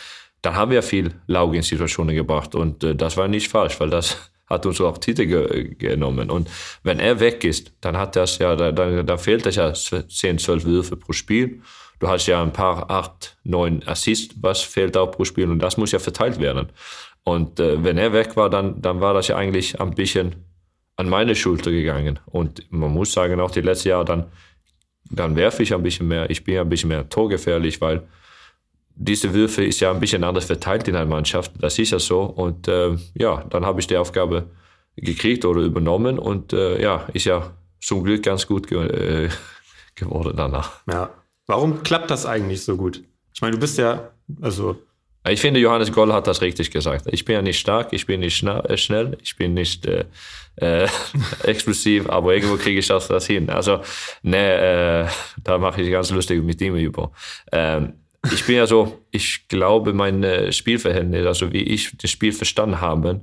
dann 0.42 0.55
haben 0.55 0.70
wir 0.70 0.84
viel 0.84 1.14
Laugen-Situationen 1.26 2.14
gebracht. 2.14 2.55
Und 2.55 2.84
äh, 2.84 2.94
das 2.94 3.16
war 3.16 3.26
nicht 3.26 3.49
falsch, 3.49 3.80
weil 3.80 3.90
das 3.90 4.30
hat 4.46 4.64
uns 4.64 4.80
auch 4.80 4.99
Titel 4.99 5.26
ge 5.26 5.74
genommen. 5.74 6.30
Und 6.30 6.49
wenn 6.84 7.01
er 7.01 7.18
weg 7.18 7.42
ist, 7.42 7.72
dann 7.80 7.96
hat 7.96 8.14
das 8.14 8.38
ja, 8.38 8.55
dann, 8.55 9.05
dann 9.05 9.18
fehlt 9.18 9.44
das 9.44 9.57
ja 9.57 9.74
10, 9.74 10.38
12 10.38 10.64
Würfe 10.66 10.96
pro 10.96 11.12
Spiel. 11.12 11.62
Du 11.99 12.09
hast 12.09 12.26
ja 12.26 12.42
ein 12.42 12.53
paar, 12.53 12.90
acht, 12.90 13.36
neun 13.44 13.82
Assists, 13.86 14.34
was 14.40 14.61
fehlt 14.61 14.96
auch 14.96 15.11
pro 15.11 15.24
Spiel 15.24 15.51
und 15.51 15.59
das 15.59 15.76
muss 15.76 15.92
ja 15.92 15.99
verteilt 15.99 16.38
werden. 16.38 16.68
Und 17.24 17.61
äh, 17.61 17.82
wenn 17.82 17.99
er 17.99 18.12
weg 18.12 18.36
war, 18.36 18.49
dann, 18.49 18.80
dann 18.80 19.01
war 19.01 19.14
das 19.14 19.28
ja 19.28 19.36
eigentlich 19.36 19.80
ein 19.80 19.94
bisschen 19.94 20.36
an 20.96 21.09
meine 21.09 21.34
Schulter 21.34 21.70
gegangen. 21.70 22.18
Und 22.26 22.70
man 22.70 22.92
muss 22.92 23.12
sagen, 23.12 23.40
auch 23.40 23.51
die 23.51 23.61
letzten 23.61 23.90
Jahre, 23.90 24.05
dann, 24.05 24.24
dann 25.11 25.36
werfe 25.36 25.62
ich 25.62 25.74
ein 25.74 25.82
bisschen 25.82 26.09
mehr, 26.09 26.30
ich 26.30 26.44
bin 26.44 26.59
ein 26.59 26.68
bisschen 26.68 26.88
mehr 26.88 27.09
torgefährlich, 27.09 27.80
weil 27.80 28.07
diese 28.94 29.32
Würfe 29.32 29.64
ist 29.64 29.80
ja 29.80 29.92
ein 29.92 30.01
bisschen 30.01 30.24
anders 30.24 30.46
verteilt 30.46 30.88
in 30.88 30.96
einer 30.96 31.07
Mannschaft. 31.07 31.53
Das 31.61 31.78
ist 31.78 31.90
ja 31.90 31.99
so. 31.99 32.22
Und 32.22 32.66
äh, 32.66 32.96
ja, 33.14 33.44
dann 33.51 33.64
habe 33.64 33.80
ich 33.80 33.86
die 33.86 33.96
Aufgabe 33.96 34.51
gekriegt 34.96 35.44
oder 35.44 35.61
übernommen 35.61 36.18
und 36.18 36.53
äh, 36.53 36.82
ja, 36.82 37.07
ist 37.12 37.26
ja 37.26 37.53
zum 37.80 38.03
Glück 38.03 38.24
ganz 38.24 38.46
gut 38.46 38.66
ge 38.66 39.26
äh, 39.26 39.28
geworden 39.94 40.34
danach. 40.36 40.80
Ja. 40.90 41.11
Warum 41.49 41.82
klappt 41.82 42.11
das 42.11 42.26
eigentlich 42.26 42.62
so 42.62 42.76
gut? 42.76 43.03
Ich 43.34 43.40
meine, 43.40 43.55
du 43.55 43.59
bist 43.59 43.78
ja, 43.78 44.11
also. 44.42 44.76
Ich 45.26 45.40
finde, 45.40 45.61
Johannes 45.61 45.90
Goll 45.90 46.12
hat 46.12 46.26
das 46.26 46.42
richtig 46.42 46.70
gesagt. 46.70 47.07
Ich 47.11 47.24
bin 47.24 47.34
ja 47.34 47.42
nicht 47.42 47.59
stark, 47.59 47.92
ich 47.92 48.07
bin 48.07 48.20
nicht 48.20 48.42
äh, 48.42 48.76
schnell, 48.76 49.16
ich 49.22 49.34
bin 49.36 49.55
nicht 49.55 49.86
äh, 49.86 50.05
äh, 50.57 50.86
explosiv, 51.44 52.09
aber 52.09 52.34
irgendwo 52.34 52.57
kriege 52.57 52.78
ich 52.78 52.86
das, 52.86 53.09
das 53.09 53.26
hin. 53.26 53.49
Also, 53.49 53.80
ne, 54.22 55.07
äh, 55.07 55.40
da 55.42 55.57
mache 55.57 55.80
ich 55.80 55.90
ganz 55.90 56.11
lustig 56.11 56.42
mit 56.44 56.61
ihm 56.61 56.76
über. 56.76 57.12
Ähm, 57.51 57.94
ich 58.30 58.44
bin 58.44 58.57
ja 58.57 58.66
so, 58.66 58.99
ich 59.11 59.49
glaube, 59.49 59.94
mein 59.94 60.22
äh, 60.22 60.53
Spielverhältnis, 60.53 61.26
also 61.26 61.51
wie 61.53 61.62
ich 61.62 61.96
das 61.96 62.11
Spiel 62.11 62.32
verstanden 62.32 62.80
habe, 62.82 63.22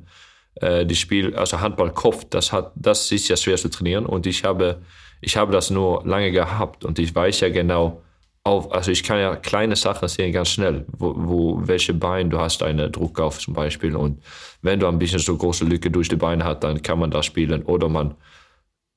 äh, 0.55 0.83
das 0.83 0.97
Spiel, 0.97 1.35
also 1.35 1.59
Handballkopf, 1.59 2.25
das 2.31 2.51
das 2.75 3.11
ist 3.11 3.27
ja 3.27 3.37
schwer 3.37 3.57
zu 3.57 3.69
trainieren 3.69 4.07
und 4.07 4.25
ich 4.25 4.43
habe, 4.43 4.81
ich 5.21 5.37
habe 5.37 5.51
das 5.51 5.69
nur 5.69 6.03
lange 6.07 6.31
gehabt 6.31 6.85
und 6.85 6.97
ich 6.97 7.13
weiß 7.13 7.41
ja 7.41 7.49
genau, 7.49 8.01
auf, 8.45 8.71
also 8.71 8.91
ich 8.91 9.03
kann 9.03 9.19
ja 9.19 9.35
kleine 9.35 9.75
Sachen 9.75 10.07
sehen 10.07 10.31
ganz 10.31 10.49
schnell, 10.49 10.85
wo, 10.97 11.13
wo 11.17 11.67
welche 11.67 11.95
Bein 11.95 12.29
du 12.29 12.39
hast 12.39 12.61
einen 12.61 12.91
Druck 12.91 13.19
auf 13.19 13.39
zum 13.39 13.55
Beispiel 13.55 13.95
und 13.95 14.21
wenn 14.61 14.79
du 14.79 14.87
ein 14.87 14.99
bisschen 14.99 15.19
so 15.19 15.35
große 15.35 15.65
Lücke 15.65 15.89
durch 15.89 16.09
die 16.09 16.15
Beine 16.15 16.43
hast, 16.43 16.63
dann 16.63 16.81
kann 16.81 16.99
man 16.99 17.09
das 17.09 17.25
spielen 17.25 17.63
oder 17.63 17.89
man 17.89 18.15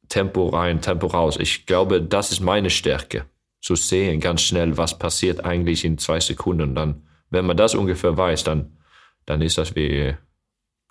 Tempo 0.09 0.49
rein, 0.49 0.83
Tempo 0.83 1.07
raus. 1.07 1.39
Ich 1.41 1.65
glaube, 1.65 2.03
das 2.03 2.31
ist 2.31 2.41
meine 2.41 2.69
Stärke 2.69 3.25
zu 3.61 3.75
sehen, 3.75 4.21
ganz 4.21 4.43
schnell, 4.43 4.77
was 4.77 4.99
passiert 4.99 5.45
eigentlich 5.45 5.85
in 5.85 5.97
zwei 5.97 6.21
Sekunden. 6.21 6.75
Dann, 6.75 7.03
wenn 7.31 7.47
man 7.47 7.57
das 7.57 7.75
ungefähr 7.75 8.17
weiß, 8.17 8.45
dann, 8.45 8.77
dann 9.25 9.41
ist 9.41 9.57
das 9.57 9.75
wie, 9.75 10.15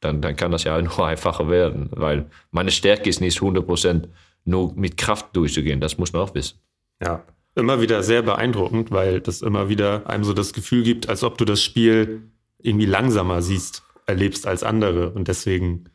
dann, 0.01 0.19
dann 0.21 0.35
kann 0.35 0.51
das 0.51 0.63
ja 0.63 0.81
nur 0.81 1.05
einfacher 1.05 1.47
werden, 1.47 1.89
weil 1.91 2.25
meine 2.49 2.71
Stärke 2.71 3.07
ist 3.07 3.21
nicht 3.21 3.37
100% 3.39 4.07
nur 4.45 4.73
mit 4.73 4.97
Kraft 4.97 5.35
durchzugehen, 5.35 5.79
das 5.79 5.99
muss 5.99 6.11
man 6.11 6.23
auch 6.23 6.33
wissen. 6.33 6.59
Ja, 7.03 7.23
immer 7.57 7.81
wieder 7.81 8.03
sehr 8.03 8.21
beeindruckend, 8.21 8.91
weil 8.91 9.19
das 9.19 9.41
immer 9.41 9.69
wieder 9.69 10.09
einem 10.09 10.23
so 10.23 10.33
das 10.33 10.53
Gefühl 10.53 10.83
gibt, 10.83 11.09
als 11.09 11.23
ob 11.23 11.37
du 11.37 11.45
das 11.45 11.61
Spiel 11.61 12.21
irgendwie 12.59 12.85
langsamer 12.85 13.41
siehst, 13.41 13.83
erlebst 14.05 14.47
als 14.47 14.63
andere 14.63 15.09
und 15.09 15.27
deswegen, 15.27 15.85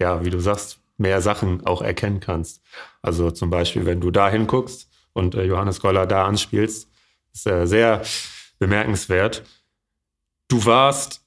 ja, 0.00 0.24
wie 0.24 0.30
du 0.30 0.40
sagst, 0.40 0.80
mehr 0.98 1.20
Sachen 1.20 1.66
auch 1.66 1.82
erkennen 1.82 2.20
kannst. 2.20 2.62
Also 3.02 3.30
zum 3.30 3.50
Beispiel, 3.50 3.86
wenn 3.86 4.00
du 4.00 4.10
da 4.10 4.28
hinguckst, 4.28 4.90
und 5.12 5.34
äh, 5.34 5.44
Johannes 5.44 5.80
Goller 5.80 6.06
da 6.06 6.26
anspielst. 6.26 6.88
Ist 7.32 7.46
äh, 7.46 7.66
sehr 7.66 8.02
bemerkenswert. 8.58 9.44
Du 10.48 10.64
warst 10.64 11.22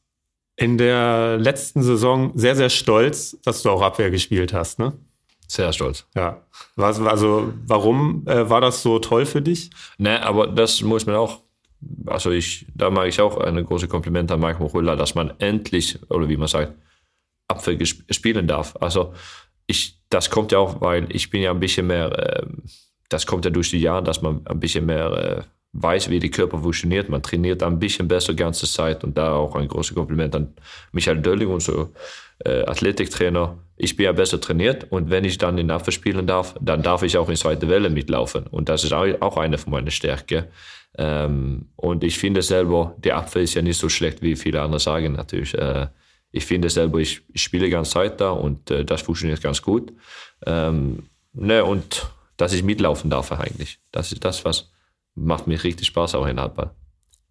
in 0.55 0.77
der 0.77 1.37
letzten 1.37 1.81
Saison 1.81 2.31
sehr, 2.35 2.55
sehr 2.55 2.69
stolz, 2.69 3.37
dass 3.43 3.63
du 3.63 3.69
auch 3.69 3.81
Abwehr 3.81 4.11
gespielt 4.11 4.53
hast, 4.53 4.79
ne? 4.79 4.93
Sehr 5.53 5.71
stolz. 5.71 6.07
Ja. 6.15 6.41
Was, 6.75 6.99
also, 6.99 7.53
warum 7.67 8.25
äh, 8.25 8.49
war 8.49 8.59
das 8.59 8.81
so 8.81 8.97
toll 8.97 9.27
für 9.27 9.43
dich? 9.43 9.69
Ne, 9.99 10.19
aber 10.25 10.47
das 10.47 10.81
muss 10.81 11.05
man 11.05 11.15
auch, 11.15 11.41
also 12.07 12.31
ich, 12.31 12.65
da 12.73 12.89
mache 12.89 13.07
ich 13.07 13.21
auch 13.21 13.37
eine 13.37 13.63
große 13.63 13.87
Kompliment 13.87 14.31
an 14.31 14.39
Mike 14.39 14.57
Mochulla, 14.57 14.95
dass 14.95 15.13
man 15.13 15.31
endlich, 15.37 15.99
oder 16.09 16.27
wie 16.27 16.37
man 16.37 16.47
sagt, 16.47 16.73
Apfel 17.47 17.77
spielen 17.85 18.47
darf. 18.47 18.75
Also 18.79 19.13
ich, 19.67 19.99
das 20.09 20.31
kommt 20.31 20.51
ja 20.51 20.57
auch, 20.57 20.81
weil 20.81 21.05
ich 21.15 21.29
bin 21.29 21.43
ja 21.43 21.51
ein 21.51 21.59
bisschen 21.59 21.85
mehr, 21.85 22.07
äh, 22.17 22.47
das 23.09 23.27
kommt 23.27 23.45
ja 23.45 23.51
durch 23.51 23.69
die 23.69 23.79
Jahre, 23.79 24.01
dass 24.01 24.23
man 24.23 24.41
ein 24.47 24.59
bisschen 24.59 24.87
mehr 24.87 25.11
äh, 25.11 25.43
weiß, 25.73 26.09
wie 26.09 26.19
der 26.19 26.31
Körper 26.31 26.59
funktioniert. 26.63 27.09
Man 27.09 27.21
trainiert 27.21 27.61
ein 27.61 27.77
bisschen 27.77 28.07
besser 28.07 28.33
die 28.33 28.41
ganze 28.41 28.65
Zeit 28.65 29.03
und 29.03 29.15
da 29.15 29.33
auch 29.33 29.55
ein 29.55 29.67
großes 29.67 29.93
Kompliment 29.93 30.35
an 30.35 30.53
Michael 30.93 31.21
Dölling, 31.21 31.49
unser 31.49 31.89
äh, 32.43 32.63
Athletiktrainer. 32.65 33.57
Ich 33.75 33.95
bin 33.95 34.05
ja 34.05 34.11
besser 34.11 34.39
trainiert 34.39 34.91
und 34.91 35.09
wenn 35.09 35.25
ich 35.25 35.37
dann 35.37 35.57
in 35.57 35.71
Apfel 35.71 35.93
spielen 35.93 36.27
darf, 36.27 36.55
dann 36.61 36.83
darf 36.83 37.03
ich 37.03 37.17
auch 37.17 37.29
in 37.29 37.35
zweite 37.35 37.67
Welle 37.69 37.89
mitlaufen 37.89 38.45
und 38.47 38.69
das 38.69 38.83
ist 38.83 38.93
auch 38.93 39.37
eine 39.37 39.57
von 39.57 39.71
meinen 39.71 39.91
Stärken. 39.91 40.45
Ähm, 40.95 41.69
und 41.75 42.03
ich 42.03 42.17
finde 42.19 42.41
selber, 42.41 42.95
der 42.97 43.17
Apfel 43.17 43.43
ist 43.43 43.55
ja 43.55 43.61
nicht 43.61 43.79
so 43.79 43.89
schlecht, 43.89 44.21
wie 44.21 44.35
viele 44.35 44.61
andere 44.61 44.79
sagen 44.79 45.13
natürlich. 45.13 45.55
Äh, 45.55 45.87
ich 46.31 46.45
finde 46.45 46.69
selber, 46.69 46.99
ich, 46.99 47.21
ich 47.33 47.41
spiele 47.41 47.69
ganz 47.69 47.91
Zeit 47.91 48.21
da 48.21 48.31
und 48.31 48.69
äh, 48.71 48.85
das 48.85 49.01
funktioniert 49.01 49.41
ganz 49.41 49.61
gut. 49.61 49.93
Ähm, 50.45 51.09
ne, 51.33 51.63
und 51.63 52.07
dass 52.37 52.53
ich 52.53 52.63
mitlaufen 52.63 53.09
darf 53.09 53.31
eigentlich. 53.31 53.79
Das 53.91 54.11
ist 54.11 54.23
das, 54.23 54.45
was 54.45 54.69
macht 55.15 55.47
mir 55.47 55.63
richtig 55.63 55.87
Spaß 55.87 56.15
auch 56.15 56.27
in 56.27 56.39
Handball. 56.39 56.71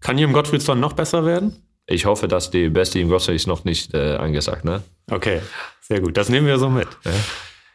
Kann 0.00 0.18
Jim 0.18 0.32
Gottfriedsson 0.32 0.80
noch 0.80 0.92
besser 0.92 1.24
werden? 1.24 1.56
Ich 1.92 2.06
hoffe, 2.06 2.28
dass 2.28 2.50
die 2.50 2.68
beste 2.68 2.98
Jim 2.98 3.08
Gottfried 3.08 3.36
ist 3.36 3.46
noch 3.46 3.64
nicht 3.64 3.94
äh, 3.94 4.16
angesagt. 4.16 4.64
Ne? 4.64 4.82
Okay, 5.10 5.40
sehr 5.80 6.00
gut. 6.00 6.16
Das 6.16 6.28
nehmen 6.28 6.46
wir 6.46 6.58
so 6.58 6.70
mit. 6.70 6.88
Ja. 7.04 7.12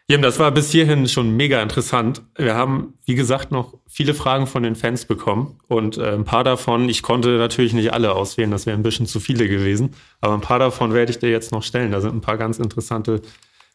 Jim, 0.10 0.22
das 0.22 0.40
war 0.40 0.52
bis 0.52 0.72
hierhin 0.72 1.08
schon 1.10 1.36
mega 1.36 1.62
interessant. 1.62 2.22
Wir 2.38 2.56
haben, 2.56 2.94
wie 3.06 3.16
gesagt, 3.16 3.52
noch 3.52 3.74
viele 3.88 4.14
Fragen 4.14 4.48
von 4.48 4.64
den 4.64 4.76
Fans 4.76 5.04
bekommen 5.04 5.60
und 5.68 5.98
äh, 5.98 6.14
ein 6.14 6.24
paar 6.24 6.46
davon, 6.46 6.88
ich 6.88 7.04
konnte 7.04 7.38
natürlich 7.38 7.74
nicht 7.74 7.92
alle 7.92 8.14
auswählen, 8.14 8.50
das 8.50 8.66
wäre 8.66 8.78
ein 8.78 8.84
bisschen 8.84 9.06
zu 9.06 9.20
viele 9.20 9.50
gewesen, 9.50 9.96
aber 10.22 10.34
ein 10.34 10.42
paar 10.42 10.60
davon 10.60 10.94
werde 10.94 11.12
ich 11.12 11.20
dir 11.20 11.30
jetzt 11.30 11.52
noch 11.52 11.62
stellen. 11.62 11.92
Da 11.92 12.00
sind 12.00 12.16
ein 12.16 12.22
paar 12.22 12.38
ganz 12.38 12.58
interessante 12.58 13.22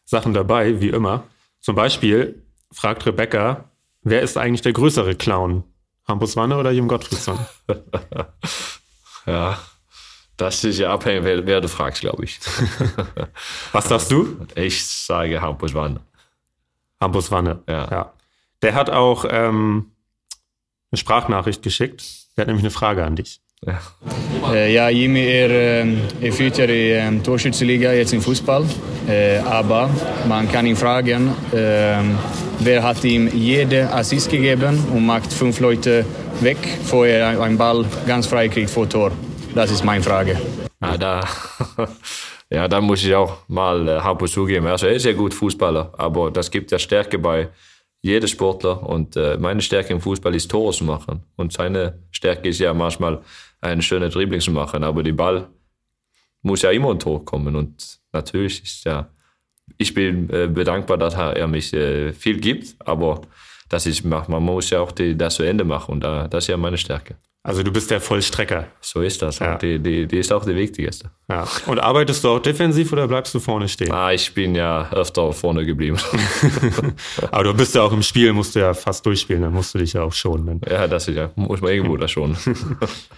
Sachen 0.05 0.33
dabei, 0.33 0.81
wie 0.81 0.89
immer. 0.89 1.23
Zum 1.59 1.75
Beispiel 1.75 2.41
fragt 2.71 3.05
Rebecca, 3.05 3.69
wer 4.01 4.23
ist 4.23 4.35
eigentlich 4.35 4.63
der 4.63 4.73
größere 4.73 5.13
Clown? 5.13 5.63
Hampus 6.07 6.35
Wanne 6.35 6.57
oder 6.57 6.71
Jim 6.71 6.87
Gottfriedsson? 6.87 7.37
ja, 9.27 9.59
das 10.37 10.63
ist 10.63 10.79
ja 10.79 10.91
abhängig, 10.91 11.23
wer, 11.23 11.45
wer 11.45 11.61
du 11.61 11.67
fragst, 11.67 12.01
glaube 12.01 12.23
ich. 12.23 12.39
Was 13.71 13.87
sagst 13.87 14.11
du? 14.11 14.37
Ich 14.55 14.85
sage 14.85 15.41
Hampus 15.41 15.73
Wanne. 15.73 15.99
Hampus 16.99 17.29
Wanne. 17.31 17.61
Ja. 17.67 17.89
ja. 17.91 18.13
Der 18.61 18.73
hat 18.73 18.89
auch 18.89 19.25
ähm, 19.29 19.91
eine 20.91 20.97
Sprachnachricht 20.97 21.61
geschickt. 21.61 22.03
Der 22.35 22.43
hat 22.43 22.47
nämlich 22.47 22.63
eine 22.63 22.71
Frage 22.71 23.03
an 23.03 23.15
dich. 23.15 23.41
Ja, 23.65 23.79
äh, 24.51 24.73
ja 24.73 24.89
Jimmy, 24.89 25.21
er, 25.21 25.49
äh, 25.49 25.95
er 26.21 26.33
führt 26.33 26.57
ja 26.57 26.67
die 26.67 26.91
äh, 26.91 27.19
Torschützeliga 27.19 27.93
jetzt 27.93 28.13
im 28.13 28.21
Fußball. 28.21 28.65
Äh, 29.07 29.37
aber 29.39 29.89
man 30.27 30.51
kann 30.51 30.65
ihn 30.65 30.75
fragen, 30.75 31.29
äh, 31.51 31.97
wer 32.59 32.83
hat 32.83 33.03
ihm 33.03 33.29
jede 33.33 33.91
Assist 33.93 34.31
gegeben 34.31 34.83
und 34.91 35.05
macht 35.05 35.31
fünf 35.31 35.59
Leute 35.59 36.05
weg, 36.41 36.57
bevor 36.79 37.05
er 37.05 37.41
einen 37.41 37.57
Ball 37.57 37.85
ganz 38.07 38.27
frei 38.27 38.47
kriegt 38.47 38.69
vor 38.69 38.89
Tor? 38.89 39.11
Das 39.55 39.69
ist 39.69 39.83
meine 39.83 40.01
Frage. 40.01 40.41
Ja, 40.81 40.97
da, 40.97 41.27
ja, 42.49 42.67
da 42.67 42.81
muss 42.81 43.03
ich 43.03 43.13
auch 43.13 43.47
mal 43.47 43.87
äh, 43.87 43.99
Hampus 43.99 44.31
zugeben. 44.31 44.65
Also 44.65 44.87
er 44.87 44.93
ist 44.93 45.05
ja 45.05 45.13
gut 45.13 45.31
Fußballer, 45.31 45.93
aber 45.95 46.31
das 46.31 46.49
gibt 46.49 46.71
ja 46.71 46.79
Stärke 46.79 47.19
bei 47.19 47.49
jedem 48.01 48.27
Sportler. 48.27 48.81
Und 48.81 49.15
äh, 49.15 49.37
meine 49.37 49.61
Stärke 49.61 49.93
im 49.93 50.01
Fußball 50.01 50.33
ist 50.33 50.49
Tore 50.49 50.73
zu 50.73 50.85
machen. 50.85 51.23
Und 51.35 51.53
seine 51.53 51.99
Stärke 52.09 52.49
ist 52.49 52.59
ja 52.59 52.73
manchmal 52.73 53.21
eine 53.61 53.83
schöne 53.83 54.09
Dribbling 54.09 54.41
zu 54.41 54.49
machen. 54.49 54.83
Aber 54.83 55.03
die 55.03 55.11
Ball 55.11 55.47
muss 56.41 56.63
ja 56.63 56.71
immer 56.71 56.89
ein 56.89 56.99
Tor 56.99 57.23
kommen. 57.23 57.55
Und 57.55 57.99
natürlich 58.11 58.63
ist 58.63 58.85
ja, 58.85 59.07
ich 59.77 59.93
bin 59.93 60.31
äh, 60.31 60.47
bedankbar, 60.47 60.97
dass 60.97 61.13
er 61.13 61.47
mich 61.47 61.71
äh, 61.73 62.11
viel 62.11 62.39
gibt. 62.39 62.75
Aber 62.79 63.21
das 63.69 63.85
ist, 63.85 64.03
man 64.03 64.25
muss 64.43 64.71
ja 64.71 64.79
auch 64.79 64.91
die, 64.91 65.15
das 65.15 65.35
zu 65.35 65.43
Ende 65.43 65.63
machen. 65.63 65.91
Und 65.91 66.03
da, 66.03 66.27
das 66.27 66.45
ist 66.45 66.47
ja 66.47 66.57
meine 66.57 66.77
Stärke. 66.77 67.17
Also 67.45 67.61
du 67.61 67.73
bist 67.73 67.91
der 67.91 67.99
Vollstrecker. 67.99 68.67
So 68.79 69.01
ist 69.01 69.21
das. 69.21 69.39
Ja. 69.39 69.57
Die, 69.57 69.77
die, 69.77 70.07
die 70.07 70.17
ist 70.17 70.31
auch 70.31 70.45
die 70.45 70.55
wichtigste. 70.55 71.11
Ja. 71.29 71.45
Und 71.65 71.77
arbeitest 71.77 72.23
du 72.23 72.29
auch 72.29 72.39
defensiv 72.39 72.93
oder 72.93 73.05
bleibst 73.05 73.35
du 73.35 73.41
vorne 73.41 73.67
stehen? 73.67 73.91
Ah, 73.91 74.13
ich 74.13 74.33
bin 74.33 74.55
ja 74.55 74.89
öfter 74.91 75.33
vorne 75.33 75.65
geblieben. 75.65 75.97
Aber 77.31 77.43
du 77.43 77.53
bist 77.53 77.75
ja 77.75 77.81
auch 77.81 77.91
im 77.91 78.01
Spiel, 78.01 78.31
musst 78.31 78.55
du 78.55 78.59
ja 78.59 78.73
fast 78.73 79.05
durchspielen, 79.05 79.41
dann 79.41 79.53
musst 79.53 79.73
du 79.73 79.79
dich 79.79 79.91
ja 79.91 80.03
auch 80.03 80.13
schonen. 80.13 80.61
Ja, 80.69 80.87
das 80.87 81.09
ist 81.09 81.15
ja, 81.15 81.31
muss 81.35 81.59
man 81.59 81.73
irgendwo 81.73 81.97
da 81.97 82.07
schon. 82.07 82.37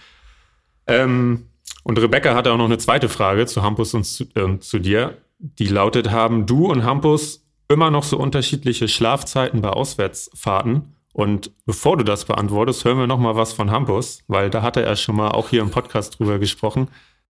ähm, 0.88 1.46
und 1.84 1.98
Rebecca 2.00 2.34
hatte 2.34 2.50
auch 2.50 2.58
noch 2.58 2.64
eine 2.64 2.78
zweite 2.78 3.08
Frage 3.08 3.46
zu 3.46 3.62
Hampus 3.62 3.94
und 3.94 4.02
zu, 4.02 4.24
äh, 4.34 4.58
zu 4.58 4.80
dir. 4.80 5.18
Die 5.38 5.68
lautet, 5.68 6.10
haben 6.10 6.46
du 6.46 6.66
und 6.66 6.82
Hampus 6.82 7.46
immer 7.68 7.92
noch 7.92 8.02
so 8.02 8.18
unterschiedliche 8.18 8.88
Schlafzeiten 8.88 9.60
bei 9.60 9.70
Auswärtsfahrten? 9.70 10.95
Und 11.16 11.50
bevor 11.64 11.96
du 11.96 12.04
das 12.04 12.26
beantwortest, 12.26 12.84
hören 12.84 12.98
wir 12.98 13.06
noch 13.06 13.18
mal 13.18 13.34
was 13.34 13.54
von 13.54 13.70
Hampus, 13.70 14.22
weil 14.28 14.50
da 14.50 14.60
hatte 14.60 14.82
er 14.82 14.96
schon 14.96 15.16
mal 15.16 15.30
auch 15.30 15.48
hier 15.48 15.62
im 15.62 15.70
Podcast 15.70 16.18
drüber 16.18 16.38
gesprochen. 16.38 16.88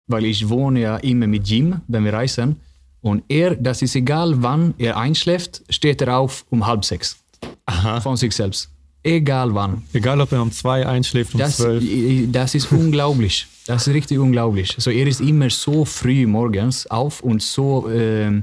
Weil 0.08 0.24
ich 0.24 0.48
wohne 0.48 0.80
ja 0.80 0.96
immer 0.96 1.28
mit 1.28 1.46
Jim, 1.46 1.82
wenn 1.86 2.04
wir 2.04 2.12
reisen. 2.12 2.60
Und 3.00 3.22
er, 3.28 3.54
das 3.54 3.82
ist 3.82 3.94
egal, 3.94 4.42
wann 4.42 4.74
er 4.78 4.96
einschläft, 4.96 5.62
steht 5.70 6.02
er 6.02 6.18
auf 6.18 6.44
um 6.50 6.66
halb 6.66 6.84
sechs. 6.84 7.16
Aha. 7.66 8.00
Von 8.00 8.16
sich 8.16 8.34
selbst. 8.34 8.70
Egal 9.04 9.54
wann. 9.54 9.84
Egal, 9.92 10.20
ob 10.20 10.32
er 10.32 10.42
um 10.42 10.50
zwei 10.50 10.84
einschläft, 10.84 11.34
um 11.34 11.38
das, 11.38 11.58
zwölf. 11.58 11.84
Das 12.32 12.56
ist 12.56 12.72
unglaublich. 12.72 13.46
Das 13.68 13.86
ist 13.86 13.94
richtig 13.94 14.18
unglaublich. 14.18 14.74
Also 14.74 14.90
er 14.90 15.06
ist 15.06 15.20
immer 15.20 15.48
so 15.48 15.84
früh 15.84 16.26
morgens 16.26 16.88
auf 16.88 17.20
und 17.20 17.40
so... 17.40 17.88
Äh, 17.88 18.42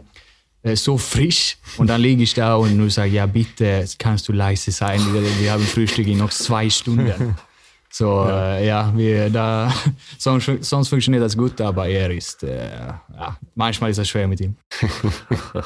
so 0.76 0.98
frisch. 0.98 1.58
Und 1.78 1.88
dann 1.88 2.02
liege 2.02 2.24
ich 2.24 2.34
da 2.34 2.56
und 2.56 2.78
nur 2.78 2.90
sage, 2.90 3.12
ja 3.12 3.26
bitte, 3.26 3.86
kannst 3.98 4.28
du 4.28 4.34
leise 4.34 4.72
sein, 4.72 5.00
wir, 5.14 5.22
wir 5.40 5.52
haben 5.52 5.64
Frühstück 5.64 6.08
in 6.08 6.18
noch 6.18 6.32
zwei 6.32 6.70
Stunden. 6.70 7.36
So, 7.96 8.26
ja, 8.26 8.56
äh, 8.56 8.66
ja 8.66 8.92
wir, 8.96 9.30
da, 9.30 9.72
sonst, 10.18 10.50
sonst, 10.62 10.90
funktioniert 10.90 11.24
das 11.24 11.38
gut, 11.38 11.62
aber 11.62 11.88
er 11.88 12.10
ist, 12.10 12.42
äh, 12.42 12.88
ja, 12.88 13.38
manchmal 13.54 13.92
ist 13.92 14.00
es 14.00 14.10
schwer 14.10 14.28
mit 14.28 14.42
ihm. 14.42 14.56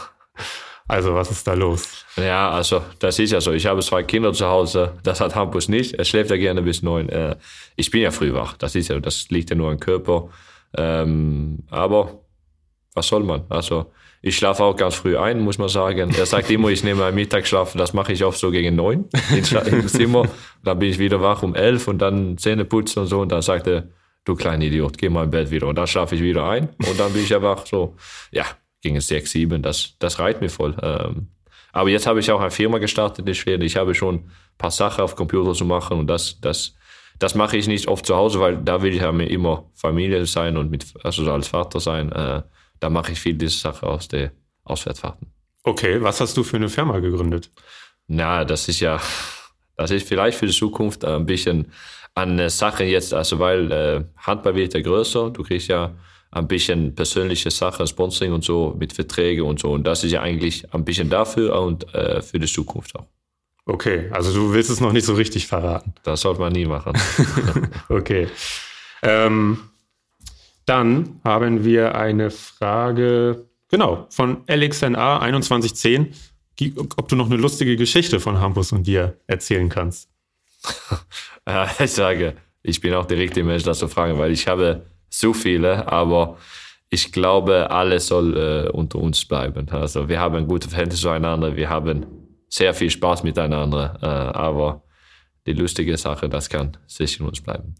Also, 0.90 1.14
was 1.14 1.30
ist 1.30 1.46
da 1.46 1.54
los? 1.54 2.06
Ja, 2.16 2.50
also, 2.50 2.82
das 3.00 3.20
ist 3.20 3.32
ja 3.32 3.42
so. 3.42 3.52
Ich 3.52 3.66
habe 3.66 3.82
zwei 3.82 4.04
Kinder 4.04 4.32
zu 4.32 4.48
Hause. 4.48 4.94
Das 5.04 5.20
hat 5.20 5.36
Hampus 5.36 5.68
nicht. 5.68 5.96
Er 5.96 6.06
schläft 6.06 6.30
ja 6.30 6.38
gerne 6.38 6.62
bis 6.62 6.82
neun. 6.82 7.10
Äh, 7.10 7.36
ich 7.76 7.92
bin 7.92 8.02
ja 8.02 8.12
früh 8.12 8.34
wach. 8.34 8.56
Das 8.56 8.74
ist 8.74 8.88
ja, 8.88 8.98
das 9.00 9.28
liegt 9.30 9.50
ja 9.50 9.58
nur 9.58 9.70
am 9.70 9.80
Körper. 9.82 10.30
Ähm, 10.78 11.60
aber 11.70 12.22
was 12.94 13.06
soll 13.06 13.24
man? 13.24 13.44
Also, 13.50 13.92
ich 14.22 14.36
schlafe 14.36 14.64
auch 14.64 14.76
ganz 14.76 14.96
früh 14.96 15.18
ein, 15.18 15.40
muss 15.40 15.58
man 15.58 15.70
sagen. 15.70 16.14
Er 16.18 16.26
sagt 16.26 16.50
immer, 16.50 16.70
ich 16.70 16.84
nehme 16.84 17.06
einen 17.06 17.16
Mittagsschlaf, 17.16 17.74
das 17.74 17.94
mache 17.94 18.14
ich 18.14 18.24
oft 18.24 18.40
so 18.40 18.52
gegen 18.52 18.76
neun 18.76 19.06
im 19.32 19.88
Zimmer. 19.88 20.28
Dann 20.64 20.80
bin 20.80 20.90
ich 20.90 21.00
wieder 21.00 21.22
wach 21.22 21.44
um 21.44 21.56
elf 21.56 21.88
und 21.88 22.00
dann 22.00 22.38
Zähne 22.38 22.66
putzen 22.66 23.02
und 23.02 23.08
so. 23.08 23.22
Und 23.22 23.32
dann 23.32 23.42
sagt 23.42 23.68
er, 23.68 23.88
du 24.26 24.36
kleiner 24.36 24.66
Idiot, 24.66 24.98
geh 24.98 25.10
mal 25.10 25.26
im 25.26 25.32
Bett 25.32 25.52
wieder. 25.52 25.68
Und 25.68 25.76
dann 25.76 25.88
schlafe 25.88 26.16
ich 26.16 26.22
wieder 26.22 26.50
ein 26.50 26.70
und 26.88 27.00
dann 27.00 27.14
bin 27.14 27.24
ich 27.24 27.30
ja 27.30 27.42
wach. 27.42 27.66
So, 27.66 27.96
ja, 28.32 28.46
ging 28.82 28.96
es 28.96 29.08
sechs, 29.08 29.32
sieben, 29.32 29.62
das, 29.62 29.96
das 30.00 30.20
reicht 30.20 30.42
mir 30.42 30.50
voll. 30.50 30.76
Ähm, 30.82 31.28
aber 31.72 31.90
jetzt 31.90 32.08
habe 32.08 32.20
ich 32.20 32.32
auch 32.32 32.42
eine 32.42 32.52
Firma 32.52 32.80
gestartet 32.80 33.28
in 33.28 33.36
Schweden. 33.36 33.64
Ich 33.64 33.78
habe 33.78 33.94
schon 33.94 34.16
ein 34.16 34.32
paar 34.58 34.72
Sachen 34.72 35.04
auf 35.04 35.16
Computer 35.16 35.54
zu 35.54 35.64
machen 35.64 36.00
und 36.00 36.08
das, 36.08 36.40
das, 36.42 36.74
das 37.20 37.36
mache 37.36 37.56
ich 37.56 37.68
nicht 37.68 37.88
oft 37.88 38.06
zu 38.06 38.16
Hause, 38.16 38.40
weil 38.40 38.58
da 38.58 38.82
will 38.82 38.94
ich 38.94 39.02
ja 39.02 39.12
immer 39.12 39.70
Familie 39.76 40.26
sein 40.26 40.58
und 40.58 40.72
mit, 40.72 40.86
also 41.04 41.32
als 41.32 41.50
Vater 41.50 41.80
sein. 41.80 42.12
Äh, 42.12 42.42
da 42.80 42.90
mache 42.90 43.12
ich 43.12 43.20
viel 43.20 43.34
diese 43.34 43.58
Sache 43.58 43.86
aus 43.86 44.08
der 44.08 44.32
Auswärtsfahrten. 44.64 45.28
Okay, 45.64 46.02
was 46.02 46.22
hast 46.22 46.38
du 46.38 46.44
für 46.44 46.58
eine 46.58 46.70
Firma 46.70 47.00
gegründet? 47.00 47.52
Na, 48.08 48.46
das 48.46 48.68
ist 48.68 48.80
ja, 48.80 49.02
das 49.76 49.92
ist 49.92 50.08
vielleicht 50.08 50.38
für 50.38 50.48
die 50.48 50.54
Zukunft 50.54 51.04
ein 51.04 51.26
bisschen 51.26 51.72
eine 52.16 52.50
Sache 52.50 52.84
jetzt, 52.84 53.14
also 53.14 53.40
weil 53.40 53.72
äh, 53.72 54.04
Handball 54.18 54.56
wird 54.56 54.74
ja 54.74 54.82
größer, 54.82 55.30
du 55.30 55.44
kriegst 55.44 55.68
ja 55.68 55.94
ein 56.32 56.48
bisschen 56.48 56.96
persönliche 56.96 57.52
Sachen, 57.52 57.86
Sponsoring 57.86 58.34
und 58.34 58.44
so 58.44 58.76
mit 58.78 58.94
Verträgen 58.94 59.46
und 59.46 59.60
so 59.60 59.72
und 59.72 59.86
das 59.86 60.04
ist 60.04 60.12
ja 60.12 60.22
eigentlich 60.22 60.74
ein 60.74 60.84
bisschen 60.84 61.10
dafür 61.10 61.60
und 61.62 61.94
äh, 61.94 62.22
für 62.22 62.40
die 62.40 62.48
Zukunft 62.48 62.96
auch. 62.96 63.06
Okay, 63.66 64.10
also 64.12 64.34
du 64.34 64.54
willst 64.54 64.70
es 64.70 64.80
noch 64.80 64.94
nicht 64.94 65.06
so 65.06 65.14
richtig 65.14 65.46
verraten. 65.46 65.94
Das 66.04 66.22
sollte 66.22 66.40
man 66.40 66.54
nie 66.54 66.66
machen. 66.66 66.94
okay. 67.90 68.30
Ähm, 69.04 69.60
dann 70.68 71.22
haben 71.24 71.64
wir 71.64 71.96
eine 71.96 72.30
Frage, 72.30 73.48
genau, 73.70 74.06
von 74.10 74.44
LXNA 74.48 75.20
2110, 75.20 76.14
ob 76.98 77.08
du 77.08 77.16
noch 77.16 77.28
eine 77.28 77.38
lustige 77.38 77.76
Geschichte 77.78 78.20
von 78.20 78.40
Hampus 78.40 78.72
und 78.72 78.86
dir 78.86 79.18
erzählen 79.28 79.70
kannst. 79.70 80.10
ich 81.80 81.92
sage, 81.92 82.36
ich 82.64 82.82
bin 82.82 82.94
auch 82.94 83.06
der 83.06 83.18
richtige 83.18 83.46
Mensch, 83.46 83.64
das 83.64 83.80
zu 83.80 83.88
fragen, 83.88 84.18
weil 84.20 84.32
ich 84.32 84.48
habe 84.48 84.86
so 85.10 85.34
viele, 85.34 85.88
aber 85.90 86.38
ich 86.90 87.14
glaube, 87.14 87.72
alles 87.72 88.08
soll 88.08 88.38
äh, 88.38 88.70
unter 88.70 89.00
uns 89.00 89.24
bleiben. 89.26 89.70
Also 89.70 90.10
wir 90.10 90.20
haben 90.20 90.48
gute 90.48 90.70
Verhältnisse 90.70 91.04
zueinander, 91.04 91.56
wir 91.56 91.70
haben 91.70 92.06
sehr 92.50 92.74
viel 92.74 92.90
Spaß 92.90 93.24
miteinander, 93.24 93.98
äh, 94.02 94.06
aber 94.06 94.84
die 95.46 95.54
lustige 95.54 95.96
Sache, 95.96 96.28
das 96.28 96.50
kann 96.50 96.76
zwischen 96.88 97.26
uns 97.26 97.40
bleiben. 97.40 97.76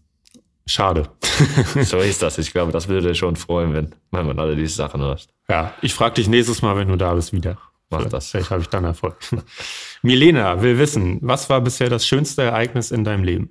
Schade. 0.68 1.08
so 1.82 1.98
ist 1.98 2.22
das. 2.22 2.36
Ich 2.36 2.52
glaube, 2.52 2.72
das 2.72 2.88
würde 2.88 3.14
schon 3.14 3.36
freuen, 3.36 3.72
wenn, 3.72 3.94
wenn 4.10 4.26
man 4.26 4.38
alle 4.38 4.54
diese 4.54 4.74
Sachen 4.74 5.00
hört. 5.00 5.26
Ja, 5.48 5.72
ich 5.80 5.94
frage 5.94 6.16
dich 6.16 6.28
nächstes 6.28 6.60
Mal, 6.60 6.76
wenn 6.76 6.88
du 6.88 6.96
da 6.96 7.14
bist, 7.14 7.32
wieder. 7.32 7.58
Mach 7.88 8.04
das. 8.04 8.30
Vielleicht 8.30 8.50
habe 8.50 8.60
ich 8.60 8.68
dann 8.68 8.84
Erfolg. 8.84 9.16
Milena 10.02 10.60
will 10.60 10.78
wissen, 10.78 11.20
was 11.22 11.48
war 11.48 11.62
bisher 11.62 11.88
das 11.88 12.06
schönste 12.06 12.42
Ereignis 12.42 12.90
in 12.90 13.02
deinem 13.02 13.24
Leben? 13.24 13.50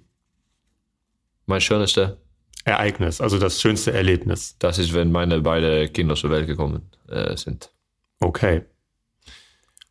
Mein 1.48 1.60
schönste, 1.60 2.18
Ereignis, 2.66 3.20
also 3.20 3.40
das 3.40 3.62
schönste 3.62 3.94
Erlebnis. 3.94 4.58
das 4.60 4.78
ist, 4.78 4.94
wenn 4.94 5.12
meine 5.12 5.40
beiden 5.40 5.92
Kinder 5.94 6.16
zur 6.16 6.30
Welt 6.30 6.46
gekommen 6.46 6.92
äh, 7.08 7.36
sind. 7.36 7.72
Okay. 8.20 8.64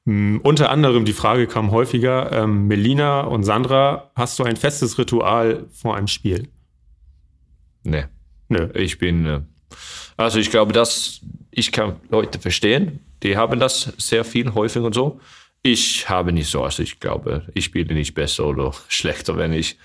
Mm, 0.04 0.36
unter 0.44 0.70
anderem 0.70 1.06
die 1.06 1.12
Frage 1.12 1.48
kam 1.48 1.72
häufiger, 1.72 2.30
ähm, 2.30 2.68
Melina 2.68 3.22
und 3.22 3.42
Sandra, 3.42 4.12
hast 4.14 4.38
du 4.38 4.44
ein 4.44 4.56
festes 4.56 4.98
Ritual 4.98 5.66
vor 5.72 5.96
einem 5.96 6.06
Spiel? 6.06 6.50
Nee. 7.86 8.04
Nö. 8.48 8.68
Ich 8.74 8.98
bin, 8.98 9.26
äh, 9.26 9.40
also 10.16 10.38
ich 10.38 10.50
glaube, 10.50 10.72
dass 10.72 11.20
ich 11.50 11.72
kann 11.72 11.96
Leute 12.10 12.38
verstehen, 12.38 13.00
die 13.22 13.36
haben 13.36 13.58
das 13.58 13.92
sehr 13.96 14.24
viel 14.24 14.54
häufig 14.54 14.82
und 14.82 14.94
so. 14.94 15.20
Ich 15.62 16.08
habe 16.08 16.32
nicht 16.32 16.50
so, 16.50 16.62
also 16.62 16.82
ich 16.82 17.00
glaube, 17.00 17.46
ich 17.54 17.64
spiele 17.64 17.94
nicht 17.94 18.14
besser 18.14 18.46
oder 18.46 18.72
schlechter, 18.88 19.36
wenn 19.36 19.52
ich 19.52 19.78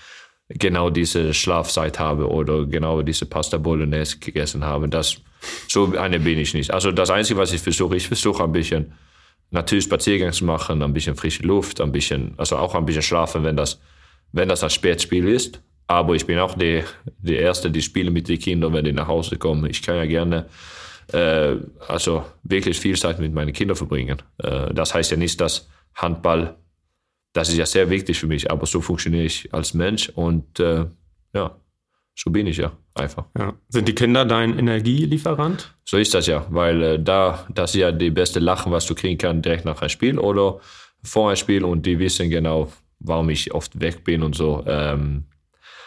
genau 0.48 0.90
diese 0.90 1.32
Schlafzeit 1.32 1.98
habe 1.98 2.28
oder 2.28 2.66
genau 2.66 3.02
diese 3.02 3.26
Pasta 3.26 3.58
Bolognese 3.58 4.18
gegessen 4.18 4.64
habe. 4.64 4.88
Das, 4.88 5.16
so 5.68 5.96
eine 5.96 6.20
bin 6.20 6.38
ich 6.38 6.54
nicht. 6.54 6.72
Also 6.72 6.92
das 6.92 7.10
Einzige, 7.10 7.38
was 7.38 7.52
ich 7.52 7.60
versuche, 7.60 7.96
ich 7.96 8.06
versuche 8.06 8.44
ein 8.44 8.52
bisschen 8.52 8.92
natürlich 9.50 9.84
Spaziergang 9.84 10.32
zu 10.32 10.44
machen, 10.44 10.82
ein 10.82 10.92
bisschen 10.92 11.14
frische 11.14 11.42
Luft, 11.42 11.80
ein 11.80 11.92
bisschen, 11.92 12.34
also 12.36 12.56
auch 12.56 12.74
ein 12.74 12.84
bisschen 12.84 13.02
schlafen, 13.02 13.44
wenn 13.44 13.56
das, 13.56 13.80
wenn 14.32 14.48
das 14.48 14.62
ein 14.62 14.70
Spätspiel 14.70 15.28
ist. 15.28 15.62
Aber 15.92 16.14
ich 16.14 16.24
bin 16.24 16.38
auch 16.38 16.54
die, 16.54 16.82
die 17.18 17.34
Erste, 17.34 17.70
die 17.70 17.82
spiele 17.82 18.10
mit 18.10 18.26
den 18.26 18.38
Kindern, 18.38 18.72
wenn 18.72 18.86
die 18.86 18.94
nach 18.94 19.08
Hause 19.08 19.36
kommen. 19.36 19.68
Ich 19.68 19.82
kann 19.82 19.96
ja 19.96 20.06
gerne 20.06 20.46
äh, 21.12 21.56
also 21.86 22.24
wirklich 22.44 22.80
viel 22.80 22.96
Zeit 22.96 23.18
mit 23.18 23.34
meinen 23.34 23.52
Kindern 23.52 23.76
verbringen. 23.76 24.16
Äh, 24.38 24.72
das 24.72 24.94
heißt 24.94 25.10
ja 25.10 25.18
nicht, 25.18 25.38
dass 25.38 25.68
Handball, 25.94 26.56
das 27.34 27.50
ist 27.50 27.58
ja 27.58 27.66
sehr 27.66 27.90
wichtig 27.90 28.18
für 28.18 28.26
mich, 28.26 28.50
aber 28.50 28.64
so 28.64 28.80
funktioniere 28.80 29.24
ich 29.24 29.52
als 29.52 29.74
Mensch 29.74 30.08
und 30.08 30.58
äh, 30.60 30.86
ja, 31.34 31.56
so 32.16 32.30
bin 32.30 32.46
ich 32.46 32.56
ja 32.56 32.72
einfach. 32.94 33.26
Ja. 33.38 33.52
Sind 33.68 33.86
die 33.86 33.94
Kinder 33.94 34.24
dein 34.24 34.58
Energielieferant? 34.58 35.74
So 35.84 35.98
ist 35.98 36.14
das 36.14 36.26
ja, 36.26 36.46
weil 36.48 36.82
äh, 36.82 37.02
da, 37.02 37.46
das 37.52 37.74
ist 37.74 37.80
ja 37.80 37.92
die 37.92 38.10
beste 38.10 38.40
Lachen, 38.40 38.72
was 38.72 38.86
du 38.86 38.94
kriegen 38.94 39.18
kannst, 39.18 39.44
direkt 39.44 39.66
nach 39.66 39.82
einem 39.82 39.90
Spiel 39.90 40.18
oder 40.18 40.58
vor 41.02 41.28
einem 41.28 41.36
Spiel 41.36 41.64
und 41.64 41.84
die 41.84 41.98
wissen 41.98 42.30
genau, 42.30 42.72
warum 42.98 43.28
ich 43.28 43.52
oft 43.52 43.78
weg 43.78 44.04
bin 44.04 44.22
und 44.22 44.34
so. 44.34 44.64
Ähm, 44.66 45.24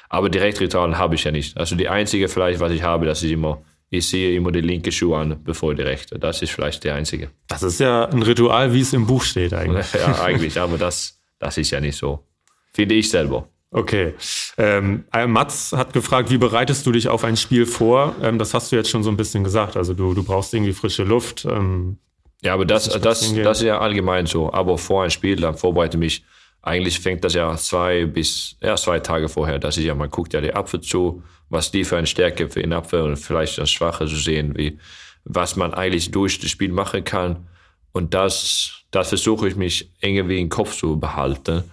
aber 0.10 0.30
Direktritualen 0.30 0.98
habe 0.98 1.16
ich 1.16 1.24
ja 1.24 1.32
nicht. 1.32 1.58
Also 1.58 1.76
die 1.76 1.90
einzige 1.90 2.28
vielleicht, 2.28 2.60
was 2.60 2.72
ich 2.72 2.84
habe, 2.84 3.06
das 3.06 3.24
ist 3.24 3.32
immer, 3.32 3.62
ich 3.90 4.08
sehe 4.08 4.36
immer 4.36 4.52
die 4.52 4.62
linke 4.62 4.92
Schuh 4.92 5.16
an, 5.16 5.40
bevor 5.44 5.76
die 5.76 5.84
rechte. 5.84 6.20
Das 6.20 6.42
ist 6.42 6.52
vielleicht 6.52 6.84
der 6.84 6.96
einzige. 6.96 7.30
Das 7.48 7.64
ist 7.64 7.80
ja 7.80 8.06
ein 8.06 8.24
Ritual, 8.24 8.74
wie 8.74 8.82
es 8.82 8.94
im 8.94 9.06
Buch 9.08 9.24
steht 9.24 9.54
eigentlich. 9.54 9.94
ja, 9.94 10.22
eigentlich, 10.22 10.60
aber 10.60 10.78
das, 10.78 11.20
das 11.40 11.58
ist 11.58 11.72
ja 11.72 11.80
nicht 11.80 11.98
so. 11.98 12.24
Finde 12.74 12.96
ich 12.96 13.10
selber. 13.10 13.48
Okay. 13.72 14.14
Ähm, 14.58 15.04
äh, 15.12 15.28
Mats 15.28 15.74
hat 15.74 15.92
gefragt, 15.92 16.30
wie 16.30 16.38
bereitest 16.38 16.86
du 16.86 16.92
dich 16.94 17.10
auf 17.10 17.24
ein 17.26 17.36
Spiel 17.36 17.66
vor? 17.66 18.16
Ähm, 18.22 18.40
das 18.40 18.54
hast 18.54 18.72
du 18.72 18.76
jetzt 18.78 18.90
schon 18.90 19.04
so 19.04 19.10
ein 19.10 19.18
bisschen 19.18 19.44
gesagt. 19.44 19.76
Also 19.76 19.94
du, 19.94 20.14
du 20.14 20.24
brauchst 20.24 20.54
irgendwie 20.54 20.72
frische 20.72 21.04
Luft. 21.04 21.46
Ähm, 21.46 21.98
Ja, 22.42 22.54
aber 22.54 22.66
das, 22.66 22.86
Das 22.86 23.22
ist 23.22 23.38
das, 23.38 23.58
ist 23.60 23.66
ja 23.66 23.80
allgemein 23.80 24.28
so. 24.28 24.54
Aber 24.54 24.78
vor 24.78 25.02
einem 25.02 25.10
Spiel, 25.10 25.36
dann 25.36 25.58
vorbereite 25.58 25.98
mich. 25.98 26.24
Eigentlich 26.66 27.00
fängt 27.00 27.24
das 27.24 27.36
ja 27.36 27.56
zwei 27.58 28.06
bis 28.06 28.58
ja, 28.60 28.76
zwei 28.76 29.00
Tage 29.00 29.30
vorher. 29.30 29.60
Das 29.60 29.78
ist 29.78 29.84
ja, 29.84 29.94
man 29.94 30.10
guckt 30.10 30.34
ja 30.34 30.42
die 30.42 30.54
Apfel 30.54 30.82
zu, 30.82 31.22
was 31.48 31.70
die 31.70 31.84
für 31.84 31.96
eine 31.96 32.08
Stärke 32.08 32.50
für 32.50 32.62
den 32.62 32.74
Apfel 32.74 33.04
und 33.04 33.18
vielleicht 33.18 33.60
eine 33.60 33.68
Schwache 33.68 34.08
zu 34.08 34.16
sehen, 34.16 34.58
wie, 34.58 34.80
was 35.26 35.56
man 35.56 35.76
eigentlich 35.76 36.10
durch 36.10 36.40
das 36.40 36.50
Spiel 36.50 36.72
machen 36.72 37.04
kann. 37.04 37.48
Und 37.92 38.16
das, 38.16 38.82
das 38.90 39.10
versuche 39.10 39.48
ich 39.48 39.56
mich 39.56 39.92
irgendwie 40.02 40.42
im 40.42 40.50
Kopf 40.50 40.76
zu 40.76 41.00
behalten. 41.00 41.64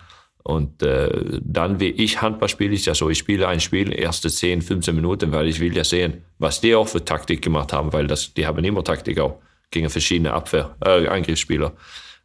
Und 0.43 0.83
äh, 0.83 1.41
dann, 1.41 1.81
wie 1.81 1.89
ich 1.89 2.21
Handball 2.21 2.51
spiele, 2.51 2.75
ist 2.75 2.85
ja 2.85 2.95
so, 2.95 3.09
ich 3.09 3.17
spiele 3.17 3.49
ein 3.49 3.61
Spiel, 3.61 3.99
erste 3.99 4.29
10, 4.29 4.61
15 4.61 4.95
Minuten, 4.95 5.33
weil 5.33 5.49
ich 5.49 5.59
will 5.59 5.75
ja 5.75 5.85
sehen, 5.85 6.23
was 6.39 6.61
die 6.61 6.75
auch 6.75 6.89
für 6.89 7.03
Taktik 7.03 7.41
gemacht 7.41 7.73
haben, 7.73 7.95
weil 7.95 8.07
das, 8.07 8.35
die 8.35 8.47
haben 8.47 8.63
immer 8.63 8.85
Taktik 8.85 9.19
auch 9.21 9.41
gegen 9.71 9.89
verschiedene 9.89 10.35
Abwehr, 10.35 10.77
äh, 10.85 11.07
Angriffsspieler. 11.07 11.73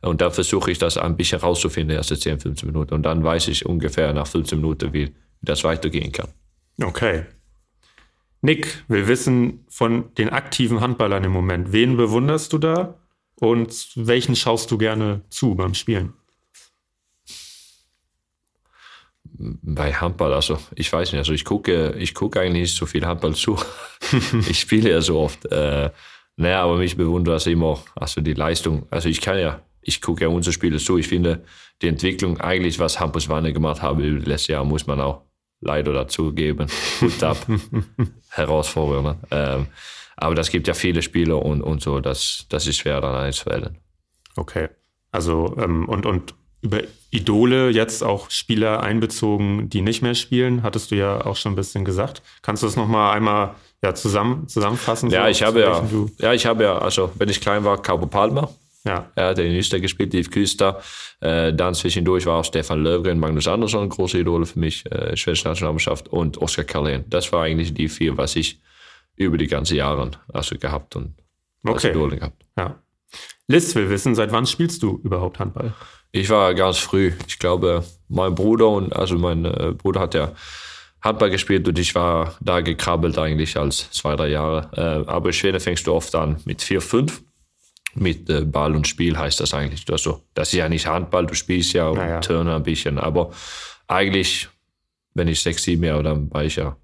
Und 0.01 0.21
da 0.21 0.29
versuche 0.29 0.71
ich 0.71 0.77
das 0.77 0.97
ein 0.97 1.17
bisschen 1.17 1.39
rauszufinden, 1.39 1.95
erste 1.95 2.17
10, 2.17 2.39
15 2.39 2.67
Minuten. 2.67 2.93
Und 2.93 3.03
dann 3.03 3.23
weiß 3.23 3.47
ich 3.47 3.65
ungefähr 3.65 4.13
nach 4.13 4.27
15 4.27 4.59
Minuten, 4.59 4.93
wie, 4.93 5.13
das 5.41 5.63
weitergehen 5.63 6.11
kann. 6.11 6.29
okay. 6.83 7.25
Nick 8.41 8.83
will 8.87 9.07
wissen 9.07 9.65
von 9.67 10.13
den 10.15 10.29
aktiven 10.29 10.79
Handballern 10.79 11.23
im 11.23 11.31
Moment. 11.31 11.71
Wen 11.71 11.97
bewunderst 11.97 12.53
du 12.53 12.59
da 12.59 12.99
und 13.39 13.89
welchen 13.95 14.35
schaust 14.35 14.69
du 14.71 14.77
gerne 14.77 15.21
zu 15.29 15.55
beim 15.55 15.73
Spielen? 15.73 16.13
Bei 19.39 19.93
Handball, 19.93 20.33
also 20.33 20.57
ich 20.75 20.91
weiß 20.91 21.11
nicht, 21.11 21.19
also 21.19 21.33
ich 21.33 21.45
gucke, 21.45 21.95
ich 21.97 22.13
gucke 22.13 22.39
eigentlich 22.39 22.63
nicht 22.63 22.75
so 22.75 22.85
viel 22.85 23.05
Handball 23.05 23.35
zu. 23.35 23.57
ich 24.49 24.59
spiele 24.59 24.89
ja 24.91 25.01
so 25.01 25.19
oft. 25.19 25.45
Äh, 25.51 25.91
naja, 26.37 26.63
aber 26.63 26.77
mich 26.77 26.95
bewundert 26.95 27.35
das 27.35 27.47
immer, 27.47 27.83
also 27.95 28.21
die 28.21 28.33
Leistung. 28.33 28.87
Also 28.89 29.09
ich 29.09 29.21
kann 29.21 29.39
ja, 29.39 29.61
ich 29.87 30.01
gucke 30.01 30.23
ja 30.23 30.27
unsere 30.27 30.53
Spiele 30.53 30.77
zu. 30.77 30.97
Ich 30.97 31.07
finde 31.07 31.43
die 31.81 31.87
Entwicklung 31.87 32.39
eigentlich, 32.41 32.77
was 32.77 32.99
Hampus 32.99 33.29
Wanne 33.29 33.53
gemacht 33.53 33.81
habe 33.81 34.03
über 34.03 34.19
das 34.19 34.27
letzte 34.27 34.51
Jahr, 34.51 34.65
muss 34.65 34.85
man 34.85 34.99
auch 34.99 35.21
leider 35.61 35.93
dazugeben. 35.93 36.67
Gut 36.99 37.23
ab. 37.23 37.37
Herausforderung. 38.29 39.15
Ähm, 39.31 39.67
aber 40.17 40.35
das 40.35 40.49
gibt 40.49 40.67
ja 40.67 40.73
viele 40.73 41.01
Spieler 41.01 41.41
und, 41.41 41.61
und 41.61 41.81
so, 41.81 42.01
das, 42.01 42.45
das 42.49 42.67
ist 42.67 42.77
schwer 42.77 42.99
dann 42.99 43.15
einzuwählen. 43.15 43.77
Okay. 44.35 44.67
Also, 45.11 45.55
ähm, 45.57 45.87
und, 45.87 46.05
und 46.05 46.35
über 46.61 46.81
Idole 47.11 47.69
jetzt 47.69 48.03
auch 48.03 48.29
Spieler 48.29 48.81
einbezogen, 48.81 49.69
die 49.69 49.81
nicht 49.81 50.01
mehr 50.01 50.15
spielen, 50.15 50.63
hattest 50.63 50.91
du 50.91 50.95
ja 50.95 51.25
auch 51.25 51.37
schon 51.37 51.53
ein 51.53 51.55
bisschen 51.55 51.85
gesagt. 51.85 52.21
Kannst 52.41 52.61
du 52.61 52.67
das 52.67 52.75
nochmal 52.75 53.15
einmal 53.15 53.55
ja, 53.81 53.95
zusammen, 53.95 54.49
zusammenfassen? 54.49 55.09
Ja, 55.11 55.23
so, 55.23 55.29
ich 55.29 55.43
habe 55.43 55.61
ja, 55.61 55.87
ja, 56.17 56.33
ich 56.33 56.45
habe 56.45 56.63
ja, 56.63 56.77
also 56.77 57.11
wenn 57.15 57.29
ich 57.29 57.39
klein 57.39 57.63
war, 57.63 57.81
Cabo 57.81 58.07
Palma. 58.07 58.49
Ja, 58.85 59.11
Er 59.15 59.27
hat 59.29 59.39
in 59.39 59.55
Österreich 59.55 59.81
gespielt, 59.81 60.13
Yves 60.13 60.31
Küster. 60.31 60.81
Äh, 61.19 61.53
dann 61.53 61.73
zwischendurch 61.73 62.25
war 62.25 62.37
auch 62.39 62.45
Stefan 62.45 62.83
Löfgren, 62.83 63.19
Magnus 63.19 63.47
Andersson, 63.47 63.89
große 63.89 64.19
Idole 64.19 64.45
für 64.45 64.59
mich, 64.59 64.85
äh, 64.91 65.15
schwedische 65.17 65.47
Nationalmannschaft 65.47 66.07
und 66.07 66.37
Oskar 66.41 66.65
Karlén. 66.65 67.03
Das 67.09 67.31
war 67.33 67.43
eigentlich 67.43 67.73
die 67.73 67.89
vier, 67.89 68.17
was 68.17 68.35
ich 68.35 68.59
über 69.15 69.37
die 69.37 69.47
ganzen 69.47 69.75
Jahre 69.75 70.11
also 70.31 70.57
gehabt 70.57 70.95
und 70.95 71.15
als 71.63 71.83
Okay. 71.83 71.91
Idole 71.91 72.17
gehabt. 72.17 72.45
ja. 72.57 72.75
Liz 73.49 73.73
will 73.75 73.89
wissen, 73.89 74.13
seit 74.13 74.31
wann 74.33 74.45
spielst 74.45 74.83
du 74.83 74.99
überhaupt 75.03 75.39
Handball? 75.39 75.73
Ich 76.11 76.29
war 76.29 76.53
ganz 76.53 76.77
früh. 76.77 77.13
Ich 77.27 77.39
glaube, 77.39 77.83
mein 78.09 78.35
Bruder 78.35 78.67
und 78.69 78.93
also 78.93 79.17
mein 79.17 79.45
äh, 79.45 79.73
Bruder 79.77 80.01
hat 80.01 80.13
ja 80.13 80.33
Handball 81.01 81.29
gespielt 81.29 81.67
und 81.67 81.79
ich 81.79 81.95
war 81.95 82.35
da 82.41 82.59
gekrabbelt 82.59 83.17
eigentlich 83.17 83.55
als 83.57 83.89
zwei, 83.91 84.15
drei 84.17 84.27
Jahre. 84.29 84.69
Äh, 85.05 85.09
aber 85.09 85.27
in 85.27 85.33
Schweden 85.33 85.59
fängst 85.61 85.87
du 85.87 85.93
oft 85.93 86.13
an 86.15 86.41
mit 86.45 86.61
vier, 86.61 86.81
fünf. 86.81 87.21
Mit 87.99 88.29
äh, 88.29 88.41
Ball 88.41 88.75
und 88.75 88.87
Spiel 88.87 89.17
heißt 89.17 89.39
das 89.39 89.53
eigentlich. 89.53 89.85
Also, 89.91 90.21
das 90.33 90.49
ist 90.49 90.53
ja 90.53 90.69
nicht 90.69 90.87
Handball, 90.87 91.25
du 91.25 91.33
spielst 91.33 91.73
ja 91.73 91.87
und 91.87 91.97
Naja. 91.97 92.19
Turner 92.19 92.55
ein 92.55 92.63
bisschen. 92.63 92.97
Aber 92.99 93.31
eigentlich, 93.87 94.49
wenn 95.13 95.27
ich 95.27 95.41
sechs, 95.41 95.63
sieben 95.63 95.83
Jahre, 95.83 96.03
dann 96.03 96.31
war 96.31 96.43
ich 96.43 96.55
ja 96.55 96.77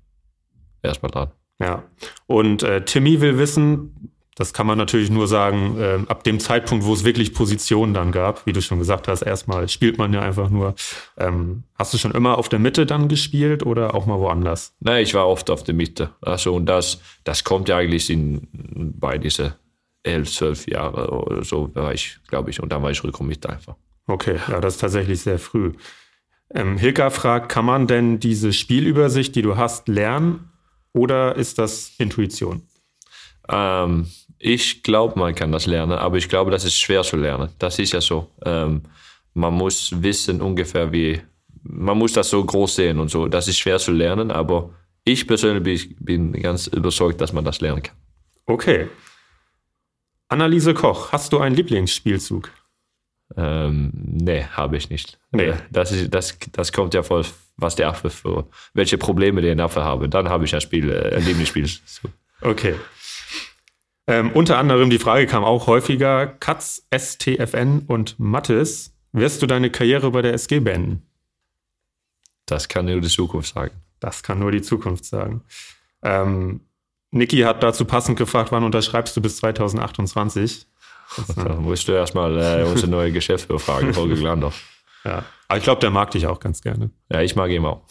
erstmal 0.82 1.12
dran. 1.12 1.32
Ja. 1.60 1.84
Und 2.28 2.64
äh, 2.64 2.84
Timmy 2.84 3.22
will 3.22 3.38
wissen, 3.38 4.14
das 4.36 4.54
kann 4.54 4.66
man 4.66 4.78
natürlich 4.78 5.12
nur 5.12 5.28
sagen, 5.28 5.78
äh, 5.80 6.00
ab 6.08 6.24
dem 6.24 6.40
Zeitpunkt, 6.40 6.86
wo 6.86 6.94
es 6.94 7.04
wirklich 7.04 7.34
Positionen 7.34 7.94
dann 7.94 8.12
gab, 8.12 8.46
wie 8.46 8.54
du 8.54 8.62
schon 8.62 8.80
gesagt 8.80 9.08
hast, 9.08 9.22
erstmal 9.22 9.70
spielt 9.70 9.98
man 9.98 10.12
ja 10.12 10.22
einfach 10.22 10.50
nur. 10.50 10.74
Ähm, 11.18 11.64
hast 11.76 11.94
du 11.94 11.98
schon 11.98 12.12
immer 12.12 12.38
auf 12.38 12.50
der 12.50 12.60
Mitte 12.60 12.86
dann 12.86 13.08
gespielt 13.08 13.64
oder 13.64 13.94
auch 13.94 14.06
mal 14.06 14.20
woanders? 14.20 14.74
Nein, 14.80 15.04
ich 15.04 15.14
war 15.14 15.28
oft 15.28 15.50
auf 15.50 15.64
der 15.64 15.76
Mitte. 15.76 16.10
Also, 16.22 16.56
und 16.56 16.66
das, 16.66 17.00
das 17.24 17.44
kommt 17.44 17.70
ja 17.70 17.78
eigentlich 17.78 18.10
in, 18.10 18.48
bei 19.00 19.18
diese 19.20 19.56
elf, 20.04 20.32
zwölf 20.32 20.68
Jahre 20.68 21.10
oder 21.10 21.44
so, 21.44 21.74
war 21.76 21.94
ich, 21.94 22.20
glaube 22.28 22.50
ich, 22.50 22.62
und 22.62 22.72
dann 22.72 22.84
war 22.84 22.92
ich 22.92 23.04
Rückraum 23.04 23.28
mit 23.28 23.46
einfach. 23.48 23.76
Okay, 24.06 24.38
ja, 24.50 24.60
das 24.60 24.76
ist 24.76 24.82
tatsächlich 24.82 25.22
sehr 25.22 25.40
früh. 25.40 25.74
Ähm, 26.54 26.78
Hilka 26.78 27.10
fragt, 27.10 27.50
kann 27.50 27.66
man 27.66 27.88
denn 27.88 28.20
diese 28.20 28.54
Spielübersicht, 28.54 29.36
die 29.36 29.42
du 29.42 29.58
hast, 29.58 29.88
lernen 29.88 30.52
oder 30.94 31.36
ist 31.36 31.58
das 31.58 31.94
Intuition? 31.98 32.62
Ähm, 33.50 34.08
ich 34.38 34.84
glaube, 34.84 35.18
man 35.18 35.34
kann 35.34 35.52
das 35.52 35.66
lernen, 35.66 35.94
aber 35.94 36.18
ich 36.18 36.30
glaube, 36.30 36.52
das 36.52 36.66
ist 36.66 36.78
schwer 36.78 37.04
zu 37.04 37.16
lernen. 37.16 37.50
Das 37.60 37.80
ist 37.80 37.94
ja 37.94 38.02
so. 38.02 38.30
Ähm, 38.46 38.84
man 39.34 39.54
muss 39.54 39.94
wissen 40.04 40.42
ungefähr, 40.42 40.92
wie, 40.92 41.22
man 41.64 41.98
muss 41.98 42.14
das 42.14 42.30
so 42.30 42.44
groß 42.44 42.76
sehen 42.76 43.00
und 43.00 43.10
so. 43.10 43.28
Das 43.28 43.48
ist 43.48 43.58
schwer 43.58 43.80
zu 43.80 43.92
lernen, 43.92 44.32
aber 44.32 44.70
ich 45.06 45.26
persönlich 45.28 45.96
bin, 45.98 46.32
bin 46.34 46.42
ganz 46.42 46.68
überzeugt, 46.68 47.20
dass 47.22 47.34
man 47.34 47.46
das 47.46 47.62
lernen 47.62 47.84
kann. 47.84 47.96
Okay. 48.46 48.90
Anneliese 50.34 50.74
Koch, 50.74 51.12
hast 51.12 51.32
du 51.32 51.40
einen 51.40 51.56
Lieblingsspielzug? 51.56 52.50
Ähm, 53.38 53.92
nee, 53.94 54.44
habe 54.46 54.78
ich 54.78 54.90
nicht. 54.90 55.20
Nee. 55.32 55.50
Äh, 55.50 55.58
Das, 55.70 55.92
ist, 55.92 56.12
das, 56.12 56.38
das 56.52 56.72
kommt 56.72 56.96
ja 56.96 57.04
voll, 57.04 57.24
was 57.56 57.76
der 57.76 57.90
Affe 57.90 58.10
für, 58.10 58.48
welche 58.74 58.98
Probleme 58.98 59.42
der 59.42 59.58
Affe 59.60 59.84
habe. 59.84 60.10
Dann 60.10 60.30
habe 60.30 60.46
ich 60.46 60.56
ein 60.56 60.62
Spiel, 60.62 60.90
äh, 60.92 61.16
ein 61.16 61.24
Lieblingsspiel. 61.26 61.68
So. 61.68 62.10
Okay. 62.42 62.76
Ähm, 64.06 64.32
unter 64.34 64.58
anderem 64.58 64.90
die 64.90 65.00
Frage 65.00 65.28
kam 65.28 65.46
auch 65.46 65.68
häufiger: 65.68 66.28
Katz, 66.28 66.86
STFN 66.94 67.84
und 67.88 68.20
Mattes. 68.20 68.94
Wirst 69.14 69.42
du 69.42 69.48
deine 69.48 69.70
Karriere 69.70 70.12
bei 70.12 70.22
der 70.22 70.34
SG 70.34 70.60
beenden? 70.60 71.04
Das 72.46 72.68
kann 72.68 72.86
nur 72.88 73.00
die 73.00 73.08
Zukunft 73.08 73.54
sagen. 73.54 73.76
Das 74.02 74.24
kann 74.24 74.40
nur 74.40 74.52
die 74.52 74.62
Zukunft 74.62 75.06
sagen. 75.06 75.44
Ähm, 76.02 76.60
Niki 77.14 77.42
hat 77.42 77.62
dazu 77.62 77.86
passend 77.86 78.18
gefragt, 78.18 78.52
wann 78.52 78.64
unterschreibst 78.64 79.16
du 79.16 79.22
bis 79.22 79.38
2028? 79.38 80.66
Da 81.36 81.54
musst 81.54 81.88
du 81.88 81.92
erstmal 81.92 82.40
äh, 82.40 82.64
unsere 82.64 82.90
neue 82.90 83.12
Geschäftsführer 83.12 83.60
fragen, 83.60 83.96
Holger 83.96 84.16
Glandorf. 84.16 84.62
Ja. 85.06 85.26
Aber 85.50 85.58
ich 85.58 85.66
glaube, 85.66 85.82
der 85.82 85.90
mag 85.90 86.12
dich 86.12 86.28
auch 86.28 86.40
ganz 86.40 86.62
gerne. 86.62 86.90
Ja, 87.12 87.20
ich 87.22 87.36
mag 87.36 87.52
ihn 87.52 87.66
auch. 87.66 87.82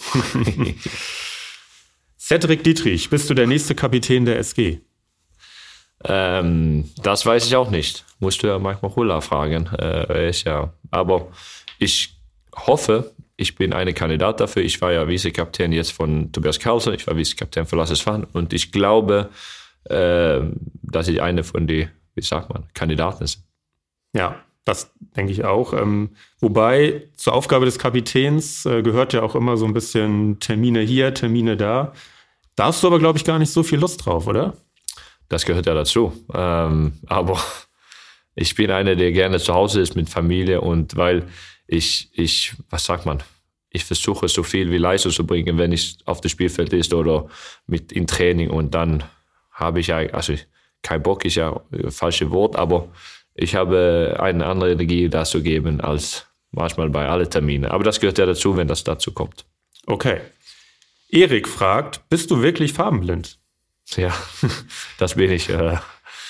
Cedric 2.18 2.64
Dietrich, 2.64 3.10
bist 3.10 3.28
du 3.28 3.34
der 3.34 3.46
nächste 3.46 3.74
Kapitän 3.74 4.24
der 4.24 4.38
SG? 4.38 4.80
Ähm, 6.04 6.90
das 7.02 7.26
weiß 7.26 7.44
ich 7.44 7.54
auch 7.54 7.68
nicht. 7.68 8.06
Musst 8.18 8.42
du 8.42 8.46
ja 8.46 8.58
manchmal 8.58 8.96
Hula 8.96 9.20
fragen. 9.20 9.66
Äh, 9.78 10.30
ist 10.30 10.44
ja, 10.44 10.72
aber 10.90 11.28
ich 11.78 12.16
hoffe, 12.56 13.12
ich 13.36 13.54
bin 13.56 13.72
ein 13.72 13.94
Kandidat 13.94 14.40
dafür. 14.40 14.62
Ich 14.62 14.80
war 14.80 14.92
ja 14.92 15.08
Vizekapitän 15.08 15.72
jetzt 15.72 15.92
von 15.92 16.32
Tobias 16.32 16.58
Carlson, 16.58 16.94
ich 16.94 17.06
war 17.06 17.16
Vizekapitän 17.16 17.66
von 17.66 17.78
Lasses 17.78 18.00
Fan 18.00 18.24
und 18.24 18.52
ich 18.52 18.72
glaube, 18.72 19.30
äh, 19.84 20.40
dass 20.82 21.08
ich 21.08 21.22
eine 21.22 21.44
von 21.44 21.66
den, 21.66 21.90
wie 22.14 22.22
sagt 22.22 22.50
man, 22.52 22.68
Kandidaten 22.74 23.24
ist. 23.24 23.44
Ja, 24.14 24.36
das 24.64 24.92
denke 25.16 25.32
ich 25.32 25.44
auch. 25.44 25.72
Ähm, 25.72 26.10
wobei 26.38 27.08
zur 27.16 27.32
Aufgabe 27.32 27.64
des 27.64 27.78
Kapitäns 27.78 28.64
äh, 28.66 28.82
gehört 28.82 29.12
ja 29.12 29.22
auch 29.22 29.34
immer 29.34 29.56
so 29.56 29.64
ein 29.64 29.72
bisschen 29.72 30.38
Termine 30.38 30.80
hier, 30.80 31.14
Termine 31.14 31.56
da. 31.56 31.92
Da 32.54 32.66
hast 32.66 32.82
du 32.82 32.86
aber, 32.86 32.98
glaube 32.98 33.18
ich, 33.18 33.24
gar 33.24 33.38
nicht 33.38 33.50
so 33.50 33.62
viel 33.62 33.78
Lust 33.78 34.04
drauf, 34.04 34.26
oder? 34.26 34.54
Das 35.28 35.46
gehört 35.46 35.66
ja 35.66 35.74
dazu. 35.74 36.12
Ähm, 36.32 36.92
aber 37.06 37.42
ich 38.34 38.54
bin 38.54 38.70
einer, 38.70 38.94
der 38.94 39.12
gerne 39.12 39.40
zu 39.40 39.54
Hause 39.54 39.80
ist 39.80 39.96
mit 39.96 40.08
Familie 40.08 40.60
und 40.60 40.96
weil 40.96 41.26
ich, 41.72 42.10
ich, 42.12 42.54
was 42.68 42.84
sagt 42.84 43.06
man? 43.06 43.22
Ich 43.70 43.84
versuche 43.84 44.28
so 44.28 44.42
viel 44.42 44.70
wie 44.70 44.76
Leistung 44.76 45.10
zu 45.10 45.26
bringen, 45.26 45.56
wenn 45.56 45.72
ich 45.72 45.96
auf 46.04 46.20
dem 46.20 46.28
Spielfeld 46.28 46.72
ist 46.74 46.92
oder 46.92 47.28
mit 47.66 47.92
in 47.92 48.06
Training 48.06 48.50
und 48.50 48.74
dann 48.74 49.04
habe 49.50 49.80
ich 49.80 49.86
ja, 49.86 49.96
also 49.96 50.34
kein 50.82 51.02
Bock 51.02 51.24
ist 51.24 51.36
ja 51.36 51.60
das 51.70 51.96
falsche 51.96 52.30
Wort, 52.30 52.56
aber 52.56 52.88
ich 53.34 53.54
habe 53.54 54.16
eine 54.20 54.44
andere 54.44 54.72
Energie 54.72 55.08
das 55.08 55.30
zu 55.30 55.42
geben 55.42 55.80
als 55.80 56.26
manchmal 56.50 56.90
bei 56.90 57.08
allen 57.08 57.30
Terminen. 57.30 57.70
Aber 57.70 57.84
das 57.84 58.00
gehört 58.00 58.18
ja 58.18 58.26
dazu, 58.26 58.56
wenn 58.56 58.68
das 58.68 58.84
dazu 58.84 59.12
kommt. 59.12 59.46
Okay. 59.86 60.20
Erik 61.08 61.48
fragt, 61.48 62.06
bist 62.10 62.30
du 62.30 62.42
wirklich 62.42 62.74
farbenblind? 62.74 63.38
Ja, 63.96 64.12
das 64.98 65.14
bin 65.14 65.30
ich. 65.30 65.48
Äh, 65.48 65.78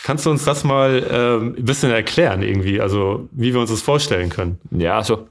Kannst 0.02 0.26
du 0.26 0.30
uns 0.30 0.44
das 0.44 0.64
mal 0.64 1.06
ähm, 1.10 1.54
ein 1.56 1.64
bisschen 1.64 1.92
erklären 1.92 2.42
irgendwie, 2.42 2.80
also 2.80 3.28
wie 3.30 3.52
wir 3.54 3.60
uns 3.60 3.70
das 3.70 3.82
vorstellen 3.82 4.30
können? 4.30 4.58
Ja, 4.70 4.98
also 4.98 5.28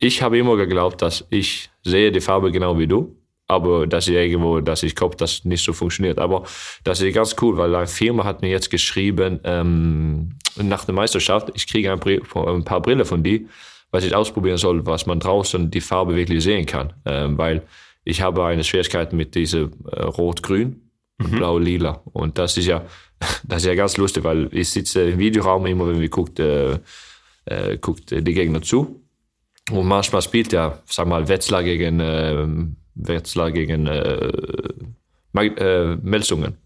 ich 0.00 0.22
habe 0.22 0.38
immer 0.38 0.56
geglaubt, 0.56 1.02
dass 1.02 1.26
ich 1.30 1.70
sehe 1.84 2.10
die 2.10 2.20
Farbe 2.20 2.50
genau 2.50 2.78
wie 2.78 2.86
du, 2.86 3.16
aber 3.46 3.86
dass 3.86 4.08
ich 4.08 4.14
irgendwo, 4.14 4.60
dass 4.60 4.82
ich 4.82 4.96
glaube, 4.96 5.14
das 5.16 5.44
nicht 5.44 5.62
so 5.62 5.72
funktioniert. 5.72 6.18
Aber 6.18 6.44
das 6.84 7.00
ist 7.00 7.14
ganz 7.14 7.36
cool, 7.42 7.56
weil 7.58 7.74
eine 7.74 7.86
Firma 7.86 8.24
hat 8.24 8.42
mir 8.42 8.50
jetzt 8.50 8.70
geschrieben, 8.70 9.40
ähm, 9.44 10.30
nach 10.56 10.84
der 10.84 10.94
Meisterschaft, 10.94 11.50
ich 11.54 11.66
kriege 11.66 11.92
ein, 11.92 12.00
ein 12.00 12.64
paar 12.64 12.80
Brille 12.80 13.04
von 13.04 13.22
die, 13.22 13.46
was 13.90 14.04
ich 14.04 14.14
ausprobieren 14.14 14.56
soll, 14.56 14.86
was 14.86 15.04
man 15.04 15.20
draußen 15.20 15.70
die 15.70 15.80
Farbe 15.80 16.16
wirklich 16.16 16.42
sehen 16.42 16.64
kann. 16.64 16.94
Ähm, 17.04 17.36
weil 17.36 17.62
ich 18.04 18.22
habe 18.22 18.44
eine 18.44 18.64
Schwierigkeit 18.64 19.12
mit 19.12 19.34
diese 19.34 19.70
äh, 19.92 20.02
Rot-Grün 20.02 20.80
und 21.18 21.30
Blau-Lila. 21.32 22.02
Und 22.12 22.38
das 22.38 22.56
ist 22.56 22.66
ja, 22.66 22.86
das 23.44 23.62
ist 23.62 23.66
ja 23.66 23.74
ganz 23.74 23.98
lustig, 23.98 24.24
weil 24.24 24.48
ich 24.52 24.70
sitze 24.70 25.10
im 25.10 25.18
Videoraum 25.18 25.66
immer, 25.66 25.88
wenn 25.88 26.00
wir 26.00 26.08
guckt, 26.08 26.38
äh, 26.38 26.78
äh, 27.44 27.76
guckt 27.78 28.10
die 28.10 28.34
Gegner 28.34 28.62
zu. 28.62 29.02
Und 29.70 29.86
manchmal 29.86 30.22
spielt 30.22 30.52
ja, 30.52 30.78
sag 30.86 31.06
mal, 31.06 31.28
Wetzlar 31.28 31.62
gegen, 31.62 32.00
äh, 32.00 32.46
Wetzlar 32.94 33.52
gegen 33.52 33.86
äh, 33.86 34.32
äh, 35.34 35.96
Melsungen. 36.02 36.56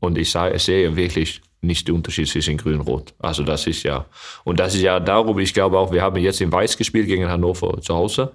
Und 0.00 0.18
ich, 0.18 0.30
sah, 0.30 0.56
sehe 0.58 0.94
wirklich 0.96 1.40
nicht 1.60 1.88
den 1.88 1.96
Unterschied 1.96 2.28
zwischen 2.28 2.56
Grün 2.56 2.80
und 2.80 2.86
Rot. 2.86 3.14
Also 3.18 3.42
das 3.42 3.66
ist 3.66 3.82
ja, 3.82 4.06
und 4.44 4.60
das 4.60 4.74
ist 4.74 4.82
ja 4.82 5.00
darum, 5.00 5.38
ich 5.40 5.52
glaube 5.52 5.78
auch, 5.78 5.92
wir 5.92 6.02
haben 6.02 6.16
jetzt 6.16 6.40
in 6.40 6.52
Weiß 6.52 6.76
gespielt 6.76 7.08
gegen 7.08 7.28
Hannover 7.28 7.80
zu 7.80 7.94
Hause, 7.94 8.32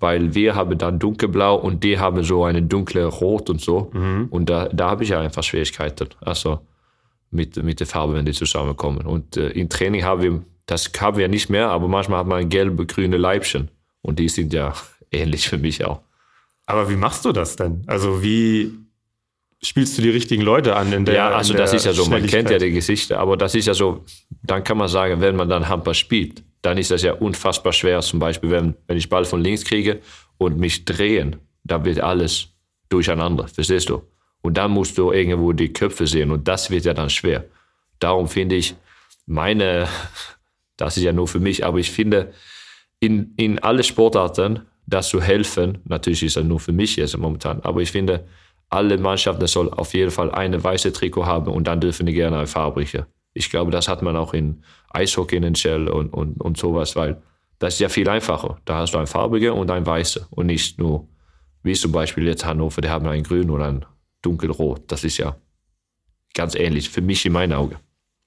weil 0.00 0.34
wir 0.34 0.54
haben 0.54 0.76
dann 0.76 0.98
dunkelblau 0.98 1.56
und 1.56 1.82
die 1.82 1.98
haben 1.98 2.22
so 2.22 2.44
eine 2.44 2.62
dunkle 2.62 3.06
Rot 3.06 3.48
und 3.48 3.60
so. 3.60 3.90
Und 4.30 4.50
da, 4.50 4.68
da 4.68 4.90
habe 4.90 5.04
ich 5.04 5.10
ja 5.10 5.20
einfach 5.20 5.42
Schwierigkeiten. 5.42 6.08
Also 6.20 6.60
mit, 7.30 7.62
mit 7.62 7.80
der 7.80 7.86
Farbe, 7.86 8.14
wenn 8.14 8.24
die 8.24 8.32
zusammenkommen. 8.32 9.06
Und 9.06 9.36
äh, 9.36 9.50
im 9.50 9.68
Training 9.68 10.04
haben 10.04 10.22
wir, 10.22 10.42
das 10.68 10.92
haben 11.00 11.16
wir 11.16 11.28
nicht 11.28 11.48
mehr, 11.48 11.70
aber 11.70 11.88
manchmal 11.88 12.20
hat 12.20 12.26
man 12.26 12.48
gelbe, 12.48 12.84
grüne 12.84 13.16
Leibchen. 13.16 13.70
Und 14.02 14.18
die 14.18 14.28
sind 14.28 14.52
ja 14.52 14.74
ähnlich 15.10 15.48
für 15.48 15.58
mich 15.58 15.84
auch. 15.84 16.02
Aber 16.66 16.90
wie 16.90 16.96
machst 16.96 17.24
du 17.24 17.32
das 17.32 17.56
denn? 17.56 17.82
Also 17.86 18.22
wie 18.22 18.70
spielst 19.62 19.96
du 19.96 20.02
die 20.02 20.10
richtigen 20.10 20.42
Leute 20.42 20.76
an 20.76 20.92
in 20.92 21.04
der 21.06 21.14
ja, 21.14 21.30
also 21.30 21.54
in 21.54 21.58
das 21.58 21.70
der 21.70 21.78
ist 21.78 21.86
ja 21.86 21.92
so, 21.94 22.06
man 22.06 22.24
kennt 22.26 22.50
ja 22.50 22.58
die 22.58 22.70
Gesichter, 22.70 23.18
aber 23.18 23.36
das 23.36 23.54
ist 23.54 23.66
ja 23.66 23.74
so, 23.74 24.04
dann 24.42 24.62
kann 24.62 24.76
man 24.76 24.88
sagen, 24.88 25.20
wenn 25.20 25.34
man 25.34 25.48
dann 25.48 25.68
Handball 25.68 25.94
spielt, 25.94 26.44
dann 26.60 26.76
ist 26.76 26.90
das 26.90 27.02
ja 27.02 27.14
unfassbar 27.14 27.72
schwer. 27.72 28.00
Zum 28.02 28.18
Beispiel, 28.18 28.50
wenn, 28.50 28.74
wenn 28.86 28.98
ich 28.98 29.08
Ball 29.08 29.24
von 29.24 29.40
links 29.40 29.64
kriege 29.64 30.00
und 30.36 30.58
mich 30.58 30.84
drehen, 30.84 31.36
da 31.64 31.84
wird 31.84 32.00
alles 32.00 32.48
durcheinander, 32.90 33.48
verstehst 33.48 33.88
du? 33.88 34.02
Und 34.42 34.58
dann 34.58 34.70
musst 34.70 34.98
du 34.98 35.12
irgendwo 35.12 35.52
die 35.52 35.72
Köpfe 35.72 36.06
sehen 36.06 36.30
und 36.30 36.46
das 36.46 36.70
wird 36.70 36.84
ja 36.84 36.92
dann 36.92 37.08
schwer. 37.08 37.44
Darum 37.98 38.28
finde 38.28 38.56
ich, 38.56 38.76
meine, 39.26 39.88
das 40.78 40.96
ist 40.96 41.02
ja 41.02 41.12
nur 41.12 41.28
für 41.28 41.40
mich, 41.40 41.66
aber 41.66 41.78
ich 41.78 41.90
finde, 41.90 42.32
in, 43.00 43.34
in 43.36 43.58
alle 43.58 43.82
Sportarten, 43.84 44.62
das 44.86 45.10
zu 45.10 45.20
helfen, 45.20 45.78
natürlich 45.84 46.22
ist 46.22 46.36
das 46.36 46.44
nur 46.44 46.60
für 46.60 46.72
mich 46.72 46.96
jetzt 46.96 47.16
momentan, 47.18 47.60
aber 47.60 47.82
ich 47.82 47.92
finde, 47.92 48.26
alle 48.70 48.96
Mannschaften 48.96 49.46
soll 49.46 49.70
auf 49.70 49.92
jeden 49.92 50.10
Fall 50.10 50.30
eine 50.30 50.62
weiße 50.62 50.92
Trikot 50.92 51.26
haben 51.26 51.52
und 51.52 51.66
dann 51.66 51.80
dürfen 51.80 52.06
die 52.06 52.12
gerne 52.12 52.38
eine 52.38 52.46
farbliche. 52.46 53.06
Ich 53.34 53.50
glaube, 53.50 53.70
das 53.70 53.88
hat 53.88 54.02
man 54.02 54.16
auch 54.16 54.34
in 54.34 54.62
Eishockey 54.90 55.36
in 55.36 55.42
den 55.42 55.54
Shell 55.54 55.88
und, 55.88 56.12
und, 56.12 56.40
und 56.40 56.56
sowas, 56.56 56.96
weil 56.96 57.22
das 57.58 57.74
ist 57.74 57.80
ja 57.80 57.88
viel 57.88 58.08
einfacher. 58.08 58.58
Da 58.64 58.78
hast 58.78 58.94
du 58.94 58.98
ein 58.98 59.06
farbige 59.06 59.52
und 59.54 59.70
ein 59.70 59.86
weiße 59.86 60.28
und 60.30 60.46
nicht 60.46 60.78
nur, 60.78 61.08
wie 61.62 61.74
zum 61.74 61.92
Beispiel 61.92 62.26
jetzt 62.26 62.44
Hannover, 62.44 62.80
die 62.80 62.88
haben 62.88 63.06
ein 63.06 63.22
grün 63.22 63.50
und 63.50 63.62
ein 63.62 63.84
dunkelrot. 64.22 64.90
Das 64.90 65.04
ist 65.04 65.18
ja 65.18 65.36
ganz 66.34 66.54
ähnlich, 66.54 66.88
für 66.88 67.00
mich 67.00 67.24
in 67.26 67.32
meinen 67.32 67.52
Augen 67.52 67.76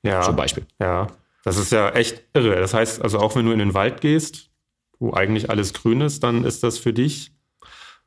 ja, 0.03 0.21
zum 0.21 0.35
Beispiel. 0.35 0.65
Ja, 0.79 1.07
das 1.43 1.57
ist 1.57 1.71
ja 1.71 1.89
echt 1.89 2.23
irre. 2.33 2.55
Das 2.55 2.73
heißt, 2.73 3.01
also 3.01 3.19
auch 3.19 3.35
wenn 3.35 3.45
du 3.45 3.51
in 3.51 3.59
den 3.59 3.73
Wald 3.73 4.01
gehst, 4.01 4.49
wo 4.99 5.13
eigentlich 5.13 5.49
alles 5.49 5.73
grün 5.73 6.01
ist, 6.01 6.23
dann 6.23 6.43
ist 6.43 6.63
das 6.63 6.77
für 6.77 6.93
dich. 6.93 7.31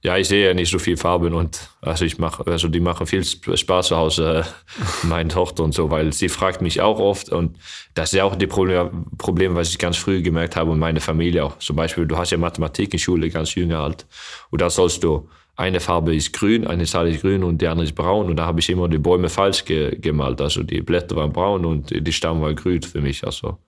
Ja, 0.04 0.18
ich 0.18 0.28
sehe 0.28 0.46
ja 0.46 0.52
nicht 0.52 0.70
so 0.70 0.78
viel 0.78 0.98
Farben 0.98 1.32
und 1.32 1.70
also 1.80 2.04
ich 2.04 2.18
mache, 2.18 2.46
also 2.46 2.68
die 2.68 2.80
machen 2.80 3.06
viel 3.06 3.24
Spaß 3.24 3.88
zu 3.88 3.96
Hause, 3.96 4.44
äh, 5.02 5.06
meine 5.06 5.30
Tochter 5.30 5.64
und 5.64 5.72
so, 5.72 5.90
weil 5.90 6.12
sie 6.12 6.28
fragt 6.28 6.60
mich 6.60 6.82
auch 6.82 6.98
oft 6.98 7.30
und 7.30 7.56
das 7.94 8.12
ist 8.12 8.18
ja 8.18 8.24
auch 8.24 8.36
die 8.36 8.46
Problem, 8.46 9.06
Problem, 9.16 9.54
was 9.54 9.70
ich 9.70 9.78
ganz 9.78 9.96
früh 9.96 10.20
gemerkt 10.20 10.56
habe 10.56 10.70
und 10.72 10.78
meine 10.78 11.00
Familie 11.00 11.46
auch. 11.46 11.58
Zum 11.58 11.76
Beispiel, 11.76 12.04
du 12.04 12.18
hast 12.18 12.32
ja 12.32 12.36
Mathematik 12.36 12.92
in 12.92 12.98
Schule, 12.98 13.30
ganz 13.30 13.54
jünger 13.54 13.80
alt 13.80 14.06
und 14.50 14.60
da 14.60 14.68
sollst 14.68 15.02
du, 15.02 15.26
eine 15.56 15.80
Farbe 15.80 16.14
ist 16.14 16.32
grün, 16.32 16.66
eine 16.66 16.84
Zahl 16.84 17.08
ist 17.08 17.22
grün 17.22 17.44
und 17.44 17.62
die 17.62 17.68
andere 17.68 17.84
ist 17.84 17.94
braun 17.94 18.28
und 18.28 18.36
da 18.36 18.46
habe 18.46 18.60
ich 18.60 18.68
immer 18.68 18.88
die 18.88 18.98
Bäume 18.98 19.28
falsch 19.28 19.64
ge 19.64 19.96
gemalt. 19.96 20.40
Also 20.40 20.62
die 20.62 20.80
Blätter 20.82 21.16
waren 21.16 21.32
braun 21.32 21.64
und 21.64 21.90
die 21.90 22.12
Stamm 22.12 22.40
war 22.40 22.54
grün 22.54 22.82
für 22.82 23.00
mich. 23.00 23.24
Also 23.24 23.58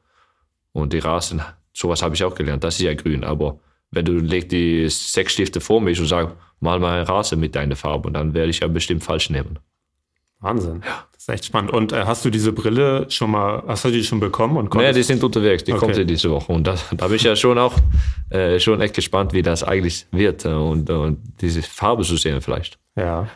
und 0.72 0.92
die 0.92 0.98
Rasen, 0.98 1.42
sowas 1.72 2.02
habe 2.02 2.14
ich 2.14 2.24
auch 2.24 2.34
gelernt. 2.34 2.64
Das 2.64 2.74
ist 2.76 2.82
ja 2.82 2.94
grün, 2.94 3.24
aber 3.24 3.58
wenn 3.92 4.04
du 4.04 4.14
legst 4.14 4.52
die 4.52 4.88
sechs 4.88 5.32
Stifte 5.34 5.60
vor 5.60 5.80
mich 5.80 6.00
und 6.00 6.06
sagst, 6.06 6.34
mal 6.60 6.78
mal 6.80 6.96
einen 6.96 7.06
Rasen 7.06 7.38
mit 7.38 7.54
deiner 7.54 7.76
Farbe, 7.76 8.10
dann 8.10 8.34
werde 8.34 8.50
ich 8.50 8.60
ja 8.60 8.68
bestimmt 8.68 9.04
falsch 9.04 9.30
nehmen. 9.30 9.58
Wahnsinn. 10.40 10.82
Das 11.12 11.22
ist 11.22 11.28
echt 11.28 11.44
spannend. 11.46 11.72
Und 11.72 11.92
äh, 11.92 12.04
hast 12.04 12.24
du 12.24 12.30
diese 12.30 12.52
Brille 12.52 13.06
schon 13.10 13.30
mal, 13.30 13.62
hast 13.66 13.84
du 13.84 13.90
die 13.90 14.04
schon 14.04 14.20
bekommen? 14.20 14.56
Und 14.56 14.74
Nee, 14.74 14.92
die 14.92 15.02
sind 15.02 15.22
unterwegs, 15.24 15.64
die 15.64 15.72
Okay. 15.72 15.80
kommt 15.80 15.96
ja 15.96 16.04
diese 16.04 16.30
Woche. 16.30 16.52
Und 16.52 16.66
das, 16.66 16.84
da 16.96 17.06
bin 17.06 17.16
ich 17.16 17.22
ja 17.22 17.34
schon 17.34 17.58
auch 17.58 17.74
äh, 18.30 18.60
schon 18.60 18.80
echt 18.80 18.94
gespannt, 18.94 19.32
wie 19.32 19.42
das 19.42 19.64
eigentlich 19.64 20.06
wird 20.12 20.44
äh, 20.44 20.48
und, 20.50 20.90
und 20.90 21.18
diese 21.40 21.62
Farbe 21.62 22.02
zu 22.04 22.16
sehen 22.16 22.40
vielleicht. 22.40 22.78
ja. 22.96 23.28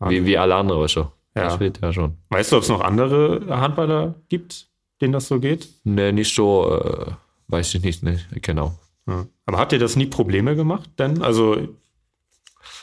Wie, 0.00 0.24
wie 0.24 0.38
alle 0.38 0.54
anderen 0.54 0.78
oder 0.78 0.88
so. 0.88 1.00
Ja. 1.34 1.42
Das 1.44 1.58
wird 1.58 1.80
ja 1.82 1.92
schon. 1.92 2.16
Weißt 2.30 2.52
du, 2.52 2.56
ob 2.56 2.62
es 2.62 2.68
noch 2.68 2.80
andere 2.82 3.42
Handballer 3.48 4.14
gibt, 4.28 4.68
denen 5.00 5.12
das 5.12 5.26
so 5.26 5.40
geht? 5.40 5.68
Nee, 5.82 6.12
nicht 6.12 6.32
so, 6.32 6.80
äh, 6.80 7.10
weiß 7.48 7.74
ich 7.74 7.82
nicht, 7.82 8.04
ne, 8.04 8.20
genau. 8.40 8.78
Ja. 9.08 9.26
Aber 9.46 9.58
hat 9.58 9.72
dir 9.72 9.80
das 9.80 9.96
nie 9.96 10.06
Probleme 10.06 10.54
gemacht? 10.54 10.88
Denn, 11.00 11.20
also, 11.20 11.56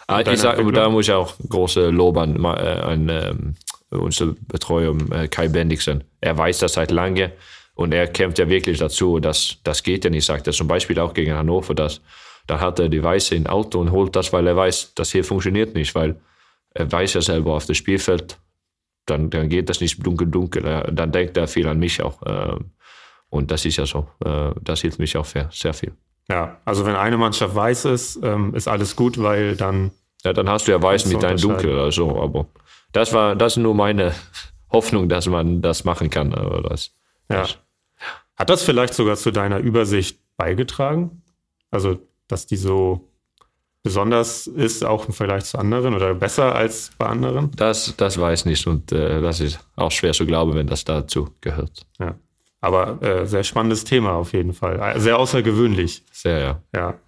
Deiner 0.07 0.33
ich 0.33 0.39
sag, 0.39 0.57
Entwicklung? 0.57 0.73
da 0.73 0.89
muss 0.89 1.07
ich 1.07 1.13
auch 1.13 1.33
große 1.49 1.89
Lob 1.89 2.17
an, 2.17 2.43
an 2.45 3.09
ähm, 3.09 3.55
unser 3.89 4.35
Betreuer 4.47 4.95
Kai 5.29 5.47
Bendixen. 5.47 6.03
Er 6.21 6.37
weiß 6.37 6.59
das 6.59 6.73
seit 6.73 6.91
lange 6.91 7.31
Und 7.75 7.93
er 7.93 8.07
kämpft 8.07 8.39
ja 8.39 8.47
wirklich 8.47 8.79
dazu, 8.79 9.19
das, 9.19 9.57
das 9.63 9.83
geht 9.83 10.05
ja 10.05 10.09
nicht, 10.09 10.25
sagt 10.25 10.47
er 10.47 10.53
zum 10.53 10.67
Beispiel 10.67 10.99
auch 10.99 11.13
gegen 11.13 11.33
Hannover, 11.33 11.75
dass 11.75 12.01
da 12.47 12.59
hat 12.59 12.79
er 12.79 12.89
die 12.89 13.03
Weiße 13.03 13.35
im 13.35 13.47
Auto 13.47 13.79
und 13.79 13.91
holt 13.91 14.15
das, 14.15 14.31
weil 14.31 14.47
er 14.47 14.55
weiß, 14.55 14.93
das 14.95 15.11
hier 15.11 15.23
funktioniert 15.23 15.73
nicht, 15.75 15.95
weil 15.95 16.15
er 16.71 16.91
weiß 16.91 17.15
ja 17.15 17.21
selber 17.21 17.53
auf 17.53 17.65
das 17.65 17.77
Spielfeld, 17.77 18.37
dann, 19.05 19.29
dann 19.29 19.49
geht 19.49 19.69
das 19.69 19.81
nicht 19.81 20.05
dunkel, 20.05 20.27
dunkel. 20.27 20.61
Dann 20.91 21.11
denkt 21.11 21.37
er 21.37 21.47
viel 21.47 21.67
an 21.67 21.79
mich 21.79 22.01
auch. 22.01 22.21
Und 23.29 23.51
das 23.51 23.65
ist 23.65 23.77
ja 23.77 23.85
so. 23.85 24.07
Das 24.61 24.81
hilft 24.81 24.99
mich 24.99 25.15
auch 25.17 25.25
sehr 25.25 25.73
viel. 25.73 25.93
Ja, 26.29 26.57
also 26.65 26.85
wenn 26.85 26.95
eine 26.95 27.17
Mannschaft 27.17 27.55
weiß 27.55 27.85
ist, 27.85 28.19
ähm, 28.23 28.55
ist 28.55 28.67
alles 28.67 28.95
gut, 28.95 29.21
weil 29.21 29.55
dann. 29.55 29.91
Ja, 30.23 30.33
dann 30.33 30.49
hast 30.49 30.67
du 30.67 30.71
ja 30.71 30.81
weiß 30.81 31.05
mit 31.05 31.21
deinem 31.21 31.37
Dunkel 31.37 31.71
oder 31.73 31.91
so. 31.91 32.19
Aber 32.19 32.47
das 32.91 33.13
war, 33.13 33.35
das 33.35 33.53
ist 33.53 33.57
nur 33.61 33.75
meine 33.75 34.13
Hoffnung, 34.71 35.07
dass 35.07 35.27
man 35.27 35.61
das 35.61 35.83
machen 35.83 36.09
kann. 36.09 36.33
Aber 36.33 36.61
das, 36.61 36.91
ja. 37.29 37.41
Das, 37.41 37.57
Hat 38.35 38.49
das 38.49 38.63
vielleicht 38.63 38.93
sogar 38.93 39.17
zu 39.17 39.31
deiner 39.31 39.59
Übersicht 39.59 40.19
beigetragen? 40.35 41.21
Also, 41.69 41.99
dass 42.27 42.47
die 42.47 42.57
so 42.57 43.07
besonders 43.83 44.47
ist, 44.47 44.83
auch 44.83 45.07
im 45.07 45.13
Vergleich 45.13 45.45
zu 45.45 45.59
anderen 45.59 45.93
oder 45.93 46.15
besser 46.15 46.55
als 46.55 46.89
bei 46.97 47.05
anderen? 47.05 47.51
Das, 47.55 47.93
das 47.95 48.19
weiß 48.19 48.39
ich 48.39 48.45
nicht 48.45 48.65
und 48.65 48.91
äh, 48.91 49.21
das 49.21 49.39
ist 49.39 49.59
auch 49.75 49.91
schwer 49.91 50.13
zu 50.13 50.25
glauben, 50.25 50.55
wenn 50.55 50.65
das 50.65 50.85
dazu 50.85 51.29
gehört. 51.39 51.85
Ja. 51.99 52.15
Aber 52.65 52.99
äh, 53.03 53.27
sehr 53.27 53.43
spannendes 53.43 53.83
Thema 53.83 54.13
auf 54.13 54.33
jeden 54.33 54.51
Fall. 54.51 54.79
Äh, 54.79 54.99
sehr 54.99 55.19
außergewöhnlich. 55.19 56.01
Sehr, 56.11 56.39
ja. 56.39 56.61
Ja. 56.73 56.99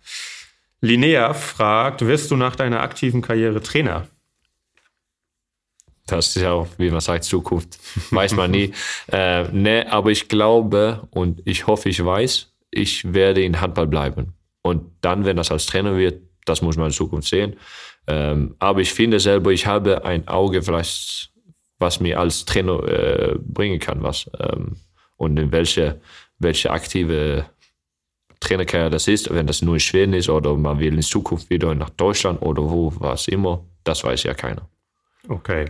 Linnea 0.82 1.34
fragt, 1.34 2.06
wirst 2.06 2.30
du 2.30 2.36
nach 2.36 2.56
deiner 2.56 2.82
aktiven 2.82 3.24
Karriere 3.24 3.60
Trainer? 3.64 4.06
Das 6.06 6.36
ist 6.36 6.44
ja 6.44 6.52
auch, 6.52 6.68
wie 6.78 6.92
man 6.92 7.00
sagt, 7.00 7.24
Zukunft. 7.24 7.80
Weiß 8.12 8.36
man 8.36 8.52
nie. 8.52 8.72
äh, 9.12 9.48
ne, 9.50 9.92
aber 9.92 10.12
ich 10.12 10.30
glaube 10.30 11.08
und 11.10 11.42
ich 11.46 11.66
hoffe, 11.66 11.90
ich 11.90 12.06
weiß, 12.06 12.54
ich 12.70 13.12
werde 13.16 13.42
in 13.42 13.60
Handball 13.60 13.88
bleiben. 13.88 14.36
Und 14.62 14.84
dann, 15.02 15.26
wenn 15.26 15.38
das 15.38 15.50
als 15.50 15.66
Trainer 15.66 15.98
wird, 15.98 16.22
das 16.46 16.62
muss 16.62 16.78
man 16.78 16.88
in 16.88 16.94
Zukunft 16.94 17.30
sehen. 17.30 17.56
Ähm, 18.06 18.56
aber 18.60 18.82
ich 18.82 18.94
finde 18.94 19.20
selber, 19.20 19.50
ich 19.50 19.66
habe 19.66 20.06
ein 20.06 20.28
Auge, 20.28 20.62
vielleicht, 20.62 21.32
was 21.80 22.00
mir 22.00 22.20
als 22.20 22.46
Trainer 22.46 22.84
äh, 22.84 23.36
bringen 23.40 23.80
kann, 23.80 24.04
was. 24.04 24.30
Ähm, 24.40 24.76
und 25.18 25.38
in 25.38 25.52
welche, 25.52 26.00
welche 26.40 26.72
aktive 26.72 27.46
Trainerkarriere 28.40 28.90
das 28.90 29.08
ist, 29.08 29.34
wenn 29.34 29.48
das 29.48 29.62
nur 29.62 29.76
in 29.76 29.80
Schweden 29.80 30.14
ist 30.14 30.30
oder 30.30 30.56
man 30.56 30.80
will 30.80 30.94
in 30.94 31.02
Zukunft 31.02 31.50
wieder 31.50 31.74
nach 31.76 31.90
Deutschland 31.90 32.42
oder 32.42 32.64
wo, 32.64 32.94
was 33.00 33.28
immer, 33.28 33.66
das 33.84 34.04
weiß 34.04 34.24
ja 34.24 34.34
keiner. 34.34 34.70
Okay. 35.28 35.66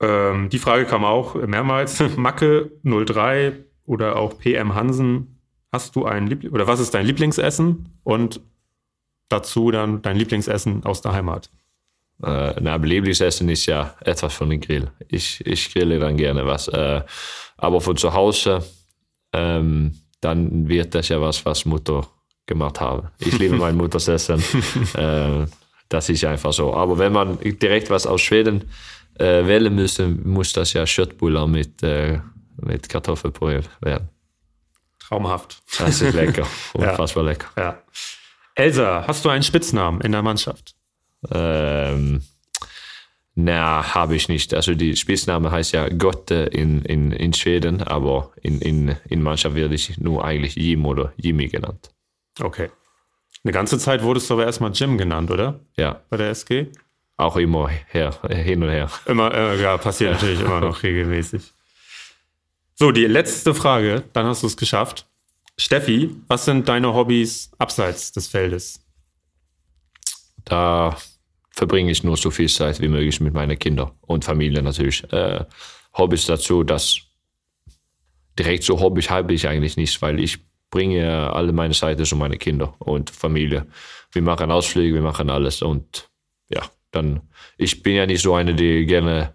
Ähm, 0.00 0.48
die 0.50 0.58
Frage 0.58 0.84
kam 0.84 1.04
auch 1.04 1.34
mehrmals. 1.34 2.02
Macke 2.16 2.72
03 2.82 3.64
oder 3.86 4.16
auch 4.16 4.38
PM 4.38 4.74
Hansen, 4.74 5.40
hast 5.72 5.96
du 5.96 6.04
ein 6.04 6.26
Liebling 6.26 6.52
oder 6.52 6.66
was 6.66 6.80
ist 6.80 6.92
dein 6.94 7.06
Lieblingsessen? 7.06 7.88
Und 8.02 8.40
dazu 9.28 9.70
dann 9.70 10.02
dein 10.02 10.16
Lieblingsessen 10.16 10.84
aus 10.84 11.00
der 11.00 11.12
Heimat? 11.12 11.50
Äh, 12.22 12.54
na, 12.60 12.76
Lieblingsessen 12.76 13.48
ist 13.48 13.66
ja 13.66 13.94
etwas 14.00 14.34
von 14.34 14.50
dem 14.50 14.60
Grill. 14.60 14.90
Ich, 15.08 15.44
ich 15.46 15.72
grille 15.72 15.98
dann 15.98 16.16
gerne 16.16 16.46
was. 16.46 16.68
Äh, 16.68 17.02
aber 17.56 17.80
von 17.80 17.96
zu 17.96 18.12
Hause, 18.12 18.62
ähm, 19.32 19.98
dann 20.20 20.68
wird 20.68 20.94
das 20.94 21.08
ja 21.08 21.20
was, 21.20 21.44
was 21.44 21.64
Mutter 21.64 22.06
gemacht 22.46 22.80
habe. 22.80 23.10
Ich 23.18 23.38
liebe 23.38 23.56
mein 23.58 23.76
Mutters 23.76 24.08
Essen. 24.08 24.42
äh, 24.94 25.46
das 25.88 26.08
ist 26.08 26.24
einfach 26.24 26.52
so. 26.52 26.74
Aber 26.74 26.98
wenn 26.98 27.12
man 27.12 27.38
direkt 27.40 27.90
was 27.90 28.06
aus 28.06 28.20
Schweden 28.20 28.70
äh, 29.18 29.46
wählen 29.46 29.74
müsste, 29.74 30.08
muss 30.08 30.52
das 30.52 30.72
ja 30.72 30.86
Schöttbullar 30.86 31.46
mit, 31.46 31.82
äh, 31.82 32.20
mit 32.56 32.88
Kartoffelpüree 32.88 33.62
werden. 33.80 34.08
Traumhaft. 34.98 35.62
Das 35.78 36.00
ist 36.00 36.14
lecker. 36.14 36.46
Unfassbar 36.74 37.24
ja. 37.24 37.30
lecker. 37.30 37.48
Ja. 37.56 37.82
Elsa, 38.54 39.04
hast 39.06 39.24
du 39.24 39.28
einen 39.28 39.42
Spitznamen 39.42 40.00
in 40.00 40.12
der 40.12 40.22
Mannschaft? 40.22 40.74
Ähm, 41.30 42.22
na, 43.38 43.94
habe 43.94 44.16
ich 44.16 44.30
nicht. 44.30 44.54
Also 44.54 44.74
die 44.74 44.96
Spitzname 44.96 45.50
heißt 45.50 45.72
ja 45.72 45.90
Gott 45.90 46.30
in, 46.30 46.80
in, 46.82 47.12
in 47.12 47.34
Schweden, 47.34 47.82
aber 47.82 48.32
in, 48.40 48.62
in, 48.62 48.96
in 49.10 49.22
Mannschaft 49.22 49.54
werde 49.54 49.74
ich 49.74 49.98
nur 49.98 50.24
eigentlich 50.24 50.56
Jim 50.56 50.86
oder 50.86 51.12
Jimmy 51.18 51.48
genannt. 51.48 51.90
Okay. 52.40 52.70
Eine 53.44 53.52
ganze 53.52 53.78
Zeit 53.78 54.02
wurdest 54.02 54.30
du 54.30 54.34
aber 54.34 54.46
erstmal 54.46 54.72
Jim 54.72 54.96
genannt, 54.96 55.30
oder? 55.30 55.60
Ja. 55.76 56.00
Bei 56.08 56.16
der 56.16 56.30
SG? 56.30 56.68
Auch 57.18 57.36
immer 57.36 57.68
her, 57.68 58.18
hin 58.26 58.62
und 58.62 58.70
her. 58.70 58.90
Immer, 59.04 59.32
äh, 59.34 59.60
ja, 59.60 59.76
passiert 59.76 60.12
natürlich 60.12 60.40
immer 60.40 60.60
noch 60.60 60.82
regelmäßig. 60.82 61.52
So, 62.74 62.90
die 62.90 63.04
letzte 63.04 63.54
Frage, 63.54 64.02
dann 64.14 64.24
hast 64.24 64.44
du 64.44 64.46
es 64.46 64.56
geschafft. 64.56 65.06
Steffi, 65.58 66.10
was 66.26 66.46
sind 66.46 66.68
deine 66.68 66.94
Hobbys 66.94 67.50
abseits 67.58 68.12
des 68.12 68.28
Feldes? 68.28 68.80
Da 70.44 70.96
verbringe 71.56 71.90
ich 71.90 72.04
nur 72.04 72.16
so 72.16 72.30
viel 72.30 72.48
Zeit 72.48 72.80
wie 72.80 72.88
möglich 72.88 73.18
mit 73.20 73.32
meinen 73.32 73.58
Kindern 73.58 73.90
und 74.02 74.24
Familie 74.24 74.62
natürlich. 74.62 75.10
Äh, 75.12 75.44
Hobbys 75.96 76.26
dazu, 76.26 76.62
das 76.62 77.00
direkt 78.38 78.62
so 78.62 78.78
Hobbys 78.78 79.08
habe 79.08 79.32
ich 79.32 79.48
eigentlich 79.48 79.78
nicht, 79.78 80.00
weil 80.02 80.20
ich 80.20 80.38
bringe 80.70 81.32
alle 81.32 81.52
meine 81.52 81.72
Seite 81.72 82.04
zu 82.04 82.16
meinen 82.16 82.38
Kindern 82.38 82.74
und 82.78 83.08
Familie. 83.08 83.66
Wir 84.12 84.20
machen 84.20 84.50
Ausflüge, 84.50 84.94
wir 84.94 85.02
machen 85.02 85.30
alles 85.30 85.62
und 85.62 86.10
ja, 86.50 86.62
dann, 86.90 87.22
ich 87.56 87.82
bin 87.82 87.94
ja 87.94 88.04
nicht 88.04 88.20
so 88.20 88.34
eine, 88.34 88.54
die 88.54 88.84
gerne 88.84 89.34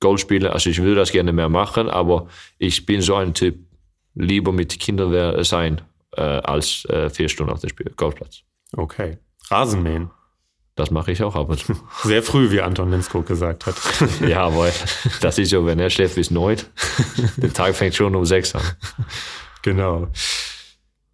Golf 0.00 0.20
spiele, 0.20 0.52
also 0.52 0.70
ich 0.70 0.82
will 0.82 0.96
das 0.96 1.12
gerne 1.12 1.32
mehr 1.32 1.48
machen, 1.48 1.88
aber 1.88 2.26
ich 2.58 2.84
bin 2.84 3.00
so 3.00 3.14
ein 3.14 3.34
Typ, 3.34 3.58
lieber 4.14 4.50
mit 4.50 4.76
Kindern 4.80 5.44
sein, 5.44 5.82
äh, 6.16 6.22
als 6.22 6.84
äh, 6.86 7.10
vier 7.10 7.28
Stunden 7.28 7.52
auf 7.52 7.60
dem 7.60 7.70
Golfplatz. 7.96 8.42
Okay. 8.72 9.18
Rasenmähen. 9.48 10.10
Das 10.76 10.90
mache 10.90 11.12
ich 11.12 11.22
auch 11.22 11.34
ab 11.34 11.50
und 11.50 11.58
zu. 11.58 11.74
Sehr 12.04 12.22
früh, 12.22 12.50
wie 12.50 12.60
Anton 12.60 12.90
Linskog 12.90 13.26
gesagt 13.26 13.66
hat. 13.66 13.76
ja, 14.26 14.42
aber 14.42 14.70
das 15.20 15.38
ist 15.38 15.50
so, 15.50 15.66
wenn 15.66 15.78
er 15.78 15.90
schläft 15.90 16.14
bis 16.14 16.30
neun, 16.30 16.56
der 17.36 17.52
Tag 17.52 17.74
fängt 17.74 17.94
schon 17.94 18.14
um 18.14 18.24
sechs 18.24 18.54
an. 18.54 18.62
Genau. 19.62 20.08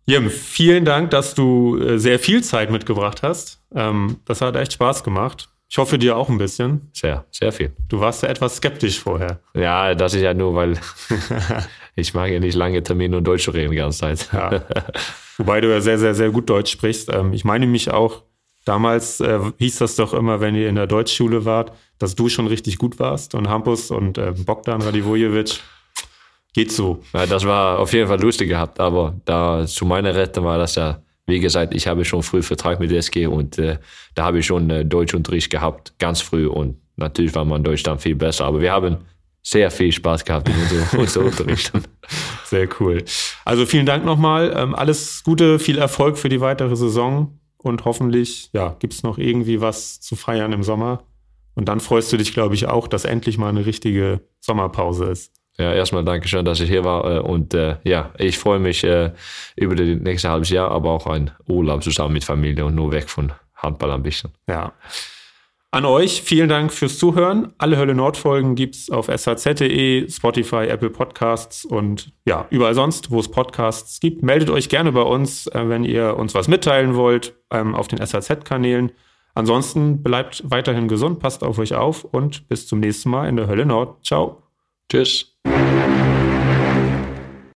Jim, 0.07 0.31
vielen 0.31 0.85
Dank, 0.85 1.11
dass 1.11 1.35
du 1.35 1.78
äh, 1.78 1.99
sehr 1.99 2.20
viel 2.20 2.45
Zeit 2.45 2.70
mitgebracht 2.70 3.23
hast. 3.24 3.61
Ähm, 3.74 4.19
das 4.24 4.41
hat 4.41 4.55
echt 4.55 4.74
Spaß 4.74 5.03
gemacht. 5.03 5.49
Ich 5.69 5.78
hoffe 5.78 5.99
dir 5.99 6.16
auch 6.16 6.28
ein 6.28 6.39
bisschen. 6.39 6.91
Sehr, 6.93 7.24
sehr 7.33 7.51
viel. 7.51 7.73
Du 7.89 7.99
warst 7.99 8.23
ja 8.23 8.28
etwas 8.28 8.57
skeptisch 8.57 9.01
vorher. 9.01 9.41
Ja, 9.55 9.97
das 9.97 10.15
ist 10.15 10.23
ja 10.23 10.33
nur, 10.33 10.55
weil 10.55 10.78
ich 11.97 12.15
mag 12.15 12.31
ja 12.31 12.39
nicht 12.39 12.55
lange 12.55 12.83
Termine 12.85 13.16
und 13.16 13.24
Deutsch 13.24 13.49
reden 13.49 13.73
die 13.73 13.78
ganze 13.78 13.99
Zeit. 13.99 14.28
Ja. 14.33 14.62
Wobei 15.39 15.61
du 15.61 15.69
ja 15.69 15.81
sehr, 15.81 15.99
sehr, 15.99 16.15
sehr 16.15 16.31
gut 16.31 16.49
Deutsch 16.49 16.70
sprichst. 16.70 17.12
Ähm, 17.12 17.33
ich 17.33 17.45
meine 17.45 17.66
mich 17.66 17.91
auch, 17.91 18.23
damals 18.66 19.20
äh, 19.20 19.40
hieß 19.56 19.78
das 19.78 19.97
doch 19.97 20.12
immer, 20.12 20.40
wenn 20.40 20.55
ihr 20.55 20.68
in 20.68 20.74
der 20.74 20.86
Deutschschule 20.86 21.47
wart, 21.47 21.72
dass 21.98 22.14
du 22.14 22.28
schon 22.28 22.47
richtig 22.47 22.76
gut 22.76 22.98
warst 22.98 23.34
und 23.34 23.48
Hampus 23.48 23.90
und 23.90 24.18
äh, 24.18 24.32
Bogdan 24.32 24.82
Radivojevic. 24.82 25.60
Geht 26.52 26.72
so. 26.72 27.02
Ja, 27.14 27.26
das 27.26 27.47
war 27.47 27.78
auf 27.78 27.93
jeden 27.93 28.09
Fall 28.09 28.20
lustig 28.20 28.48
gehabt, 28.48 28.80
aber 28.80 29.14
da 29.24 29.66
zu 29.66 29.86
meiner 29.86 30.14
Rette 30.14 30.43
war 30.44 30.59
das 30.59 30.74
ja 30.74 31.01
wie 31.26 31.40
gesagt, 31.40 31.74
ich 31.74 31.86
habe 31.86 32.05
schon 32.05 32.22
früh 32.22 32.43
Vertrag 32.43 32.78
mit 32.78 32.93
SG 32.93 33.26
und 33.26 33.59
äh, 33.59 33.78
da 34.14 34.24
habe 34.24 34.38
ich 34.38 34.47
schon 34.47 34.70
äh, 34.70 34.84
Deutschunterricht 34.84 35.51
gehabt, 35.51 35.98
ganz 35.98 36.20
früh 36.20 36.47
und 36.47 36.76
natürlich 36.97 37.34
war 37.34 37.44
mein 37.44 37.64
Deutsch 37.64 37.82
dann 37.82 37.98
viel 37.98 38.14
besser, 38.14 38.44
aber 38.44 38.60
wir 38.60 38.72
haben 38.72 38.98
sehr 39.43 39.70
viel 39.70 39.93
Spaß 39.93 40.24
gehabt 40.24 40.48
in 40.48 40.55
unserem 40.55 40.86
unser 41.01 41.24
Unterricht. 41.24 41.72
Sehr 42.44 42.68
cool. 42.80 43.05
Also 43.44 43.66
vielen 43.66 43.86
Dank 43.86 44.05
nochmal. 44.05 44.52
Ähm, 44.56 44.74
alles 44.74 45.22
Gute, 45.24 45.59
viel 45.59 45.78
Erfolg 45.78 46.16
für 46.16 46.28
die 46.28 46.40
weitere 46.40 46.76
Saison 46.76 47.38
und 47.66 47.84
hoffentlich 47.84 48.51
ja, 48.52 48.76
gibt 48.78 48.94
es 48.94 49.02
noch 49.02 49.18
irgendwie 49.18 49.60
was 49.60 50.01
zu 50.01 50.16
feiern 50.16 50.52
im 50.52 50.62
Sommer. 50.62 51.02
Und 51.55 51.68
dann 51.68 51.80
freust 51.80 52.12
du 52.12 52.16
dich, 52.16 52.32
glaube 52.32 52.55
ich, 52.55 52.66
auch, 52.66 52.86
dass 52.86 53.05
endlich 53.05 53.38
mal 53.38 53.48
eine 53.48 53.66
richtige 53.66 54.20
Sommerpause 54.40 55.06
ist. 55.06 55.32
Ja, 55.59 55.72
erstmal 55.72 56.05
danke 56.05 56.28
schön, 56.28 56.44
dass 56.44 56.60
ich 56.60 56.68
hier 56.68 56.84
war. 56.84 57.05
Äh, 57.10 57.20
und 57.20 57.55
äh, 57.55 57.76
ja, 57.82 58.10
ich 58.18 58.38
freue 58.38 58.59
mich 58.59 58.84
äh, 58.84 59.12
über 59.56 59.74
das 59.74 59.86
nächste 59.86 60.28
halbes 60.28 60.51
Jahr, 60.51 60.70
aber 60.70 60.90
auch 60.90 61.06
ein 61.06 61.30
Urlaub 61.48 61.82
zusammen 61.82 62.12
mit 62.12 62.24
Familie 62.24 62.64
und 62.64 62.74
nur 62.74 62.93
weg 62.93 63.09
von 63.09 63.32
Handball 63.55 63.90
ein 63.93 64.02
bisschen. 64.02 64.32
Ja. 64.48 64.72
An 65.72 65.84
euch 65.84 66.22
vielen 66.22 66.48
Dank 66.48 66.72
fürs 66.72 66.98
Zuhören. 66.98 67.52
Alle 67.59 67.76
Hölle 67.76 67.94
Nord 67.94 68.16
Folgen 68.16 68.55
gibt's 68.55 68.88
auf 68.90 69.09
shz.de, 69.09 70.09
Spotify, 70.09 70.66
Apple 70.68 70.90
Podcasts 70.90 71.64
und 71.64 72.12
ja, 72.24 72.47
überall 72.51 72.74
sonst, 72.74 73.10
wo 73.10 73.20
es 73.20 73.28
Podcasts 73.30 74.01
gibt. 74.01 74.22
Meldet 74.22 74.48
euch 74.48 74.68
gerne 74.68 74.93
bei 74.93 75.02
uns, 75.02 75.51
wenn 75.52 75.84
ihr 75.84 76.16
uns 76.16 76.34
was 76.34 76.48
mitteilen 76.48 76.94
wollt, 76.94 77.34
ähm, 77.51 77.74
auf 77.74 77.88
den 77.88 77.98
SHZ-Kanälen. 77.98 78.93
Ansonsten 79.34 80.02
bleibt 80.02 80.43
weiterhin 80.51 80.88
gesund, 80.88 81.18
passt 81.18 81.44
auf 81.44 81.59
euch 81.59 81.74
auf 81.74 82.05
und 82.05 82.48
bis 82.48 82.66
zum 82.66 82.80
nächsten 82.80 83.10
Mal 83.10 83.28
in 83.28 83.36
der 83.36 83.48
Hölle 83.48 83.66
Nord. 83.66 84.02
Ciao. 84.02 84.43
Tschüss. 84.90 85.36